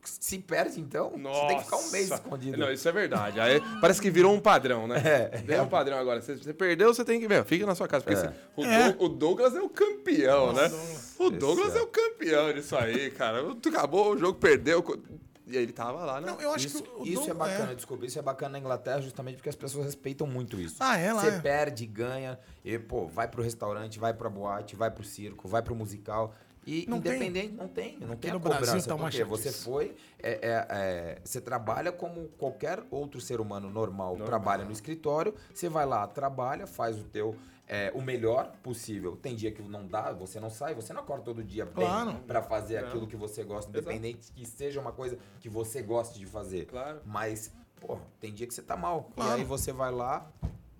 Se 0.04 0.38
perde, 0.40 0.80
então, 0.80 1.12
você 1.12 1.48
tem 1.48 1.58
que 1.58 1.64
ficar 1.64 1.78
um 1.78 1.92
mês 1.92 2.10
Nossa. 2.10 2.22
escondido. 2.24 2.58
Não, 2.58 2.72
isso 2.72 2.88
é 2.88 2.92
verdade. 2.92 3.40
Aí 3.40 3.60
parece 3.82 4.00
que 4.02 4.10
virou 4.12 4.34
um 4.34 4.40
padrão, 4.40 4.88
né? 4.88 5.02
É. 5.34 5.38
Virou 5.38 5.66
um 5.66 5.70
padrão 5.70 5.98
agora. 5.98 6.22
Você, 6.22 6.36
você 6.36 6.54
perdeu, 6.54 6.94
você 6.94 7.04
tem 7.06 7.20
que. 7.20 7.28
Meu, 7.28 7.44
fica 7.46 7.66
na 7.66 7.76
sua 7.76 7.88
casa. 7.88 8.04
Porque 8.04 8.20
É. 8.20 8.24
esse- 8.26 8.36
o, 8.56 8.64
É. 8.66 8.96
O 9.00 9.08
Douglas 9.10 9.56
é 9.56 9.62
o 9.62 9.70
campeão, 9.70 10.54
né? 10.54 10.68
Douglas. 10.70 11.16
O 11.20 11.30
Douglas 11.30 11.68
Esse 11.70 11.78
é. 11.78 11.80
é 11.80 11.84
o 11.84 11.88
campeão 11.88 12.54
disso 12.54 12.76
aí, 12.76 13.12
cara. 13.12 13.44
Acabou 13.68 14.14
o 14.14 14.18
jogo, 14.18 14.38
perdeu. 14.40 14.84
E 15.46 15.58
ele 15.58 15.74
tava 15.74 16.06
lá, 16.06 16.22
né? 16.22 16.28
Não, 16.28 16.40
eu 16.40 16.52
acho 16.54 16.68
Isso, 16.68 16.82
que 16.82 16.90
o 16.90 17.06
isso 17.06 17.22
Dom- 17.26 17.32
é 17.32 17.34
bacana, 17.34 17.72
eu 17.72 17.76
descobri. 17.76 18.08
Isso 18.08 18.18
é 18.18 18.22
bacana 18.22 18.54
na 18.54 18.60
Inglaterra 18.60 19.02
justamente 19.02 19.36
porque 19.36 19.50
as 19.50 19.56
pessoas 19.56 19.86
respeitam 19.86 20.26
muito 20.26 20.60
isso. 20.60 20.78
Ah, 20.80 20.98
é 20.98 21.12
lá, 21.12 21.22
Você 21.22 21.28
é? 21.28 21.40
perde, 21.40 21.86
ganha, 21.86 22.40
e, 22.64 22.80
pô, 22.80 23.08
vai 23.08 23.28
pro 23.28 23.44
restaurante, 23.44 24.00
vai 24.00 24.14
pra 24.14 24.30
boate, 24.30 24.76
vai 24.76 24.90
pro 24.90 25.04
circo, 25.04 25.48
vai 25.48 25.62
pro 25.62 25.76
musical. 25.76 26.34
E 26.66 26.86
Não 26.88 27.02
tem. 27.02 27.16
independente, 27.18 27.54
não 27.56 27.68
tem. 27.68 27.98
Não 28.00 28.16
tem 28.16 28.32
a 28.32 28.40
Brasil 28.40 28.58
cobrança. 28.62 28.88
tá 28.88 28.96
porque 28.96 29.22
você 29.26 29.50
chatice. 29.50 29.64
foi, 29.66 29.96
é, 30.18 30.32
é, 30.32 30.68
é, 30.70 31.22
você 31.22 31.42
trabalha 31.42 31.92
como 31.92 32.30
qualquer 32.38 32.82
outro 32.90 33.20
ser 33.20 33.42
humano 33.42 33.70
normal, 33.70 34.16
trabalha 34.20 34.64
no 34.64 34.72
escritório, 34.72 35.36
você 35.54 35.68
vai 35.68 35.86
lá, 35.86 36.08
trabalha, 36.08 36.66
faz 36.66 36.98
o 36.98 37.04
teu. 37.04 37.36
É, 37.68 37.92
o 37.96 38.02
melhor 38.02 38.52
possível. 38.62 39.16
Tem 39.16 39.36
dia 39.36 39.52
que 39.52 39.62
não 39.62 39.88
dá, 39.88 40.12
você 40.12 40.40
não 40.40 40.50
sai, 40.50 40.74
você 40.76 40.92
não 40.94 41.02
acorda 41.02 41.24
todo 41.24 41.44
dia 41.44 41.66
bem 41.66 41.86
Claro. 41.86 42.20
pra 42.28 42.42
fazer 42.42 42.78
aquilo 42.78 43.08
que 43.08 43.16
você 43.16 43.44
gosta, 43.44 43.70
independente 43.70 44.32
que 44.34 44.46
seja 44.46 44.80
uma 44.82 44.92
coisa 44.92 45.18
que 45.40 45.48
você 45.50 45.82
goste 45.82 46.20
de 46.20 46.26
fazer. 46.26 46.66
Claro. 46.66 47.02
Mas, 47.06 47.52
porra, 47.80 48.02
tem 48.20 48.34
dia 48.34 48.46
que 48.48 48.54
você 48.54 48.62
tá 48.62 48.76
mal. 48.76 49.10
Claro. 49.16 49.32
E 49.38 49.42
aí 49.42 49.44
você 49.46 49.72
vai 49.72 49.92
lá 49.92 50.30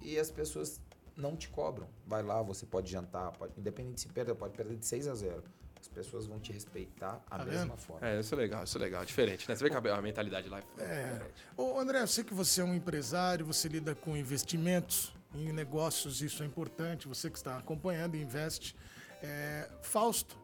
e 0.02 0.20
as 0.20 0.30
pessoas 0.30 0.82
não 1.16 1.36
te 1.36 1.48
cobram. 1.48 1.88
Vai 2.06 2.22
lá, 2.24 2.42
você 2.42 2.66
pode 2.66 2.92
jantar, 2.92 3.32
pode, 3.32 3.54
independente 3.58 4.02
se 4.02 4.08
perder, 4.10 4.36
pode 4.36 4.54
perder 4.56 4.76
de 4.76 4.86
6 4.86 5.08
a 5.08 5.16
0. 5.16 5.44
As 5.80 5.88
pessoas 5.90 6.26
vão 6.26 6.40
te 6.40 6.52
respeitar 6.54 7.22
da 7.30 7.38
Tá 7.40 7.46
mesma 7.46 7.62
vendo? 7.76 7.78
forma. 7.78 8.08
É, 8.08 8.18
isso 8.20 8.34
é 8.34 8.38
legal, 8.38 8.64
isso 8.64 8.78
é 8.78 8.82
legal. 8.82 9.04
Diferente, 9.06 9.48
né? 9.50 9.56
Você 9.56 9.64
vê 9.66 9.70
que 9.70 9.76
a 9.90 9.96
a 9.98 10.02
mentalidade 10.02 10.48
lá 10.50 10.64
é 10.80 10.84
É. 10.84 11.22
Ô, 11.58 11.78
André, 11.78 12.02
eu 12.02 12.08
sei 12.08 12.24
que 12.24 12.34
você 12.34 12.62
é 12.62 12.64
um 12.64 12.74
empresário, 12.74 13.46
você 13.46 13.68
lida 13.68 13.94
com 13.94 14.16
investimentos 14.16 15.14
em 15.34 15.52
negócios, 15.52 16.22
isso 16.22 16.44
é 16.44 16.46
importante. 16.46 17.08
Você 17.08 17.30
que 17.30 17.38
está 17.38 17.58
acompanhando 17.58 18.16
e 18.16 18.22
investe. 18.22 18.76
É, 19.22 19.70
Fausto 19.82 20.38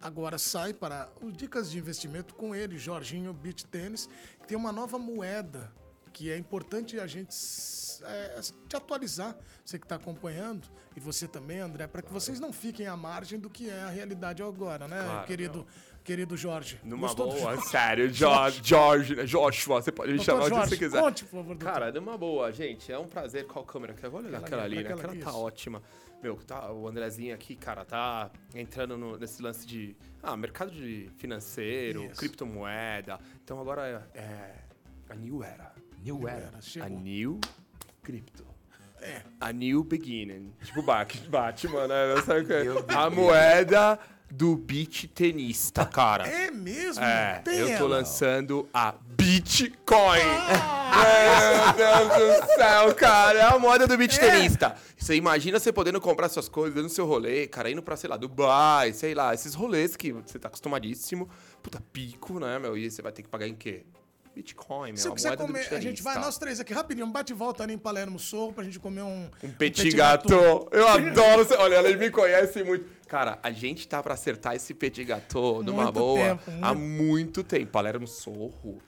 agora 0.00 0.36
sai 0.36 0.74
para 0.74 1.08
os 1.20 1.32
dicas 1.32 1.70
de 1.70 1.78
investimento 1.78 2.34
com 2.34 2.54
ele, 2.54 2.76
Jorginho 2.76 3.32
Beach 3.32 3.64
Tênis, 3.66 4.08
que 4.40 4.48
tem 4.48 4.56
uma 4.56 4.72
nova 4.72 4.98
moeda 4.98 5.72
que 6.12 6.30
é 6.30 6.36
importante 6.36 7.00
a 7.00 7.06
gente 7.06 7.34
é, 8.04 8.40
te 8.68 8.76
atualizar, 8.76 9.34
você 9.64 9.78
que 9.78 9.84
está 9.84 9.96
acompanhando, 9.96 10.68
e 10.94 11.00
você 11.00 11.26
também, 11.26 11.60
André, 11.60 11.86
para 11.86 12.02
que 12.02 12.12
vocês 12.12 12.38
não 12.38 12.52
fiquem 12.52 12.86
à 12.86 12.96
margem 12.96 13.38
do 13.38 13.48
que 13.48 13.70
é 13.70 13.82
a 13.82 13.88
realidade 13.88 14.42
agora, 14.42 14.86
né, 14.86 15.02
Claro, 15.02 15.26
querido, 15.26 15.66
querido 16.04 16.36
Jorge? 16.36 16.78
Numa 16.84 17.08
Gostou 17.08 17.32
boa, 17.32 17.56
sério, 17.62 18.08
Jorge, 18.14 18.60
Jorge, 18.64 19.14
né? 19.16 19.24
Joshua, 19.24 19.80
você 19.82 19.92
pode 19.92 20.12
me 20.12 20.16
Doutor 20.18 20.32
chamar 20.32 20.40
o 20.44 20.48
que 20.48 20.54
Jorge, 20.56 20.68
você 20.70 20.76
quiser. 20.76 21.00
conte, 21.02 21.24
por 21.24 21.30
favor, 21.38 21.54
doutor. 21.56 21.72
Cara, 21.72 21.92
numa 21.92 22.18
boa, 22.18 22.50
gente, 22.52 22.90
é 22.92 22.98
um 22.98 23.06
prazer. 23.06 23.46
Qual 23.46 23.64
câmera? 23.64 23.94
que 23.94 24.04
eu 24.04 24.10
vou 24.10 24.20
olhar 24.20 24.28
Aquela 24.38 24.46
aquela 24.46 24.62
ali, 24.64 24.76
né? 24.76 24.82
aquela 24.82 25.00
Aquela 25.00 25.14
tá 25.24 25.30
isso. 25.30 25.38
ótima. 25.38 25.82
Meu, 26.22 26.36
tá, 26.36 26.70
o 26.72 26.86
Andrezinho 26.86 27.34
aqui, 27.34 27.56
cara, 27.56 27.84
tá 27.84 28.30
entrando 28.54 28.96
no- 28.96 29.16
nesse 29.18 29.42
lance 29.42 29.66
de. 29.66 29.96
Ah, 30.22 30.36
mercado 30.36 30.70
de 30.70 31.10
financeiro, 31.18 32.04
Isso. 32.04 32.16
criptomoeda. 32.16 33.18
Então 33.42 33.60
agora 33.60 34.04
é. 34.14 34.18
é 34.20 34.54
a 35.10 35.14
New 35.16 35.42
Era. 35.42 35.72
New 36.04 36.28
Era. 36.28 36.50
A 36.56 36.60
Chegou. 36.60 36.90
New 37.00 37.40
Crypto. 38.02 38.44
É. 39.00 39.22
A 39.40 39.52
New 39.52 39.82
Beginning. 39.82 40.52
Tipo 40.62 40.80
Bat- 40.82 41.16
Batman, 41.28 41.88
né? 41.88 42.22
Sabe 42.24 42.40
o 42.42 42.46
que 42.46 42.52
é? 42.52 42.64
New 42.64 42.84
A 42.88 43.10
moeda 43.10 43.98
do 44.34 44.56
beat 44.56 45.08
tenista, 45.08 45.84
cara. 45.84 46.26
É 46.26 46.50
mesmo? 46.50 47.04
É, 47.04 47.42
Tem 47.44 47.58
eu 47.58 47.66
tô 47.66 47.84
ela? 47.84 47.96
lançando 47.98 48.66
a 48.72 48.94
Bitcoin. 49.10 50.18
Meu 50.96 51.72
Deus 51.74 52.40
do 52.40 52.46
céu, 52.54 52.94
cara. 52.94 53.38
É 53.38 53.42
a 53.42 53.58
moda 53.58 53.86
do 53.86 53.94
beat 53.98 54.18
tenista. 54.18 54.74
Você 54.96 55.14
imagina 55.16 55.60
você 55.60 55.70
podendo 55.70 56.00
comprar 56.00 56.30
suas 56.30 56.48
coisas 56.48 56.82
no 56.82 56.88
seu 56.88 57.04
rolê, 57.04 57.46
cara, 57.46 57.70
indo 57.70 57.82
pra, 57.82 57.94
sei 57.94 58.08
lá, 58.08 58.16
Dubai, 58.16 58.94
sei 58.94 59.14
lá, 59.14 59.34
esses 59.34 59.54
rolês 59.54 59.96
que 59.96 60.12
você 60.12 60.38
tá 60.38 60.48
acostumadíssimo. 60.48 61.28
Puta, 61.62 61.82
pico, 61.92 62.40
né, 62.40 62.58
meu? 62.58 62.74
E 62.74 62.90
você 62.90 63.02
vai 63.02 63.12
ter 63.12 63.22
que 63.22 63.28
pagar 63.28 63.46
em 63.46 63.54
quê? 63.54 63.84
Bitcoin, 64.34 64.88
meu. 64.88 64.96
Se 64.96 65.06
eu 65.08 65.14
quiser 65.14 65.36
comer, 65.36 65.68
a 65.72 65.80
gente 65.80 66.02
vai 66.02 66.18
nós 66.18 66.38
três 66.38 66.58
aqui 66.58 66.72
rapidinho, 66.72 67.06
bate 67.06 67.32
e 67.32 67.36
volta 67.36 67.62
ali 67.62 67.74
em 67.74 67.78
Palermo 67.78 68.18
Sorro 68.18 68.52
pra 68.52 68.64
gente 68.64 68.78
comer 68.78 69.02
um... 69.02 69.28
Um 69.42 69.50
petit 69.50 69.90
gâteau. 69.90 70.68
Eu 70.72 70.88
adoro. 70.88 71.46
Olha, 71.58 71.76
ele 71.86 71.96
me 71.96 72.10
conhece 72.10 72.62
muito. 72.62 72.86
Cara, 73.06 73.38
a 73.42 73.50
gente 73.50 73.86
tá 73.86 74.02
pra 74.02 74.14
acertar 74.14 74.54
esse 74.56 74.72
petit 74.72 75.04
gâteau 75.04 75.62
numa 75.62 75.84
Muito 75.84 75.94
boa 75.94 76.18
tempo, 76.20 76.50
há 76.62 76.74
muito- 76.74 77.44
tempo. 77.44 77.70
Palermo 77.70 78.06
Sorro. 78.06 78.80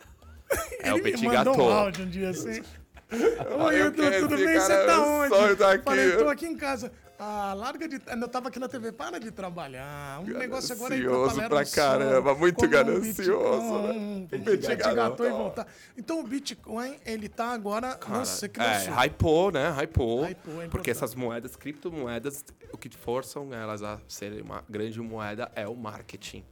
É 0.80 0.88
Ele 0.90 1.00
o 1.00 1.02
petit 1.02 1.26
gâteau. 1.26 1.56
um 1.58 1.72
áudio 1.72 2.04
um 2.04 2.08
dia 2.10 2.30
assim. 2.30 2.60
Oi, 3.10 3.80
eu 3.80 3.86
Edu, 3.86 4.02
tudo 4.20 4.36
bem? 4.36 4.58
Você 4.60 4.68
tá 4.86 4.92
é 4.92 4.98
onde? 4.98 5.34
sonho 5.34 5.56
tá 5.56 5.72
aqui. 5.72 5.84
Falei, 5.84 6.12
tô 6.16 6.28
aqui 6.28 6.46
em 6.46 6.56
casa. 6.56 6.92
Ah, 7.18 7.54
larga 7.54 7.88
de... 7.88 8.00
Eu 8.06 8.28
tava 8.28 8.48
aqui 8.48 8.58
na 8.58 8.68
TV, 8.68 8.90
para 8.92 9.20
de 9.20 9.30
trabalhar. 9.30 10.20
Um 10.20 10.24
negócio 10.24 10.74
agora 10.74 10.94
é 10.94 10.98
ir 10.98 11.08
pra 11.08 11.48
pra 11.48 11.64
caramba, 11.64 12.34
muito 12.34 12.68
ganancioso, 12.68 13.62
Um 13.62 14.20
né? 14.30 14.38
Bitcoin, 14.38 14.76
gâteau. 14.76 14.94
gâteau 14.94 15.26
e 15.26 15.30
voltar. 15.30 15.66
Então 15.96 16.20
o 16.20 16.22
Bitcoin, 16.24 16.96
ele 17.06 17.28
tá 17.28 17.52
agora... 17.52 17.98
Nossa, 18.08 18.48
que. 18.48 18.60
É, 18.60 18.90
hypou, 19.04 19.52
né? 19.52 19.70
Hypou. 19.70 20.24
Hypou, 20.24 20.62
é 20.62 20.68
porque 20.68 20.90
essas 20.90 21.14
moedas, 21.14 21.54
criptomoedas, 21.56 22.44
o 22.72 22.78
que 22.78 22.88
forçam 22.96 23.52
elas 23.54 23.82
a 23.82 24.00
serem 24.08 24.42
uma 24.42 24.64
grande 24.68 25.00
moeda 25.00 25.50
é 25.54 25.68
o 25.68 25.76
marketing. 25.76 26.44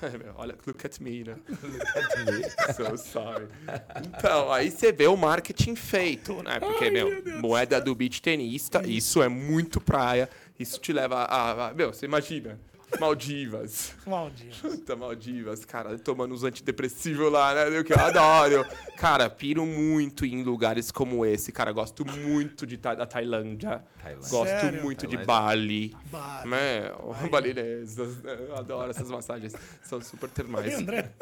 Olha, 0.36 0.56
look 0.66 0.84
at 0.86 0.98
me, 1.00 1.24
né? 1.24 1.36
so 2.76 2.96
sorry. 2.96 3.48
Então, 4.04 4.52
aí 4.52 4.70
você 4.70 4.92
vê 4.92 5.06
o 5.06 5.16
marketing 5.16 5.74
feito, 5.74 6.42
né? 6.42 6.58
Porque, 6.60 6.84
Ai, 6.84 6.90
meu, 6.90 7.22
meu 7.24 7.38
moeda 7.40 7.80
do 7.80 7.94
beach 7.94 8.20
tenista, 8.22 8.86
isso 8.86 9.22
é 9.22 9.28
muito 9.28 9.80
praia. 9.80 10.28
Isso 10.58 10.78
te 10.80 10.92
leva 10.92 11.24
a. 11.24 11.68
a- 11.68 11.74
meu, 11.74 11.92
você 11.92 12.06
imagina. 12.06 12.58
Maldivas. 12.98 13.92
Maldinho. 14.06 14.52
Puta, 14.60 14.96
Maldivas, 14.96 15.64
cara, 15.64 15.98
tomando 15.98 16.34
uns 16.34 16.42
antidepressivos 16.44 17.30
lá, 17.30 17.54
né? 17.54 17.78
O 17.78 17.84
que 17.84 17.92
eu 17.92 17.98
adoro. 17.98 18.66
Cara, 18.96 19.28
piro 19.30 19.64
muito 19.64 20.24
em 20.26 20.42
lugares 20.42 20.90
como 20.90 21.24
esse, 21.24 21.52
cara. 21.52 21.70
Gosto 21.72 22.04
muito 22.04 22.66
de, 22.66 22.76
Ta- 22.76 22.94
da 22.94 23.06
Tailândia. 23.06 23.84
Tailândia. 24.02 24.28
Gosto 24.30 24.46
Sério? 24.50 24.82
muito 24.82 25.06
de 25.06 25.16
Tailândia. 25.16 25.26
Bali. 25.26 25.96
Bali. 26.10 26.48
Meu, 26.48 27.30
balinesas. 27.30 28.16
né? 28.22 28.36
Eu 28.48 28.56
adoro 28.56 28.90
essas 28.90 29.10
massagens. 29.10 29.54
São 29.82 30.00
super 30.00 30.28
E 30.28 30.32
termais. 30.32 30.74
André? 30.74 31.12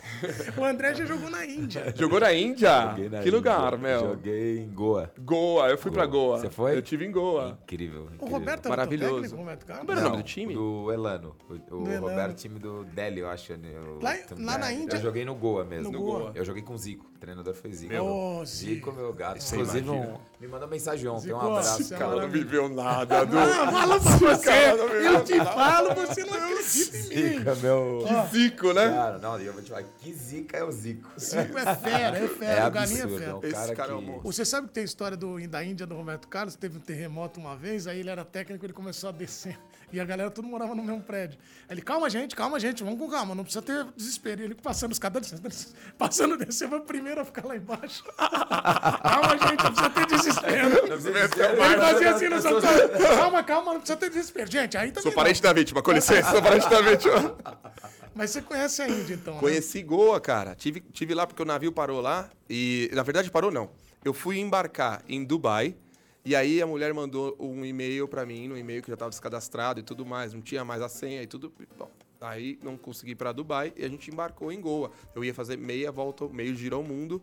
o 0.56 0.64
André 0.64 0.94
já 0.94 1.04
jogou 1.04 1.30
na 1.30 1.44
Índia. 1.44 1.92
Jogou 1.96 2.20
na 2.20 2.32
Índia? 2.32 2.88
Joguei 2.90 3.08
na 3.08 3.18
que 3.18 3.28
Índia. 3.28 3.32
lugar, 3.32 3.78
meu? 3.78 4.00
Joguei 4.00 4.58
em 4.58 4.68
Goa. 4.68 5.12
Goa, 5.18 5.68
eu 5.68 5.78
fui 5.78 5.90
pra 5.90 6.06
Goa. 6.06 6.38
Você 6.38 6.50
foi? 6.50 6.76
Eu 6.76 6.82
tive 6.82 7.04
em 7.06 7.10
Goa. 7.10 7.58
Incrível, 7.62 8.02
O 8.02 8.14
incrível. 8.14 8.28
Roberto 8.28 8.48
era 8.48 8.58
o 8.58 8.62
teu 8.62 8.70
Maravilhoso. 8.70 9.14
técnico, 9.16 9.36
Roberto 9.36 9.66
Carlos? 9.66 9.88
Era 9.90 10.00
o 10.00 10.02
nome 10.04 10.16
do 10.18 10.22
time? 10.22 10.54
Do 10.54 10.92
Elano. 10.92 11.36
O, 11.48 11.52
o 11.54 11.58
Do 11.84 11.90
Elano. 11.90 12.08
Roberto, 12.08 12.36
time 12.36 12.58
do 12.58 12.84
Delhi, 12.84 13.20
eu 13.20 13.28
acho. 13.28 13.56
né, 13.56 13.68
o- 13.80 14.02
Lá 14.02 14.14
lá 14.38 14.58
na 14.58 14.70
é, 14.70 14.74
Índia- 14.74 14.96
Eu 14.96 15.02
joguei 15.02 15.24
no 15.24 15.34
Goa 15.34 15.64
mesmo. 15.64 15.92
No 15.92 15.98
Goa. 16.00 16.32
Eu 16.34 16.44
joguei 16.44 16.62
com 16.62 16.74
o 16.74 16.78
Zico. 16.78 17.06
O 17.14 17.18
treinador 17.18 17.54
foi 17.54 17.72
Zico. 17.72 17.94
Ô, 17.94 18.44
Zico, 18.44 18.92
meu 18.92 19.12
gato. 19.12 19.44
Inclusive, 19.44 19.78
imagina. 19.86 19.92
um, 20.14 20.18
me 20.40 20.48
mandou 20.48 20.66
mensagem 20.68 21.06
ontem. 21.06 21.24
Zico, 21.24 21.36
um 21.36 21.40
abraço. 21.40 21.84
você 21.84 21.94
é 21.94 21.98
Cara, 21.98 22.16
não 22.22 22.28
viveu 22.30 22.68
nada, 22.68 23.24
do 23.26 23.38
Ah, 23.38 23.70
fala 23.70 24.00
pra 24.00 24.10
você. 24.10 24.50
Eu 25.06 25.22
te 25.24 25.32
lembro. 25.32 25.52
falo, 25.52 25.94
você 25.94 26.24
não 26.24 26.34
acredita 26.34 26.96
em 26.96 27.02
mim. 27.02 27.38
Zico 27.38 27.50
é 27.50 27.54
meu... 27.56 28.04
Zico, 28.32 28.72
né? 28.72 28.88
Cara, 28.88 29.18
não, 29.18 29.38
eu 29.38 29.52
vou 29.52 29.62
te 29.62 29.70
falar. 29.70 29.84
Que 29.98 30.12
Zica 30.14 30.56
é 30.56 30.64
o 30.64 30.72
Zico. 30.72 31.08
Zico 31.18 31.58
é 31.58 31.76
fera, 31.76 32.18
é 32.18 32.28
fera. 32.28 32.60
É 32.60 32.66
o 32.66 32.70
galinha 32.70 33.00
é 33.00 33.02
absurdo. 33.02 33.18
fera. 33.20 33.30
É 33.30 33.34
um 33.34 33.40
Esse 33.42 33.52
cara, 33.52 33.74
cara 33.76 33.92
é 33.92 33.94
um 33.94 33.98
que... 34.00 34.06
monstro. 34.06 34.32
Você 34.32 34.44
sabe 34.46 34.66
que 34.68 34.72
tem 34.72 34.82
a 34.82 34.84
história 34.86 35.16
do, 35.16 35.48
da 35.48 35.62
Índia 35.62 35.86
do 35.86 35.94
Roberto 35.94 36.26
Carlos? 36.26 36.56
Teve 36.56 36.78
um 36.78 36.80
terremoto 36.80 37.38
uma 37.38 37.54
vez, 37.54 37.86
aí 37.86 38.00
ele 38.00 38.08
era 38.10 38.24
técnico, 38.24 38.64
ele 38.64 38.72
começou 38.72 39.10
a 39.10 39.12
descer. 39.12 39.58
E 39.92 40.00
a 40.00 40.04
galera 40.04 40.30
tudo 40.30 40.46
morava 40.46 40.74
no 40.74 40.82
mesmo 40.82 41.02
prédio. 41.02 41.38
Aí 41.68 41.74
ele, 41.74 41.82
calma, 41.82 42.08
gente, 42.08 42.36
calma, 42.36 42.60
gente, 42.60 42.82
vamos 42.84 42.98
com 42.98 43.08
calma, 43.08 43.34
não 43.34 43.44
precisa 43.44 43.62
ter 43.62 43.84
desespero. 43.96 44.42
E 44.42 44.44
ele 44.44 44.54
passando 44.54 44.92
os 44.92 44.98
caras, 44.98 45.34
passando 45.98 46.36
descer, 46.36 46.68
foi 46.68 46.78
o 46.78 46.82
primeiro 46.82 47.20
a 47.20 47.24
ficar 47.24 47.46
lá 47.46 47.56
embaixo. 47.56 48.04
calma, 48.16 49.38
gente, 49.38 49.64
não 49.64 49.72
precisa 49.72 49.90
ter 49.90 50.06
desespero. 50.06 50.68
Ele 50.86 51.76
fazia 51.78 52.14
assim 52.14 52.28
no 52.28 52.40
seu 52.40 52.60
Calma, 53.16 53.42
calma, 53.42 53.72
não 53.72 53.80
precisa 53.80 53.98
ter 53.98 54.10
desespero. 54.10 54.50
Gente, 54.50 54.76
aí 54.76 54.88
também. 54.88 55.02
Sou 55.02 55.12
não. 55.12 55.16
parente 55.16 55.42
da 55.42 55.52
vítima, 55.52 55.82
com 55.82 55.92
licença, 55.92 56.30
sou 56.30 56.42
parente 56.42 56.68
da 56.68 56.80
vítima. 56.80 57.36
Mas 58.14 58.30
você 58.30 58.42
conhece 58.42 58.82
a 58.82 58.88
Índia, 58.88 59.14
então? 59.14 59.34
né? 59.34 59.40
Conheci 59.40 59.82
Goa, 59.82 60.20
cara. 60.20 60.54
Tive, 60.54 60.80
tive 60.92 61.14
lá 61.14 61.26
porque 61.26 61.42
o 61.42 61.46
navio 61.46 61.72
parou 61.72 62.00
lá. 62.00 62.28
E, 62.48 62.90
na 62.92 63.02
verdade, 63.02 63.30
parou 63.30 63.50
não. 63.50 63.70
Eu 64.04 64.12
fui 64.12 64.38
embarcar 64.38 65.02
em 65.08 65.24
Dubai. 65.24 65.74
E 66.24 66.36
aí 66.36 66.60
a 66.60 66.66
mulher 66.66 66.92
mandou 66.92 67.34
um 67.40 67.64
e-mail 67.64 68.06
pra 68.06 68.26
mim, 68.26 68.46
no 68.46 68.56
e-mail 68.56 68.82
que 68.82 68.90
já 68.90 68.96
tava 68.96 69.10
descadastrado 69.10 69.80
e 69.80 69.82
tudo 69.82 70.04
mais. 70.04 70.34
Não 70.34 70.42
tinha 70.42 70.64
mais 70.64 70.82
a 70.82 70.88
senha 70.88 71.22
e 71.22 71.26
tudo. 71.26 71.52
Bom, 71.78 71.90
aí 72.20 72.58
não 72.62 72.76
consegui 72.76 73.12
ir 73.12 73.14
pra 73.14 73.32
Dubai 73.32 73.72
e 73.74 73.84
a 73.84 73.88
gente 73.88 74.10
embarcou 74.10 74.52
em 74.52 74.60
Goa. 74.60 74.90
Eu 75.14 75.24
ia 75.24 75.32
fazer 75.32 75.56
meia 75.56 75.90
volta, 75.90 76.28
meio 76.28 76.54
giro 76.54 76.76
ao 76.76 76.82
mundo 76.82 77.22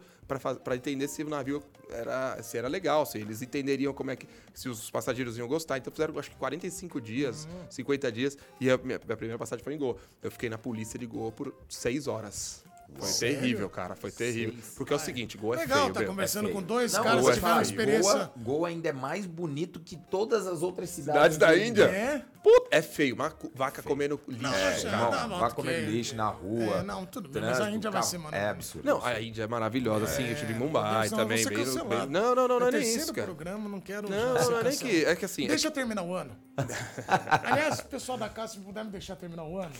pra 0.63 0.75
entender 0.75 1.07
se 1.07 1.23
o 1.23 1.29
navio 1.29 1.63
era, 1.91 2.41
se 2.41 2.57
era 2.57 2.67
legal, 2.67 3.05
se 3.05 3.19
eles 3.19 3.41
entenderiam 3.41 3.93
como 3.93 4.09
é 4.09 4.15
que. 4.15 4.27
se 4.53 4.67
os 4.67 4.89
passageiros 4.89 5.37
iam 5.37 5.47
gostar. 5.47 5.77
Então 5.77 5.91
fizeram 5.93 6.17
acho 6.17 6.31
que 6.31 6.37
45 6.37 6.99
dias, 6.99 7.47
50 7.69 8.11
dias. 8.11 8.37
E 8.59 8.69
a 8.69 8.77
minha, 8.77 8.99
minha 9.03 9.17
primeira 9.17 9.37
passagem 9.37 9.63
foi 9.63 9.75
em 9.75 9.77
Goa. 9.77 9.95
Eu 10.23 10.31
fiquei 10.31 10.49
na 10.49 10.57
polícia 10.57 10.97
de 10.97 11.05
Goa 11.05 11.31
por 11.31 11.53
seis 11.69 12.07
horas. 12.07 12.65
Foi 12.97 13.07
Sério? 13.09 13.39
terrível, 13.39 13.69
cara. 13.69 13.95
Foi 13.95 14.09
terrível. 14.11 14.53
Seis. 14.53 14.73
Porque 14.75 14.91
é 14.93 14.95
o 14.95 14.99
seguinte, 14.99 15.37
Goa 15.37 15.55
é 15.55 15.59
Legal, 15.59 15.81
feio, 15.81 15.93
tá 15.93 15.99
meu. 15.99 16.09
conversando 16.09 16.43
feio. 16.45 16.55
com 16.55 16.63
dois 16.63 16.93
Não, 16.93 17.03
caras 17.03 17.21
Goa 17.21 17.31
que 17.31 17.37
é 17.37 17.39
tiveram 17.41 17.55
feio. 17.57 17.65
experiência. 17.69 18.11
Goa, 18.13 18.31
Goa 18.37 18.67
ainda 18.69 18.89
é 18.89 18.93
mais 18.93 19.25
bonito 19.25 19.79
que 19.79 19.95
todas 19.95 20.47
as 20.47 20.61
outras 20.63 20.89
cidades. 20.89 21.33
Cidades 21.33 21.37
da 21.37 21.55
Índia? 21.57 21.83
É? 21.83 22.23
Puta, 22.41 22.69
é 22.71 22.81
feio. 22.81 23.13
Uma 23.13 23.31
vaca 23.53 23.83
comendo 23.83 24.19
lixo. 24.27 24.41
Não, 24.41 24.53
É, 24.53 24.71
tá 25.11 25.27
bom, 25.27 25.37
vai 25.37 25.49
porque- 25.49 25.55
comer 25.55 25.81
lixo 25.89 26.15
na 26.15 26.27
rua. 26.29 26.77
É, 26.77 26.83
não, 26.83 27.05
tudo 27.05 27.27
bem, 27.29 27.43
mas 27.43 27.59
a 27.59 27.69
Índia 27.69 27.91
vai 27.91 28.01
ser, 28.01 28.17
mano. 28.17 28.35
É 28.35 28.49
absurdo. 28.49 28.85
Não, 28.85 29.05
a 29.05 29.19
Índia 29.21 29.43
é 29.43 29.47
maravilhosa, 29.47 30.05
assim. 30.05 30.25
Eu 30.25 30.33
estive 30.33 30.53
em 30.53 30.55
Mumbai 30.55 31.09
não, 31.09 31.17
também. 31.17 31.43
Bem, 31.45 31.55
bem- 31.55 31.65
Não, 32.09 32.33
não, 32.33 32.47
não, 32.47 32.59
não 32.59 32.65
É 32.67 32.69
é 32.69 32.71
nem 32.79 32.95
isso, 32.95 33.13
cara. 33.13 33.27
programa, 33.27 33.67
não 33.69 33.81
quero. 33.81 34.09
Não, 34.09 34.33
não 34.33 34.59
é 34.59 34.63
nem 34.63 34.77
que. 34.77 35.05
É 35.05 35.15
que 35.15 35.25
assim. 35.25 35.43
é 35.45 35.49
Deixa 35.49 35.67
eu 35.67 35.71
terminar 35.71 36.03
o 36.03 36.13
ano. 36.13 36.31
Aliás, 37.43 37.81
pessoal 37.81 38.17
da 38.17 38.29
casa, 38.29 38.53
se 38.53 38.59
puder 38.59 38.83
me 38.83 38.91
deixar 38.91 39.15
terminar 39.15 39.43
o 39.43 39.59
ano, 39.59 39.71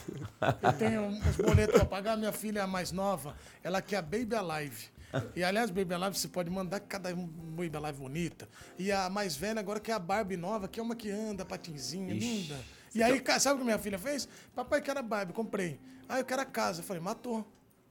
eu 0.62 0.74
tenho 0.74 1.02
uns 1.04 1.36
boletos 1.38 1.76
para 1.76 1.86
pagar. 1.86 2.18
Minha 2.18 2.32
filha 2.32 2.60
é 2.60 2.64
a 2.64 2.68
mais 2.68 2.92
nova, 2.98 3.38
ela 3.64 3.80
quer 3.82 3.98
a 3.98 4.02
Baby 4.02 4.36
Alive. 4.36 4.90
E 5.36 5.44
aliás, 5.44 5.70
Baby 5.70 5.94
Alive 5.94 6.18
você 6.18 6.28
pode 6.28 6.50
mandar 6.50 6.80
cada 6.82 7.14
um 7.14 7.28
Baby 7.28 7.78
Alive 7.78 8.00
bonita. 8.00 8.50
E 8.78 8.92
a 8.92 9.10
mais 9.10 9.38
velha 9.38 9.60
agora 9.60 9.80
que 9.80 9.92
é 9.92 9.94
a 9.94 10.00
Barbie 10.00 10.36
nova, 10.36 10.68
que 10.68 10.80
é 10.80 10.84
uma 10.84 10.96
que 10.96 11.10
anda, 11.10 11.46
patinzinha, 11.46 12.14
linda. 12.14 12.60
E 12.94 13.04
aí, 13.04 13.22
sabe 13.40 13.56
o 13.56 13.60
que 13.60 13.66
minha 13.66 13.78
filha 13.78 14.00
fez? 14.00 14.28
Papai 14.56 14.82
quer 14.82 14.98
a 14.98 15.04
Barbie, 15.04 15.32
comprei. 15.32 15.80
Ah, 16.10 16.20
eu 16.20 16.26
quero 16.26 16.42
a 16.42 16.46
casa. 16.46 16.82
Eu 16.82 16.84
falei, 16.84 17.02
matou. 17.02 17.46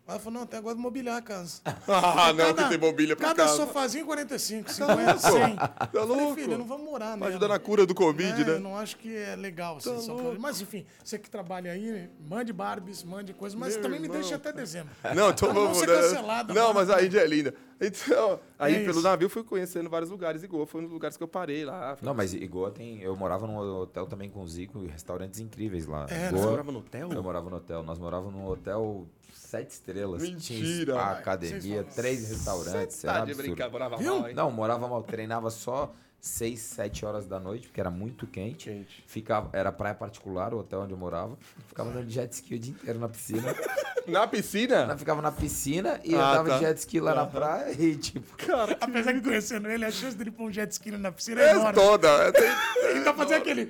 Aí 0.09 0.13
ela 0.15 0.21
falou, 0.21 0.35
não, 0.39 0.43
até 0.45 0.57
agora 0.59 0.75
vou 0.77 0.85
mobiliar 0.85 1.17
a 1.17 1.21
casa. 1.23 1.61
Ah, 1.89 2.33
não, 2.33 2.55
que 2.55 2.69
tem 2.69 2.79
mobília 2.79 3.17
pra 3.17 3.29
Cada 3.29 3.43
casa. 3.45 3.57
sofazinho 3.57 4.07
45, 4.07 4.71
50, 4.73 5.19
100. 5.19 5.57
Tá 5.57 5.89
Eu 5.93 6.07
falei, 6.07 6.17
louco? 6.25 6.35
filha, 6.41 6.57
não 6.59 6.65
vamos 6.65 6.85
morar, 6.85 7.13
né? 7.13 7.19
Pra 7.19 7.29
ajudar 7.29 7.49
na 7.49 7.59
cura 7.59 7.85
do 7.85 7.95
Covid, 7.95 8.41
É, 8.41 8.43
eu 8.43 8.47
né? 8.55 8.59
não 8.59 8.77
acho 8.79 8.97
que 8.99 9.15
é 9.17 9.35
legal 9.35 9.79
assim, 9.79 9.93
Tá 9.93 10.01
só 10.01 10.13
louco. 10.13 10.31
pra- 10.33 10.39
Mas 10.41 10.61
enfim, 10.61 10.87
você 11.03 11.19
que 11.19 11.29
trabalha 11.29 11.73
aí, 11.73 12.09
mande 12.29 12.53
Barbies, 12.53 13.03
mande 13.03 13.33
coisas, 13.35 13.59
mas 13.59 13.75
Meu 13.75 13.83
também 13.83 13.99
me 13.99 14.07
irmão. 14.07 14.21
deixe 14.21 14.33
até 14.35 14.53
dezembro. 14.53 14.91
Não, 15.15 15.31
então 15.31 15.49
não 15.53 15.63
vamos. 15.65 15.79
ser 15.79 15.89
né? 15.89 15.95
cancelado 15.97 16.55
Não, 16.55 16.73
mas 16.73 16.89
a 16.89 17.03
Índia 17.03 17.19
é 17.21 17.27
linda. 17.27 17.55
Então, 17.81 18.41
aí 18.59 18.77
É 18.77 18.85
pelo 18.85 19.03
navio 19.03 19.29
fui 19.29 19.45
conhecendo 19.45 19.91
vários 19.91 20.11
lugares 20.11 20.43
e 20.43 20.47
Goa 20.47 20.67
foi 20.67 20.81
um 20.81 20.85
dos 20.85 20.93
lugares 20.93 21.17
que 21.17 21.23
eu 21.23 21.29
parei 21.29 21.65
lá. 21.65 21.97
Não, 22.01 22.15
mas 22.15 22.33
e 22.33 22.47
Goa 22.47 22.71
tem. 22.71 23.01
Eu 23.03 23.15
morava 23.17 23.47
num 23.47 23.57
hotel 23.57 24.07
também 24.07 24.31
com 24.31 24.43
o 24.43 24.49
Zico 24.49 24.83
e 24.83 24.87
restaurantes 24.87 25.41
incríveis 25.41 25.87
lá. 25.87 26.07
É, 26.09 26.31
Goa, 26.31 26.41
Você 26.43 26.49
morava 26.51 26.73
no 26.73 26.79
hotel? 26.79 27.13
Eu 27.13 27.23
morava 27.23 27.51
no 27.51 27.57
hotel. 27.57 27.83
Nós 27.83 27.99
morávamos 27.99 28.35
num 28.35 28.47
hotel 28.47 29.07
sete 29.33 29.71
estrelas. 29.71 30.23
Mentira. 30.23 30.93
Tinha 30.95 31.05
academia, 31.05 31.85
três 31.85 32.29
restaurantes. 32.29 33.03
Tá 33.03 33.17
Era 33.17 33.25
de 33.27 33.35
brincar, 33.35 33.71
morava 33.71 33.97
Viu? 33.97 34.21
mal, 34.21 34.29
hein? 34.29 34.35
Não, 34.35 34.51
morava 34.51 34.89
mal. 34.89 35.03
Treinava 35.03 35.51
só 35.51 35.93
6, 36.27 36.59
7 36.61 37.05
horas 37.07 37.27
da 37.27 37.39
noite, 37.39 37.69
porque 37.69 37.81
era 37.81 37.91
muito 37.91 38.27
quente. 38.27 38.69
Quente. 38.71 39.05
Ficava, 39.07 39.49
era 39.53 39.71
praia 39.73 39.95
particular, 39.95 40.53
o 40.55 40.59
hotel 40.59 40.81
onde 40.81 40.93
eu 40.93 40.99
morava. 40.99 41.37
Ficava 41.69 41.91
andando 41.91 42.07
de 42.07 42.15
jet 42.15 42.33
ski 42.33 42.55
o 42.55 42.59
dia 42.59 42.73
inteiro 42.73 42.99
na 42.99 43.09
piscina. 43.09 43.55
Na 44.07 44.25
piscina? 44.25 44.87
Eu 44.89 44.97
ficava 44.97 45.21
na 45.21 45.33
piscina 45.33 46.01
e 46.05 46.15
Ah, 46.15 46.31
andava 46.31 46.49
tá. 46.51 46.55
de 46.59 46.65
jet 46.65 46.79
ski 46.79 47.01
lá 47.01 47.13
na 47.13 47.27
praia 47.27 47.73
e 47.77 47.97
tipo. 47.97 48.37
Cara, 48.37 48.77
Apesar 48.81 49.13
que 49.15 49.21
conhecendo 49.21 49.69
ele, 49.69 49.85
a 49.85 49.91
chance 49.91 50.17
dele 50.17 50.31
pôr 50.31 50.45
um 50.45 50.53
jet 50.53 50.71
ski 50.71 50.93
na 50.93 51.11
piscina 51.11 51.41
é 51.41 51.47
é 51.47 51.51
enorme. 51.51 51.73
toda. 51.75 52.07
é, 52.39 52.91
Ele 52.93 53.01
tá 53.03 53.13
fazendo 53.13 53.39
aquele. 53.39 53.69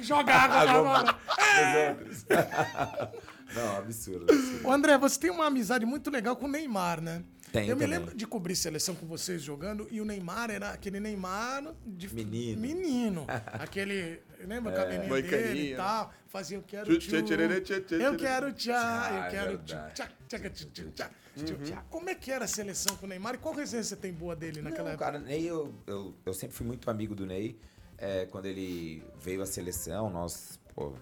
Joga 0.00 0.32
água 0.32 0.64
na 0.64 0.72
bola. 0.74 1.18
Não, 3.54 3.76
absurdo. 3.78 4.32
absurdo. 4.32 4.66
Ô 4.68 4.70
André, 4.72 4.96
você 4.98 5.18
tem 5.18 5.30
uma 5.30 5.46
amizade 5.46 5.84
muito 5.84 6.10
legal 6.10 6.36
com 6.36 6.46
o 6.46 6.48
Neymar, 6.48 7.00
né? 7.00 7.22
Tenho 7.52 7.70
Eu 7.72 7.76
me 7.76 7.82
também. 7.84 7.98
lembro 7.98 8.14
de 8.16 8.26
cobrir 8.26 8.56
seleção 8.56 8.94
com 8.94 9.06
vocês 9.06 9.42
jogando 9.42 9.86
e 9.90 10.00
o 10.00 10.04
Neymar 10.04 10.50
era 10.50 10.70
aquele 10.70 10.98
Neymar 10.98 11.74
de 11.86 12.12
Menino. 12.14 12.60
menino. 12.60 13.26
Aquele, 13.52 14.20
lembra 14.40 14.72
o 14.72 14.74
cabelinho 14.76 15.22
dele 15.22 15.72
e 15.72 15.76
tal. 15.76 16.12
Fazia 16.28 16.56
eu 16.56 16.62
quero 16.62 16.98
tchu, 16.98 17.14
eu 17.14 17.22
tchu. 17.22 18.16
quero 18.16 18.52
tchá, 18.54 19.06
Ah, 19.06 19.10
eu 19.18 19.22
é 19.24 19.30
quero 19.30 19.58
tchá, 19.58 19.90
tchu, 19.90 20.06
tchu, 20.28 20.90
tchá, 20.92 21.10
tchu, 21.36 21.54
Uhum. 21.54 21.62
tchá. 21.62 21.84
Como 21.90 22.08
é 22.08 22.14
que 22.14 22.30
era 22.32 22.46
a 22.46 22.48
seleção 22.48 22.96
com 22.96 23.04
o 23.04 23.08
Neymar 23.08 23.34
e 23.34 23.38
qual 23.38 23.54
resenha 23.54 23.82
você 23.84 23.96
tem 23.96 24.12
boa 24.14 24.34
dele 24.34 24.62
naquela 24.62 24.84
Não, 24.84 24.90
época? 24.94 25.04
cara, 25.04 25.18
Ney, 25.18 25.44
eu, 25.46 25.74
eu, 25.86 26.14
eu 26.24 26.32
sempre 26.34 26.56
fui 26.56 26.66
muito 26.66 26.90
amigo 26.90 27.14
do 27.14 27.26
Ney. 27.26 27.58
É, 27.98 28.24
quando 28.26 28.46
ele 28.46 29.02
veio 29.20 29.42
à 29.42 29.46
seleção, 29.46 30.08
nós, 30.10 30.58
pô, 30.74 30.94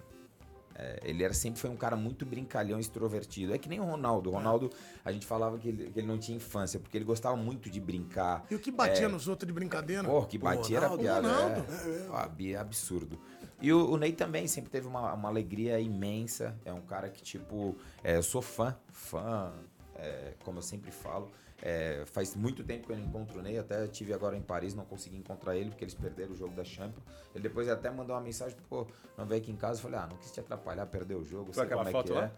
é, 0.75 0.99
ele 1.03 1.23
era, 1.23 1.33
sempre 1.33 1.59
foi 1.59 1.69
um 1.69 1.75
cara 1.75 1.95
muito 1.95 2.25
brincalhão, 2.25 2.79
extrovertido. 2.79 3.53
É 3.53 3.57
que 3.57 3.67
nem 3.69 3.79
o 3.79 3.83
Ronaldo. 3.83 4.29
O 4.29 4.33
Ronaldo, 4.33 4.69
a 5.03 5.11
gente 5.11 5.25
falava 5.25 5.57
que 5.57 5.67
ele, 5.69 5.91
que 5.91 5.99
ele 5.99 6.07
não 6.07 6.17
tinha 6.17 6.35
infância, 6.37 6.79
porque 6.79 6.97
ele 6.97 7.05
gostava 7.05 7.35
muito 7.35 7.69
de 7.69 7.79
brincar. 7.79 8.45
E 8.49 8.55
o 8.55 8.59
que 8.59 8.71
batia 8.71 9.07
nos 9.09 9.27
outros 9.27 9.47
de 9.47 9.53
brincadeira? 9.53 10.03
Porra, 10.03 10.27
que 10.27 10.37
batia 10.37 10.77
era 10.77 10.87
Ronaldo, 10.87 11.03
piada. 11.03 11.27
Ronaldo. 11.27 11.65
É, 11.71 12.07
Ó, 12.09 12.27
bi- 12.29 12.55
absurdo. 12.55 13.19
E 13.61 13.71
o, 13.71 13.91
o 13.91 13.97
Ney 13.97 14.11
também 14.13 14.47
sempre 14.47 14.71
teve 14.71 14.87
uma, 14.87 15.13
uma 15.13 15.29
alegria 15.29 15.79
imensa. 15.79 16.55
É 16.65 16.73
um 16.73 16.81
cara 16.81 17.09
que, 17.09 17.21
tipo, 17.21 17.75
é, 18.03 18.17
eu 18.17 18.23
sou 18.23 18.41
fã, 18.41 18.75
fã, 18.91 19.51
é, 19.95 20.33
como 20.43 20.57
eu 20.57 20.63
sempre 20.63 20.89
falo. 20.91 21.31
É, 21.61 22.03
faz 22.07 22.35
muito 22.35 22.63
tempo 22.63 22.87
que 22.87 22.91
eu 22.91 22.97
não 22.97 23.03
encontro 23.05 23.37
o 23.39 23.41
Ney, 23.41 23.57
até 23.59 23.85
tive 23.87 24.13
agora 24.13 24.35
em 24.35 24.41
Paris, 24.41 24.73
não 24.73 24.83
consegui 24.83 25.17
encontrar 25.17 25.55
ele, 25.55 25.69
porque 25.69 25.83
eles 25.83 25.93
perderam 25.93 26.31
o 26.31 26.35
jogo 26.35 26.55
da 26.55 26.63
Champions. 26.63 27.03
Ele 27.35 27.43
depois 27.43 27.69
até 27.69 27.91
mandou 27.91 28.15
uma 28.15 28.21
mensagem, 28.21 28.57
pô, 28.67 28.87
não 29.17 29.25
veio 29.27 29.41
aqui 29.41 29.51
em 29.51 29.55
casa. 29.55 29.77
Eu 29.79 29.83
falei, 29.83 29.99
ah, 29.99 30.07
não 30.07 30.17
quis 30.17 30.31
te 30.31 30.39
atrapalhar, 30.39 30.85
perdeu 30.87 31.19
o 31.19 31.23
jogo, 31.23 31.53
Foi 31.53 31.67
sei 31.67 31.77
como 31.77 31.87
é 31.87 32.03
que 32.03 32.09
lá? 32.09 32.23
é. 32.25 32.31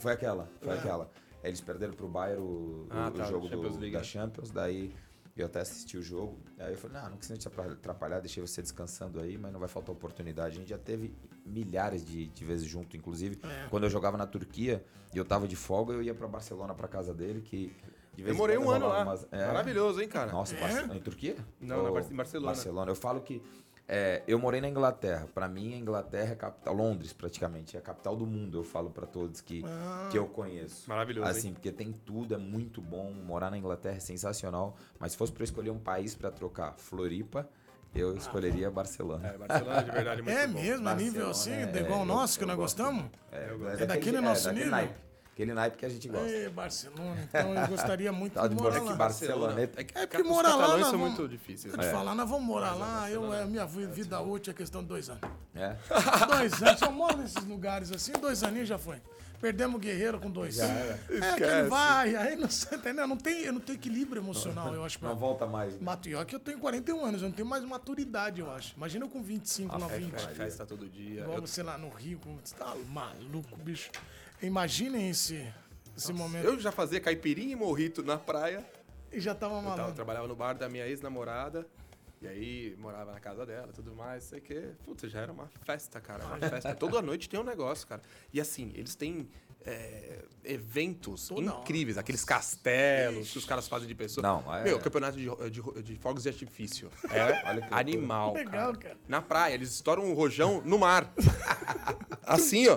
Foi 0.00 0.12
aquela, 0.12 0.48
foi 0.60 0.76
aquela. 0.76 1.10
Eles 1.42 1.60
perderam 1.60 1.92
pro 1.94 2.08
Bayern 2.08 2.42
o, 2.42 2.86
Ah, 2.90 3.08
o- 3.08 3.10
tá, 3.16 3.24
jogo 3.26 3.48
Champions 3.48 3.76
do, 3.76 3.90
da 3.92 4.02
Champions, 4.02 4.50
daí 4.50 4.92
eu 5.36 5.46
até 5.46 5.60
assisti 5.60 5.96
o 5.96 6.02
jogo. 6.02 6.36
Aí 6.58 6.72
eu 6.72 6.76
falei, 6.78 7.00
não, 7.00 7.10
não 7.10 7.16
quis 7.16 7.28
te 7.38 7.46
atrapalhar, 7.46 8.18
deixei 8.18 8.44
você 8.44 8.60
descansando 8.60 9.20
aí, 9.20 9.38
mas 9.38 9.52
não 9.52 9.60
vai 9.60 9.68
faltar 9.68 9.94
oportunidade. 9.94 10.56
A 10.56 10.58
gente 10.58 10.68
já 10.70 10.78
teve 10.78 11.14
milhares 11.46 12.04
de, 12.04 12.26
de 12.26 12.44
vezes 12.44 12.66
junto, 12.66 12.96
inclusive. 12.96 13.38
É. 13.44 13.68
Quando 13.70 13.84
eu 13.84 13.90
jogava 13.90 14.16
na 14.16 14.26
Turquia 14.26 14.84
e 15.14 15.16
eu 15.16 15.24
tava 15.24 15.46
de 15.46 15.54
folga, 15.54 15.92
eu 15.94 16.02
ia 16.02 16.12
pra 16.12 16.26
Barcelona, 16.26 16.74
pra 16.74 16.88
casa 16.88 17.14
dele, 17.14 17.40
que 17.40 17.72
Eu 18.26 18.34
morei 18.34 18.58
um 18.58 18.70
ano 18.70 18.88
lá. 18.88 19.02
umas- 19.02 19.26
é. 19.30 19.46
Maravilhoso, 19.46 20.00
hein, 20.00 20.08
cara? 20.08 20.30
Nossa, 20.32 20.54
É? 20.56 20.96
Em 20.96 21.00
Turquia? 21.00 21.36
Não, 21.60 21.82
na 21.82 21.90
Ou- 21.90 21.98
em 22.00 22.14
Barcelona. 22.14 22.46
Barcelona. 22.52 22.90
Eu 22.90 22.96
falo 22.96 23.20
que 23.20 23.42
é, 23.90 24.22
eu 24.28 24.38
morei 24.38 24.60
na 24.60 24.68
Inglaterra. 24.68 25.26
Pra 25.34 25.48
mim, 25.48 25.72
a 25.74 25.78
Inglaterra 25.78 26.30
é 26.30 26.32
a 26.32 26.36
capital, 26.36 26.74
Londres 26.74 27.12
praticamente, 27.12 27.74
é 27.76 27.78
a 27.78 27.82
capital 27.82 28.14
do 28.16 28.26
mundo. 28.26 28.58
Eu 28.58 28.64
falo 28.64 28.90
pra 28.90 29.06
todos 29.06 29.40
que, 29.40 29.64
Ah. 29.66 30.08
que 30.10 30.18
eu 30.18 30.26
conheço. 30.26 30.88
Maravilhoso, 30.88 31.28
Assim, 31.28 31.48
hein? 31.48 31.54
porque 31.54 31.72
tem 31.72 31.92
tudo, 31.92 32.34
é 32.34 32.38
muito 32.38 32.82
bom. 32.82 33.12
Morar 33.12 33.50
na 33.50 33.56
Inglaterra 33.56 33.96
é 33.96 34.00
sensacional. 34.00 34.76
Mas 34.98 35.12
se 35.12 35.18
fosse 35.18 35.32
pra 35.32 35.42
eu 35.42 35.44
escolher 35.44 35.70
um 35.70 35.78
país 35.78 36.14
pra 36.14 36.30
trocar 36.30 36.74
Floripa, 36.76 37.48
eu 37.94 38.14
escolheria 38.14 38.70
Barcelona. 38.70 39.26
É, 39.28 39.38
Barcelona 39.38 39.82
de 39.82 39.90
verdade 39.90 40.20
muito 40.22 40.36
É 40.36 40.46
mesmo. 40.46 40.60
mesmo, 40.60 40.88
é 40.90 40.94
nível 40.94 41.24
Barcelona, 41.26 41.62
assim, 41.64 41.78
é, 41.78 41.80
igual 41.80 42.00
o 42.00 42.02
eu- 42.02 42.06
nosso 42.06 42.36
que 42.38 42.44
eu 42.44 42.48
nós 42.48 42.56
gostamos? 42.58 43.04
É, 43.32 43.56
É 43.82 43.86
daquele 43.86 44.20
nosso 44.20 44.44
daquele 44.44 44.64
nível? 44.66 44.70
naipe. 44.70 45.07
Aquele 45.38 45.54
naipe 45.54 45.76
que 45.76 45.86
a 45.86 45.88
gente 45.88 46.08
gosta. 46.08 46.26
Ei, 46.28 46.48
Barcelona, 46.48 47.20
então 47.22 47.54
eu 47.54 47.68
gostaria 47.68 48.10
muito 48.10 48.32
Tá 48.32 48.48
de 48.48 48.56
de 48.56 48.60
morar 48.60 48.82
lá. 48.82 48.88
aqui, 48.88 48.98
Barcelona. 48.98 49.60
É 49.76 49.84
que, 49.84 49.96
É 49.96 50.04
porque 50.04 50.22
os 50.22 50.26
morar 50.28 50.48
lá, 50.48 50.62
catalães 50.62 50.80
nós 50.80 50.90
são 50.90 50.98
vamos- 50.98 51.16
muito 51.16 51.28
difíceis. 51.30 51.72
Vou 51.72 51.80
te 51.80 51.86
né? 51.86 51.92
falar, 51.92 52.12
nós 52.16 52.28
vamos 52.28 52.44
morar 52.44 52.74
lá. 52.74 53.08
Eu, 53.08 53.32
é, 53.32 53.44
minha 53.44 53.64
vi- 53.64 53.86
vida 53.86 54.20
útil 54.20 54.50
é 54.50 54.54
questão 54.54 54.82
de 54.82 54.88
dois 54.88 55.08
anos. 55.08 55.22
É. 55.54 55.76
Dois 56.26 56.60
anos, 56.60 56.80
só 56.80 56.90
moro 56.90 57.18
nesses 57.18 57.44
lugares 57.44 57.92
assim, 57.92 58.10
dois 58.20 58.42
aninhos 58.42 58.68
já 58.68 58.78
foi. 58.78 59.00
Perdemos 59.40 59.76
o 59.76 59.78
Guerreiro 59.78 60.18
com 60.18 60.28
dois. 60.28 60.58
É, 60.58 60.98
que 61.36 61.44
ele 61.44 61.68
vai, 61.68 62.16
aí 62.16 62.34
não, 62.34 62.50
sei, 62.50 62.76
entendeu? 62.76 63.06
não 63.06 63.16
tem, 63.16 63.42
eu 63.42 63.52
não 63.52 63.60
tenho 63.60 63.76
equilíbrio 63.76 64.20
emocional, 64.20 64.74
eu 64.74 64.84
acho. 64.84 64.98
pra- 64.98 65.10
Não 65.10 65.16
volta 65.16 65.46
mais. 65.46 65.74
né? 65.74 65.78
Mato, 65.80 66.08
que 66.26 66.34
eu 66.34 66.40
tenho 66.40 66.58
41 66.58 67.04
anos, 67.04 67.22
eu 67.22 67.28
não 67.28 67.34
tenho 67.36 67.46
mais 67.46 67.62
maturidade, 67.64 68.40
eu 68.40 68.50
acho. 68.50 68.74
Imagina 68.76 69.04
eu 69.04 69.08
com 69.08 69.22
25, 69.22 69.78
novinho. 69.78 70.12
É, 70.16 70.18
festa 70.34 70.66
todo 70.66 70.88
dia. 70.88 71.20
Igual 71.20 71.36
Eu- 71.36 71.40
você 71.46 71.62
lá 71.62 71.78
no 71.78 71.88
Rio, 71.90 72.18
com- 72.18 72.36
você 72.42 72.56
tá 72.56 72.74
maluco, 72.88 73.56
bicho. 73.58 73.92
Imaginem 74.42 75.10
esse, 75.10 75.46
esse 75.96 76.12
momento. 76.12 76.44
Eu 76.44 76.58
já 76.60 76.70
fazia 76.72 77.00
caipirinha 77.00 77.52
e 77.52 77.56
morrito 77.56 78.02
na 78.02 78.16
praia. 78.18 78.64
E 79.12 79.20
já 79.20 79.34
tava 79.34 79.56
Eu 79.56 79.62
tava- 79.62 79.76
maluco. 79.76 79.94
trabalhava 79.94 80.28
no 80.28 80.36
bar 80.36 80.52
da 80.54 80.68
minha 80.68 80.86
ex-namorada. 80.86 81.66
E 82.20 82.26
aí 82.26 82.76
morava 82.78 83.12
na 83.12 83.20
casa 83.20 83.46
dela, 83.46 83.68
tudo 83.72 83.94
mais, 83.94 84.24
sei 84.24 84.40
que. 84.40 84.72
Putz, 84.84 85.08
já 85.10 85.20
era 85.20 85.32
uma 85.32 85.48
festa, 85.64 86.00
cara. 86.00 86.24
Uma 86.26 86.36
festa. 86.38 86.74
Toda 86.76 87.00
noite 87.00 87.28
tem 87.28 87.38
um 87.38 87.44
negócio, 87.44 87.86
cara. 87.86 88.02
E 88.32 88.40
assim, 88.40 88.72
eles 88.74 88.96
têm 88.96 89.28
é, 89.64 90.24
eventos 90.42 91.28
Toda 91.28 91.52
hora. 91.52 91.60
incríveis, 91.62 91.96
aqueles 91.96 92.24
castelos 92.24 93.30
que 93.30 93.38
os 93.38 93.44
caras 93.44 93.68
fazem 93.68 93.86
de 93.86 93.94
pessoa. 93.94 94.20
Não, 94.26 94.52
é- 94.54 94.64
Meu, 94.64 94.80
campeonato 94.80 95.16
de, 95.16 95.28
de, 95.50 95.82
de 95.82 95.94
fogos 95.94 96.24
de 96.24 96.28
artifício. 96.28 96.90
É 97.08 97.48
Olha 97.48 97.62
que 97.68 97.74
animal. 97.74 98.34
Legal, 98.34 98.74
cara. 98.76 98.96
Na 99.06 99.22
praia, 99.22 99.54
eles 99.54 99.70
estouram 99.72 100.04
um 100.04 100.12
rojão 100.14 100.60
no 100.64 100.76
mar. 100.76 101.12
assim, 102.26 102.66
ó. 102.66 102.76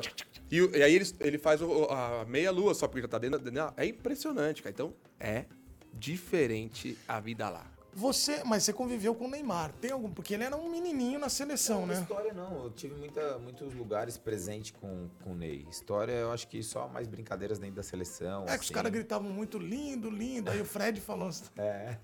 E, 0.51 0.57
e 0.57 0.83
aí 0.83 0.93
eles, 0.93 1.15
ele 1.19 1.37
faz 1.37 1.61
o- 1.61 1.85
a 1.85 2.25
meia-lua 2.25 2.73
só 2.73 2.87
porque 2.87 3.01
já 3.01 3.07
tá 3.07 3.17
dentro, 3.17 3.39
dentro. 3.39 3.73
É 3.77 3.85
impressionante, 3.85 4.61
cara. 4.61 4.73
Então, 4.73 4.93
é 5.19 5.45
diferente 5.93 6.97
a 7.07 7.19
vida 7.19 7.49
lá. 7.49 7.65
Você, 7.93 8.41
mas 8.45 8.63
você 8.63 8.71
conviveu 8.71 9.13
com 9.13 9.25
o 9.25 9.29
Neymar. 9.29 9.73
Tem 9.81 9.91
algum? 9.91 10.09
Porque 10.09 10.33
ele 10.33 10.45
era 10.45 10.55
um 10.55 10.69
menininho 10.69 11.19
na 11.19 11.27
seleção, 11.27 11.85
né? 11.85 11.99
História 11.99 12.33
não, 12.33 12.63
eu 12.65 12.71
tive 12.71 12.95
muita, 12.95 13.37
muitos 13.37 13.73
lugares 13.73 14.17
presente 14.17 14.71
com, 14.71 15.09
com 15.21 15.31
o 15.31 15.35
Ney. 15.35 15.67
História, 15.69 16.13
eu 16.13 16.31
acho 16.31 16.47
que 16.47 16.63
só 16.63 16.87
mais 16.87 17.05
brincadeiras 17.07 17.59
dentro 17.59 17.75
da 17.75 17.83
seleção. 17.83 18.43
É 18.43 18.47
que 18.47 18.53
os 18.53 18.59
assim. 18.61 18.73
caras 18.73 18.91
gritavam 18.93 19.29
muito 19.29 19.57
lindo, 19.59 20.09
lindo. 20.09 20.49
Aí 20.49 20.61
o 20.61 20.65
Fred 20.65 21.01
falou, 21.01 21.29
É. 21.57 21.97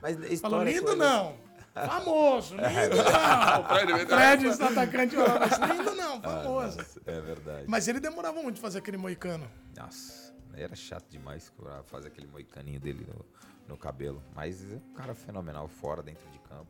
Mas 0.00 0.16
história 0.18 0.38
falou 0.38 0.64
lindo 0.64 0.82
coisa- 0.82 0.96
não. 0.96 1.36
Famoso, 1.74 2.54
lindo 2.56 2.96
não. 2.96 3.60
O 3.62 3.64
Fred 3.68 3.92
meteu 3.92 4.16
Fred, 4.16 4.46
essa. 4.46 4.64
esse 4.64 4.72
atacante, 4.72 5.14
falava, 5.16 5.38
mas 5.40 5.58
lindo 5.76 5.94
não, 5.94 6.16
Ah, 6.24 6.42
famoso. 6.42 6.76
nossa, 6.78 7.00
é 7.06 7.20
verdade. 7.20 7.64
Mas 7.68 7.88
ele 7.88 8.00
demorava 8.00 8.42
muito 8.42 8.58
fazer 8.60 8.78
aquele 8.78 8.96
moicano. 8.96 9.50
Nossa, 9.76 10.34
era 10.54 10.74
chato 10.76 11.06
demais 11.08 11.50
pra 11.50 11.82
fazer 11.84 12.08
aquele 12.08 12.26
moicaninho 12.26 12.78
dele 12.80 13.06
no, 13.08 13.24
no 13.68 13.76
cabelo. 13.76 14.22
Mas 14.34 14.62
é 14.70 14.76
um 14.76 14.92
cara 14.94 15.14
fenomenal, 15.14 15.66
fora, 15.68 16.02
dentro 16.02 16.28
de 16.30 16.38
campo. 16.40 16.66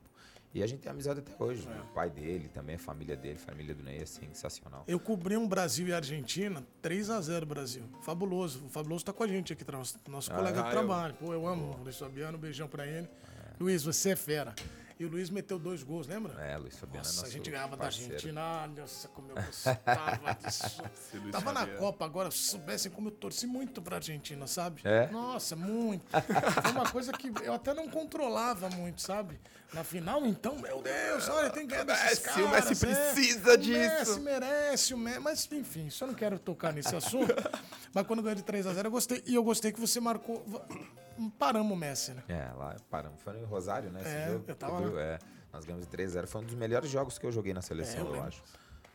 E 0.54 0.62
a 0.62 0.66
gente 0.66 0.80
tem 0.80 0.92
amizade 0.92 1.20
até 1.20 1.32
hoje. 1.42 1.66
É. 1.66 1.80
O 1.80 1.86
pai 1.94 2.10
dele, 2.10 2.46
também 2.48 2.76
a 2.76 2.78
família 2.78 3.16
dele, 3.16 3.38
a 3.42 3.46
família 3.46 3.74
do 3.74 3.82
Ney 3.82 4.02
é 4.02 4.06
sensacional. 4.06 4.84
Eu 4.86 5.00
cobri 5.00 5.34
um 5.34 5.48
Brasil 5.48 5.88
e 5.88 5.94
Argentina, 5.94 6.62
3 6.82 7.08
a 7.08 7.20
0 7.22 7.46
Brasil. 7.46 7.82
Fabuloso. 8.02 8.66
O 8.66 8.68
Fabuloso 8.68 9.02
tá 9.02 9.14
com 9.14 9.22
a 9.24 9.26
gente 9.26 9.52
aqui, 9.54 9.64
nosso, 9.72 9.96
nosso 10.06 10.30
colega 10.30 10.60
ah, 10.60 10.62
de 10.62 10.68
eu- 10.68 10.72
trabalho. 10.72 11.14
Pô, 11.14 11.32
eu 11.32 11.46
amo 11.46 11.74
o 11.80 11.82
Luiz 11.82 11.98
Fabiano, 11.98 12.36
um 12.36 12.40
beijão 12.40 12.68
pra 12.68 12.86
ele. 12.86 13.08
Luiz, 13.58 13.82
você 13.82 14.10
é 14.10 14.16
fera. 14.16 14.54
E 15.02 15.04
o 15.04 15.08
Luiz 15.08 15.30
meteu 15.30 15.58
dois 15.58 15.82
gols, 15.82 16.06
lembra? 16.06 16.40
É, 16.40 16.56
Luiz 16.56 16.78
Fabiano 16.78 17.04
é 17.04 17.08
Nossa, 17.08 17.26
a 17.26 17.28
gente 17.28 17.50
ganhava 17.50 17.76
parceiro. 17.76 18.08
da 18.10 18.14
Argentina. 18.14 18.68
Nossa, 18.68 19.08
como 19.08 19.32
eu 19.32 19.34
gostava 19.34 20.34
disso. 20.34 20.82
Tava 21.32 21.52
na 21.52 21.60
Fabiano. 21.62 21.78
Copa 21.80 22.04
agora, 22.04 22.30
se 22.30 22.38
soubessem 22.38 22.88
como 22.92 23.08
eu 23.08 23.12
torci 23.12 23.44
muito 23.44 23.82
pra 23.82 23.96
Argentina, 23.96 24.46
sabe? 24.46 24.82
É? 24.84 25.08
Nossa, 25.10 25.56
muito. 25.56 26.04
Foi 26.08 26.70
uma 26.70 26.88
coisa 26.88 27.10
que 27.10 27.32
eu 27.42 27.52
até 27.52 27.74
não 27.74 27.88
controlava 27.88 28.70
muito, 28.70 29.02
sabe? 29.02 29.40
Na 29.74 29.82
final, 29.82 30.24
então, 30.24 30.56
meu 30.60 30.80
Deus, 30.80 31.28
olha, 31.28 31.50
tem 31.50 31.66
que 31.66 31.72
ganhar 31.72 31.84
desses 31.84 32.04
Messi, 32.04 32.22
caras. 32.22 32.44
o 32.44 32.48
Messi 32.50 32.72
é. 32.86 32.86
precisa 32.86 33.52
O 33.54 33.56
disso. 33.56 33.80
Messi 33.80 34.20
merece, 34.20 34.94
o 34.94 34.98
Messi. 34.98 35.18
Mas, 35.18 35.48
enfim, 35.50 35.90
só 35.90 36.06
não 36.06 36.14
quero 36.14 36.38
tocar 36.38 36.72
nesse 36.72 36.94
assunto. 36.94 37.34
Mas 37.92 38.06
quando 38.06 38.22
ganhou 38.22 38.36
de 38.36 38.44
3 38.44 38.68
a 38.68 38.72
0 38.72 38.86
eu 38.86 38.92
gostei. 38.92 39.20
E 39.26 39.34
eu 39.34 39.42
gostei 39.42 39.72
que 39.72 39.80
você 39.80 39.98
marcou. 39.98 40.44
Paramos 41.30 41.72
o 41.72 41.76
Messi, 41.76 42.12
né? 42.12 42.22
É, 42.28 42.50
lá 42.56 42.76
paramos. 42.90 43.20
Foi 43.22 43.38
em 43.38 43.44
Rosário, 43.44 43.90
né? 43.90 44.00
Esse 44.00 44.08
É, 44.10 44.26
jogo. 44.32 44.44
eu 44.48 44.54
tava. 44.54 45.00
É, 45.00 45.18
nós 45.52 45.64
ganhamos 45.64 45.86
de 45.86 45.96
3x0. 45.96 46.26
Foi 46.26 46.40
um 46.40 46.44
dos 46.44 46.54
melhores 46.54 46.90
jogos 46.90 47.18
que 47.18 47.26
eu 47.26 47.32
joguei 47.32 47.52
na 47.52 47.58
É, 47.60 47.62
seleção, 47.62 48.00
eu 48.00 48.06
eu, 48.06 48.12
lembro. 48.12 48.28
acho. 48.28 48.42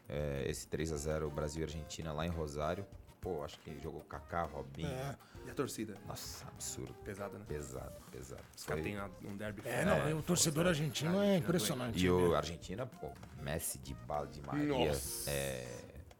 É, 0.09 0.45
esse 0.47 0.67
3x0 0.67 1.29
Brasil 1.29 1.61
e 1.61 1.63
Argentina 1.65 2.11
lá 2.13 2.25
em 2.25 2.29
Rosário. 2.29 2.85
Pô, 3.19 3.43
acho 3.43 3.59
que 3.59 3.77
jogou 3.81 4.01
Kaká, 4.01 4.43
Robinho. 4.43 4.87
É. 4.87 5.15
E 5.45 5.49
a 5.49 5.53
torcida? 5.53 5.95
Nossa, 6.07 6.45
absurdo. 6.47 6.93
Pesada, 7.03 7.37
né? 7.37 7.45
Pesado, 7.47 7.93
pesado. 8.11 8.41
Os 8.55 8.63
caras 8.63 8.83
Foi- 8.83 8.91
têm 8.91 9.01
um 9.31 9.35
derby 9.37 9.61
É, 9.65 9.83
não, 9.85 10.09
e 10.09 10.13
o 10.13 10.21
torcedor 10.21 10.67
argentino 10.67 11.21
é 11.21 11.37
impressionante. 11.37 11.97
E 12.03 12.09
o 12.09 12.35
Argentina, 12.35 12.85
pô, 12.85 13.09
Messi 13.41 13.77
de 13.79 13.93
bala 13.93 14.27
de 14.27 14.41
Maria. 14.41 14.67
Nossa. 14.87 15.29
É, 15.31 15.67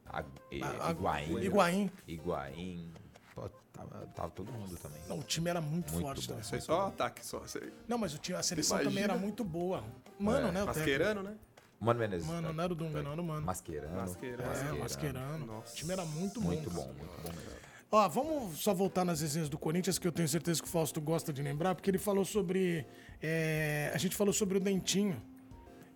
a, 0.05 0.19
A- 0.19 0.87
a- 0.87 0.91
Higuaín. 0.91 1.39
Higuaín. 1.39 1.91
Higuaín. 2.07 2.93
Tava, 4.15 4.29
todo 4.31 4.51
mundo 4.51 4.75
também. 4.77 5.01
Não, 5.07 5.19
o 5.19 5.23
time 5.23 5.49
era 5.49 5.59
muito, 5.61 5.91
Muito 5.93 6.05
forte 6.05 6.27
bom. 6.27 6.35
também. 6.35 6.49
Aí 6.53 6.61
só 6.61 6.87
ataque, 6.87 7.25
só. 7.25 7.41
Não, 7.87 7.97
mas 7.97 8.13
o 8.13 8.17
time, 8.17 8.37
a 8.37 8.43
seleção 8.43 8.77
Imagina. 8.77 8.91
também 8.91 9.03
era 9.03 9.17
muito 9.17 9.43
boa. 9.43 9.83
Mano, 10.19 10.51
né? 10.51 10.63
O 10.63 10.65
técnico. 10.67 10.79
Masquerano, 10.79 11.23
né? 11.23 11.35
Mano 11.79 11.99
Menezes. 11.99 12.27
Mano, 12.27 12.51
não 12.53 12.63
era 12.63 12.73
o 12.73 12.75
Dunga, 12.75 13.03
não 13.03 13.11
era 13.11 13.21
o 13.21 13.23
Mano. 13.23 13.45
Masquerano. 13.45 13.95
Mascherano. 13.95 14.75
É, 14.75 14.79
Mascherano. 14.79 15.45
Nossa. 15.45 15.73
O 15.73 15.75
time 15.75 15.93
era 15.93 16.05
muito 16.05 16.41
bom. 16.41 16.47
Muito 16.47 16.69
bom, 16.71 16.85
muito 16.87 17.21
bom 17.23 17.29
mesmo. 17.29 17.57
Ó, 17.91 18.09
vamos 18.09 18.57
só 18.59 18.73
voltar 18.73 19.05
nas 19.05 19.21
resenhas 19.21 19.47
do 19.47 19.57
Corinthians, 19.57 19.97
que 19.97 20.05
eu 20.07 20.11
tenho 20.11 20.27
certeza 20.27 20.61
que 20.61 20.67
o 20.67 20.71
Fausto 20.71 20.99
gosta 20.99 21.31
de 21.31 21.41
lembrar, 21.41 21.73
porque 21.75 21.89
ele 21.89 21.97
falou 21.97 22.25
sobre. 22.25 22.85
é, 23.21 23.91
a 23.93 23.97
gente 23.97 24.15
falou 24.15 24.33
sobre 24.33 24.57
o 24.57 24.59
Dentinho. 24.59 25.21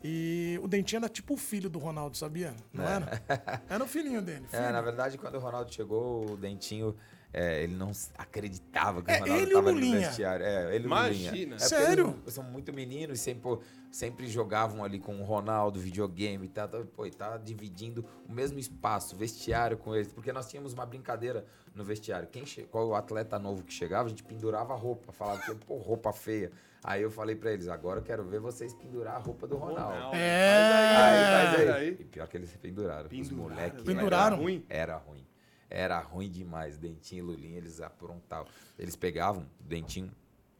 E 0.03 0.60
o 0.64 0.68
Dentinho 0.68 0.99
era 0.99 1.10
tipo 1.10 1.34
o 1.36 1.38
filho 1.38 1.69
do 1.69 1.78
Ronaldo, 1.78 2.18
sabia? 2.18 2.56
Não 2.73 2.84
era? 2.88 3.22
Era 3.69 3.84
o 3.84 3.88
filhinho 3.88 4.22
dele. 4.22 4.45
É, 4.52 4.57
filho. 4.57 4.72
na 4.72 4.82
verdade, 4.82 5.18
quando 5.18 5.36
o 5.36 5.40
Ronaldo 5.40 5.72
chegou, 5.73 6.32
o 6.32 6.38
Dentinho, 6.38 6.95
é, 7.34 7.64
ele 7.64 7.76
não 7.76 7.91
acreditava 8.18 9.02
que 9.02 9.12
É, 9.12 9.16
o 9.16 9.20
Ronaldo 9.22 9.41
ele 9.41 9.52
e 9.52 9.56
o 9.56 9.60
estava 9.60 9.72
no 9.72 9.91
vestiário. 9.91 10.45
É, 10.45 10.76
ele 10.76 10.86
Imagina. 10.86 11.56
É 11.56 11.60
Sério? 11.60 12.20
Eles 12.24 12.34
são 12.34 12.44
muito 12.44 12.74
meninos 12.74 13.20
e 13.20 13.22
sempre, 13.22 13.58
sempre 13.90 14.28
jogavam 14.28 14.84
ali 14.84 14.99
com 14.99 15.20
o 15.20 15.24
Ronaldo, 15.24 15.80
videogame 15.80 16.45
e 16.45 16.49
tal. 16.49 16.68
tal, 16.68 16.86
Pô, 16.86 17.06
e 17.06 17.12
tá 17.12 17.38
dividindo 17.38 18.06
o 18.28 18.32
mesmo 18.32 18.60
espaço, 18.60 19.16
vestiário 19.16 19.78
com 19.78 19.95
eles. 19.95 20.12
Porque 20.12 20.34
nós 20.34 20.49
tínhamos 20.49 20.74
uma 20.74 20.86
brincadeira 20.86 21.45
no 21.74 21.84
vestiário. 21.84 22.28
Quem 22.28 22.45
che... 22.45 22.64
Qual 22.64 22.88
o 22.90 22.95
atleta 22.95 23.40
novo 23.40 23.64
que 23.64 23.74
chegava, 23.74 24.08
a 24.08 24.10
gente 24.10 24.24
pendurava 24.24 24.74
a 24.74 24.78
roupa. 24.78 25.14
Falava 25.14 25.41
que, 25.41 25.56
pô, 25.56 25.78
roupa 25.78 26.12
feia. 26.12 26.52
Aí 26.84 27.03
eu 27.03 27.12
falei 27.12 27.36
pra 27.36 27.53
eles, 27.53 27.68
agora 27.68 27.99
eu 27.99 28.03
quero 28.03 28.24
ver 28.24 28.40
vocês 28.40 28.74
pendurar 28.74 29.16
a 29.16 29.20
roupa 29.20 29.48
do 29.48 29.56
Ronaldo. 29.56 30.16
É. 30.16 30.95
Aí, 30.98 31.56
faz 31.56 31.60
aí. 31.60 31.70
aí. 31.70 31.98
E 31.99 32.03
pior 32.06 32.28
que 32.28 32.36
eles 32.36 32.52
penduraram. 32.58 33.06
Os 33.06 33.10
Penduraram. 33.10 33.56
moleques. 33.56 33.84
Penduraram? 33.84 34.36
Era 34.36 34.44
ruim. 34.44 34.66
Era 34.68 34.98
ruim. 34.98 35.31
Era 35.72 35.99
ruim 35.99 36.30
demais. 36.30 36.77
Dentinho 36.77 37.19
e 37.19 37.22
Lulinha, 37.27 37.57
eles 37.57 37.80
aprontavam. 37.81 38.48
Eles 38.77 38.95
pegavam, 38.95 39.43
o 39.60 39.64
Dentinho, 39.64 40.11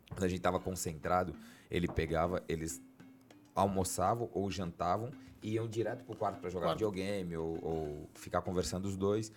quando 0.09 0.23
a 0.23 0.27
gente 0.27 0.41
tava 0.41 0.59
concentrado, 0.59 1.35
ele 1.69 1.88
pegava, 1.88 2.43
eles 2.47 2.81
almoçavam 3.53 4.29
ou 4.33 4.49
jantavam 4.49 5.11
e 5.43 5.53
iam 5.53 5.67
direto 5.67 6.03
pro 6.03 6.15
quarto 6.15 6.39
para 6.39 6.49
jogar 6.49 6.67
Quarto. 6.67 6.77
videogame 6.77 7.35
ou, 7.35 7.59
ou 7.61 8.09
ficar 8.13 8.41
conversando 8.41 8.85
os 8.85 8.95
dois. 8.95 9.31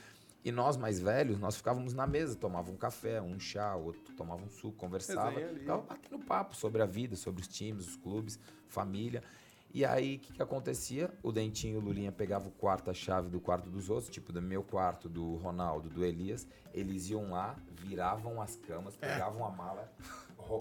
E 0.44 0.52
nós, 0.52 0.76
mais 0.76 1.00
velhos, 1.00 1.38
nós 1.38 1.56
ficávamos 1.56 1.94
na 1.94 2.06
mesa, 2.06 2.36
tomava 2.36 2.70
um 2.70 2.76
café, 2.76 3.20
um 3.20 3.40
chá, 3.40 3.74
outro 3.74 4.14
tomava 4.14 4.42
um 4.42 4.50
suco, 4.50 4.76
conversava. 4.76 5.32
Ficava 5.40 5.82
batendo 5.82 6.18
papo 6.18 6.54
sobre 6.54 6.82
a 6.82 6.86
vida, 6.86 7.16
sobre 7.16 7.40
os 7.40 7.48
times, 7.48 7.88
os 7.88 7.96
clubes, 7.96 8.38
família. 8.68 9.22
E 9.74 9.84
aí, 9.84 10.14
o 10.14 10.18
que, 10.20 10.32
que 10.34 10.40
acontecia? 10.40 11.10
O 11.20 11.32
Dentinho 11.32 11.74
e 11.74 11.76
o 11.78 11.80
Lulinha 11.80 12.12
pegavam 12.12 12.46
o 12.46 12.52
quarto, 12.52 12.92
a 12.92 12.94
chave 12.94 13.28
do 13.28 13.40
quarto 13.40 13.68
dos 13.68 13.90
outros, 13.90 14.08
tipo 14.08 14.32
do 14.32 14.40
meu 14.40 14.62
quarto, 14.62 15.08
do 15.08 15.34
Ronaldo, 15.38 15.88
do 15.88 16.04
Elias. 16.04 16.46
Eles 16.72 17.10
iam 17.10 17.32
lá, 17.32 17.56
viravam 17.72 18.40
as 18.40 18.54
camas, 18.54 18.96
pegavam 18.96 19.44
a 19.44 19.50
mala, 19.50 19.92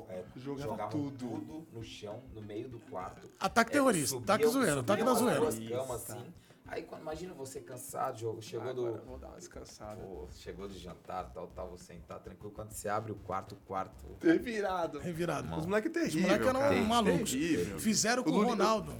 é, 0.10 0.24
Jogavam 0.36 0.72
jogavam 0.72 0.90
tudo. 0.90 1.28
tudo. 1.30 1.68
no 1.72 1.84
chão, 1.84 2.24
no 2.34 2.42
meio 2.42 2.68
do 2.68 2.80
quarto. 2.80 3.30
Ataque 3.40 3.70
É, 3.70 3.74
terrorista, 3.74 4.18
ataque 4.18 4.48
zoeiro, 4.48 4.80
ataque 4.80 5.04
da 5.04 5.12
as 5.12 5.20
zoeira. 5.20 5.50
Isso, 5.50 5.70
camas 5.70 6.04
tá. 6.06 6.14
assim. 6.16 6.34
Aí, 6.74 6.84
quando, 6.84 7.02
imagina 7.02 7.34
você 7.34 7.60
cansado, 7.60 8.18
jogo, 8.20 8.42
chegou 8.42 8.70
Agora 8.70 8.92
do... 8.92 8.98
eu 8.98 9.06
vou 9.06 9.18
dar 9.18 9.28
uma 9.28 9.38
descansada. 9.38 10.02
Pô, 10.02 10.28
chegou 10.32 10.68
do 10.68 10.74
jantar, 10.78 11.32
tal, 11.34 11.48
tal, 11.48 11.70
você 11.70 11.94
sentar 11.94 12.20
tranquilo. 12.20 12.52
Quando 12.52 12.72
você 12.72 12.90
abre 12.90 13.12
o 13.12 13.16
quarto, 13.16 13.54
o 13.54 13.58
quarto... 13.66 14.06
Revirado. 14.22 15.00
Revirado. 15.00 15.56
Os 15.56 15.66
moleques 15.66 15.90
Os 15.90 15.94
terríveis. 15.94 16.24
moleques 16.26 16.48
eram 16.48 16.60
cara. 16.60 16.82
malucos. 16.82 17.32
Terrível. 17.32 17.80
Fizeram 17.80 18.24
com 18.24 18.32
o 18.32 18.44
Ronaldo. 18.44 18.94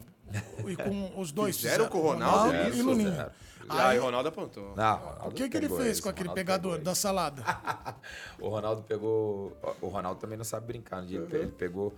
E 0.68 0.76
com 0.76 1.20
os 1.20 1.32
dois. 1.32 1.56
Fizeram 1.58 1.88
com 1.90 1.98
o 2.00 2.02
Ronaldo? 2.02 2.54
e 2.56 2.66
Fizeram, 2.72 2.86
Lulinha. 2.90 3.10
fizeram. 3.12 3.32
Ah, 3.70 3.88
Aí, 3.90 3.98
e 3.98 4.00
o 4.00 4.04
Ronaldo 4.04 4.28
apontou. 4.30 4.76
Não, 4.76 4.96
Ronaldo 4.98 5.28
o 5.30 5.32
que, 5.32 5.48
que 5.50 5.56
ele 5.58 5.70
fez 5.70 5.80
eles, 5.86 6.00
com 6.02 6.10
aquele 6.10 6.28
Ronaldo 6.30 6.36
pegador 6.46 6.80
da 6.80 6.94
salada? 6.94 7.42
O 8.40 8.50
Ronaldo 8.50 8.84
pegou. 8.84 9.56
O 9.82 9.88
Ronaldo 9.88 10.20
também 10.20 10.38
não 10.38 10.44
sabe 10.44 10.68
brincar. 10.68 11.02
No 11.02 11.08
dia 11.08 11.20
ele 11.20 11.28
pe- 11.28 11.38
ele 11.38 11.52
pegou. 11.52 11.94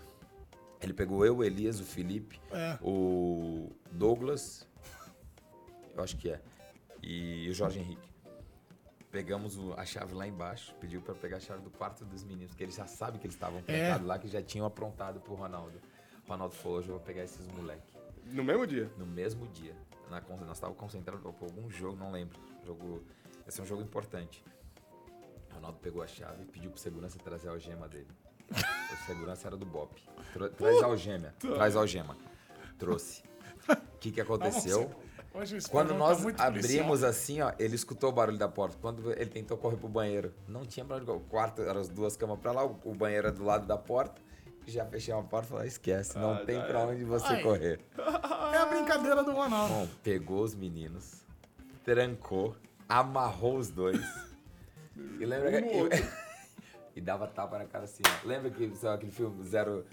Ele 0.81 0.93
pegou 0.93 1.25
eu, 1.25 1.37
o 1.37 1.43
Elias, 1.43 1.79
o 1.79 1.83
Felipe, 1.83 2.39
É. 2.51 2.77
o 2.83 3.71
Douglas, 3.91 4.67
eu 5.95 6.03
acho 6.03 6.17
que 6.17 6.29
é, 6.29 6.41
e 7.01 7.47
o 7.49 7.53
Jorge 7.53 7.79
Henrique. 7.79 8.07
Pegamos 9.11 9.57
o- 9.57 9.73
a 9.77 9.85
chave 9.85 10.13
lá 10.13 10.27
embaixo, 10.27 10.75
pediu 10.75 11.01
para 11.01 11.15
pegar 11.15 11.37
a 11.37 11.39
chave 11.39 11.61
do 11.61 11.69
quarto 11.69 12.03
dos 12.03 12.23
meninos, 12.23 12.49
porque 12.51 12.63
eles 12.63 12.75
já 12.75 12.85
sabem 12.85 13.17
que 13.19 13.25
eles 13.25 13.35
estavam 13.35 13.61
plantados 13.61 14.05
lá, 14.07 14.19
que 14.19 14.27
já 14.27 14.41
tinham 14.41 14.65
aprontado 14.65 15.21
pro 15.21 15.35
Ronaldo. 15.35 15.79
O 16.27 16.29
Ronaldo 16.29 16.53
falou: 16.55 16.79
hoje 16.79 16.89
eu 16.89 16.95
vou 16.95 17.03
pegar 17.03 17.23
esses 17.23 17.47
moleques. 17.47 17.93
No 18.25 18.43
mesmo 18.43 18.67
dia. 18.67 18.91
No 18.97 19.05
mesmo 19.05 19.47
dia. 19.47 19.73
Na, 20.09 20.19
nós 20.45 20.57
estávamos 20.57 20.77
concentrados 20.79 21.21
por 21.37 21.45
algum 21.45 21.69
jogo, 21.69 21.95
não 21.97 22.11
lembro. 22.11 22.37
Jogo, 22.65 23.03
esse 23.47 23.59
é 23.59 23.63
um 23.63 23.65
jogo 23.65 23.81
importante. 23.81 24.43
O 25.51 25.55
Ronaldo 25.55 25.77
pegou 25.79 26.01
a 26.03 26.07
chave 26.07 26.43
e 26.43 26.45
pediu 26.45 26.69
pro 26.71 26.79
segurança 26.79 27.17
trazer 27.19 27.47
a 27.47 27.51
algema 27.51 27.87
dele. 27.87 28.07
O 28.85 29.05
segurança 29.07 29.47
era 29.47 29.57
do 29.57 29.65
Bop. 29.65 29.99
Tra- 30.33 30.49
Traz 30.49 30.81
a 30.83 30.85
algema. 30.85 31.33
Traz 31.39 31.75
a 31.75 31.79
algema. 31.79 32.15
Trouxe. 32.77 33.23
O 33.67 33.97
que, 33.99 34.11
que 34.11 34.21
aconteceu? 34.21 34.91
Hoje 35.35 35.57
o 35.57 35.69
Quando 35.69 35.89
tá 35.89 35.93
nós 35.95 36.21
policial. 36.21 36.47
abrimos 36.47 37.03
assim, 37.03 37.41
ó, 37.41 37.51
ele 37.59 37.75
escutou 37.75 38.09
o 38.09 38.13
barulho 38.13 38.37
da 38.37 38.47
porta. 38.47 38.77
Quando 38.81 39.11
ele 39.11 39.29
tentou 39.29 39.57
correr 39.57 39.75
pro 39.77 39.89
banheiro, 39.89 40.33
não 40.47 40.65
tinha 40.65 40.85
pra 40.85 40.95
onde 40.95 41.05
correr. 41.05 41.17
O 41.17 41.21
quarto, 41.21 41.61
eram 41.61 41.81
as 41.81 41.89
duas 41.89 42.15
camas 42.15 42.39
pra 42.39 42.51
lá, 42.51 42.63
o 42.63 42.95
banheiro 42.95 43.27
era 43.27 43.35
do 43.35 43.43
lado 43.43 43.67
da 43.67 43.77
porta. 43.77 44.21
já 44.65 44.85
fechei 44.85 45.13
uma 45.13 45.23
porta 45.23 45.47
e 45.47 45.49
falei, 45.49 45.67
esquece, 45.67 46.17
não 46.17 46.33
Ah, 46.33 46.45
tem 46.45 46.59
pra 46.61 46.79
é. 46.81 46.85
onde 46.85 47.03
você 47.03 47.27
Ai. 47.27 47.41
correr. 47.43 47.79
É 48.53 48.57
a 48.57 48.65
brincadeira 48.65 49.23
do 49.23 49.31
Ronaldo. 49.33 49.73
Bom, 49.73 49.87
pegou 50.01 50.41
os 50.41 50.55
meninos, 50.55 51.21
trancou, 51.83 52.55
amarrou 52.89 53.57
os 53.57 53.69
dois. 53.69 53.99
E 55.19 55.25
lembra 55.25 55.49
Um 55.59 55.89
que. 55.89 55.99
E 56.95 57.01
dava 57.01 57.27
tapa 57.27 57.57
na 57.57 57.65
cara 57.65 57.83
assim, 57.83 58.01
ó. 58.07 58.27
Lembra 58.27 58.49
que 58.49 58.73
sabe, 58.75 58.95
aquele 58.95 59.11
filme 59.11 59.43
Zero. 59.43 59.85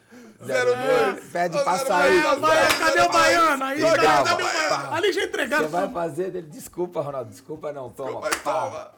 Zero 0.46 0.70
dois. 0.70 1.24
Pede 1.32 1.58
pra 1.64 1.76
zero 1.76 1.88
sair. 1.88 2.22
cadê 2.22 3.00
o 3.00 3.08
baiano? 3.10 3.64
Aí, 3.64 3.80
cadê, 3.80 4.02
o 4.02 4.02
baiano? 4.06 4.92
Ali 4.94 5.12
já 5.12 5.20
Você 5.20 5.26
entregaram. 5.26 5.68
vai 5.68 5.90
fazer 5.90 6.30
dele. 6.30 6.46
Desculpa, 6.46 7.00
Ronaldo. 7.00 7.30
Desculpa 7.30 7.72
não. 7.72 7.90
Toma. 7.90 8.20
Pá. 8.20 8.30
toma. 8.44 8.90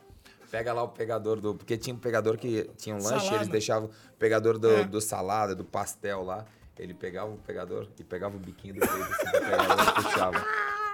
Pega 0.50 0.72
lá 0.74 0.82
o 0.82 0.88
pegador 0.88 1.40
do. 1.40 1.54
Porque 1.54 1.78
tinha 1.78 1.96
um 1.96 1.98
pegador 1.98 2.36
que 2.36 2.70
tinha 2.76 2.94
um 2.94 2.98
lanche, 3.02 3.20
Salada. 3.20 3.36
eles 3.36 3.48
deixavam 3.48 3.88
o 3.88 4.18
pegador 4.18 4.58
do, 4.58 4.70
É. 4.70 4.84
do 4.84 5.00
salada, 5.00 5.54
do 5.54 5.64
pastel 5.64 6.22
lá. 6.22 6.44
Ele 6.78 6.92
pegava 6.92 7.30
o 7.30 7.38
pegador 7.38 7.88
e 7.98 8.04
pegava 8.04 8.36
o 8.36 8.38
biquinho 8.38 8.74
do 8.74 8.80
peito 8.80 8.94
assim, 8.94 9.24
do 9.24 9.32
pegador 9.32 9.76
e 9.88 10.02
puxava. 10.02 10.46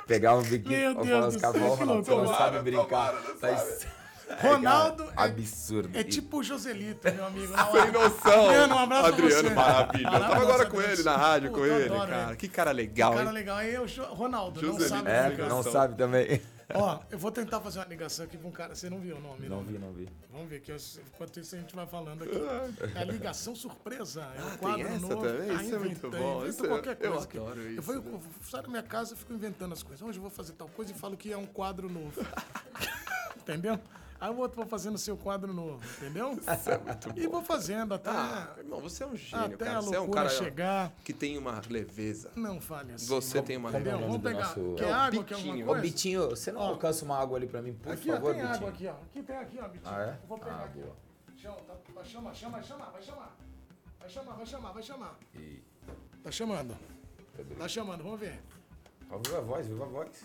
Pegava 0.07 0.39
o 0.41 0.43
biquinho. 0.45 0.79
Meu 0.79 0.91
eu 0.91 0.95
Deus 0.95 1.09
falava, 1.37 1.53
do 1.53 1.59
céu, 1.59 1.75
Ronaldo, 1.75 2.05
você 2.05 2.11
não 2.15 2.35
sabe 2.37 2.59
brincar. 2.61 2.85
Tomara, 2.87 3.21
não 3.21 3.35
Mas- 3.43 3.61
sabe. 3.61 4.00
Ronaldo 4.41 5.05
Cara, 5.07 5.29
é- 5.29 5.31
absurdo. 5.31 5.99
É 5.99 6.05
tipo 6.05 6.39
o 6.39 6.43
Joselito, 6.43 7.13
meu 7.13 7.27
amigo. 7.27 7.53
Sem 7.73 7.91
noção. 7.93 8.45
Adriano, 8.47 8.75
um 8.75 8.79
abraço 8.79 9.03
pra 9.03 9.09
Adriano, 9.25 9.49
você. 9.49 9.55
maravilhoso. 9.55 10.15
Eu 10.17 10.21
tava 10.21 10.43
agora 10.43 10.67
com 10.67 10.81
ele 10.83 11.03
na 11.03 11.17
rádio, 11.17 11.51
com 11.53 11.67
ele, 11.67 11.89
cara. 11.91 12.37
Que 12.37 12.49
cara 12.49 12.71
legal, 12.73 13.13
Cara 13.15 13.27
hein? 13.27 13.33
legal. 13.33 13.57
Aí 13.57 13.79
o 13.79 13.87
Jo- 13.89 14.05
Ronaldo, 14.05 14.61
não 14.63 14.79
sabe 14.81 15.11
É, 15.11 15.37
não 15.49 15.63
sabe 15.63 15.97
também. 15.97 16.41
Ó, 16.73 17.01
eu 17.11 17.19
vou 17.19 17.33
tentar 17.33 17.61
fazer 17.61 17.81
uma 17.81 17.85
ligação 17.87 18.25
aqui 18.25 18.37
pra 18.39 18.49
um 18.49 18.53
cara. 18.53 18.77
Você 18.77 18.89
não 18.89 19.01
viu 19.01 19.17
o 19.17 19.21
nome, 19.21 19.49
Não 19.49 19.57
não? 19.57 19.65
vi, 19.65 19.77
não 19.77 19.93
vi. 19.93 20.09
Vamos 20.33 20.49
ver 20.49 20.59
aqui. 20.59 20.71
eu- 20.71 20.77
Enquanto 21.13 21.41
isso 21.41 21.57
a 21.57 21.59
gente 21.59 21.75
vai 21.75 21.85
falando 21.85 22.23
aqui. 22.23 22.41
É 22.95 23.01
a 23.01 23.05
ligação 23.05 23.57
surpresa. 23.57 24.21
É 24.39 24.41
um 24.41 24.47
Ah, 24.47 24.51
tem 24.51 24.59
quadro 24.59 24.87
essa 24.87 24.99
novo. 25.01 25.17
também? 25.27 25.51
Ah, 25.51 25.63
Isso 25.65 25.75
é 25.75 25.79
muito 25.81 26.11
bom. 26.11 26.47
Isso 26.47 26.65
é- 26.65 26.69
qualquer 26.69 26.97
eu 27.01 27.11
coisa 27.11 27.25
aqui. 27.25 27.39
adoro 27.39 27.61
Eu 27.61 27.73
isso. 27.73 27.83
vou, 27.83 27.95
eu 27.97 28.23
saio 28.49 28.63
da 28.63 28.69
minha 28.69 28.83
casa 28.85 29.15
e 29.15 29.17
fico 29.17 29.33
inventando 29.33 29.73
as 29.73 29.83
coisas. 29.83 30.01
Hoje 30.07 30.19
eu 30.19 30.23
vou 30.23 30.31
fazer 30.31 30.53
tal 30.53 30.69
coisa 30.69 30.93
e 30.93 30.95
falo 30.95 31.17
que 31.17 31.33
é 31.33 31.37
um 31.37 31.45
quadro 31.47 31.91
novo. 31.91 32.13
Entendeu? 33.37 33.81
Aí 34.21 34.31
o 34.31 34.37
outro 34.37 34.57
vou 34.57 34.67
fazendo 34.67 34.97
o 34.97 34.99
seu 34.99 35.17
quadro 35.17 35.53
novo, 35.53 35.81
entendeu? 35.97 36.33
Isso 36.39 36.71
é 36.71 36.77
muito 36.79 37.19
E 37.19 37.27
vou 37.27 37.43
fazendo 37.43 37.95
até, 37.95 38.11
Ah, 38.11 38.55
irmão, 38.59 38.79
você 38.81 39.03
é 39.03 39.07
um 39.07 39.17
gênio, 39.17 39.47
até 39.47 39.57
cara. 39.65 39.79
a 39.79 39.81
Você 39.81 39.95
é 39.95 39.99
um 39.99 40.03
loucura 40.03 40.23
cara 40.25 40.35
chegar. 40.35 40.93
que 41.03 41.13
tem 41.15 41.39
uma 41.39 41.61
leveza. 41.71 42.31
Não 42.37 42.61
fale 42.61 42.93
assim. 42.93 43.07
Você 43.07 43.41
tem 43.41 43.57
uma 43.57 43.71
é 43.71 43.73
nome 43.73 43.91
Vamos 43.91 44.17
do 44.19 44.23
pegar. 44.23 44.41
nosso- 44.41 44.75
Quer 44.77 44.85
É 44.89 44.93
água? 44.93 45.25
Quer 45.25 45.35
Bitinho. 45.37 45.53
alguma 45.53 45.65
Ô, 45.65 45.67
coisa? 45.69 45.83
Bitinho, 45.83 46.29
você 46.31 46.53
não 46.53 46.61
Ó. 46.61 46.69
alcança 46.69 47.05
uma 47.05 47.19
água 47.19 47.39
ali 47.39 47.47
pra 47.47 47.63
mim, 47.63 47.73
por 47.73 47.93
Aqui, 47.93 48.11
favor, 48.11 48.35
tem 48.35 48.43
Bitinho? 48.43 48.57
água 48.57 48.69
aqui, 48.69 48.87
ó. 48.87 48.93
Aqui 48.93 49.23
tem 49.23 49.37
aqui, 49.37 49.59
ó, 49.59 49.69
Bitinho. 49.69 49.95
Ah, 49.95 50.03
é? 50.03 50.19
Eu 50.23 50.29
vou 50.29 50.39
pegar 50.39 50.53
Ah, 50.53 50.65
aqui, 50.65 50.79
boa. 50.81 50.97
ó. 51.07 51.37
Chama, 51.41 51.57
tá, 51.57 51.75
vai 51.95 52.05
chamar, 52.05 52.35
chama, 52.35 52.63
chama, 52.63 52.85
vai 52.91 53.03
chamar. 53.03 53.37
Vai 53.99 54.09
chamar, 54.11 54.33
vai 54.35 54.47
chamar, 54.47 54.73
vai 54.73 54.83
chamar. 54.83 55.19
E... 55.35 55.63
Tá 56.23 56.31
chamando. 56.31 56.77
Cadê? 57.37 57.55
Tá 57.55 57.67
chamando, 57.69 58.03
vamos 58.05 58.21
ver. 58.21 58.39
Ó, 59.11 59.17
Viva 59.17 59.39
a 59.39 59.41
voz, 59.41 59.67
viva 59.67 59.85
a 59.85 59.89
voz. 59.89 60.25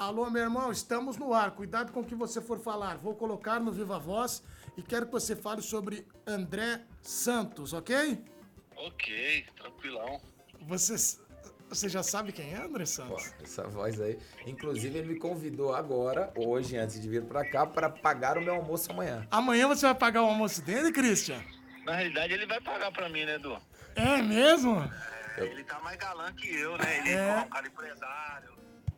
Alô, 0.00 0.30
meu 0.30 0.42
irmão, 0.42 0.72
estamos 0.72 1.18
no 1.18 1.34
ar. 1.34 1.50
Cuidado 1.50 1.92
com 1.92 2.00
o 2.00 2.04
que 2.04 2.14
você 2.14 2.40
for 2.40 2.58
falar. 2.58 2.96
Vou 2.96 3.14
colocar 3.14 3.60
no 3.60 3.70
Viva 3.70 3.98
Voz 3.98 4.42
e 4.74 4.82
quero 4.82 5.04
que 5.04 5.12
você 5.12 5.36
fale 5.36 5.60
sobre 5.60 6.08
André 6.26 6.80
Santos, 7.02 7.74
ok? 7.74 8.18
Ok, 8.76 9.44
tranquilão. 9.54 10.18
Você, 10.62 11.18
você 11.68 11.86
já 11.86 12.02
sabe 12.02 12.32
quem 12.32 12.50
é 12.54 12.56
André 12.62 12.84
Pô, 12.84 12.86
Santos? 12.86 13.34
essa 13.42 13.64
voz 13.68 14.00
aí. 14.00 14.18
Inclusive, 14.46 14.98
ele 15.00 15.08
me 15.12 15.18
convidou 15.18 15.74
agora, 15.74 16.32
hoje, 16.34 16.78
antes 16.78 16.98
de 16.98 17.06
vir 17.06 17.22
pra 17.24 17.44
cá, 17.44 17.66
pra 17.66 17.90
pagar 17.90 18.38
o 18.38 18.40
meu 18.40 18.54
almoço 18.54 18.90
amanhã. 18.90 19.26
Amanhã 19.30 19.68
você 19.68 19.84
vai 19.84 19.94
pagar 19.94 20.22
o 20.22 20.26
almoço 20.28 20.62
dele, 20.62 20.92
Christian? 20.92 21.42
Na 21.84 21.94
realidade, 21.94 22.32
ele 22.32 22.46
vai 22.46 22.60
pagar 22.62 22.90
pra 22.90 23.06
mim, 23.10 23.26
né, 23.26 23.34
Edu? 23.34 23.58
É 23.94 24.22
mesmo? 24.22 24.82
Ele 25.36 25.62
tá 25.64 25.78
mais 25.80 25.98
galã 25.98 26.32
que 26.32 26.48
eu, 26.54 26.78
né? 26.78 26.98
Ele 27.00 27.10
É. 27.10 27.28
é 27.28 27.40
um 27.40 27.48
cara 27.50 27.66
empresário, 27.66 28.50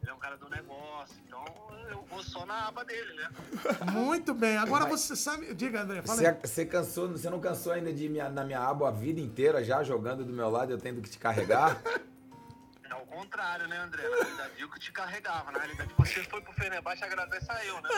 ele 0.02 0.10
é 0.10 0.14
um 0.14 0.18
cara 0.18 0.36
do 0.36 0.48
negócio. 0.48 1.14
Então, 1.26 1.44
eu 1.90 2.02
vou 2.10 2.22
só 2.22 2.44
na 2.44 2.68
aba 2.68 2.84
dele, 2.84 3.14
né? 3.14 3.30
Muito 3.92 4.34
bem. 4.34 4.56
Agora 4.56 4.84
você 4.86 5.14
sabe. 5.14 5.54
Diga, 5.54 5.82
André, 5.82 6.02
fala 6.02 6.18
Você, 6.18 6.26
aí. 6.26 6.36
você 6.42 6.66
cansou, 6.66 7.08
você 7.08 7.30
não 7.30 7.40
cansou 7.40 7.72
ainda 7.72 7.92
de 7.92 8.06
ir 8.06 8.30
na 8.30 8.44
minha 8.44 8.60
aba 8.60 8.88
a 8.88 8.90
vida 8.90 9.20
inteira 9.20 9.62
já 9.62 9.82
jogando 9.82 10.24
do 10.24 10.32
meu 10.32 10.50
lado, 10.50 10.72
eu 10.72 10.78
tendo 10.78 11.00
que 11.00 11.08
te 11.08 11.18
carregar? 11.18 11.80
É 12.92 12.94
o 12.94 13.06
contrário, 13.06 13.66
né, 13.68 13.78
André? 13.78 14.02
Na 14.02 14.16
realidade, 14.16 14.52
eu 14.58 14.70
que 14.70 14.78
te 14.78 14.92
carregava. 14.92 15.50
Na 15.50 15.60
realidade, 15.60 15.94
você 15.96 16.22
foi 16.24 16.42
pro 16.42 16.52
Fenerbahçe 16.52 17.00
e 17.00 17.04
agradece 17.06 17.50
a 17.50 17.64
eu, 17.64 17.80
né? 17.80 17.88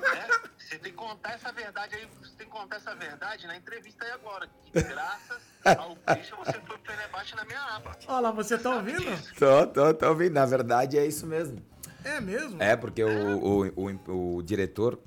Né? 0.00 0.28
Você 0.56 0.78
tem 0.78 0.92
que 0.92 0.96
contar 0.96 1.34
essa 1.34 1.52
verdade 1.52 1.94
aí, 1.94 2.08
você 2.22 2.34
tem 2.36 2.46
que 2.46 2.52
contar 2.52 2.76
essa 2.76 2.94
verdade 2.94 3.46
na 3.46 3.54
entrevista 3.54 4.02
aí 4.02 4.12
agora. 4.12 4.48
Que 4.64 4.82
graças 4.82 5.42
ao 5.62 5.94
Christian, 5.94 6.36
você 6.36 6.52
foi 6.52 6.78
pro 6.78 6.78
Fenerbahçe 6.78 7.36
na 7.36 7.44
minha 7.44 7.60
aba. 7.60 7.96
Olha 8.08 8.20
lá, 8.20 8.30
você 8.30 8.56
tá 8.56 8.70
ouvindo? 8.70 9.04
tô, 9.38 9.66
tô, 9.66 9.92
tô 9.92 10.08
ouvindo. 10.08 10.32
Na 10.32 10.46
verdade, 10.46 10.98
é 10.98 11.04
isso 11.04 11.26
mesmo. 11.26 11.62
É 12.02 12.18
mesmo? 12.18 12.62
É, 12.62 12.74
porque 12.76 13.04
o, 13.04 13.38
o, 13.38 13.66
o, 13.76 14.36
o 14.36 14.42
diretor 14.42 14.98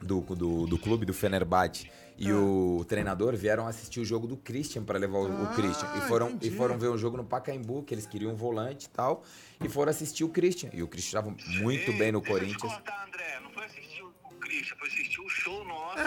do, 0.00 0.22
do, 0.22 0.66
do 0.66 0.78
clube, 0.78 1.04
do 1.04 1.12
Fenerbahçe, 1.12 1.90
e 2.16 2.32
o 2.32 2.84
treinador 2.88 3.34
vieram 3.36 3.66
assistir 3.66 4.00
o 4.00 4.04
jogo 4.04 4.26
do 4.26 4.36
Christian 4.36 4.84
para 4.84 4.98
levar 4.98 5.18
o, 5.18 5.28
o 5.28 5.42
Ah, 5.46 5.52
Christian. 5.54 5.88
E 5.96 6.00
foram, 6.02 6.38
e 6.40 6.50
foram 6.50 6.78
ver 6.78 6.88
o 6.88 6.96
jogo 6.98 7.16
no 7.16 7.24
Pacaembu, 7.24 7.82
que 7.82 7.92
eles 7.94 8.06
queriam 8.06 8.32
um 8.32 8.36
volante 8.36 8.86
e 8.86 8.90
tal. 8.90 9.22
E 9.62 9.68
foram 9.68 9.90
assistir 9.90 10.24
o 10.24 10.28
Christian. 10.28 10.70
E 10.72 10.82
o 10.82 10.86
Christian 10.88 11.20
estava 11.20 11.36
muito 11.62 11.90
Ei, 11.90 11.98
bem 11.98 12.12
no 12.12 12.20
deixa 12.20 12.34
eu 12.34 12.38
te 12.38 12.44
Corinthians. 12.46 12.72
contar, 12.74 13.06
André, 13.08 13.40
não 13.42 13.50
foi 13.50 13.64
assistir 13.64 14.02
o 14.02 14.14
o 14.24 14.46
Christian, 14.46 14.76
foi 14.78 14.88
assistir 14.88 15.20
o 15.20 15.28
show 15.28 15.64
nosso. 15.64 15.94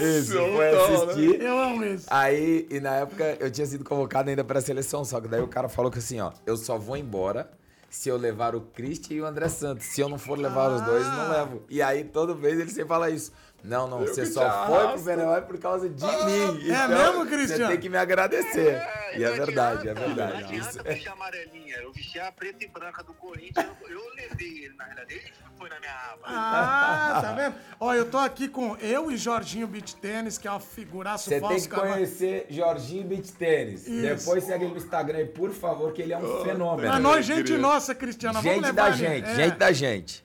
Isso, 0.00 0.32
Show, 0.32 0.52
foi 0.54 0.68
então, 0.68 0.94
assistir. 1.10 1.40
Eu 1.40 1.58
amo 1.58 1.84
isso. 1.84 2.06
Aí, 2.10 2.66
e 2.70 2.80
na 2.80 2.96
época 2.96 3.36
eu 3.40 3.50
tinha 3.50 3.66
sido 3.66 3.84
convocado 3.84 4.28
ainda 4.30 4.44
pra 4.44 4.60
seleção, 4.60 5.04
só 5.04 5.20
que 5.20 5.28
daí 5.28 5.40
o 5.40 5.48
cara 5.48 5.68
falou 5.68 5.90
que 5.90 5.98
assim, 5.98 6.20
ó, 6.20 6.32
eu 6.44 6.56
só 6.56 6.76
vou 6.78 6.96
embora 6.96 7.50
se 7.94 8.08
eu 8.08 8.16
levar 8.16 8.56
o 8.56 8.60
Christian 8.60 9.14
e 9.16 9.20
o 9.20 9.24
André 9.26 9.48
Santos. 9.48 9.86
Se 9.86 10.00
eu 10.00 10.08
não 10.08 10.18
for 10.18 10.36
levar 10.36 10.68
os 10.72 10.80
dois, 10.82 11.06
não 11.06 11.20
Ah. 11.20 11.28
levo. 11.38 11.62
E 11.70 11.80
aí 11.80 12.02
toda 12.02 12.34
vez 12.34 12.58
ele 12.58 12.68
sempre 12.68 12.88
fala 12.88 13.08
isso. 13.08 13.30
Não, 13.64 13.88
não, 13.88 14.00
você 14.00 14.20
que 14.22 14.26
só 14.28 14.66
foi 14.66 14.88
pro. 14.88 14.98
Fenerbahçe 14.98 15.46
por 15.46 15.58
causa 15.58 15.88
de 15.88 16.04
mim. 16.04 16.70
é 16.70 16.86
mesmo, 16.86 17.26
Christian? 17.26 17.56
Você 17.56 17.68
tem 17.68 17.80
que 17.80 17.88
me 17.88 17.96
agradecer. 17.96 18.82
e 19.16 19.24
é 19.24 19.28
não 19.30 19.36
verdade, 19.46 19.88
é 19.88 19.90
adianta, 19.92 20.00
Não 20.08 20.14
verdade. 20.14 20.44
adianta 20.44 20.68
Isso. 20.70 20.82
vestir 20.82 21.08
a 21.08 21.12
amarelinha. 21.12 21.76
Eu 21.78 21.92
vesti 21.92 22.20
a 22.20 22.30
preta 22.30 22.62
e 22.62 22.68
branca 22.68 23.02
do 23.02 23.14
Corinthians. 23.14 23.66
Eu, 23.82 23.88
eu 23.90 24.02
levei 24.14 24.64
ele, 24.66 24.74
na 24.76 24.84
realidade. 24.84 25.14
Ele 25.14 25.32
foi 25.56 25.68
na 25.70 25.80
minha 25.80 25.92
aba. 25.92 26.22
Ah, 26.26 27.18
tá 27.22 27.32
vendo? 27.32 27.54
Ó, 27.80 27.94
eu 27.94 28.10
tô 28.10 28.18
aqui 28.18 28.48
com 28.48 28.76
eu 28.76 29.10
e 29.10 29.16
Jorginho 29.16 29.66
Beach 29.66 29.96
Tênis, 29.96 30.36
que 30.36 30.46
é 30.46 30.50
uma 30.50 30.60
figuraça 30.60 31.30
Você 31.30 31.40
tem 31.40 31.60
que 31.60 31.68
conhecer 31.68 32.46
Jorginho 32.50 33.04
Beach 33.04 33.32
Tênis. 33.32 33.86
Isso. 33.86 34.02
Depois 34.02 34.44
segue 34.44 34.64
ele 34.64 34.72
no 34.72 34.78
Instagram 34.78 35.18
aí, 35.18 35.26
por 35.26 35.50
favor, 35.52 35.90
que 35.94 36.02
ele 36.02 36.12
é 36.12 36.18
um 36.18 36.44
fenômeno. 36.44 36.86
Pra 36.88 36.98
nós, 36.98 37.24
gente 37.24 37.44
querido. 37.44 37.60
nossa, 37.60 37.94
Cristiana. 37.94 38.42
Vamos 38.42 38.56
Gente 38.56 38.64
levar 38.66 38.90
da 38.90 38.96
gente, 38.96 39.26
É. 39.30 39.34
gente 39.36 39.56
da 39.56 39.72
gente. 39.72 40.24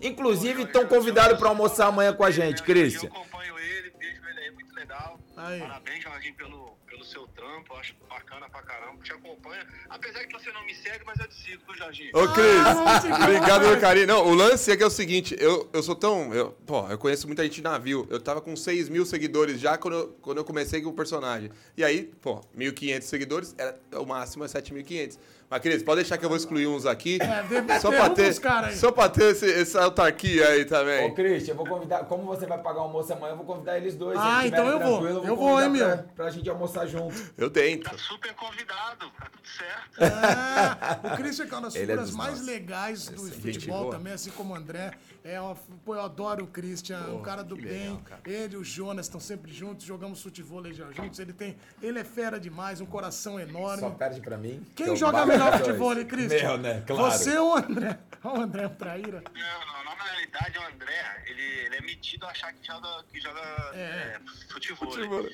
Inclusive, 0.00 0.62
estão 0.62 0.86
convidados 0.86 1.38
para 1.38 1.48
almoçar 1.48 1.86
amanhã 1.86 2.12
com 2.12 2.24
a 2.24 2.30
gente, 2.30 2.62
Christian. 2.62 3.08
Eu 3.08 3.16
acompanho 3.16 3.58
ele, 3.58 3.90
beijo 3.98 4.22
ele 4.28 4.40
aí, 4.40 4.50
muito 4.50 4.74
legal. 4.74 5.18
Aí. 5.36 5.60
Parabéns, 5.60 6.02
Jorginho, 6.02 6.34
pelo, 6.34 6.76
pelo 6.86 7.04
seu 7.04 7.26
trampo. 7.28 7.74
Acho 7.76 7.94
bacana 8.08 8.48
pra 8.48 8.62
caramba. 8.62 9.02
Te 9.02 9.12
acompanho. 9.12 9.64
Apesar 9.88 10.24
que 10.24 10.32
você 10.32 10.52
não 10.52 10.64
me 10.66 10.74
segue, 10.74 11.04
mas 11.06 11.18
eu 11.18 11.28
te 11.28 11.34
sigo, 11.34 11.62
viu, 11.66 11.76
Jorginho? 11.76 12.10
Ô, 12.12 12.28
Cris, 12.28 13.02
seguir, 13.02 13.22
obrigado 13.22 13.60
pelo 13.62 13.80
carinho. 13.80 14.06
Não, 14.06 14.26
o 14.26 14.34
lance 14.34 14.70
é 14.70 14.76
que 14.76 14.82
é 14.82 14.86
o 14.86 14.90
seguinte, 14.90 15.36
eu, 15.38 15.68
eu 15.72 15.82
sou 15.82 15.94
tão... 15.94 16.34
Eu, 16.34 16.52
pô, 16.66 16.88
eu 16.88 16.98
conheço 16.98 17.26
muita 17.26 17.44
gente 17.44 17.54
de 17.54 17.62
navio. 17.62 18.06
Eu 18.10 18.20
tava 18.20 18.40
com 18.40 18.56
6 18.56 18.88
mil 18.88 19.06
seguidores 19.06 19.60
já 19.60 19.78
quando 19.78 19.94
eu, 19.94 20.08
quando 20.20 20.38
eu 20.38 20.44
comecei 20.44 20.82
com 20.82 20.90
o 20.90 20.94
personagem. 20.94 21.50
E 21.76 21.84
aí, 21.84 22.04
pô, 22.20 22.40
1.500 22.56 23.02
seguidores, 23.02 23.54
era, 23.56 23.78
o 23.92 24.04
máximo 24.04 24.44
é 24.44 24.48
7.500. 24.48 25.18
Mas, 25.50 25.62
Cris, 25.62 25.82
pode 25.82 26.02
deixar 26.02 26.18
que 26.18 26.24
eu 26.24 26.28
vou 26.28 26.36
excluir 26.36 26.66
uns 26.66 26.84
aqui. 26.84 27.18
É, 27.22 27.78
só 27.80 27.88
pra 27.88 28.00
derruba 28.00 28.14
ter, 28.14 28.30
os 28.30 28.38
caras 28.38 28.70
aí. 28.70 28.76
só 28.76 28.92
pra 28.92 29.08
ter 29.08 29.32
esse, 29.32 29.50
essa 29.50 29.82
autarquia 29.82 30.46
aí 30.46 30.64
também. 30.66 31.06
Ô, 31.06 31.14
Christian, 31.14 31.52
eu 31.52 31.56
vou 31.56 31.66
convidar. 31.66 32.04
Como 32.04 32.24
você 32.24 32.44
vai 32.44 32.58
pagar 32.58 32.80
o 32.80 32.82
almoço 32.82 33.10
amanhã, 33.14 33.32
eu 33.32 33.36
vou 33.38 33.46
convidar 33.46 33.78
eles 33.78 33.94
dois. 33.94 34.18
Ah, 34.20 34.40
eles 34.40 34.52
então 34.52 34.68
eu 34.68 34.78
vou. 34.78 35.08
Eu 35.08 35.36
vou, 35.36 35.62
hein, 35.62 35.70
meu? 35.70 35.86
Pra, 35.86 36.04
pra 36.16 36.30
gente 36.30 36.50
almoçar 36.50 36.86
junto. 36.86 37.14
Eu 37.38 37.48
tento. 37.48 37.90
Tá 37.90 37.96
super 37.96 38.34
convidado. 38.34 39.10
Tá 39.18 39.26
tudo 39.32 39.48
certo. 39.48 40.04
É, 40.04 41.14
o 41.14 41.16
Christian 41.16 41.46
é 41.46 41.48
uma 41.48 41.60
das 41.62 41.76
é 41.76 41.80
figuras 41.80 42.06
dos 42.08 42.16
mais 42.16 42.44
legais 42.44 43.08
do 43.08 43.22
futebol 43.22 43.84
boa. 43.84 43.92
também, 43.92 44.12
assim 44.12 44.30
como 44.30 44.52
o 44.52 44.56
André. 44.56 44.90
É 45.24 45.40
uma, 45.40 45.54
pô, 45.84 45.94
eu 45.94 46.00
adoro 46.00 46.44
o 46.44 46.46
Christian, 46.46 47.00
um 47.10 47.22
cara 47.22 47.42
do 47.42 47.56
bem. 47.56 47.64
legal, 47.64 47.98
cara. 48.04 48.20
Ele 48.24 48.54
e 48.54 48.56
o 48.56 48.64
Jonas 48.64 49.06
estão 49.06 49.20
sempre 49.20 49.52
juntos, 49.52 49.84
jogamos 49.84 50.22
futebol 50.22 50.62
já 50.72 50.90
juntos. 50.92 51.18
Ele 51.18 51.32
tem, 51.32 51.56
ele 51.82 51.98
é 51.98 52.04
fera 52.04 52.38
demais, 52.38 52.80
um 52.80 52.86
coração 52.86 53.38
enorme. 53.38 53.80
Só 53.80 53.90
perde 53.90 54.20
pra 54.20 54.36
mim. 54.38 54.64
que 54.74 54.84
Quem 54.84 54.96
joga 54.96 55.26
melhor 55.26 55.58
futebol, 55.58 55.92
hein, 55.98 56.06
Christian? 56.06 56.48
Meu, 56.48 56.58
né? 56.58 56.82
Claro. 56.86 57.10
Você 57.10 57.36
ou 57.36 57.52
o 57.52 57.56
André? 57.56 57.98
Ó, 58.24 58.38
O 58.38 58.40
André 58.40 58.62
é 58.62 58.66
um 58.66 58.74
traíra. 58.74 59.22
Não, 59.34 59.66
não, 59.66 59.84
na 59.84 60.02
realidade 60.04 60.58
o 60.58 60.62
André, 60.62 61.22
ele, 61.26 61.42
ele 61.42 61.76
é 61.76 61.80
metido 61.82 62.24
a 62.26 62.30
achar 62.30 62.52
que 62.52 62.66
joga, 62.66 63.04
que 63.12 63.20
joga 63.20 63.40
É. 63.74 64.16
é, 64.16 64.20
futebol. 64.52 64.90
Futebol. 64.90 65.28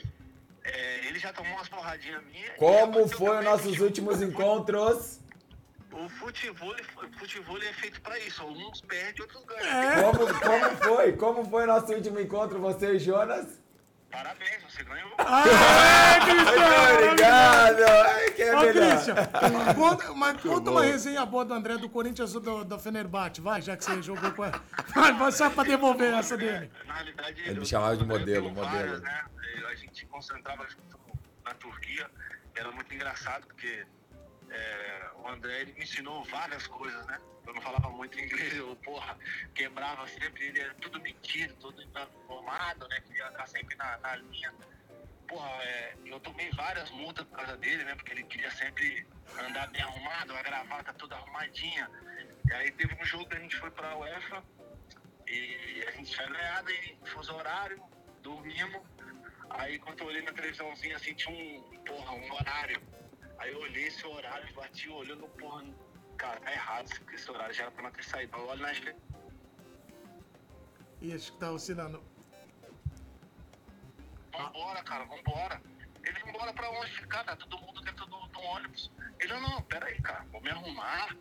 É, 0.64 1.06
ele 1.06 1.18
já 1.18 1.32
tomou 1.32 1.52
umas 1.52 1.68
porradinhas 1.68 2.22
minhas. 2.32 2.56
Como 2.56 2.74
aconteceu 2.98 3.18
foi 3.18 3.28
os 3.28 3.34
também 3.36 3.50
nossos 3.50 3.80
últimos 3.80 4.22
encontros? 4.22 5.20
O 5.94 6.08
futebol, 6.08 6.74
o 6.74 7.18
futebol 7.18 7.56
é 7.58 7.72
feito 7.72 8.00
pra 8.00 8.18
isso. 8.18 8.44
Uns 8.44 8.80
perdem, 8.80 9.22
outros 9.22 9.44
ganham. 9.44 9.82
É. 9.92 10.02
Como, 10.02 10.18
como 10.40 10.76
foi? 10.76 11.12
Como 11.12 11.44
foi 11.48 11.66
nosso 11.66 11.92
último 11.92 12.18
encontro, 12.18 12.58
você 12.60 12.94
e 12.96 12.98
Jonas? 12.98 13.62
Parabéns, 14.10 14.62
você 14.62 14.82
ganhou. 14.84 15.10
Obrigado! 16.94 17.82
Ai, 18.06 18.30
que 18.30 18.42
é. 18.42 18.72
Christian, 18.72 19.14
conta, 19.74 20.12
mas 20.14 20.40
conta 20.40 20.70
uma 20.70 20.82
resenha 20.84 21.26
boa 21.26 21.44
do 21.44 21.54
André 21.54 21.76
do 21.78 21.88
Corinthians 21.88 22.34
ou 22.34 22.40
do, 22.40 22.64
do 22.64 22.78
Fenerbahçe, 22.78 23.40
vai, 23.40 23.60
já 23.62 23.76
que 23.76 23.84
você 23.84 24.00
jogou 24.02 24.30
com 24.32 24.44
ela. 24.44 24.62
Vai, 24.94 25.12
vai 25.12 25.32
só 25.32 25.50
pra 25.50 25.64
devolver 25.64 26.14
essa 26.14 26.36
dele. 26.36 26.70
Na 26.86 26.94
realidade, 26.94 27.42
Ele 27.42 27.58
me 27.58 27.66
chamava 27.66 27.96
de 27.96 28.04
modelo, 28.04 28.50
modelo. 28.50 28.66
várias, 28.66 29.00
né? 29.00 29.24
A 29.68 29.74
gente 29.74 30.06
concentrava 30.06 30.64
junto 30.68 30.96
na 31.44 31.52
Turquia. 31.54 32.08
Era 32.54 32.70
muito 32.70 32.94
engraçado 32.94 33.44
porque 33.48 33.84
é, 34.54 35.10
o 35.16 35.28
André 35.28 35.62
ele 35.62 35.72
me 35.72 35.82
ensinou 35.82 36.22
várias 36.24 36.66
coisas, 36.66 37.06
né? 37.06 37.20
Eu 37.46 37.54
não 37.54 37.60
falava 37.60 37.90
muito 37.90 38.18
inglês, 38.20 38.56
eu, 38.56 38.74
porra, 38.76 39.18
quebrava 39.54 40.06
sempre, 40.08 40.46
ele 40.46 40.60
era 40.60 40.74
tudo 40.74 41.00
metido, 41.00 41.54
tudo 41.56 41.82
informado, 41.82 42.88
né? 42.88 43.00
Queria 43.00 43.28
andar 43.28 43.46
sempre 43.48 43.76
na, 43.76 43.98
na 43.98 44.16
linha. 44.16 44.54
Porra, 45.26 45.48
é, 45.62 45.94
eu 46.04 46.20
tomei 46.20 46.50
várias 46.52 46.90
multas 46.90 47.26
por 47.26 47.36
causa 47.38 47.56
dele, 47.56 47.84
né? 47.84 47.94
Porque 47.94 48.12
ele 48.12 48.24
queria 48.24 48.50
sempre 48.50 49.06
andar 49.38 49.66
bem 49.68 49.82
arrumado, 49.82 50.34
a 50.34 50.42
gravata 50.42 50.92
toda 50.94 51.16
arrumadinha. 51.16 51.90
E 52.48 52.52
aí 52.52 52.70
teve 52.72 52.94
um 53.00 53.04
jogo 53.04 53.26
que 53.26 53.36
a 53.36 53.40
gente 53.40 53.56
foi 53.56 53.70
pra 53.70 53.96
UEFA 53.96 54.44
e 55.26 55.84
a 55.88 55.90
gente 55.92 56.10
tinha 56.12 56.28
ganhado 56.28 56.70
e 56.70 56.98
fuso 57.06 57.34
horário, 57.34 57.82
dormimos. 58.22 58.82
Aí 59.50 59.78
quando 59.78 60.00
eu 60.00 60.06
olhei 60.06 60.22
na 60.22 60.32
televisãozinha 60.32 60.96
assim, 60.96 61.16
um, 61.28 61.78
porra, 61.84 62.12
um 62.12 62.32
horário. 62.34 62.80
Aí 63.44 63.52
eu 63.52 63.60
olhei 63.60 63.88
esse 63.88 64.06
horário, 64.06 64.54
bati 64.54 64.88
olhando, 64.88 65.28
porra, 65.28 65.62
cara, 66.16 66.40
tá 66.40 66.50
errado 66.50 66.86
esse, 66.86 67.14
esse 67.14 67.30
horário, 67.30 67.54
já 67.54 67.64
era 67.64 67.72
pra 67.72 67.82
não 67.82 67.90
ter 67.90 68.02
saído. 68.02 68.34
Eu 68.38 68.46
olho 68.46 68.62
na 68.62 68.72
esquerda, 68.72 68.98
Ih, 71.02 71.12
acho 71.12 71.30
que 71.30 71.38
tá 71.38 71.50
oscilando. 71.50 72.02
vambora, 74.32 74.82
cara, 74.82 75.04
vambora. 75.04 75.60
Ele, 76.02 76.18
vambora 76.20 76.54
pra 76.54 76.70
onde? 76.70 77.06
Cara, 77.06 77.24
tá 77.24 77.36
todo 77.36 77.58
mundo 77.58 77.82
dentro 77.82 78.06
do, 78.06 78.16
do 78.28 78.40
ônibus. 78.40 78.90
Ele, 79.20 79.34
não, 79.34 79.40
não, 79.42 79.62
peraí, 79.64 80.00
cara, 80.00 80.24
vou 80.32 80.40
me 80.40 80.48
arrumar. 80.48 81.14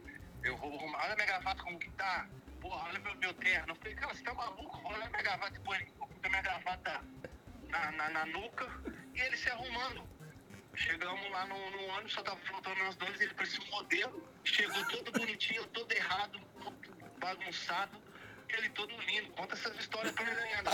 Eu 0.44 0.56
vou 0.56 0.74
arrumar. 0.80 1.04
Olha 1.04 1.16
minha 1.16 1.28
gravata 1.28 1.62
como 1.62 1.78
que 1.78 1.90
tá. 1.92 2.30
Porra, 2.62 2.88
olha 2.88 3.00
meu, 3.00 3.16
meu 3.16 3.34
terno. 3.34 3.74
Eu 3.74 3.76
falei, 3.76 3.96
cara, 3.96 4.16
você 4.16 4.24
tá 4.24 4.34
maluco? 4.34 4.82
Olha 4.86 5.10
minha 5.10 5.24
gravata. 5.24 5.52
Depois 5.52 5.82
ele 5.82 5.92
minha 6.30 6.42
gravata 6.42 7.04
na, 7.68 7.92
na, 7.92 8.10
na 8.12 8.26
nuca 8.28 8.66
e 9.14 9.20
ele 9.20 9.36
se 9.36 9.50
arrumando. 9.50 10.13
Chegamos 10.76 11.32
lá 11.32 11.46
no, 11.46 11.56
no 11.72 11.88
ônibus, 11.94 12.14
só 12.14 12.22
tava 12.24 12.38
faltando 12.50 12.84
nós 12.84 12.96
dois, 12.96 13.22
ele 13.22 13.34
parecia 13.34 13.60
um 13.64 13.72
modelo. 13.72 14.24
Chegou 14.44 14.84
todo 14.86 15.12
bonitinho, 15.12 15.66
todo 15.68 15.92
errado, 15.92 16.40
todo 16.62 16.76
bagunçado. 17.20 17.98
Ele 18.50 18.70
todo 18.70 18.92
lindo. 19.08 19.32
Conta 19.32 19.56
essas 19.56 19.76
histórias 19.80 20.12
pra 20.14 20.30
ele 20.30 20.40
ainda. 20.40 20.70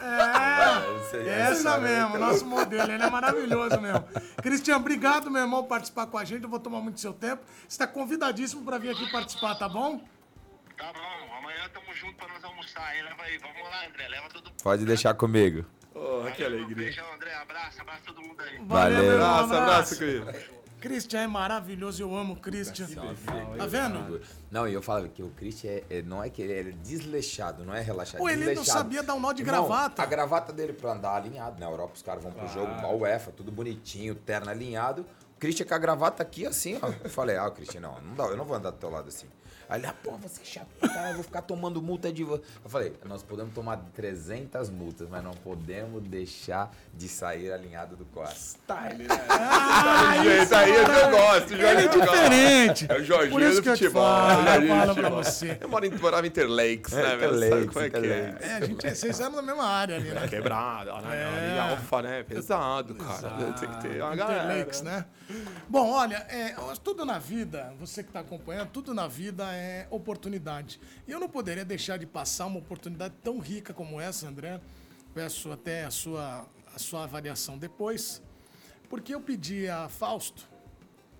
É, 0.00 1.00
Essa 1.00 1.16
aí 1.16 1.28
é 1.28 1.40
essa 1.50 1.78
né? 1.78 1.88
mesmo, 1.88 2.18
nosso 2.18 2.46
modelo, 2.46 2.92
ele 2.92 3.02
é 3.02 3.10
maravilhoso 3.10 3.80
mesmo. 3.80 4.04
Cristian, 4.40 4.76
obrigado, 4.76 5.28
meu 5.30 5.42
irmão, 5.42 5.62
por 5.62 5.70
participar 5.70 6.06
com 6.06 6.16
a 6.16 6.24
gente, 6.24 6.44
eu 6.44 6.48
vou 6.48 6.60
tomar 6.60 6.80
muito 6.80 7.00
seu 7.00 7.12
tempo. 7.12 7.42
Você 7.62 7.66
está 7.66 7.86
convidadíssimo 7.88 8.64
para 8.64 8.78
vir 8.78 8.90
aqui 8.90 9.10
participar, 9.10 9.56
tá 9.56 9.68
bom? 9.68 10.00
Tá 10.76 10.92
bom, 10.92 11.34
amanhã 11.38 11.68
tamo 11.70 11.92
junto 11.92 12.14
pra 12.16 12.28
nós 12.28 12.44
almoçar 12.44 12.86
aí. 12.86 13.02
Leva 13.02 13.22
aí, 13.24 13.36
vamos 13.38 13.62
lá, 13.62 13.86
André. 13.86 14.08
Leva 14.08 14.28
todo 14.28 14.44
mundo. 14.50 14.62
Pode 14.62 14.84
deixar 14.84 15.12
comigo. 15.14 15.66
Que 16.34 16.42
Valeu, 16.42 16.58
alegria. 16.58 16.76
Beijão, 16.76 17.14
André. 17.14 17.34
Abraço, 17.34 17.80
abraço 17.80 18.02
todo 18.06 18.20
mundo 18.22 18.40
aí. 18.42 18.58
Valeu. 18.66 19.04
irmão, 19.04 19.26
Abraço, 19.26 19.54
abraço, 19.54 19.98
querido. 19.98 20.58
Christian 20.80 21.20
é 21.22 21.26
maravilhoso, 21.26 22.00
eu 22.00 22.16
amo 22.16 22.34
o 22.34 22.36
Christian. 22.36 22.86
Tá 23.56 23.66
vendo? 23.66 24.20
Não, 24.48 24.68
e 24.68 24.72
eu 24.72 24.80
falo 24.80 25.08
que 25.08 25.22
o 25.24 25.30
Christian 25.30 25.70
é, 25.72 25.84
é- 25.90 26.02
não 26.02 26.22
é 26.22 26.30
que 26.30 26.40
ele 26.40 26.52
é 26.52 26.62
desleixado, 26.72 27.64
não 27.64 27.74
é 27.74 27.80
relaxado. 27.80 28.18
Pô, 28.20 28.28
ele 28.28 28.44
não 28.44 28.46
desleixado. 28.46 28.78
sabia 28.78 29.02
dar 29.02 29.14
um 29.14 29.20
nó 29.20 29.32
de 29.32 29.42
Irmão, 29.42 29.66
gravata. 29.66 30.02
A 30.02 30.06
gravata 30.06 30.52
dele 30.52 30.72
pra 30.72 30.92
andar 30.92 31.16
alinhado. 31.16 31.58
Na 31.58 31.66
Europa 31.66 31.94
os 31.96 32.02
caras 32.02 32.22
vão 32.22 32.30
pro 32.32 32.46
jogo, 32.46 32.70
a 32.70 32.90
UEFA, 32.92 33.32
tudo 33.32 33.50
bonitinho, 33.50 34.14
terno 34.14 34.50
alinhado. 34.50 35.02
O 35.36 35.40
Christian 35.40 35.66
com 35.66 35.74
a 35.74 35.78
gravata 35.78 36.22
aqui 36.22 36.46
assim, 36.46 36.78
ó. 36.80 36.88
Eu 37.02 37.10
falei, 37.10 37.36
ah, 37.36 37.50
Christian, 37.50 37.80
não, 37.80 38.00
não 38.00 38.14
dá, 38.14 38.24
eu 38.26 38.36
não 38.36 38.44
vou 38.44 38.56
andar 38.56 38.70
do 38.70 38.76
teu 38.78 38.90
lado 38.90 39.08
assim. 39.08 39.26
Aí 39.68 39.80
ele, 39.80 39.86
ah, 39.86 39.94
pô, 40.02 40.12
você 40.16 40.40
é 40.40 40.44
chato, 40.44 40.66
caralho, 40.80 41.08
eu 41.10 41.14
vou 41.16 41.24
ficar 41.24 41.42
tomando 41.42 41.82
multa 41.82 42.10
de 42.12 42.24
você. 42.24 42.42
Eu 42.64 42.70
falei, 42.70 42.94
nós 43.04 43.22
podemos 43.22 43.52
tomar 43.54 43.76
300 43.94 44.70
multas, 44.70 45.06
mas 45.10 45.22
não 45.22 45.32
podemos 45.32 46.02
deixar 46.02 46.74
de 46.94 47.06
sair 47.08 47.52
alinhado 47.52 47.94
do 47.96 48.04
quarto. 48.06 48.34
Style, 48.36 49.04
né? 49.04 49.14
Ah, 49.28 50.22
jeito 50.24 50.54
aí 50.54 50.72
é 50.72 50.84
que 50.84 50.90
eu 50.90 51.10
gosto. 51.10 51.52
Ele 51.52 51.62
é 51.66 51.82
Jorginho. 51.82 52.00
diferente. 52.02 52.86
É 52.88 52.94
o 52.94 53.04
Jorginho 53.04 53.30
Por 53.32 53.42
isso 53.42 53.56
do 53.56 53.62
que 53.62 53.68
eu 53.68 53.74
te 53.76 53.84
futebol. 53.84 54.02
falo, 54.02 54.30
é 54.30 54.34
o 54.34 54.38
eu 54.38 54.44
Jorginho 54.46 54.68
do 54.68 54.78
falo 54.78 54.94
pra 54.94 55.02
futebol. 55.02 55.24
você. 55.24 55.58
Eu 55.60 55.68
moro 55.68 55.84
em, 55.86 55.90
morava 55.98 56.26
em 56.26 56.30
Interlakes, 56.30 56.92
né, 56.94 57.00
É, 57.12 57.16
velho? 57.16 57.20
Sabe 57.20 57.36
Interlakes, 57.46 57.72
como 57.74 57.84
é 57.84 57.90
que 57.90 57.96
é? 58.06 58.38
É, 58.40 58.54
a 58.54 58.60
gente, 58.66 58.86
é- 58.86 58.94
vocês 58.94 59.20
eram 59.20 59.32
da 59.34 59.42
mesma 59.42 59.64
área 59.66 59.96
ali, 59.96 60.10
né? 60.10 60.28
Quebrado, 60.28 60.90
ó, 60.92 61.00
né? 61.02 61.56
É. 61.56 61.60
Alfa, 61.60 62.02
né? 62.02 62.22
Pesado, 62.22 62.94
cara. 62.94 63.52
Tem 63.60 63.68
que 63.68 63.80
ter 63.82 64.02
uma 64.02 64.16
galera. 64.16 64.44
Interlakes, 64.44 64.82
né? 64.82 65.04
Bom, 65.68 65.90
olha, 65.90 66.16
é, 66.30 66.54
tudo 66.82 67.04
na 67.04 67.18
vida, 67.18 67.74
você 67.78 68.02
que 68.02 68.08
está 68.08 68.20
acompanhando, 68.20 68.68
tudo 68.70 68.94
na 68.94 69.06
vida 69.06 69.44
é 69.52 69.57
oportunidade. 69.90 70.80
E 71.06 71.10
eu 71.10 71.20
não 71.20 71.28
poderia 71.28 71.64
deixar 71.64 71.98
de 71.98 72.06
passar 72.06 72.46
uma 72.46 72.58
oportunidade 72.58 73.14
tão 73.22 73.38
rica 73.38 73.72
como 73.74 74.00
essa, 74.00 74.26
André. 74.28 74.60
Peço 75.14 75.50
até 75.50 75.84
a 75.84 75.90
sua, 75.90 76.46
a 76.74 76.78
sua 76.78 77.04
avaliação 77.04 77.56
depois. 77.58 78.22
Porque 78.88 79.14
eu 79.14 79.20
pedi 79.20 79.68
a 79.68 79.88
Fausto, 79.88 80.48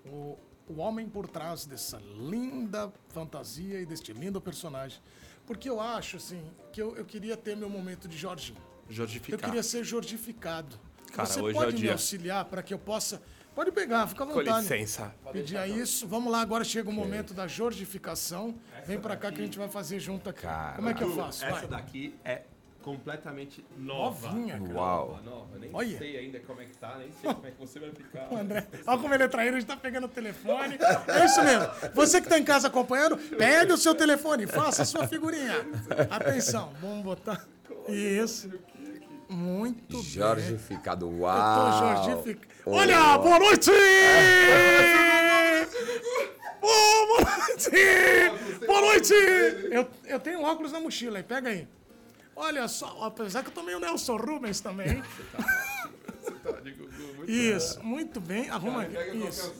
o, 0.06 0.38
o 0.68 0.76
homem 0.78 1.08
por 1.08 1.26
trás 1.28 1.66
dessa 1.66 1.98
linda 2.18 2.92
fantasia 3.08 3.80
e 3.80 3.86
deste 3.86 4.12
lindo 4.12 4.40
personagem. 4.40 5.00
Porque 5.46 5.68
eu 5.68 5.80
acho, 5.80 6.16
assim, 6.18 6.42
que 6.72 6.80
eu, 6.80 6.94
eu 6.96 7.04
queria 7.04 7.36
ter 7.36 7.56
meu 7.56 7.70
momento 7.70 8.06
de 8.06 8.16
Jorginho. 8.16 8.60
Eu 8.88 8.94
Jorgificar. 8.94 9.40
queria 9.40 9.62
ser 9.62 9.84
jordificado. 9.84 10.78
Cara, 11.12 11.26
Você 11.26 11.40
hoje 11.40 11.56
é 11.56 11.60
pode 11.60 11.70
o 11.70 11.74
me 11.74 11.80
dia. 11.80 11.92
auxiliar 11.92 12.44
para 12.44 12.62
que 12.62 12.72
eu 12.72 12.78
possa. 12.78 13.20
Pode 13.58 13.72
pegar, 13.72 14.06
fica 14.06 14.22
à 14.22 14.26
Com 14.28 14.34
vontade. 14.34 14.60
licença. 14.60 15.12
Pedir 15.32 15.58
isso. 15.76 16.06
Vamos 16.06 16.30
lá, 16.30 16.40
agora 16.40 16.62
chega 16.62 16.88
o 16.88 16.92
momento 16.92 17.34
da 17.34 17.48
jordificação. 17.48 18.54
Vem 18.86 19.00
para 19.00 19.16
cá 19.16 19.32
que 19.32 19.40
a 19.40 19.44
gente 19.44 19.58
vai 19.58 19.68
fazer 19.68 19.98
junto 19.98 20.30
aqui. 20.30 20.42
Cara. 20.42 20.76
Como 20.76 20.88
é 20.88 20.94
que 20.94 21.02
eu 21.02 21.12
faço? 21.12 21.44
Essa 21.44 21.66
Vai. 21.66 21.66
daqui 21.66 22.14
é 22.24 22.42
completamente 22.82 23.66
nova. 23.76 24.28
Novinha, 24.28 24.60
cara. 24.60 24.72
Uau. 24.74 25.08
Nova, 25.08 25.22
nova. 25.22 25.58
Nem 25.58 25.70
Olha. 25.72 25.98
sei 25.98 26.18
ainda 26.18 26.38
como 26.38 26.60
é 26.60 26.66
que 26.66 26.76
tá, 26.76 26.98
nem 26.98 27.10
sei 27.10 27.34
como 27.34 27.46
é 27.48 27.50
que 27.50 27.58
você 27.58 27.80
vai 27.80 27.90
ficar. 27.90 28.28
André, 28.32 28.64
olha 28.86 28.98
como 29.00 29.12
ele 29.12 29.22
é 29.24 29.28
traído, 29.28 29.56
a 29.56 29.58
gente 29.58 29.68
tá 29.68 29.76
pegando 29.76 30.04
o 30.04 30.08
telefone. 30.08 30.78
É 31.08 31.24
isso 31.24 31.42
mesmo. 31.42 31.68
Você 31.94 32.20
que 32.20 32.28
tá 32.28 32.38
em 32.38 32.44
casa 32.44 32.68
acompanhando, 32.68 33.16
pegue 33.16 33.72
o 33.72 33.76
seu 33.76 33.92
telefone, 33.92 34.46
faça 34.46 34.82
a 34.82 34.84
sua 34.84 35.08
figurinha. 35.08 35.66
Atenção, 36.08 36.72
vamos 36.80 37.02
botar. 37.02 37.44
Isso. 37.88 38.52
Muito 39.28 39.96
bem. 39.96 40.02
Jorgificado, 40.02 41.06
Eu 41.06 41.10
tô 41.12 41.16
uau. 41.18 42.04
jordific... 42.06 42.48
Olha, 42.66 43.18
boa 43.18 43.38
noite! 43.38 43.70
Boa, 46.60 47.20
noite! 47.20 47.70
Boa 48.66 48.80
noite! 48.80 49.14
Eu, 49.70 49.88
eu 50.06 50.20
tenho 50.20 50.42
óculos 50.42 50.72
na 50.72 50.80
mochila 50.80 51.18
aí, 51.18 51.22
pega 51.22 51.50
aí. 51.50 51.68
Olha 52.34 52.66
só, 52.68 53.04
apesar 53.04 53.42
que 53.42 53.48
eu 53.50 53.54
tomei 53.54 53.74
o 53.74 53.80
Nelson 53.80 54.16
Rubens 54.16 54.60
também, 54.60 54.88
hein? 54.88 55.02
Isso, 57.26 57.82
muito 57.82 58.20
bem. 58.20 58.48
Arruma 58.48 58.82
aqui. 58.82 58.96
Isso. 59.28 59.54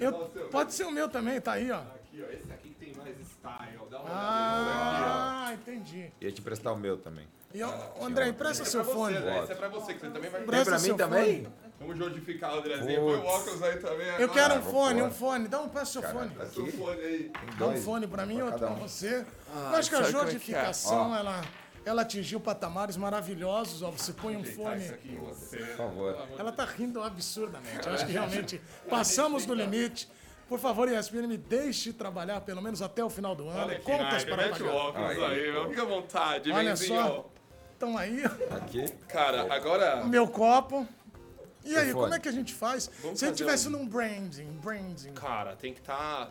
Eu, 0.00 0.12
pode 0.50 0.72
ser 0.72 0.84
o 0.84 0.90
meu 0.90 1.08
também, 1.08 1.40
tá 1.40 1.52
aí, 1.52 1.70
ó. 1.70 1.78
Aqui, 1.80 2.22
ó, 2.22 2.32
esse 2.32 2.52
aqui 2.52 2.61
mais 3.02 3.18
style. 3.28 3.90
Dá 3.90 4.00
uma 4.00 4.10
Ah, 4.10 5.50
entendi. 5.54 6.12
Ia 6.20 6.32
te 6.32 6.40
emprestar 6.40 6.72
o 6.72 6.76
meu 6.76 6.96
também. 6.96 7.26
E, 7.54 7.62
ó, 7.62 7.70
André, 8.00 8.28
empresta 8.28 8.64
seu 8.64 8.84
fone. 8.84 9.16
Esse 9.16 9.52
é 9.52 9.54
pra 9.54 9.68
você, 9.68 9.94
que 9.94 10.00
você 10.00 10.10
também 10.10 10.30
vai... 10.30 10.42
Empresta 10.42 10.64
pra 10.70 10.78
mim 10.78 10.84
seu 10.86 10.96
também? 10.96 11.44
fone. 11.44 11.54
Vamos 11.82 11.98
jordificar 11.98 12.54
o 12.54 12.58
Andrezinho. 12.60 13.00
Põe 13.00 13.14
o 13.16 13.24
óculos 13.24 13.62
aí 13.62 13.76
também. 13.78 14.06
Eu 14.06 14.14
agora. 14.14 14.28
quero 14.28 14.54
um 14.54 14.60
vou 14.60 14.72
fone, 14.72 15.02
um 15.02 15.10
fone. 15.10 15.48
Dá 15.48 15.60
um 15.60 15.68
peço 15.68 15.92
seu 15.92 16.02
fone. 16.02 16.30
Aqui, 16.40 16.60
O 16.60 16.72
fone 16.72 17.00
aí. 17.00 17.32
Dá 17.58 17.66
um 17.66 17.76
fone 17.76 18.06
pra 18.06 18.24
mim 18.24 18.38
e 18.38 18.42
outro 18.42 18.58
pra 18.58 18.68
você. 18.74 19.26
Eu 19.54 19.76
acho 19.76 19.90
que 19.90 19.96
a 19.96 20.12
como 20.12 21.14
é 21.14 21.16
é? 21.16 21.20
ela, 21.20 21.44
ela 21.84 22.02
atingiu 22.02 22.38
patamares 22.40 22.96
maravilhosos. 22.96 23.82
Ó, 23.82 23.90
você 23.90 24.12
põe 24.12 24.36
um 24.36 24.44
fone. 24.44 24.88
Por 24.88 25.76
favor. 25.76 26.28
Ela 26.38 26.52
tá 26.52 26.64
rindo 26.64 27.02
absurdamente. 27.02 27.86
Eu 27.86 27.92
acho 27.92 28.06
que 28.06 28.12
realmente 28.12 28.62
passamos 28.88 29.44
do 29.44 29.54
limite. 29.54 30.08
Por 30.52 30.58
favor, 30.58 30.86
ESPN, 30.86 31.26
me 31.26 31.38
deixe 31.38 31.94
trabalhar 31.94 32.38
pelo 32.42 32.60
menos 32.60 32.82
até 32.82 33.02
o 33.02 33.08
final 33.08 33.34
do 33.34 33.48
ano. 33.48 33.74
Contas 33.80 34.22
para 34.22 34.36
Mete 34.48 34.62
o 34.62 34.66
pagar. 34.66 34.74
óculos 34.76 35.08
Aí, 35.10 35.24
aí, 35.24 35.50
meu. 35.52 35.68
Fica 35.70 35.80
à 35.80 35.84
vontade, 35.86 36.52
Olha 36.52 36.68
Benzinho. 36.72 37.00
só. 37.02 37.30
Estão 37.72 37.96
aí, 37.96 38.22
Aqui. 38.50 38.84
Cara, 39.08 39.50
agora... 39.50 40.04
meu 40.04 40.28
copo. 40.28 40.86
E 41.64 41.74
aí, 41.74 41.90
como 41.94 42.12
é 42.12 42.18
que 42.20 42.28
a 42.28 42.32
gente 42.32 42.52
faz? 42.52 42.82
Se 42.82 42.90
a 43.06 43.08
gente 43.08 43.18
fazer 43.18 43.32
tivesse 43.34 43.68
um- 43.68 43.70
num 43.70 43.86
branding, 43.88 44.44
branding. 44.62 45.14
Cara, 45.14 45.56
tem 45.56 45.72
que 45.72 45.80
estar 45.80 46.30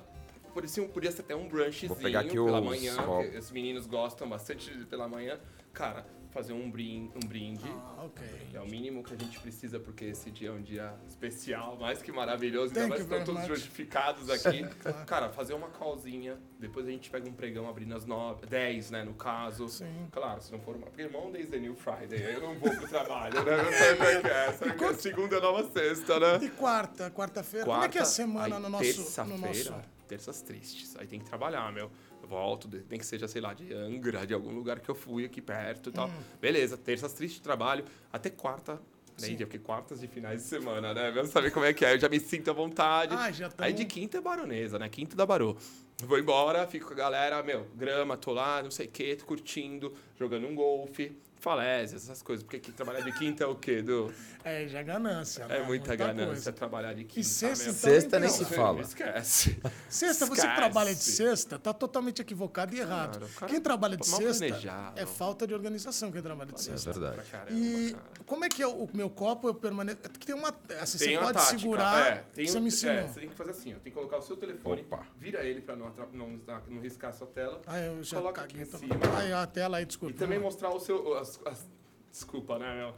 Podia, 0.53 0.87
podia 0.89 1.11
ser 1.11 1.21
até 1.21 1.35
um 1.35 1.47
brunchzinho 1.47 1.95
pegar 1.95 2.19
aqui 2.19 2.33
pela 2.33 2.59
os 2.59 2.65
manhã, 2.65 2.95
copos. 2.97 3.27
que 3.31 3.37
os 3.39 3.49
meninos 3.51 3.87
gostam 3.87 4.29
bastante 4.29 4.69
de- 4.71 4.85
pela 4.85 5.07
manhã. 5.07 5.39
Cara, 5.73 6.05
fazer 6.31 6.53
um 6.53 6.69
brinde, 6.71 7.11
um 7.15 7.27
brinde 7.27 7.65
Ah, 7.67 8.05
ok. 8.05 8.25
é 8.53 8.59
o 8.59 8.65
mínimo 8.65 9.03
que 9.03 9.13
a 9.13 9.17
gente 9.17 9.39
precisa, 9.39 9.79
porque 9.79 10.05
esse 10.05 10.31
dia 10.31 10.49
é 10.49 10.51
um 10.51 10.61
dia 10.61 10.93
especial, 11.07 11.77
mais 11.77 12.01
que 12.01 12.11
maravilhoso. 12.11 12.73
Thank 12.73 12.83
Ainda 12.83 12.89
mais 12.89 13.01
estão 13.01 13.23
todos 13.23 13.41
much. 13.41 13.49
justificados 13.49 14.29
aqui. 14.29 14.63
Cara, 15.05 15.29
fazer 15.29 15.53
uma 15.53 15.69
calzinha, 15.69 16.37
depois 16.59 16.87
a 16.87 16.91
gente 16.91 17.09
pega 17.09 17.27
um 17.29 17.33
pregão 17.33 17.69
abrindo 17.69 17.95
às 17.95 18.05
9, 18.05 18.45
10, 18.47 18.91
né, 18.91 19.03
no 19.03 19.13
caso. 19.13 19.67
Sim. 19.67 20.07
Claro, 20.11 20.41
se 20.41 20.51
não 20.51 20.59
for 20.59 20.75
uma... 20.75 20.87
Porque 20.87 21.07
Monday's 21.07 21.49
the 21.49 21.59
new 21.59 21.75
Friday, 21.75 22.35
eu 22.35 22.41
não 22.41 22.55
vou 22.57 22.69
pro 22.75 22.87
trabalho, 22.87 23.43
né? 23.43 23.53
Eu 23.59 23.63
não 23.63 23.71
sei 23.71 23.95
como 23.95 24.09
é 24.09 24.21
que 24.21 24.27
é. 24.27 24.51
Sabe 24.53 24.83
é 24.83 24.93
segunda 24.93 25.35
é 25.37 25.41
nova 25.41 25.69
sexta, 25.71 26.19
né? 26.19 26.39
E 26.45 26.49
quarta, 26.49 27.11
quarta-feira, 27.11 27.65
como 27.65 27.83
é 27.83 27.89
que 27.89 27.97
é 27.97 28.01
a 28.01 28.05
semana 28.05 28.59
no 28.59 28.69
nosso, 28.69 28.83
no 28.83 28.93
terça-feira, 28.93 29.71
nosso... 29.71 29.73
terças 30.07 30.41
tristes. 30.41 30.95
Aí 30.97 31.07
tem 31.07 31.19
que 31.19 31.25
trabalhar, 31.25 31.71
meu. 31.71 31.91
Volto, 32.27 32.69
nem 32.89 32.99
que 32.99 33.05
seja, 33.05 33.27
sei 33.27 33.41
lá, 33.41 33.53
de 33.53 33.73
Angra, 33.73 34.25
de 34.25 34.33
algum 34.33 34.51
lugar 34.53 34.79
que 34.79 34.89
eu 34.89 34.95
fui 34.95 35.25
aqui 35.25 35.41
perto 35.41 35.89
e 35.89 35.93
tal. 35.93 36.07
Hum. 36.07 36.13
Beleza, 36.39 36.77
terças 36.77 37.13
tristes 37.13 37.41
trabalho. 37.41 37.83
Até 38.11 38.29
quarta, 38.29 38.81
nem 39.19 39.35
dia, 39.35 39.45
porque 39.45 39.59
quartas 39.59 39.99
de 39.99 40.07
finais 40.07 40.41
de 40.41 40.47
semana, 40.47 40.93
né? 40.93 41.11
Vamos 41.11 41.29
saber 41.31 41.51
como 41.51 41.65
é 41.65 41.73
que 41.73 41.83
é. 41.85 41.93
Eu 41.93 41.99
já 41.99 42.07
me 42.09 42.19
sinto 42.19 42.49
à 42.49 42.53
vontade. 42.53 43.13
Ah, 43.17 43.31
já 43.31 43.49
tamo- 43.49 43.67
Aí 43.67 43.73
de 43.73 43.85
quinta 43.85 44.17
é 44.17 44.21
baronesa, 44.21 44.79
né? 44.79 44.87
Quinta 44.89 45.15
da 45.15 45.25
barô. 45.25 45.55
Vou 46.03 46.17
embora, 46.17 46.65
fico 46.65 46.87
com 46.87 46.93
a 46.93 46.97
galera, 46.97 47.43
meu, 47.43 47.67
grama, 47.75 48.17
tô 48.17 48.31
lá, 48.31 48.63
não 48.63 48.71
sei 48.71 48.87
o 48.87 48.89
quê, 48.89 49.15
tô 49.15 49.25
curtindo, 49.25 49.93
jogando 50.17 50.47
um 50.47 50.55
golfe, 50.55 51.15
falésias, 51.41 52.03
essas 52.03 52.21
coisas. 52.21 52.43
Porque 52.43 52.57
aqui 52.57 52.71
trabalhar 52.71 53.01
de 53.01 53.11
quinta 53.11 53.43
é 53.43 53.47
o 53.47 53.55
quê, 53.55 53.81
Du? 53.81 54.13
É, 54.43 54.67
já 54.67 54.79
é 54.79 54.83
ganância. 54.83 55.45
né? 55.47 55.57
É 55.59 55.63
muita, 55.63 55.95
ganância 55.95 56.25
coisa. 56.27 56.51
trabalhar 56.53 56.93
de 56.93 57.03
quinta. 57.03 57.19
E 57.19 57.23
sexta, 57.23 57.65
meu. 57.65 57.73
então, 57.73 57.89
Sexta 57.91 58.19
nem 58.19 58.29
então, 58.29 58.45
se 58.47 58.55
fala. 58.55 58.81
Esquece. 58.81 59.59
Sexta, 59.89 60.25
você 60.25 60.31
que 60.33 60.37
Esquece. 60.39 60.55
trabalha 60.55 60.95
de 60.95 61.03
sexta, 61.03 61.59
tá 61.59 61.73
totalmente 61.73 62.21
equivocado 62.21 62.75
e 62.75 62.79
errado. 62.79 63.27
Cara, 63.35 63.51
Quem 63.51 63.59
trabalha 63.61 63.97
de 63.97 64.09
mal 64.09 64.21
sexta 64.21 64.45
planejado. 64.47 64.99
é 64.99 65.05
falta 65.05 65.45
de 65.47 65.53
organização 65.53 66.11
quem 66.11 66.21
trabalha 66.21 66.51
de 66.51 66.55
É 66.55 66.63
sexta. 66.63 66.91
verdade. 66.91 67.15
Pra 67.15 67.23
caramba, 67.25 67.51
E 67.59 67.91
cara. 67.93 68.03
como 68.25 68.45
é 68.45 68.49
que 68.49 68.61
é 68.63 68.67
o 68.67 68.87
meu 68.93 69.09
copo? 69.09 69.47
Eu 69.47 69.53
permaneço. 69.55 69.97
é 70.03 70.09
Tem 70.25 70.35
uma. 70.35 70.49
Assim, 70.79 70.97
Tem 70.97 71.07
você 71.09 71.17
uma 71.17 71.21
pode 71.25 71.37
tática. 71.39 71.59
segurar. 71.59 72.07
é, 72.07 72.23
tem 72.33 72.47
você 72.47 72.57
um- 72.57 72.61
me 72.61 72.67
ensinou. 72.67 72.95
É, 72.95 73.07
você 73.07 73.19
tem 73.19 73.29
que 73.29 73.35
fazer 73.35 73.51
assim, 73.51 73.71
ó. 73.73 73.79
Tem 73.79 73.91
que 73.91 73.97
colocar 73.97 74.17
o 74.17 74.21
seu 74.21 74.37
telefone, 74.37 74.81
Opa. 74.81 75.03
vira 75.17 75.43
ele 75.43 75.61
pra 75.61 75.75
não, 75.75 75.91
não, 76.13 76.39
não 76.67 76.79
riscar 76.81 77.09
a 77.09 77.13
sua 77.13 77.27
tela. 77.27 77.61
Ah, 77.67 77.79
eu 77.79 78.03
já 78.03 78.17
Coloca 78.17 78.41
caguei. 78.41 78.63
aqui 78.63 78.75
em 78.75 78.79
cima. 78.79 78.95
Aí 79.17 79.33
a 79.33 79.45
tela 79.47 79.77
aí, 79.77 79.85
desculpa. 79.85 80.13
E 80.15 80.17
também 80.17 80.39
mostrar 80.39 80.69
o 80.69 80.79
seu. 80.79 81.15
As, 81.45 81.53
as- 81.53 81.67
desculpa, 82.11 82.59
né, 82.59 82.75
meu? 82.75 82.93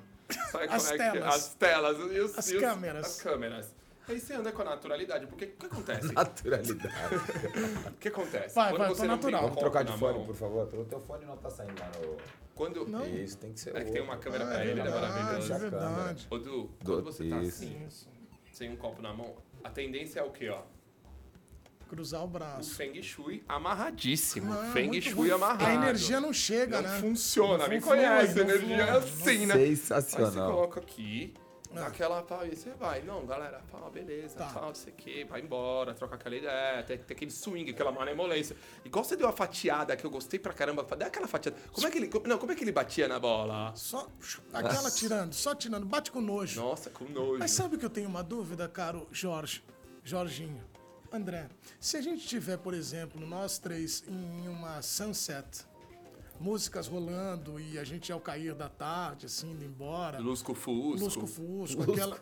Sabe 0.51 0.65
As 0.69 0.89
como 0.89 1.01
é 1.01 1.05
que 1.05 1.11
telas. 1.19 1.35
As 1.35 1.53
telas. 1.55 1.97
E 1.99 2.19
os, 2.19 2.37
As 2.37 2.49
e 2.49 2.55
os- 2.57 2.61
câmeras. 2.61 3.05
As 3.05 3.21
câmeras. 3.21 3.75
Aí 4.07 4.19
você 4.19 4.33
anda 4.33 4.51
com 4.51 4.61
a 4.61 4.65
naturalidade, 4.65 5.27
porque 5.27 5.45
o 5.45 5.51
que 5.51 5.65
acontece? 5.65 6.11
Naturalidade. 6.13 6.73
O 7.87 7.91
que 7.99 8.07
acontece? 8.09 8.53
Vai, 8.55 8.71
Quando 8.71 8.79
vai, 8.79 8.89
você 8.89 9.01
tô 9.01 9.07
não 9.07 9.15
natural. 9.15 9.41
Vamos 9.43 9.57
trocar 9.57 9.83
de 9.85 9.97
fone, 9.97 10.17
mão, 10.17 10.25
por 10.25 10.35
favor. 10.35 10.73
O 10.73 10.85
teu 10.85 10.99
fone 10.99 11.25
não 11.25 11.37
tá 11.37 11.49
saindo 11.49 11.79
lá 11.79 11.89
no... 12.01 12.17
Quando. 12.53 12.85
Não. 12.87 13.05
Isso, 13.07 13.37
tem 13.37 13.53
que 13.53 13.59
ser 13.61 13.75
É 13.75 13.83
que 13.83 13.89
o 13.89 13.93
tem 13.93 14.01
uma 14.01 14.13
outro. 14.15 14.29
câmera 14.29 14.43
Ah, 14.43 14.53
pra 14.53 14.59
é 14.65 14.67
ele, 14.67 14.79
ele 14.81 14.89
é 14.89 14.91
maravilhoso. 14.91 15.53
é 15.53 15.57
verdade. 15.59 16.27
Ô, 16.29 16.37
Du, 16.37 16.69
quando 16.83 17.03
você 17.03 17.29
tá 17.29 17.41
Isso. 17.41 17.63
assim, 17.63 17.87
sem 18.51 18.71
um 18.71 18.75
copo 18.75 19.01
na 19.01 19.13
mão, 19.13 19.35
a 19.63 19.69
tendência 19.69 20.19
é 20.19 20.23
o 20.23 20.31
quê, 20.31 20.49
ó? 20.49 20.61
Cruzar 21.93 22.21
o 22.21 22.23
O 22.23 22.27
braço. 22.27 22.73
Feng 22.73 22.99
Shui 23.03 23.43
amarradíssimo. 23.47 24.51
Não, 24.51 24.71
Feng 24.73 24.99
Shui 24.99 25.13
ruim. 25.13 25.29
amarrado. 25.31 25.65
A 25.65 25.73
energia 25.75 26.19
não 26.19 26.33
chega, 26.33 26.81
não 26.81 26.89
né? 26.89 26.99
funciona. 26.99 27.57
Não 27.65 27.69
Me 27.69 27.79
conhece, 27.79 28.31
a 28.31 28.43
não 28.43 28.49
energia 28.49 28.77
é 28.77 28.97
assim, 28.97 29.45
né? 29.45 29.53
Aí 29.53 29.75
você 29.75 29.93
Sensacional. 29.93 30.51
coloca 30.51 30.79
aqui, 30.79 31.35
dá 31.71 31.85
aquela 31.85 32.23
pau 32.23 32.43
e 32.47 32.55
você 32.55 32.71
vai. 32.71 33.03
Não, 33.03 33.23
galera, 33.27 33.61
fala, 33.71 33.91
beleza, 33.91 34.37
Tá. 34.39 34.47
tal, 34.47 34.67
não 34.69 34.73
sei 34.73 34.91
o 34.91 34.95
quê, 34.95 35.23
vai 35.29 35.41
embora, 35.41 35.93
troca 35.93 36.15
aquela 36.15 36.35
ideia, 36.35 36.81
tem, 36.81 36.97
tem 36.97 37.15
aquele 37.15 37.29
swing, 37.29 37.69
aquela 37.69 37.91
malemolência. 37.91 38.55
Igual 38.83 39.03
você 39.03 39.15
deu 39.15 39.27
a 39.27 39.31
fatiada 39.31 39.95
que 39.95 40.03
eu 40.03 40.09
gostei 40.09 40.39
pra 40.39 40.51
caramba, 40.51 40.83
dá 40.97 41.05
aquela 41.05 41.27
fatiada. 41.27 41.57
Como 41.71 41.85
é 41.85 41.91
que 41.91 41.97
ele, 41.99 42.09
não, 42.25 42.39
como 42.39 42.51
é 42.51 42.55
que 42.55 42.63
ele 42.63 42.71
batia 42.71 43.07
na 43.07 43.19
bola? 43.19 43.71
Só 43.75 44.07
aquela 44.51 44.89
tirando, 44.89 45.33
só 45.33 45.53
tirando, 45.53 45.85
bate 45.85 46.11
com 46.11 46.21
nojo. 46.21 46.59
Nossa, 46.59 46.89
com 46.89 47.05
nojo. 47.05 47.37
Mas 47.37 47.51
sabe 47.51 47.77
que 47.77 47.85
eu 47.85 47.89
tenho 47.91 48.09
uma 48.09 48.23
dúvida, 48.23 48.67
caro 48.67 49.07
Jorge, 49.11 49.63
Jorginho, 50.03 50.59
André? 51.13 51.47
Se 51.79 51.95
a 51.97 52.01
gente 52.01 52.25
tiver, 52.27 52.57
por 52.57 52.73
exemplo, 52.73 53.25
nós 53.25 53.57
três 53.59 54.03
em 54.07 54.47
uma 54.47 54.81
sunset, 54.81 55.65
músicas 56.39 56.87
rolando 56.87 57.59
e 57.59 57.77
a 57.77 57.83
gente 57.83 58.11
ao 58.11 58.19
cair 58.19 58.53
da 58.55 58.67
tarde, 58.67 59.27
assim, 59.27 59.51
indo 59.51 59.63
embora, 59.63 60.19
Lusco 60.19 60.53
Fusco. 60.55 61.03
lusco 61.05 61.27
fusco, 61.27 61.83
aquela, 61.91 62.19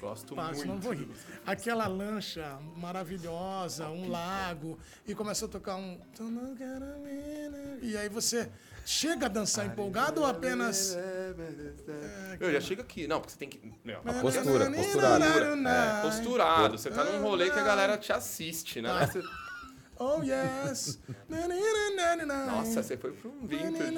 Gosto 0.00 0.34
Pá, 0.34 0.52
muito. 0.52 0.66
eu 0.68 0.78
vou 0.78 0.92
rir. 0.92 1.08
Aquela 1.46 1.86
lancha 1.86 2.58
maravilhosa, 2.76 3.88
um 3.88 4.10
lago, 4.10 4.76
e 5.06 5.14
começa 5.14 5.44
a 5.46 5.48
tocar 5.48 5.76
um. 5.76 5.98
"Tu 6.14 6.24
não 6.24 6.54
quero 6.56 6.84
ver", 7.02 7.78
E 7.82 7.96
aí 7.96 8.08
você 8.08 8.50
chega 8.84 9.26
a 9.26 9.28
dançar 9.28 9.64
empolgado 9.66 10.20
ou 10.20 10.26
apenas. 10.26 10.96
Eu 12.40 12.52
já 12.52 12.60
chego 12.60 12.82
aqui. 12.82 13.06
Não, 13.06 13.20
porque 13.20 13.32
você 13.32 13.38
tem 13.38 13.48
que. 13.48 13.60
Meu, 13.84 13.98
A 14.04 14.12
postura, 14.20 14.70
posturado. 14.70 15.24
É, 15.68 16.02
posturado. 16.02 16.78
Você 16.78 16.90
tá 16.90 17.04
num 17.04 17.22
rolê 17.22 17.50
que 17.50 17.58
a 17.58 17.62
galera 17.64 17.96
te 17.98 18.12
assiste, 18.12 18.80
né? 18.82 18.88
Tá. 18.88 19.06
Você- 19.06 19.22
Oh 19.96 20.20
yes! 20.24 20.98
Nossa, 22.46 22.82
você 22.82 22.96
foi 22.96 23.12
pra 23.12 23.30
um 23.30 23.46
vintage. 23.46 23.78
Tem 23.78 23.92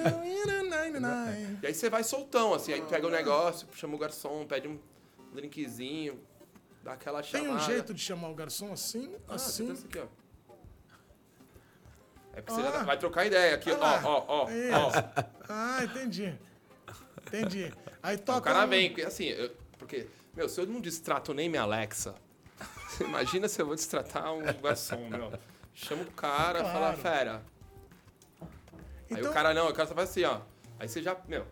E 1.63 1.67
aí 1.67 1.73
você 1.75 1.89
vai 1.89 2.05
soltão, 2.05 2.53
assim, 2.53 2.75
aí 2.75 2.83
pega 2.83 3.07
o 3.07 3.11
negócio, 3.11 3.67
chama 3.73 3.95
o 3.95 3.99
garçom, 3.99 4.45
pede 4.47 4.69
um 4.69 4.79
drinkzinho, 5.33 6.21
dá 6.85 6.93
aquela 6.93 7.23
chamada. 7.23 7.51
um 7.55 7.59
jeito 7.61 7.95
de 7.95 8.01
chamar 8.03 8.29
o 8.29 8.35
garçom 8.35 8.73
assim? 8.75 9.15
Ah, 9.27 9.39
você 9.39 9.63
assim? 9.63 9.67
dança 9.69 9.87
aqui, 9.87 9.99
ó. 9.99 10.07
É 12.35 12.43
porque 12.43 12.53
você 12.61 12.61
Ah. 12.69 12.71
já 12.73 12.83
vai 12.83 12.99
trocar 12.99 13.25
ideia 13.25 13.55
aqui, 13.55 13.71
ó, 13.71 13.79
Ah 13.81 14.01
ó, 14.05 14.25
ó, 14.29 14.45
ó. 14.45 14.51
Isso. 14.51 15.27
Ah, 15.49 15.79
entendi. 15.83 16.39
Entendi. 17.27 17.73
Aí 18.03 18.17
toca. 18.19 18.39
O 18.39 18.43
cara 18.43 18.65
um- 18.67 18.69
vem, 18.69 18.95
assim, 19.05 19.25
eu- 19.27 19.51
porque, 19.79 20.07
meu, 20.35 20.49
se 20.49 20.61
eu 20.61 20.67
não 20.67 20.81
distrato 20.81 21.35
nem 21.35 21.49
minha 21.49 21.63
Alexa, 21.63 22.15
imagina 23.01 23.49
se 23.49 23.61
eu 23.61 23.67
vou 23.67 23.75
distratar 23.75 24.33
um 24.33 24.43
garçom, 24.63 25.09
meu. 25.09 25.33
Chama 25.75 26.03
o 26.03 26.11
cara, 26.13 26.61
Claro. 26.61 26.73
fala, 26.79 26.93
fera. 26.97 27.43
Aí 28.43 28.49
Então- 29.19 29.31
o 29.31 29.35
cara 29.35 29.53
não, 29.55 29.69
o 29.69 29.73
cara 29.75 29.89
só 29.89 29.95
faz 29.95 30.11
assim, 30.11 30.25
ó. 30.25 30.41
Aí 30.79 30.89
você 30.89 31.03
já, 31.03 31.17
meu, 31.29 31.47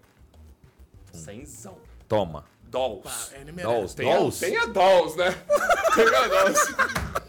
cenzão. 1.12 1.78
Toma. 2.08 2.44
Dolls. 2.64 3.06
Ah, 3.32 3.38
ele 3.38 3.52
Dolls. 3.52 3.94
Tem, 3.94 4.10
a, 4.12 4.16
Dolls? 4.16 4.40
tem 4.40 4.56
a 4.56 4.66
Dolls, 4.66 5.16
né? 5.16 5.30
tem 5.94 6.08
a 6.08 6.26
Dolls. 6.28 6.74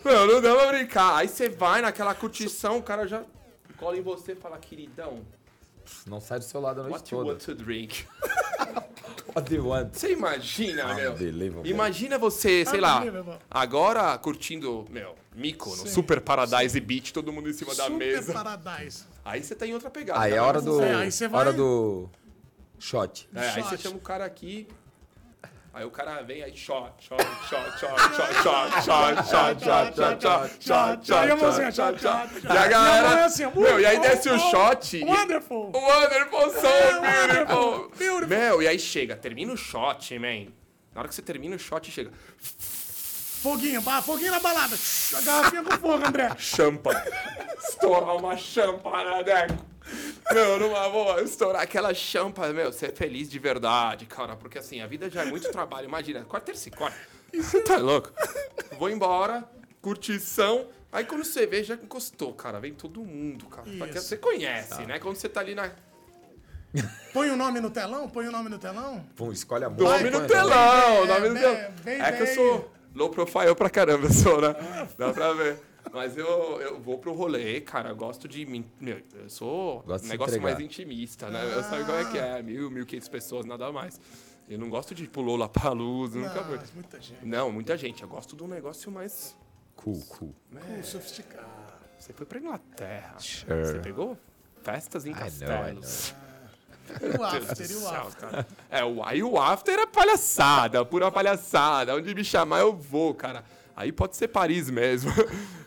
Meu, 0.04 0.28
não 0.28 0.42
dá 0.42 0.56
pra 0.56 0.68
brincar. 0.72 1.18
Aí 1.18 1.28
você 1.28 1.50
vai 1.50 1.82
naquela 1.82 2.16
curtição, 2.16 2.78
o 2.80 2.84
cara 2.84 3.08
já 3.08 3.24
cola 3.78 3.96
em 3.98 4.02
você 4.02 4.32
e 4.32 4.36
fala, 4.36 4.58
queridão, 4.58 5.24
Não 6.08 6.20
sai 6.22 6.40
do 6.40 6.46
seu 6.46 6.60
lado 6.62 6.82
a 6.82 6.84
noite 6.84 6.94
what 6.94 7.12
you 7.14 7.18
toda. 7.20 7.32
want 7.32 7.44
to 7.44 7.56
drink? 7.56 8.06
What 9.36 9.50
do 9.50 9.56
you 9.56 9.68
want? 9.68 9.94
Você 9.94 10.14
imagina, 10.14 10.94
meu? 10.94 11.12
Unbelievable. 11.12 11.70
Imagina 11.70 12.18
você, 12.18 12.64
sei 12.66 12.80
lá, 12.80 13.04
agora 13.52 14.18
curtindo, 14.18 14.86
meu, 14.90 15.14
Mykonos, 15.36 15.80
Sim. 15.82 15.88
Super 15.90 16.22
Paradise 16.22 16.80
Beach, 16.80 17.12
todo 17.12 17.34
mundo 17.34 17.50
em 17.50 17.54
cima 17.54 17.76
da 17.76 17.84
Super 17.84 17.98
mesa. 17.98 18.32
Paradise. 18.32 19.04
Aí 19.26 19.44
você 19.44 19.54
tá 19.54 19.68
em 19.68 19.74
outra 19.74 19.90
pegada. 19.90 20.22
Aí 20.22 20.32
é 20.32 20.38
Agora 20.38 20.60
hora 20.60 20.62
do... 20.62 20.82
É, 20.82 20.96
aí 20.96 21.12
você 21.12 21.28
vai- 21.28 21.40
Hora 21.42 21.52
do... 21.52 22.10
Shot. 22.80 23.28
É, 23.36 23.40
aí 23.50 23.62
você 23.64 23.70
shot. 23.72 23.82
chama 23.84 23.96
o 23.98 24.00
cara 24.00 24.24
aqui. 24.24 24.68
Aí 25.76 25.84
o 25.84 25.92
cara 25.92 26.22
vem, 26.22 26.42
aí 26.42 26.56
shot, 26.56 26.94
shot, 27.02 27.22
shot, 27.50 27.78
shot, 27.80 28.00
shot, 28.08 28.82
shot, 28.82 28.82
shot, 28.86 29.26
shot, 29.26 29.60
shot, 29.60 29.92
shot, 29.92 30.22
shot, 30.22 30.62
shot, 30.62 31.06
shot, 31.06 31.06
shot, 31.06 31.06
shot, 31.06 31.06
shot. 31.06 31.06
shot, 31.06 31.60
E 31.60 31.66
a 31.66 31.72
shot. 31.74 32.46
E 32.46 32.58
a 32.58 32.68
galera. 32.68 33.10
mão 33.10 33.18
é 33.18 33.24
assim, 33.26 33.44
ó, 33.44 33.52
Meu, 33.52 33.80
e 33.82 33.86
aí 33.86 33.98
oh, 33.98 34.02
desce 34.02 34.30
o 34.30 34.36
oh, 34.36 34.40
shot. 34.40 34.98
e- 34.98 35.04
Wonderful. 35.04 35.72
Wonderful, 35.74 36.50
so 36.52 36.66
É, 36.66 36.94
beautiful. 37.02 37.72
wonderful, 37.72 37.92
beautiful. 37.98 38.28
Meu, 38.38 38.62
e 38.62 38.70
aí 38.70 38.80
chega, 38.80 39.18
termina 39.18 39.52
o 39.52 39.58
shot, 39.58 40.18
man. 40.18 40.46
Na 40.94 41.02
hora 41.02 41.10
que 41.10 41.16
você 41.16 41.22
termina 41.22 41.58
o 41.58 41.60
shot, 41.60 41.92
chega. 41.92 42.10
Foguinho, 43.46 43.80
ba- 43.80 44.02
foguinho 44.02 44.32
na 44.32 44.40
balada. 44.40 44.76
A 45.16 45.22
garrafinha 45.22 45.64
com 45.64 45.72
fogo, 45.78 46.04
André. 46.08 46.30
Champa. 46.36 46.90
Estourar 47.60 48.16
uma 48.16 48.36
champa 48.36 49.22
deco. 49.22 49.64
Meu, 50.34 50.58
numa 50.58 50.90
boa, 50.90 51.22
estourar 51.22 51.62
aquela 51.62 51.94
champa, 51.94 52.48
meu, 52.52 52.74
ser 52.74 52.92
feliz 52.96 53.30
de 53.30 53.38
verdade, 53.38 54.08
cara. 54.08 54.36
Porque 54.36 54.58
assim, 54.58 54.82
a 54.82 54.88
vida 54.88 55.12
já 55.12 55.22
é 55.22 55.26
muito 55.26 55.48
trabalho. 55.52 55.86
Imagina, 55.86 56.26
quarta, 56.26 56.48
terça 56.48 56.70
e 56.70 56.72
quarta. 56.72 56.98
Você 57.32 57.62
tá 57.62 57.78
louco? 57.78 58.12
Vou 58.80 58.90
embora, 58.90 59.44
curtição. 59.80 60.66
Aí 60.92 61.06
quando 61.06 61.24
você 61.24 61.46
vê, 61.46 61.64
já 61.64 61.76
encostou, 61.76 62.34
cara. 62.34 62.60
Vem 62.60 62.74
todo 62.74 63.02
mundo, 63.06 63.46
cara. 63.46 63.68
Porque 63.78 64.02
você 64.02 64.18
conhece, 64.18 64.82
né? 64.88 64.98
Quando 64.98 65.18
você 65.18 65.30
tá 65.30 65.42
ali 65.42 65.54
na. 65.54 65.70
Põe 67.14 67.30
o 67.30 67.38
nome 67.38 67.60
no 67.60 67.70
telão? 67.70 68.10
Põe 68.10 68.28
o 68.28 68.32
nome 68.32 68.50
no 68.50 68.58
telão? 68.58 69.06
Pum, 69.16 69.32
escolhe 69.32 69.66
a 69.66 69.70
música. 69.70 69.88
Nome 69.88 70.10
no 70.10 70.26
telão, 70.26 70.98
bem, 70.98 71.08
nome 71.08 71.28
no 71.30 71.34
bem, 71.36 71.44
telão. 71.44 71.72
bem, 71.84 72.02
É 72.02 72.12
que 72.12 72.22
eu 72.24 72.26
bem. 72.26 72.36
sou 72.36 72.72
low 72.96 73.10
profile 73.10 73.54
pra 73.56 73.70
caramba, 73.70 74.08
eu 74.08 74.14
sou, 74.14 74.42
né? 74.42 74.56
Dá 74.98 75.12
pra 75.14 75.34
ver. 75.34 75.60
Mas 75.94 76.18
eu, 76.18 76.28
eu 76.62 76.80
vou 76.80 76.98
pro 76.98 77.14
rolê, 77.14 77.62
cara, 77.62 77.90
eu 77.90 77.96
gosto 77.96 78.28
de... 78.28 78.46
me- 78.46 78.66
Meu, 78.82 79.00
eu 79.16 79.30
sou 79.30 79.82
Gosta 79.84 80.00
de 80.02 80.08
um 80.08 80.12
negócio 80.12 80.42
mais 80.42 80.60
intimista, 80.60 81.30
né? 81.30 81.44
Eu 81.54 81.64
sei 81.64 81.80
como 81.84 81.98
é 81.98 82.06
que 82.12 82.18
é, 82.18 82.42
mil, 82.42 82.72
mil 82.72 82.86
quinhentas 82.86 83.08
pessoas, 83.08 83.46
nada 83.46 83.72
mais. 83.72 84.00
Eu 84.50 84.58
não 84.60 84.70
gosto 84.70 84.94
de 84.96 85.08
pulou 85.08 85.36
lá 85.38 85.48
pra 85.48 85.72
luz, 85.72 86.14
nunca 86.16 86.34
Não, 86.36 86.44
fui. 86.44 86.60
muita 86.74 87.00
gente. 87.02 87.26
Não, 87.26 87.52
muita 87.52 87.78
gente. 87.78 88.02
Eu 88.04 88.10
gosto 88.10 88.36
de 88.36 88.44
um 88.44 88.48
negócio 88.48 88.92
mais... 88.92 89.36
Cool, 89.76 90.02
cool. 90.10 90.36
Cool, 90.52 90.84
sofisticado. 90.84 91.48
Você 92.00 92.14
foi 92.14 92.26
pra 92.26 92.40
Inglaterra. 92.40 93.16
Sure. 93.20 93.66
Você 93.66 93.80
pegou 93.80 94.18
festas 94.64 95.06
em 95.06 95.12
I 95.12 95.14
know, 95.14 95.22
I 95.22 95.30
castelos. 95.30 96.16
E 97.02 97.18
o 97.18 97.24
after, 97.24 97.72
e 97.72 97.76
o 97.76 97.88
after. 97.88 98.46
É, 98.70 98.84
o, 98.84 99.04
aí 99.04 99.24
o 99.24 99.40
after 99.40 99.78
é 99.80 99.86
palhaçada, 99.86 100.84
pura 100.86 101.12
palhaçada. 101.12 101.96
Onde 101.96 102.14
me 102.14 102.24
chamar 102.24 102.60
eu 102.60 102.74
vou, 102.74 103.14
cara. 103.14 103.44
Aí 103.76 103.92
pode 103.92 104.16
ser 104.16 104.28
Paris 104.30 104.70
mesmo. 104.70 105.12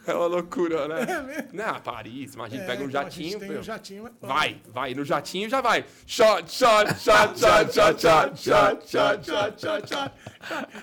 É 0.07 0.15
uma 0.15 0.25
loucura, 0.27 0.89
né? 0.89 1.03
É 1.03 1.21
mesmo? 1.21 1.49
Não, 1.53 1.81
Paris, 1.83 2.33
imagina, 2.33 2.63
É, 2.63 2.67
pega 2.67 2.83
um 2.83 2.89
então 2.89 3.01
a 3.03 3.05
gente 3.11 3.25
jatinho. 3.31 3.39
tem 3.41 3.59
um 3.59 3.63
jatinho, 3.63 4.03
mas- 4.05 4.13
Vai, 4.23 4.57
vai, 4.69 4.95
no 4.95 5.05
jatinho 5.05 5.51
já 5.51 5.61
vai. 5.61 5.85
Shot, 6.07 6.51
shot, 6.51 6.95
shot, 6.99 7.39
shot, 7.39 7.71
shot, 7.75 8.01
shot, 8.01 8.41
shot, 8.41 8.91
shot, 8.91 9.27
shot, 9.27 9.61
shot, 9.61 9.89
shot. 9.95 10.13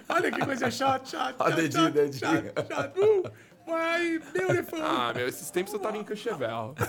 Olha 0.08 0.32
que 0.32 0.46
coisa 0.46 0.70
shot, 0.70 1.10
shot, 1.10 1.34
Ó, 1.40 1.46
shot, 1.50 1.56
dedinho, 1.56 1.84
shot, 1.86 1.92
dedinho. 1.94 2.44
shot, 2.54 2.68
shot. 2.76 3.00
Uh, 3.00 3.32
my 3.68 4.20
beautiful, 4.34 4.80
Ah, 4.84 5.14
meu, 5.14 5.28
esses 5.28 5.50
tempos 5.52 5.74
eu 5.74 5.80
tava 5.80 5.98
em 5.98 6.04
Courchevel. 6.04 6.76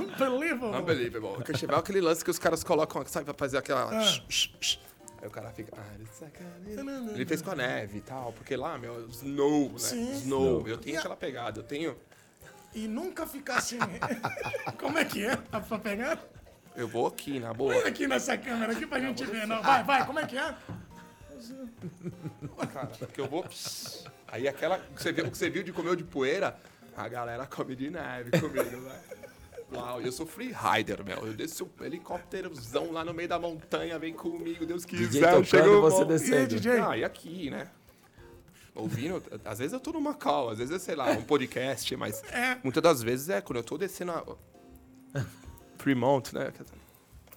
unbelievable. 0.00 0.76
Unbelievable. 0.78 1.44
Courchevel 1.44 1.76
é 1.76 1.78
aquele 1.80 2.00
lance 2.00 2.24
que 2.24 2.30
os 2.30 2.38
caras 2.38 2.62
colocam, 2.64 3.04
sabe, 3.06 3.24
pra 3.26 3.34
fazer 3.34 3.58
aquela... 3.58 3.90
Ah. 3.90 4.20
Aí 5.20 5.26
o 5.26 5.30
cara 5.30 5.50
fica... 5.50 5.72
"Ah, 5.76 5.80
a- 5.82 7.10
Ele 7.12 7.26
fez 7.26 7.42
com 7.42 7.50
a 7.50 7.54
neve 7.56 7.98
e 7.98 8.00
tal, 8.00 8.32
porque 8.32 8.54
lá, 8.56 8.78
meu, 8.78 9.08
snow, 9.08 9.70
né? 9.72 9.78
Sim. 9.78 10.12
Snow. 10.12 10.66
Eu 10.68 10.78
tenho 10.78 10.94
E 10.94 10.96
a- 10.96 11.00
aquela 11.00 11.16
pegada, 11.16 11.58
eu 11.60 11.64
tenho... 11.64 11.96
E 12.74 12.86
nunca 12.86 13.26
ficar 13.26 13.56
assim. 13.56 13.78
Como 14.78 14.98
é 14.98 15.04
que 15.04 15.24
é? 15.24 15.36
Dá 15.50 15.58
pra 15.60 15.78
pegar? 15.78 16.18
Eu 16.76 16.86
vou 16.86 17.06
aqui, 17.06 17.40
na 17.40 17.52
boa. 17.52 17.74
Olha 17.74 17.88
aqui 17.88 18.06
nessa 18.06 18.36
câmera 18.38 18.72
aqui 18.72 18.86
pra 18.86 19.00
gente 19.00 19.24
ver. 19.24 19.46
Não. 19.46 19.60
Vai, 19.62 19.82
vai, 19.82 20.06
como 20.06 20.18
é 20.20 20.26
que 20.26 20.38
é? 20.38 20.54
cara, 22.72 22.86
porque 22.98 23.20
eu 23.20 23.26
vou. 23.26 23.44
Aí 24.28 24.46
aquela. 24.46 24.78
que 24.78 25.02
Você 25.02 25.12
viu, 25.12 25.24
o 25.26 25.30
que 25.30 25.38
você 25.38 25.50
viu 25.50 25.62
de 25.62 25.72
comer 25.72 25.96
de 25.96 26.04
poeira, 26.04 26.56
a 26.96 27.08
galera 27.08 27.46
come 27.46 27.74
de 27.74 27.90
neve 27.90 28.30
comigo, 28.38 28.54
velho. 28.82 29.18
Uau, 29.72 30.00
eu 30.00 30.10
sou 30.10 30.26
free 30.26 30.50
rider, 30.52 31.04
meu. 31.04 31.18
Eu 31.26 31.34
desço 31.34 31.68
um 31.80 31.84
helicópterozão 31.84 32.90
lá 32.90 33.04
no 33.04 33.12
meio 33.12 33.28
da 33.28 33.38
montanha, 33.38 33.98
vem 33.98 34.14
comigo, 34.14 34.64
Deus 34.64 34.84
DJ 34.86 35.06
quiser. 35.06 35.18
eu 35.34 35.42
tocando 35.42 35.44
chego 35.46 35.76
e 35.76 35.80
você 35.80 36.04
bom. 36.04 36.04
descendo. 36.06 36.36
E 36.36 36.38
aí, 36.40 36.46
DJ? 36.46 36.78
Ah, 36.80 36.96
e 36.96 37.04
aqui, 37.04 37.50
né? 37.50 37.68
Ouvindo, 38.74 39.22
às 39.44 39.58
vezes 39.58 39.72
eu 39.72 39.80
tô 39.80 39.92
numa 39.92 40.14
call, 40.14 40.50
às 40.50 40.58
vezes 40.58 40.74
é, 40.74 40.78
sei 40.78 40.94
lá, 40.94 41.10
um 41.10 41.22
podcast, 41.22 41.94
mas 41.96 42.22
É. 42.32 42.56
muitas 42.62 42.82
das 42.82 43.02
vezes 43.02 43.28
é 43.28 43.40
quando 43.40 43.56
eu 43.58 43.64
tô 43.64 43.76
descendo 43.76 44.12
a. 44.12 44.24
Fremont, 45.78 46.32
né? 46.34 46.52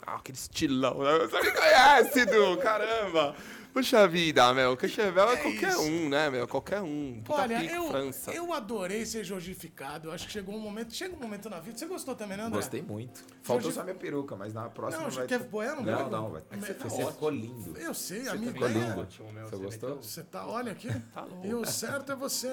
Ah, 0.05 0.15
aquele 0.15 0.37
estilão, 0.37 0.99
né? 1.03 1.19
Você 1.19 1.41
me 1.41 1.51
conhece, 1.51 2.25
Du? 2.25 2.57
Caramba! 2.57 3.35
Puxa 3.73 4.05
vida, 4.07 4.53
meu. 4.53 4.75
Cascavel 4.75 5.29
é, 5.29 5.33
É 5.33 5.37
qualquer 5.37 5.69
isso. 5.69 5.81
um, 5.81 6.09
né, 6.09 6.29
meu? 6.29 6.47
Qualquer 6.47 6.81
um. 6.81 7.21
Puta 7.23 7.41
Olha, 7.41 7.59
pico, 7.59 7.73
eu, 7.73 7.87
França. 7.87 8.31
eu 8.31 8.53
adorei 8.53 9.05
ser 9.05 9.23
jorgificado. 9.23 10.09
Eu 10.09 10.11
acho 10.11 10.25
que 10.27 10.33
chegou 10.33 10.53
um 10.55 10.59
momento. 10.59 10.93
Chega 10.93 11.15
um 11.15 11.19
momento 11.19 11.49
na 11.49 11.59
vida. 11.59 11.77
Você 11.77 11.85
gostou 11.85 12.13
também, 12.13 12.35
né, 12.37 12.43
André? 12.43 12.57
Gostei 12.57 12.81
muito. 12.81 13.23
Faltou 13.41 13.63
Jorge- 13.71 13.77
só 13.77 13.83
minha 13.83 13.95
peruca, 13.95 14.35
mas 14.35 14.53
na 14.53 14.69
próxima 14.69 15.03
Não, 15.03 15.09
vai... 15.09 15.25
quer 15.25 15.39
boiar? 15.39 15.75
Não, 15.77 15.83
Não, 15.83 15.97
vai? 16.01 16.09
não, 16.09 16.29
vai. 16.31 16.41
Mas- 16.51 16.77
Você 16.91 17.05
ficou 17.05 17.29
lindo. 17.29 17.77
Eu 17.77 17.93
sei, 17.93 18.27
amigo. 18.27 18.51
ficou 18.51 18.67
é. 18.67 18.71
lindo. 18.71 18.99
Ótimo, 19.01 19.31
meu. 19.31 19.47
Você 19.47 19.55
gostou? 19.57 19.95
Você 20.03 20.23
tá, 20.23 20.45
olha 20.47 20.71
aqui. 20.73 20.89
Tá 21.13 21.21
louco. 21.21 21.47
E 21.47 21.53
o 21.53 21.65
certo 21.65 22.11
é 22.11 22.15
você 22.15 22.49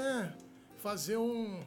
fazer 0.80 1.16
um. 1.16 1.60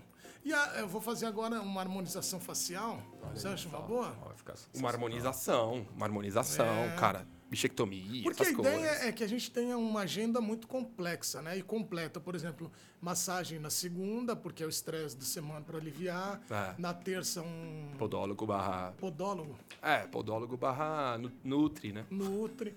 E 0.46 0.54
a- 0.54 0.76
eu 0.80 0.88
vou 0.88 1.02
fazer 1.02 1.26
agora 1.26 1.62
uma 1.62 1.82
harmonização 1.82 2.40
facial. 2.40 3.02
Você 3.36 3.48
acha 3.48 3.68
uma 3.68 3.80
boa? 3.82 4.16
Ó, 4.22 4.28
vai 4.30 4.38
ficar 4.38 4.54
Uma 4.74 4.90
harmonização. 4.90 5.86
Uma 5.96 6.06
harmonização, 6.06 6.66
É. 6.66 6.96
cara. 6.98 7.28
Bichectomia, 7.52 8.24
Porque 8.24 8.44
a 8.44 8.46
essas 8.46 8.58
ideia 8.60 8.78
coisas. 8.88 9.04
é 9.08 9.12
que 9.12 9.24
a 9.26 9.28
gente 9.28 9.52
tenha 9.52 9.78
uma 9.78 10.00
agenda 10.04 10.40
muito 10.40 10.68
complexa, 10.68 11.42
né? 11.42 11.58
E 11.58 11.62
completa. 11.62 12.18
Por 12.18 12.34
exemplo, 12.34 12.72
massagem 13.02 13.60
na 13.60 13.70
segunda, 13.70 14.38
porque 14.38 14.64
é 14.64 14.66
o 14.66 14.70
estresse 14.70 15.18
da 15.18 15.26
semana 15.26 15.60
para 15.60 15.78
aliviar. 15.78 16.42
É. 16.50 16.74
Na 16.78 16.94
terça, 16.94 17.42
um 17.42 17.90
Podólogo 17.98 18.46
barra. 18.46 18.94
podólogo, 18.94 19.58
É, 19.82 19.98
podólogo 20.08 20.56
barra 20.56 21.18
nu- 21.18 21.30
Nutri, 21.44 21.92
né? 21.92 22.06
Nutri. 22.10 22.74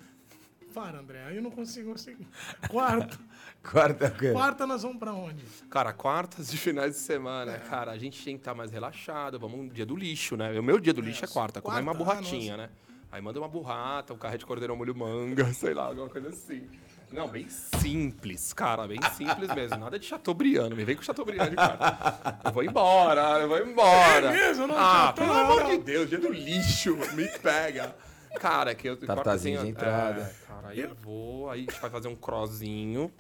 Para, 0.75 0.99
André, 0.99 1.23
aí 1.25 1.37
eu 1.37 1.43
não 1.43 1.53
consigo 1.53 1.97
seguir. 1.97 2.27
Quarto. 2.69 3.17
Quarta 3.63 4.11
coisa. 4.19 4.33
Quarta, 4.35 4.67
nós 4.67 4.83
vamos 4.83 4.99
para 4.99 5.13
onde? 5.13 5.45
Cara, 5.71 5.93
quartas 5.93 6.51
de 6.51 6.57
finais 6.57 6.95
de 6.95 6.99
semana, 6.99 7.59
cara, 7.61 7.93
a 7.93 7.97
gente 7.97 8.25
tem 8.25 8.35
que 8.35 8.41
estar 8.41 8.55
mais 8.55 8.73
relaxado. 8.73 9.39
Vamos 9.39 9.61
um 9.61 9.69
dia 9.69 9.87
do 9.87 9.95
lixo, 9.95 10.37
né? 10.37 10.59
O 10.59 10.65
meu 10.65 10.81
dia 10.81 10.93
do 10.93 11.01
lixo 11.01 11.25
é 11.25 11.29
quarta, 11.29 11.63
comer 11.63 11.81
uma 11.81 11.95
quarta, 11.95 12.11
ah, 12.13 12.17
borratinha, 12.17 12.57
né? 12.57 12.71
Aí 13.15 13.23
manda 13.23 13.39
uma 13.39 13.47
burrata, 13.47 14.13
um 14.13 14.19
carré 14.19 14.37
de 14.37 14.45
cordeiro 14.45 14.73
ao 14.73 14.77
molho 14.77 14.93
manga, 14.93 15.45
sei 15.55 15.73
lá, 15.73 15.85
alguma 15.85 16.09
coisa 16.09 16.31
assim. 16.31 16.69
Não, 17.13 17.29
bem 17.29 17.49
simples, 17.49 18.53
cara, 18.53 18.89
bem 18.89 18.99
simples 19.17 19.55
mesmo. 19.55 19.77
Nada 19.77 20.01
de 20.01 20.05
Chateaubriand, 20.05 20.71
me 20.71 20.85
vem 20.85 20.97
com 20.97 21.03
Chateaubriand 21.03 21.51
de 21.51 21.55
cara. 21.55 22.41
Eu 22.45 22.51
vou 22.51 22.65
embora, 22.65 23.39
eu 23.39 23.49
vou 23.49 23.61
embora. 23.61 24.27
É 24.27 24.33
mesmo? 24.33 24.67
Não, 24.67 24.77
ah, 24.77 25.07
não, 25.07 25.13
pelo 25.13 25.33
amor 25.33 25.65
de 25.67 25.79
Deus, 25.79 26.09
dia 26.09 26.19
do 26.19 26.33
lixo, 26.33 26.97
me 27.15 27.29
pega. 27.39 27.95
Cara, 28.41 28.75
que 28.75 28.89
eu... 28.89 28.97
Tartazinho 28.97 29.59
quarta 29.59 29.65
de 29.65 29.71
entrada. 29.71 30.21
É, 30.23 30.53
cara, 30.53 30.69
aí 30.71 30.81
eu 30.81 30.93
vou, 30.97 31.49
aí 31.51 31.61
a 31.61 31.71
gente 31.71 31.81
vai 31.81 31.91
fazer 31.91 32.09
um 32.09 32.17
crossinho. 32.17 33.13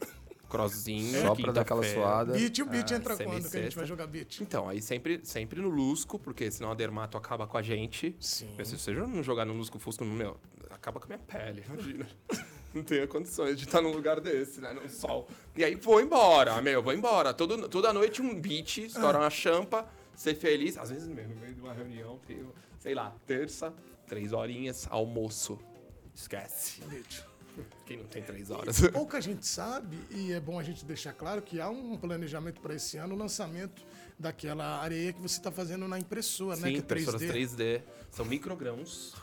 Crossinho, 0.54 1.20
Só 1.20 1.34
pra 1.34 1.52
dar 1.52 1.60
aquela 1.62 1.82
suada. 1.82 2.32
Beat, 2.32 2.58
o 2.60 2.66
beat 2.66 2.92
Ah, 2.92 2.96
entra 2.96 3.16
quando 3.16 3.50
que 3.50 3.56
a 3.56 3.62
gente 3.62 3.76
vai 3.76 3.86
jogar 3.86 4.06
beat? 4.06 4.40
Então, 4.40 4.68
aí 4.68 4.80
sempre, 4.80 5.20
sempre 5.24 5.60
no 5.60 5.68
Lusco, 5.68 6.18
porque 6.18 6.50
senão 6.50 6.70
a 6.70 6.74
Dermato 6.74 7.16
acaba 7.16 7.46
com 7.46 7.58
a 7.58 7.62
gente. 7.62 8.14
Sim. 8.20 8.54
Mas 8.56 8.68
se 8.68 8.78
você 8.78 8.92
não 8.92 9.22
jogar 9.22 9.44
no 9.44 9.52
Lusco 9.52 9.78
Fusco, 9.78 10.04
meu, 10.04 10.36
acaba 10.70 11.00
com 11.00 11.06
a 11.06 11.16
minha 11.16 11.18
pele, 11.18 11.64
imagina. 11.68 12.06
não 12.72 12.82
tenho 12.82 13.06
condições 13.08 13.58
de 13.58 13.64
estar 13.64 13.80
num 13.80 13.92
lugar 13.92 14.20
desse, 14.20 14.60
né? 14.60 14.72
No 14.72 14.88
sol. 14.88 15.28
E 15.56 15.64
aí 15.64 15.74
vou 15.74 16.00
embora, 16.00 16.60
meu, 16.62 16.82
vou 16.82 16.92
embora. 16.92 17.34
Todo, 17.34 17.68
toda 17.68 17.92
noite 17.92 18.22
um 18.22 18.40
beat, 18.40 18.78
estourar 18.78 19.20
uma 19.20 19.30
champa, 19.30 19.88
ser 20.14 20.34
feliz. 20.34 20.78
Às 20.78 20.90
vezes, 20.90 21.08
meu, 21.08 21.28
no 21.28 21.36
meio 21.36 21.54
de 21.54 21.60
uma 21.60 21.72
reunião, 21.72 22.18
tenho, 22.26 22.52
sei 22.78 22.94
lá, 22.94 23.14
terça, 23.26 23.74
três 24.06 24.32
horinhas, 24.32 24.86
almoço. 24.90 25.58
Esquece. 26.14 26.80
Beat. 26.82 27.33
Quem 27.86 27.98
não 27.98 28.06
tem 28.06 28.22
três 28.22 28.50
horas? 28.50 28.80
Pouca 28.92 29.20
gente 29.20 29.46
sabe, 29.46 29.98
e 30.10 30.32
é 30.32 30.40
bom 30.40 30.58
a 30.58 30.62
gente 30.62 30.84
deixar 30.84 31.12
claro 31.12 31.42
que 31.42 31.60
há 31.60 31.68
um 31.68 31.96
planejamento 31.96 32.60
para 32.60 32.74
esse 32.74 32.96
ano, 32.96 33.14
o 33.14 33.18
lançamento 33.18 33.84
daquela 34.18 34.80
areia 34.80 35.12
que 35.12 35.20
você 35.20 35.38
está 35.38 35.50
fazendo 35.50 35.86
na 35.88 35.98
impressora, 35.98 36.56
né? 36.56 36.68
Sim, 36.68 36.72
Que 36.72 36.76
é 36.76 36.80
impressoras 36.80 37.20
3D. 37.22 37.56
3D. 37.56 37.82
São 38.10 38.24
microgrãos. 38.24 39.14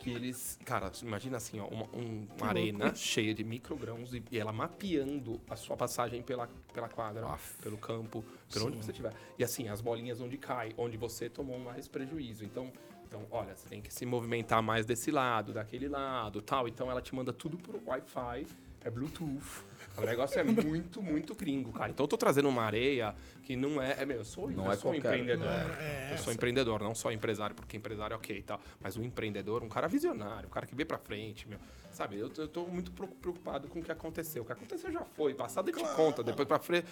que 0.00 0.10
eles. 0.10 0.58
Cara, 0.64 0.90
imagina 1.00 1.36
assim, 1.36 1.60
ó, 1.60 1.66
uma, 1.68 1.84
um- 1.94 2.26
uma 2.36 2.48
arena 2.48 2.94
cheia 2.94 3.32
de 3.32 3.44
microgrãos 3.44 4.12
e, 4.12 4.22
e 4.30 4.38
ela 4.38 4.52
mapeando 4.52 5.40
a 5.48 5.54
sua 5.56 5.76
passagem 5.76 6.22
pela, 6.22 6.48
pela 6.74 6.88
quadra, 6.88 7.24
pelo 7.62 7.76
campo, 7.78 8.24
por 8.50 8.62
onde 8.62 8.76
você 8.78 8.90
estiver. 8.90 9.12
E 9.38 9.44
assim, 9.44 9.68
as 9.68 9.80
bolinhas 9.80 10.20
onde 10.20 10.36
cai, 10.36 10.74
onde 10.76 10.96
você 10.96 11.28
tomou 11.28 11.58
mais 11.58 11.86
prejuízo. 11.88 12.44
Então. 12.44 12.72
Então, 13.12 13.26
olha, 13.30 13.54
você 13.54 13.68
tem 13.68 13.82
que 13.82 13.92
se 13.92 14.06
movimentar 14.06 14.62
mais 14.62 14.86
desse 14.86 15.10
lado, 15.10 15.52
daquele 15.52 15.86
lado, 15.86 16.40
tal. 16.40 16.66
Então 16.66 16.90
ela 16.90 17.02
te 17.02 17.14
manda 17.14 17.30
tudo 17.30 17.58
por 17.58 17.78
Wi-Fi, 17.86 18.46
é 18.80 18.90
Bluetooth. 18.90 19.64
O 19.98 20.00
negócio 20.00 20.40
é 20.40 20.42
muito, 20.42 21.02
muito 21.02 21.34
gringo, 21.34 21.70
cara. 21.72 21.90
Então 21.90 22.04
eu 22.04 22.08
tô 22.08 22.16
trazendo 22.16 22.48
uma 22.48 22.62
areia 22.62 23.14
que 23.42 23.54
não 23.54 23.82
é. 23.82 23.96
É 24.00 24.06
meu, 24.06 24.16
eu 24.18 24.24
sou, 24.24 24.50
Não 24.50 24.64
eu 24.64 24.72
é 24.72 24.76
sou 24.76 24.92
qualquer. 24.92 25.18
empreendedor. 25.18 25.46
É, 25.78 26.14
eu 26.14 26.18
sou 26.18 26.32
empreendedor, 26.32 26.82
não 26.82 26.94
só 26.94 27.12
empresário, 27.12 27.54
porque 27.54 27.76
empresário 27.76 28.14
é 28.14 28.16
ok 28.16 28.38
e 28.38 28.42
tal. 28.42 28.58
Mas 28.80 28.96
um 28.96 29.02
empreendedor, 29.02 29.62
um 29.62 29.68
cara 29.68 29.86
visionário, 29.88 30.46
um 30.48 30.50
cara 30.50 30.66
que 30.66 30.74
vê 30.74 30.86
pra 30.86 30.96
frente, 30.96 31.46
meu. 31.46 31.58
Sabe, 31.92 32.18
eu, 32.18 32.28
tô- 32.30 32.42
eu 32.42 32.48
tô 32.48 32.66
muito 32.66 32.90
preocupado 32.92 33.68
com 33.68 33.80
o 33.80 33.82
que 33.82 33.92
aconteceu. 33.92 34.42
O 34.42 34.46
que 34.46 34.52
aconteceu 34.52 34.90
já 34.90 35.04
foi, 35.04 35.34
passado 35.34 35.70
a 35.70 35.72
gente 35.78 35.94
conta, 35.94 36.22
depois 36.22 36.48
pra 36.48 36.58
frente, 36.58 36.86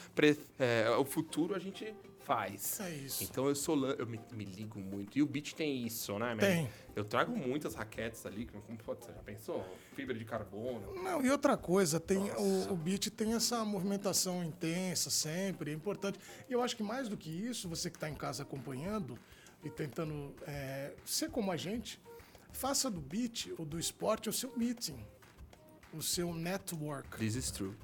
o 0.98 1.04
futuro 1.04 1.54
a 1.54 1.58
gente 1.58 1.94
faz. 2.20 2.78
É 2.80 2.90
isso. 2.90 3.24
Então 3.24 3.48
eu 3.48 3.54
sou 3.54 3.86
eu 3.92 4.06
me, 4.06 4.20
me 4.32 4.44
ligo 4.44 4.78
muito. 4.78 5.18
E 5.18 5.22
o 5.22 5.26
beat 5.26 5.54
tem 5.54 5.84
isso, 5.86 6.16
né, 6.18 6.34
man? 6.34 6.40
Tem. 6.40 6.68
Eu 6.94 7.04
trago 7.04 7.34
muitas 7.36 7.74
raquetes 7.74 8.24
ali, 8.26 8.44
que- 8.46 8.52
como 8.60 8.78
pode, 8.78 9.04
você 9.04 9.12
já 9.12 9.18
pensou? 9.22 9.64
Fibra 9.94 10.14
de 10.14 10.24
carbono. 10.24 10.94
Não, 11.02 11.24
e 11.24 11.30
outra 11.30 11.56
coisa, 11.56 11.98
tem 11.98 12.30
o, 12.32 12.72
o 12.72 12.76
beat 12.76 13.08
tem 13.10 13.32
essa 13.34 13.64
movimentação 13.64 14.44
intensa 14.44 15.08
sempre, 15.10 15.70
é 15.70 15.74
importante. 15.74 16.18
E 16.48 16.52
eu 16.52 16.62
acho 16.62 16.76
que 16.76 16.82
mais 16.82 17.08
do 17.08 17.16
que 17.16 17.30
isso, 17.30 17.68
você 17.68 17.88
que 17.90 17.96
está 17.96 18.08
em 18.08 18.14
casa 18.14 18.42
acompanhando 18.42 19.18
e 19.64 19.70
tentando 19.70 20.34
é, 20.46 20.92
ser 21.04 21.30
como 21.30 21.50
a 21.50 21.56
gente, 21.56 22.00
faça 22.52 22.90
do 22.90 23.00
beat 23.00 23.48
ou 23.58 23.64
do 23.64 23.78
esporte 23.78 24.28
o 24.28 24.32
seu 24.32 24.56
meeting, 24.56 24.98
o 25.92 26.02
seu 26.02 26.34
network. 26.34 27.16
This 27.18 27.34
is 27.34 27.50
true. 27.50 27.74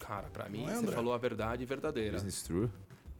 Cara, 0.00 0.28
pra 0.30 0.48
mim, 0.48 0.62
Não 0.62 0.68
é, 0.68 0.72
você 0.74 0.78
André? 0.80 0.94
falou 0.96 1.14
a 1.14 1.18
verdade 1.18 1.64
verdadeira. 1.64 2.12
Business 2.14 2.42
true? 2.42 2.68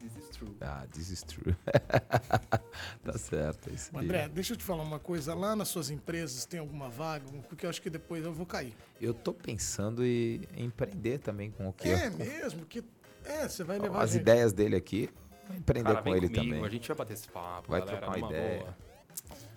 This 0.01 0.17
is 0.17 0.29
true. 0.31 0.57
Ah, 0.61 0.85
this 0.91 1.11
is 1.11 1.23
true. 1.23 1.55
tá 3.05 3.17
certo, 3.17 3.71
é 3.71 3.75
isso 3.75 3.97
aí. 3.97 4.05
André, 4.05 4.29
deixa 4.29 4.53
eu 4.55 4.57
te 4.57 4.65
falar 4.65 4.83
uma 4.83 4.99
coisa. 4.99 5.33
Lá 5.33 5.55
nas 5.55 5.69
suas 5.69 5.91
empresas 5.91 6.45
tem 6.45 6.59
alguma 6.59 6.89
vaga? 6.89 7.25
Porque 7.49 7.65
eu 7.67 7.71
acho 7.71 7.81
que 7.81 7.89
depois 7.89 8.25
eu 8.25 8.33
vou 8.33 8.45
cair. 8.45 8.75
Eu 9.01 9.15
tô 9.15 9.33
pensando 9.33 10.05
em 10.05 10.41
empreender 10.57 11.19
também 11.19 11.53
com 11.53 11.69
o 11.69 11.73
que 11.73 11.89
É 11.89 12.11
mesmo? 12.11 12.67
Que, 12.67 12.83
é, 13.25 13.49
você 13.49 13.63
vai 13.63 13.79
levar 13.79 14.03
as 14.03 14.17
ideias 14.17 14.53
dele 14.53 14.75
aqui. 14.75 15.09
Empreender 15.57 15.91
Cara, 15.91 16.03
com 16.03 16.11
vem 16.11 16.15
ele 16.15 16.29
comigo, 16.29 16.45
também. 16.55 16.65
a 16.65 16.69
gente 16.69 16.89
vai 16.89 16.97
bater 16.97 17.13
esse 17.15 17.29
papo, 17.29 17.71
Vai 17.71 17.81
galera, 17.81 17.99
trocar 18.01 18.17
uma 18.19 18.29
ideia. 18.29 18.59
boa. 18.61 18.77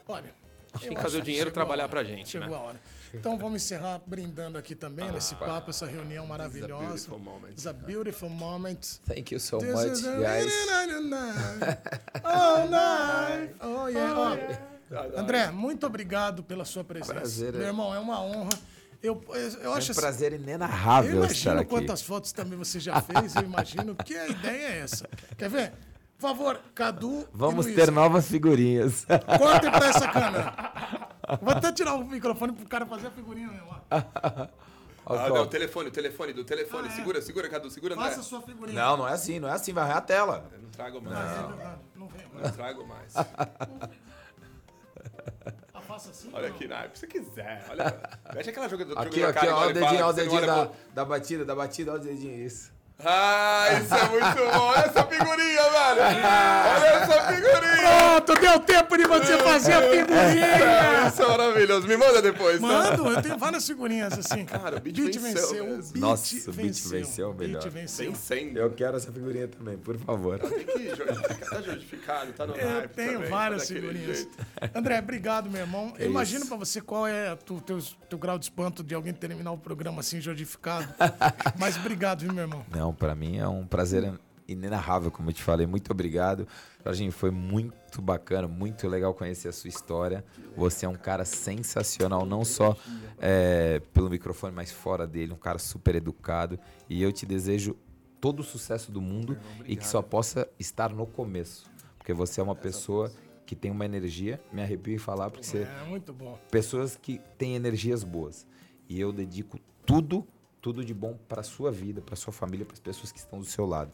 Olha, 0.08 0.36
Tem 0.80 0.90
que 0.90 0.98
Eu 0.98 1.02
fazer 1.02 1.18
o 1.18 1.20
acho 1.20 1.26
dinheiro 1.26 1.50
a 1.50 1.54
trabalhar 1.54 1.88
pra 1.90 2.04
gente, 2.04 2.30
Chegou 2.30 2.50
né? 2.50 2.56
a 2.56 2.60
hora. 2.60 2.80
Então 3.14 3.38
vamos 3.38 3.64
encerrar 3.64 4.02
brindando 4.06 4.58
aqui 4.58 4.76
também 4.76 5.10
nesse 5.12 5.36
papo, 5.36 5.70
essa 5.70 5.86
reunião 5.86 6.28
maravilhosa. 6.28 6.86
beautiful 6.86 7.20
moment. 7.20 7.52
It's 7.52 7.66
a 7.68 7.72
beautiful 7.74 8.30
moment. 8.30 9.00
Thank 9.08 9.34
you 9.34 9.40
so 9.40 9.58
This 9.60 9.74
much, 9.74 10.06
a 10.06 10.20
guys. 10.20 10.46
night, 11.10 11.80
all 12.24 12.68
night. 12.68 13.56
Oh, 13.62 13.88
yeah. 13.88 14.20
Ó, 14.20 15.20
André, 15.20 15.50
muito 15.52 15.86
obrigado 15.88 16.44
pela 16.44 16.66
sua 16.66 16.84
presença. 16.84 17.14
Prazer, 17.14 17.56
é. 17.56 17.58
Meu 17.58 17.68
irmão, 17.68 17.94
é 17.96 18.00
uma 18.00 18.22
honra. 18.22 18.50
Eu, 19.02 19.24
eu, 19.30 19.36
eu 19.36 19.42
É 19.74 19.78
acho 19.78 19.90
um 19.90 19.92
assim, 19.92 19.94
prazer 19.94 20.34
eu 20.34 20.40
inenarrável 20.40 21.12
estar 21.12 21.26
imagino 21.28 21.60
aqui. 21.62 21.70
quantas 21.70 22.02
fotos 22.02 22.32
também 22.32 22.58
você 22.58 22.80
já 22.80 23.00
fez, 23.02 23.36
eu 23.36 23.44
imagino 23.44 23.96
que 23.96 24.16
a 24.16 24.28
ideia 24.28 24.68
é 24.68 24.78
essa. 24.80 25.08
Quer 25.38 25.50
ver? 25.50 25.74
Por 26.18 26.30
favor, 26.30 26.60
Cadu. 26.74 27.28
Vamos 27.34 27.66
e 27.66 27.70
Luiz, 27.70 27.84
ter 27.84 27.92
novas 27.92 28.28
figurinhas. 28.28 29.06
Cortem 29.38 29.70
pra 29.70 29.88
essa 29.88 30.08
câmera. 30.12 30.54
Vou 31.42 31.54
até 31.54 31.72
tirar 31.72 31.96
o 31.96 32.06
microfone 32.06 32.54
pro 32.54 32.66
cara 32.68 32.86
fazer 32.86 33.08
a 33.08 33.12
figurinha 33.12 33.48
mesmo. 33.48 33.76
Ah, 35.08 35.30
não, 35.30 35.44
o 35.44 35.48
telefone, 35.48 35.90
o 35.90 35.92
telefone, 35.92 36.34
do 36.34 36.44
telefone. 36.44 36.90
Segura, 36.90 37.22
segura, 37.22 37.50
Cadu, 37.50 37.70
segura. 37.70 37.96
Faça 37.96 38.22
a 38.22 38.24
sua 38.24 38.42
figurinha. 38.42 38.82
Não, 38.82 38.98
não 38.98 39.08
é 39.08 39.14
assim, 39.14 39.40
não 39.40 39.48
é 39.48 39.52
assim, 39.52 39.72
vai 39.72 39.84
arranhar 39.84 40.00
a 40.00 40.02
tela. 40.02 40.50
Eu 40.52 40.62
não 40.62 40.70
trago 40.70 41.02
mais. 41.02 41.16
É 41.16 41.48
verdade, 41.48 41.80
não 41.96 42.08
vem. 42.08 42.26
Não 42.34 42.52
trago 42.52 42.88
mais. 42.88 43.14
Ah, 45.74 45.82
faça 45.82 46.10
assim. 46.10 46.30
Olha 46.34 46.48
aqui, 46.48 46.68
naipe, 46.68 46.98
se 46.98 47.02
você 47.02 47.08
quiser. 47.08 47.64
Olha, 47.70 48.02
mexe 48.34 48.50
aquela 48.50 48.68
jogadora 48.68 49.02
Aqui, 49.02 49.20
jogadora 49.20 49.38
aqui, 49.40 49.48
cara 49.48 49.58
ó, 49.58 49.70
o 49.70 49.74
dedinho, 49.74 50.02
ó, 50.02 50.04
o 50.04 50.08
não 50.08 50.14
dedinho 50.14 50.38
olha 50.38 50.48
da, 50.48 50.72
da 50.94 51.06
batida, 51.06 51.46
da 51.46 51.56
batida, 51.56 51.92
ó 51.92 51.96
o 51.96 52.00
dedinho, 52.00 52.44
isso. 52.46 52.72
Ah, 53.04 53.68
isso 53.82 53.94
é 53.94 54.10
muito 54.10 54.52
bom. 54.54 54.60
Olha 54.68 54.80
essa 54.86 55.04
figurinha, 55.06 55.62
velho. 55.64 56.02
Olha 56.76 56.88
essa 56.88 57.34
figurinha. 57.34 57.76
Pronto, 58.26 58.40
deu 58.42 58.60
tempo 58.62 58.98
de 58.98 59.04
você 59.06 59.38
fazer 59.38 59.74
a 59.74 59.82
figurinha. 59.82 61.08
Isso 61.08 61.22
é 61.22 61.28
maravilhoso. 61.28 61.88
Me 61.88 61.98
manda 61.98 62.22
depois, 62.22 62.60
tá? 62.60 62.68
Mando, 62.68 63.12
eu 63.12 63.22
tenho 63.22 63.38
várias 63.38 63.68
figurinhas 63.68 64.18
assim. 64.18 64.46
Cara, 64.46 64.78
o 64.78 64.80
beat 64.80 64.96
venceu 65.20 65.64
O 65.66 65.68
mesmo. 65.68 65.94
beat 65.94 66.02
Nossa, 66.02 66.36
o 66.36 66.54
beat 66.54 66.56
venceu. 66.56 66.92
venceu, 66.92 67.30
O 67.30 67.34
beat 67.34 67.48
melhor. 67.50 67.70
venceu. 67.70 68.06
Vencendo. 68.12 68.58
Eu 68.58 68.72
quero 68.72 68.98
essa 68.98 69.12
figurinha 69.12 69.48
também, 69.50 69.78
por 69.78 69.98
favor. 69.98 70.40
Tem 70.40 70.66
que 70.66 70.90
justificar, 70.96 71.50
tá 71.50 71.62
justificado, 71.62 72.32
tá 72.34 72.48
no 72.48 72.56
Eu 72.56 72.88
tenho 72.90 73.14
também, 73.14 73.30
várias 73.30 73.68
tá 73.68 73.74
figurinhas. 73.76 74.28
André, 74.74 75.00
obrigado, 75.00 75.50
meu 75.50 75.62
irmão. 75.62 75.94
Eu 76.00 76.08
imagino 76.10 76.40
isso. 76.40 76.48
pra 76.48 76.58
você 76.58 76.80
qual 76.82 77.06
é 77.06 77.34
o 77.34 77.38
teu, 77.38 77.60
teu, 77.62 77.80
teu 78.10 78.18
grau 78.18 78.40
de 78.40 78.46
espanto 78.46 78.84
de 78.84 78.96
alguém 78.96 79.14
terminar 79.14 79.52
o 79.52 79.58
programa 79.58 80.00
assim, 80.00 80.20
jordificado. 80.22 80.88
Mas 81.60 81.76
obrigado, 81.78 82.22
viu, 82.22 82.34
meu 82.34 82.44
irmão? 82.46 82.66
Não, 82.74 82.85
pra 82.94 83.16
mim 83.16 83.38
é 83.38 83.48
um 83.48 83.66
prazer 83.66 84.20
inenarrável, 84.48 85.10
como 85.10 85.30
eu 85.30 85.34
te 85.34 85.42
falei. 85.42 85.66
Muito 85.66 85.92
obrigado. 85.92 86.48
Jorginho, 86.84 87.12
foi 87.12 87.32
muito 87.32 88.02
bacana, 88.02 88.48
muito 88.48 88.88
legal 88.88 89.14
conhecer 89.14 89.48
a 89.48 89.52
sua 89.52 89.68
história. 89.70 90.24
Você 90.56 90.86
é 90.86 90.90
um 90.90 90.96
cara 90.96 91.26
sensacional, 91.26 92.26
não 92.26 92.46
só 92.46 92.78
é, 93.20 93.82
pelo 93.94 94.10
microfone, 94.10 94.54
mas 94.54 94.72
fora 94.72 95.08
dele. 95.08 95.34
Um 95.34 95.38
cara 95.38 95.58
super 95.58 95.96
educado. 95.96 96.60
E 96.90 97.02
eu 97.02 97.12
te 97.12 97.26
desejo 97.26 97.76
todo 98.22 98.42
o 98.42 98.44
sucesso 98.44 98.92
do 98.92 99.02
mundo 99.02 99.38
e 99.66 99.76
que 99.76 99.88
só 99.88 100.02
possa 100.02 100.48
estar 100.60 100.90
no 100.94 101.06
começo. 101.08 101.66
Porque 101.98 102.14
você 102.14 102.40
é 102.40 102.44
uma 102.44 102.56
pessoa 102.56 103.12
que 103.48 103.56
tem 103.56 103.70
uma 103.72 103.86
energia, 103.86 104.40
me 104.52 104.62
arrepio 104.62 104.94
em 104.94 104.98
falar, 104.98 105.30
porque 105.30 105.46
você 105.46 105.64
É, 105.64 105.84
muito 105.88 106.12
bom. 106.14 106.38
pessoas 106.52 106.96
que 107.00 107.20
têm 107.38 107.56
energias 107.56 108.04
boas. 108.04 108.46
E 108.90 109.00
eu 109.00 109.12
dedico 109.12 109.60
tudo, 109.86 110.26
tudo 110.66 110.84
de 110.84 110.96
bom 110.96 111.16
para 111.30 111.44
sua 111.44 111.72
vida, 111.72 112.02
para 112.02 112.16
sua 112.16 112.34
família, 112.34 112.66
para 112.66 112.74
as 112.74 112.80
pessoas 112.80 113.12
que 113.12 113.20
estão 113.20 113.38
do 113.38 113.46
seu 113.46 113.68
lado. 113.68 113.92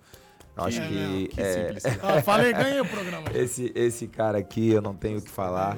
Eu 0.56 0.64
acho 0.64 0.80
que, 0.88 1.28
Que 1.28 1.42
é. 1.42 1.74
Ah, 2.02 2.22
falei, 2.22 2.54
ganhei 2.54 2.80
o 2.80 2.86
programa. 2.86 3.26
esse 3.34 3.74
esse 3.76 4.08
cara 4.08 4.38
aqui 4.38 4.70
eu 4.70 4.82
não 4.82 4.96
tenho 4.96 5.20
o 5.20 5.22
que 5.22 5.30
falar. 5.30 5.78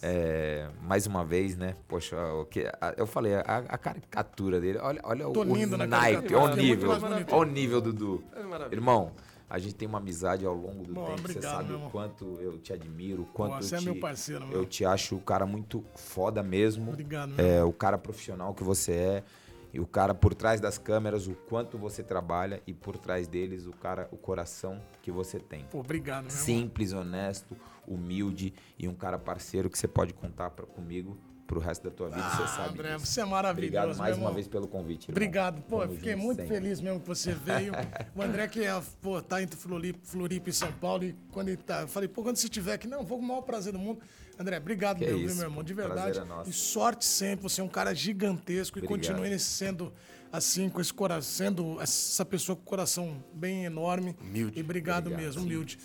É, 0.00 0.68
mais 0.82 1.04
uma 1.04 1.24
vez, 1.24 1.56
né? 1.56 1.74
Poxa, 1.88 2.16
o 2.34 2.44
que, 2.44 2.64
a- 2.80 2.94
eu 2.96 3.08
falei, 3.08 3.34
a, 3.34 3.42
a 3.42 3.76
caricatura 3.76 4.60
dele, 4.60 4.78
olha, 4.78 5.00
olha 5.02 5.28
o, 5.28 5.32
Tô 5.32 5.42
o 5.42 5.66
na 5.76 5.84
naipe, 5.84 6.32
olha 6.32 6.54
o 6.54 6.58
é 6.58 6.62
nível, 6.62 6.90
olha 6.92 7.26
o 7.36 7.44
nível, 7.44 7.80
Dudu. 7.80 8.22
É. 8.32 8.72
Irmão, 8.72 9.10
a 9.48 9.58
gente 9.58 9.74
tem 9.74 9.88
uma 9.88 9.98
amizade 9.98 10.46
ao 10.46 10.54
longo 10.54 10.84
do 10.84 10.94
Bom, 10.94 11.06
tempo. 11.06 11.22
Você 11.22 11.30
obrigado, 11.38 11.56
sabe 11.56 11.68
meu 11.70 11.86
o 11.86 11.90
quanto 11.90 12.24
eu 12.40 12.56
te 12.58 12.72
admiro, 12.72 13.22
o 13.22 13.26
quanto 13.26 13.64
você 13.64 13.74
eu 13.74 13.78
é 13.78 13.80
te, 13.80 13.84
meu 13.86 13.96
parceiro, 13.96 14.46
meu. 14.46 14.58
eu 14.58 14.64
te 14.64 14.84
acho 14.84 15.16
o 15.16 15.20
cara 15.20 15.44
muito 15.44 15.84
foda 15.96 16.40
mesmo. 16.40 16.90
Obrigado, 16.92 17.30
meu 17.30 17.44
É, 17.44 17.64
o 17.64 17.72
cara 17.72 17.98
profissional 17.98 18.54
que 18.54 18.62
você 18.62 18.92
é. 18.92 19.24
E 19.72 19.78
o 19.80 19.86
cara 19.86 20.14
por 20.14 20.34
trás 20.34 20.60
das 20.60 20.78
câmeras, 20.78 21.26
o 21.28 21.34
quanto 21.34 21.78
você 21.78 22.02
trabalha 22.02 22.60
e 22.66 22.74
por 22.74 22.98
trás 22.98 23.28
deles 23.28 23.66
o 23.66 23.72
cara, 23.72 24.08
o 24.10 24.16
coração 24.16 24.80
que 25.02 25.10
você 25.12 25.38
tem. 25.38 25.64
Pô, 25.70 25.78
obrigado, 25.80 26.24
meu 26.24 26.30
irmão. 26.32 26.44
Simples, 26.44 26.92
honesto, 26.92 27.56
humilde 27.86 28.52
e 28.78 28.88
um 28.88 28.94
cara 28.94 29.18
parceiro 29.18 29.68
que 29.70 29.78
você 29.78 29.88
pode 29.88 30.12
contar 30.14 30.50
pra, 30.50 30.66
comigo 30.66 31.18
pro 31.46 31.58
resto 31.58 31.82
da 31.82 31.90
tua 31.90 32.08
vida, 32.08 32.22
você 32.30 32.46
sabe 32.46 32.60
Ah, 32.60 32.68
André, 32.70 32.94
disso. 32.94 33.06
você 33.06 33.20
é 33.20 33.24
maravilhoso, 33.24 33.76
Obrigado 33.76 33.98
mais 33.98 34.14
uma 34.16 34.20
irmão. 34.22 34.34
vez 34.34 34.46
pelo 34.46 34.68
convite. 34.68 35.04
irmão. 35.06 35.14
Obrigado, 35.16 35.60
pô, 35.62 35.80
Tamo 35.80 35.94
fiquei 35.94 36.14
muito 36.14 36.36
sempre. 36.36 36.54
feliz 36.54 36.80
mesmo 36.80 37.00
que 37.00 37.08
você 37.08 37.32
veio. 37.34 37.72
O 38.14 38.22
André 38.22 38.46
que 38.46 38.64
é, 38.64 38.80
pô, 39.02 39.20
tá 39.20 39.42
entre 39.42 39.56
Floripa, 39.58 39.98
Floripa 40.04 40.48
e 40.48 40.52
São 40.52 40.70
Paulo 40.74 41.02
e 41.02 41.12
quando 41.32 41.48
ele 41.48 41.56
tá, 41.56 41.80
eu 41.80 41.88
falei, 41.88 42.08
pô, 42.08 42.22
quando 42.22 42.36
você 42.36 42.46
estiver 42.46 42.74
aqui, 42.74 42.86
não, 42.86 43.04
vou 43.04 43.18
com 43.18 43.24
o 43.24 43.26
maior 43.26 43.40
prazer 43.42 43.72
do 43.72 43.80
mundo. 43.80 44.00
André, 44.40 44.56
obrigado 44.56 44.98
Que 44.98 45.04
meu, 45.06 45.18
viu, 45.18 45.26
isso, 45.26 45.36
meu 45.36 45.44
irmão, 45.44 45.62
de 45.62 45.74
verdade. 45.74 46.18
é. 46.18 46.48
E 46.48 46.52
sorte 46.52 47.04
sempre, 47.04 47.42
você 47.42 47.60
é 47.60 47.64
um 47.64 47.68
cara 47.68 47.94
gigantesco 47.94 48.78
e 48.78 48.82
Obrigado. 48.82 49.12
continue 49.16 49.38
sendo 49.38 49.92
assim, 50.32 50.70
com 50.70 50.80
esse 50.80 50.94
coração, 50.94 51.22
sendo 51.46 51.80
essa 51.80 52.24
pessoa 52.24 52.56
com 52.56 52.62
o 52.62 52.64
coração 52.64 53.22
bem 53.34 53.64
enorme. 53.66 54.16
Humilde. 54.20 54.58
E 54.58 54.62
obrigado, 54.62 55.08
Obrigado, 55.08 55.22
mesmo, 55.22 55.40
sim. 55.42 55.46
humilde. 55.46 55.78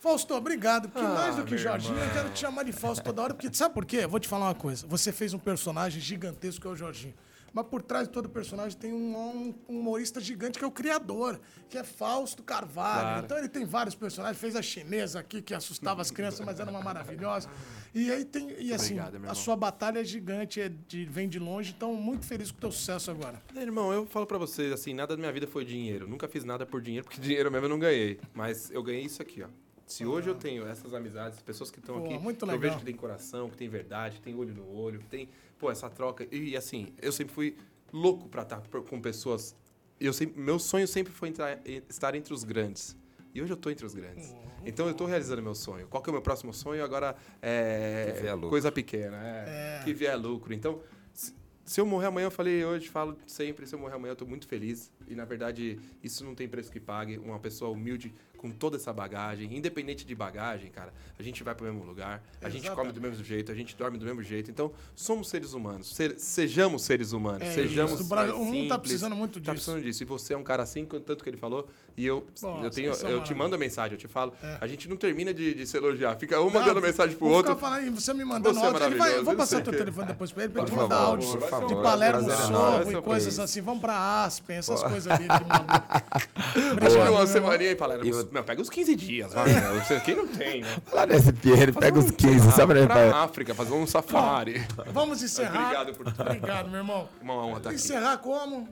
Fausto, 0.00 0.34
obrigado. 0.34 0.88
Que 0.88 1.00
mais 1.00 1.36
do 1.36 1.44
que 1.44 1.56
Jorginho, 1.58 1.96
eu 1.98 2.10
quero 2.10 2.30
te 2.30 2.40
chamar 2.40 2.64
de 2.64 2.72
Fausto 2.72 3.04
toda 3.04 3.22
hora, 3.22 3.34
porque 3.34 3.54
sabe 3.54 3.74
por 3.74 3.84
quê? 3.84 3.98
Eu 3.98 4.08
vou 4.08 4.18
te 4.18 4.26
falar 4.26 4.46
uma 4.46 4.54
coisa. 4.54 4.86
Você 4.88 5.12
fez 5.12 5.32
um 5.34 5.38
personagem 5.38 6.00
gigantesco 6.00 6.62
que 6.62 6.66
é 6.66 6.70
o 6.70 6.74
Jorginho. 6.76 7.14
Mas 7.52 7.66
por 7.66 7.82
trás 7.82 8.06
de 8.06 8.12
todo 8.12 8.28
personagem 8.28 8.78
tem 8.78 8.92
um, 8.92 9.16
um- 9.16 9.54
um 9.68 9.80
humorista 9.80 10.20
gigante 10.20 10.58
que 10.58 10.64
é 10.64 10.68
o 10.68 10.70
criador, 10.70 11.40
que 11.68 11.76
é 11.76 11.82
Fausto 11.84 12.42
Carvalho. 12.42 13.00
Claro. 13.00 13.24
Então 13.24 13.38
ele 13.38 13.48
tem 13.48 13.64
vários 13.64 13.94
personagens. 13.94 14.40
Fez 14.40 14.54
a 14.56 14.62
chinesa 14.62 15.20
aqui, 15.20 15.42
que 15.42 15.52
assustava 15.54 16.00
as 16.00 16.10
crianças, 16.10 16.44
mas 16.46 16.60
era 16.60 16.70
uma 16.70 16.80
maravilhosa. 16.82 17.48
E 17.94 18.10
aí 18.10 18.24
tem. 18.24 18.50
E 18.60 18.72
assim, 18.72 18.94
Obrigado, 18.94 19.20
meu 19.20 19.30
a 19.30 19.34
sua 19.34 19.56
batalha 19.56 19.98
é 20.00 20.04
gigante, 20.04 20.60
é 20.60 20.68
de, 20.68 21.04
vem 21.06 21.28
de 21.28 21.38
longe. 21.38 21.74
Então, 21.76 21.94
muito 21.94 22.24
feliz 22.26 22.50
com 22.50 22.58
o 22.58 22.60
teu 22.60 22.72
sucesso 22.72 23.10
agora. 23.10 23.42
É, 23.54 23.60
Irmão, 23.62 23.92
eu 23.92 24.06
falo 24.06 24.26
pra 24.26 24.38
vocês, 24.38 24.72
assim, 24.72 24.94
nada 24.94 25.16
da 25.16 25.20
minha 25.20 25.32
vida 25.32 25.46
foi 25.46 25.64
dinheiro. 25.64 26.08
Nunca 26.08 26.28
fiz 26.28 26.44
nada 26.44 26.64
por 26.64 26.80
dinheiro, 26.80 27.04
porque 27.06 27.20
dinheiro 27.20 27.50
mesmo 27.50 27.66
eu 27.66 27.70
não 27.70 27.78
ganhei. 27.78 28.20
Mas 28.32 28.70
eu 28.70 28.82
ganhei 28.82 29.02
isso 29.04 29.20
aqui, 29.20 29.42
ó. 29.42 29.48
Se 29.86 30.06
hoje 30.06 30.28
eu 30.30 30.36
tenho 30.36 30.64
essas 30.68 30.94
amizades, 30.94 31.42
pessoas 31.42 31.68
que 31.68 31.80
estão 31.80 31.98
aqui, 32.04 32.16
muito 32.16 32.46
que 32.46 32.52
eu 32.52 32.58
vejo 32.60 32.78
que 32.78 32.84
tem 32.84 32.94
coração, 32.94 33.50
que 33.50 33.56
tem 33.56 33.68
verdade, 33.68 34.16
que 34.16 34.22
tem 34.22 34.36
olho 34.36 34.54
no 34.54 34.72
olho, 34.72 35.00
que 35.00 35.06
tem, 35.06 35.28
pô, 35.60 35.70
essa 35.70 35.88
troca. 35.90 36.26
E 36.32 36.56
assim, 36.56 36.92
eu 37.00 37.12
sempre 37.12 37.32
fui 37.34 37.56
louco 37.92 38.28
pra 38.28 38.42
estar 38.42 38.60
com 38.88 39.00
pessoas. 39.00 39.54
Eu 40.00 40.12
sempre, 40.14 40.40
meu 40.40 40.58
sonho 40.58 40.88
sempre 40.88 41.12
foi 41.12 41.28
entrar- 41.28 41.60
estar 41.88 42.14
entre 42.14 42.32
os 42.32 42.42
grandes. 42.42 42.96
E 43.34 43.40
hoje 43.40 43.52
eu 43.52 43.56
tô 43.56 43.70
entre 43.70 43.84
os 43.86 43.94
grandes. 43.94 44.34
Então 44.64 44.88
eu 44.88 44.94
tô 44.94 45.04
realizando 45.04 45.40
meu 45.42 45.54
sonho. 45.54 45.86
Qual 45.86 46.02
que 46.02 46.08
é 46.08 46.10
o 46.10 46.14
meu 46.14 46.22
próximo 46.22 46.52
sonho? 46.52 46.82
Agora 46.82 47.14
é 47.40 48.12
Que 48.16 48.22
vier 48.22 48.34
lucro. 48.34 48.48
coisa 48.50 48.72
pequena, 48.72 49.16
é, 49.22 49.82
que 49.84 49.92
vier 49.94 50.18
lucro. 50.18 50.52
Então, 50.52 50.80
se, 51.12 51.34
se 51.64 51.80
eu 51.80 51.86
morrer 51.86 52.06
amanhã, 52.06 52.26
eu 52.26 52.30
falei 52.30 52.64
hoje, 52.64 52.88
falo 52.88 53.16
sempre, 53.26 53.66
se 53.66 53.74
eu 53.74 53.78
morrer 53.78 53.94
amanhã, 53.94 54.12
eu 54.12 54.16
tô 54.16 54.26
muito 54.26 54.48
feliz. 54.48 54.90
E 55.10 55.14
na 55.14 55.24
verdade, 55.24 55.78
isso 56.02 56.24
não 56.24 56.34
tem 56.34 56.48
preço 56.48 56.70
que 56.70 56.78
pague. 56.80 57.18
Uma 57.18 57.38
pessoa 57.38 57.70
humilde 57.70 58.14
com 58.38 58.50
toda 58.50 58.76
essa 58.78 58.90
bagagem, 58.90 59.54
independente 59.54 60.02
de 60.06 60.14
bagagem, 60.14 60.70
cara, 60.70 60.94
a 61.18 61.22
gente 61.22 61.44
vai 61.44 61.54
pro 61.54 61.66
mesmo 61.66 61.84
lugar, 61.84 62.22
a 62.40 62.48
gente 62.48 62.62
come 62.62 62.70
Exatamente. 62.88 62.94
do 62.94 63.00
mesmo 63.02 63.22
jeito, 63.22 63.52
a 63.52 63.54
gente 63.54 63.76
dorme 63.76 63.98
do 63.98 64.04
mesmo 64.06 64.22
jeito. 64.22 64.50
Então, 64.50 64.72
somos 64.96 65.28
seres 65.28 65.52
humanos. 65.52 65.94
Ser- 65.94 66.18
sejamos 66.18 66.82
seres 66.82 67.12
humanos. 67.12 67.42
É 67.42 67.52
sejamos 67.52 68.00
isso. 68.00 68.14
O 68.14 68.40
o 68.40 68.44
mundo 68.46 68.68
tá 68.68 68.78
precisando 68.78 69.14
muito 69.14 69.34
Tá 69.34 69.52
disso. 69.52 69.52
precisando 69.52 69.82
disso. 69.82 70.02
E 70.02 70.06
você 70.06 70.32
é 70.32 70.36
um 70.38 70.42
cara 70.42 70.62
assim, 70.62 70.86
tanto 70.86 71.22
que 71.22 71.28
ele 71.28 71.36
falou. 71.36 71.68
E 71.98 72.06
eu, 72.06 72.26
Nossa, 72.40 72.64
eu, 72.64 72.70
tenho, 72.70 72.92
isso 72.92 73.06
é 73.06 73.12
eu 73.12 73.22
te 73.22 73.34
mando 73.34 73.56
a 73.56 73.58
mensagem, 73.58 73.92
eu 73.92 73.98
te 73.98 74.08
falo. 74.08 74.32
A 74.58 74.66
gente 74.66 74.88
não 74.88 74.96
termina 74.96 75.34
de, 75.34 75.52
de 75.52 75.66
se 75.66 75.76
elogiar. 75.76 76.14
Fica 76.16 76.40
um 76.40 76.48
mandando 76.48 76.76
Não, 76.76 76.82
mensagem 76.82 77.14
pro 77.16 77.26
outro. 77.26 77.54
Falando, 77.56 77.90
você 77.94 78.14
me 78.14 78.24
mandando 78.24 78.54
Você 78.58 78.64
é 78.64 78.68
áudio. 78.68 78.86
Ele 78.86 78.94
vai, 78.96 79.18
eu 79.18 79.24
vou 79.24 79.34
eu 79.34 79.36
passar 79.36 79.60
teu 79.60 79.70
que- 79.72 79.78
telefone 79.78 80.06
depois 80.06 80.32
pra 80.32 80.44
ele, 80.44 80.52
pra 80.54 80.62
ele 80.62 80.72
mandar 80.72 80.96
áudio 80.96 81.28
de 81.68 81.74
Palermo 81.82 82.30
é 82.30 82.36
Sorro 82.36 82.50
nosso, 82.52 82.90
e 82.90 82.94
pô. 82.94 83.02
coisas 83.02 83.38
assim. 83.38 83.60
Vamos 83.60 83.82
pra 83.82 84.24
Aspen, 84.24 84.56
essas 84.56 84.80
coisas 84.82 84.99
ali. 85.06 85.22
de 85.22 85.28
maluco. 85.28 86.72
Obrigado, 86.72 87.10
uma 87.10 87.10
meu 87.18 87.26
semaninha 87.26 87.70
aí, 87.70 87.76
Palermo. 87.76 88.04
Eu- 88.04 88.28
Não, 88.32 88.42
pega 88.42 88.60
uns 88.60 88.70
15 88.70 88.96
dias. 88.96 89.32
vai, 89.32 89.44
Quem 90.04 90.16
não 90.16 90.26
tem, 90.26 90.62
né? 90.62 90.76
Lá 90.92 91.06
nesse 91.06 91.32
Pierre, 91.32 91.72
pega 91.72 91.98
os 91.98 92.10
15, 92.10 92.52
só 92.52 92.66
pra 92.66 92.78
ele. 92.78 92.86
Pra 92.88 93.22
África, 93.22 93.54
fazer 93.54 93.72
um 93.72 93.86
safari. 93.86 94.66
Vamos 94.92 95.22
encerrar. 95.22 95.62
Obrigado 95.62 95.94
por 95.94 96.06
tudo. 96.06 96.22
Obrigado, 96.22 96.68
meu 96.68 96.78
irmão. 96.80 97.08
Uma 97.22 97.34
honra 97.34 97.58
aqui. 97.58 97.74
Encerrar 97.74 98.18
como? 98.18 98.68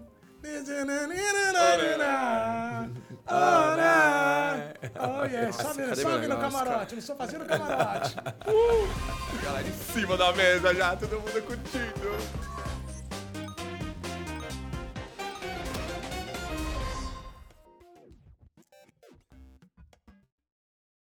Olá! 3.26 4.72
Oh, 5.00 5.24
yeah. 5.24 5.52
Só, 5.52 5.74
Cadê 5.74 5.96
só 5.96 6.08
meu 6.08 6.18
no 6.20 6.28
negócio, 6.28 6.58
camarote, 6.58 6.92
não 6.94 6.98
estou 7.00 7.16
fazendo 7.16 7.44
camarote. 7.44 8.16
Galera 9.42 9.68
em 9.68 9.92
cima 9.92 10.16
da 10.16 10.32
mesa 10.32 10.74
já, 10.74 10.96
todo 10.96 11.16
mundo 11.20 11.42
curtindo. 11.42 12.16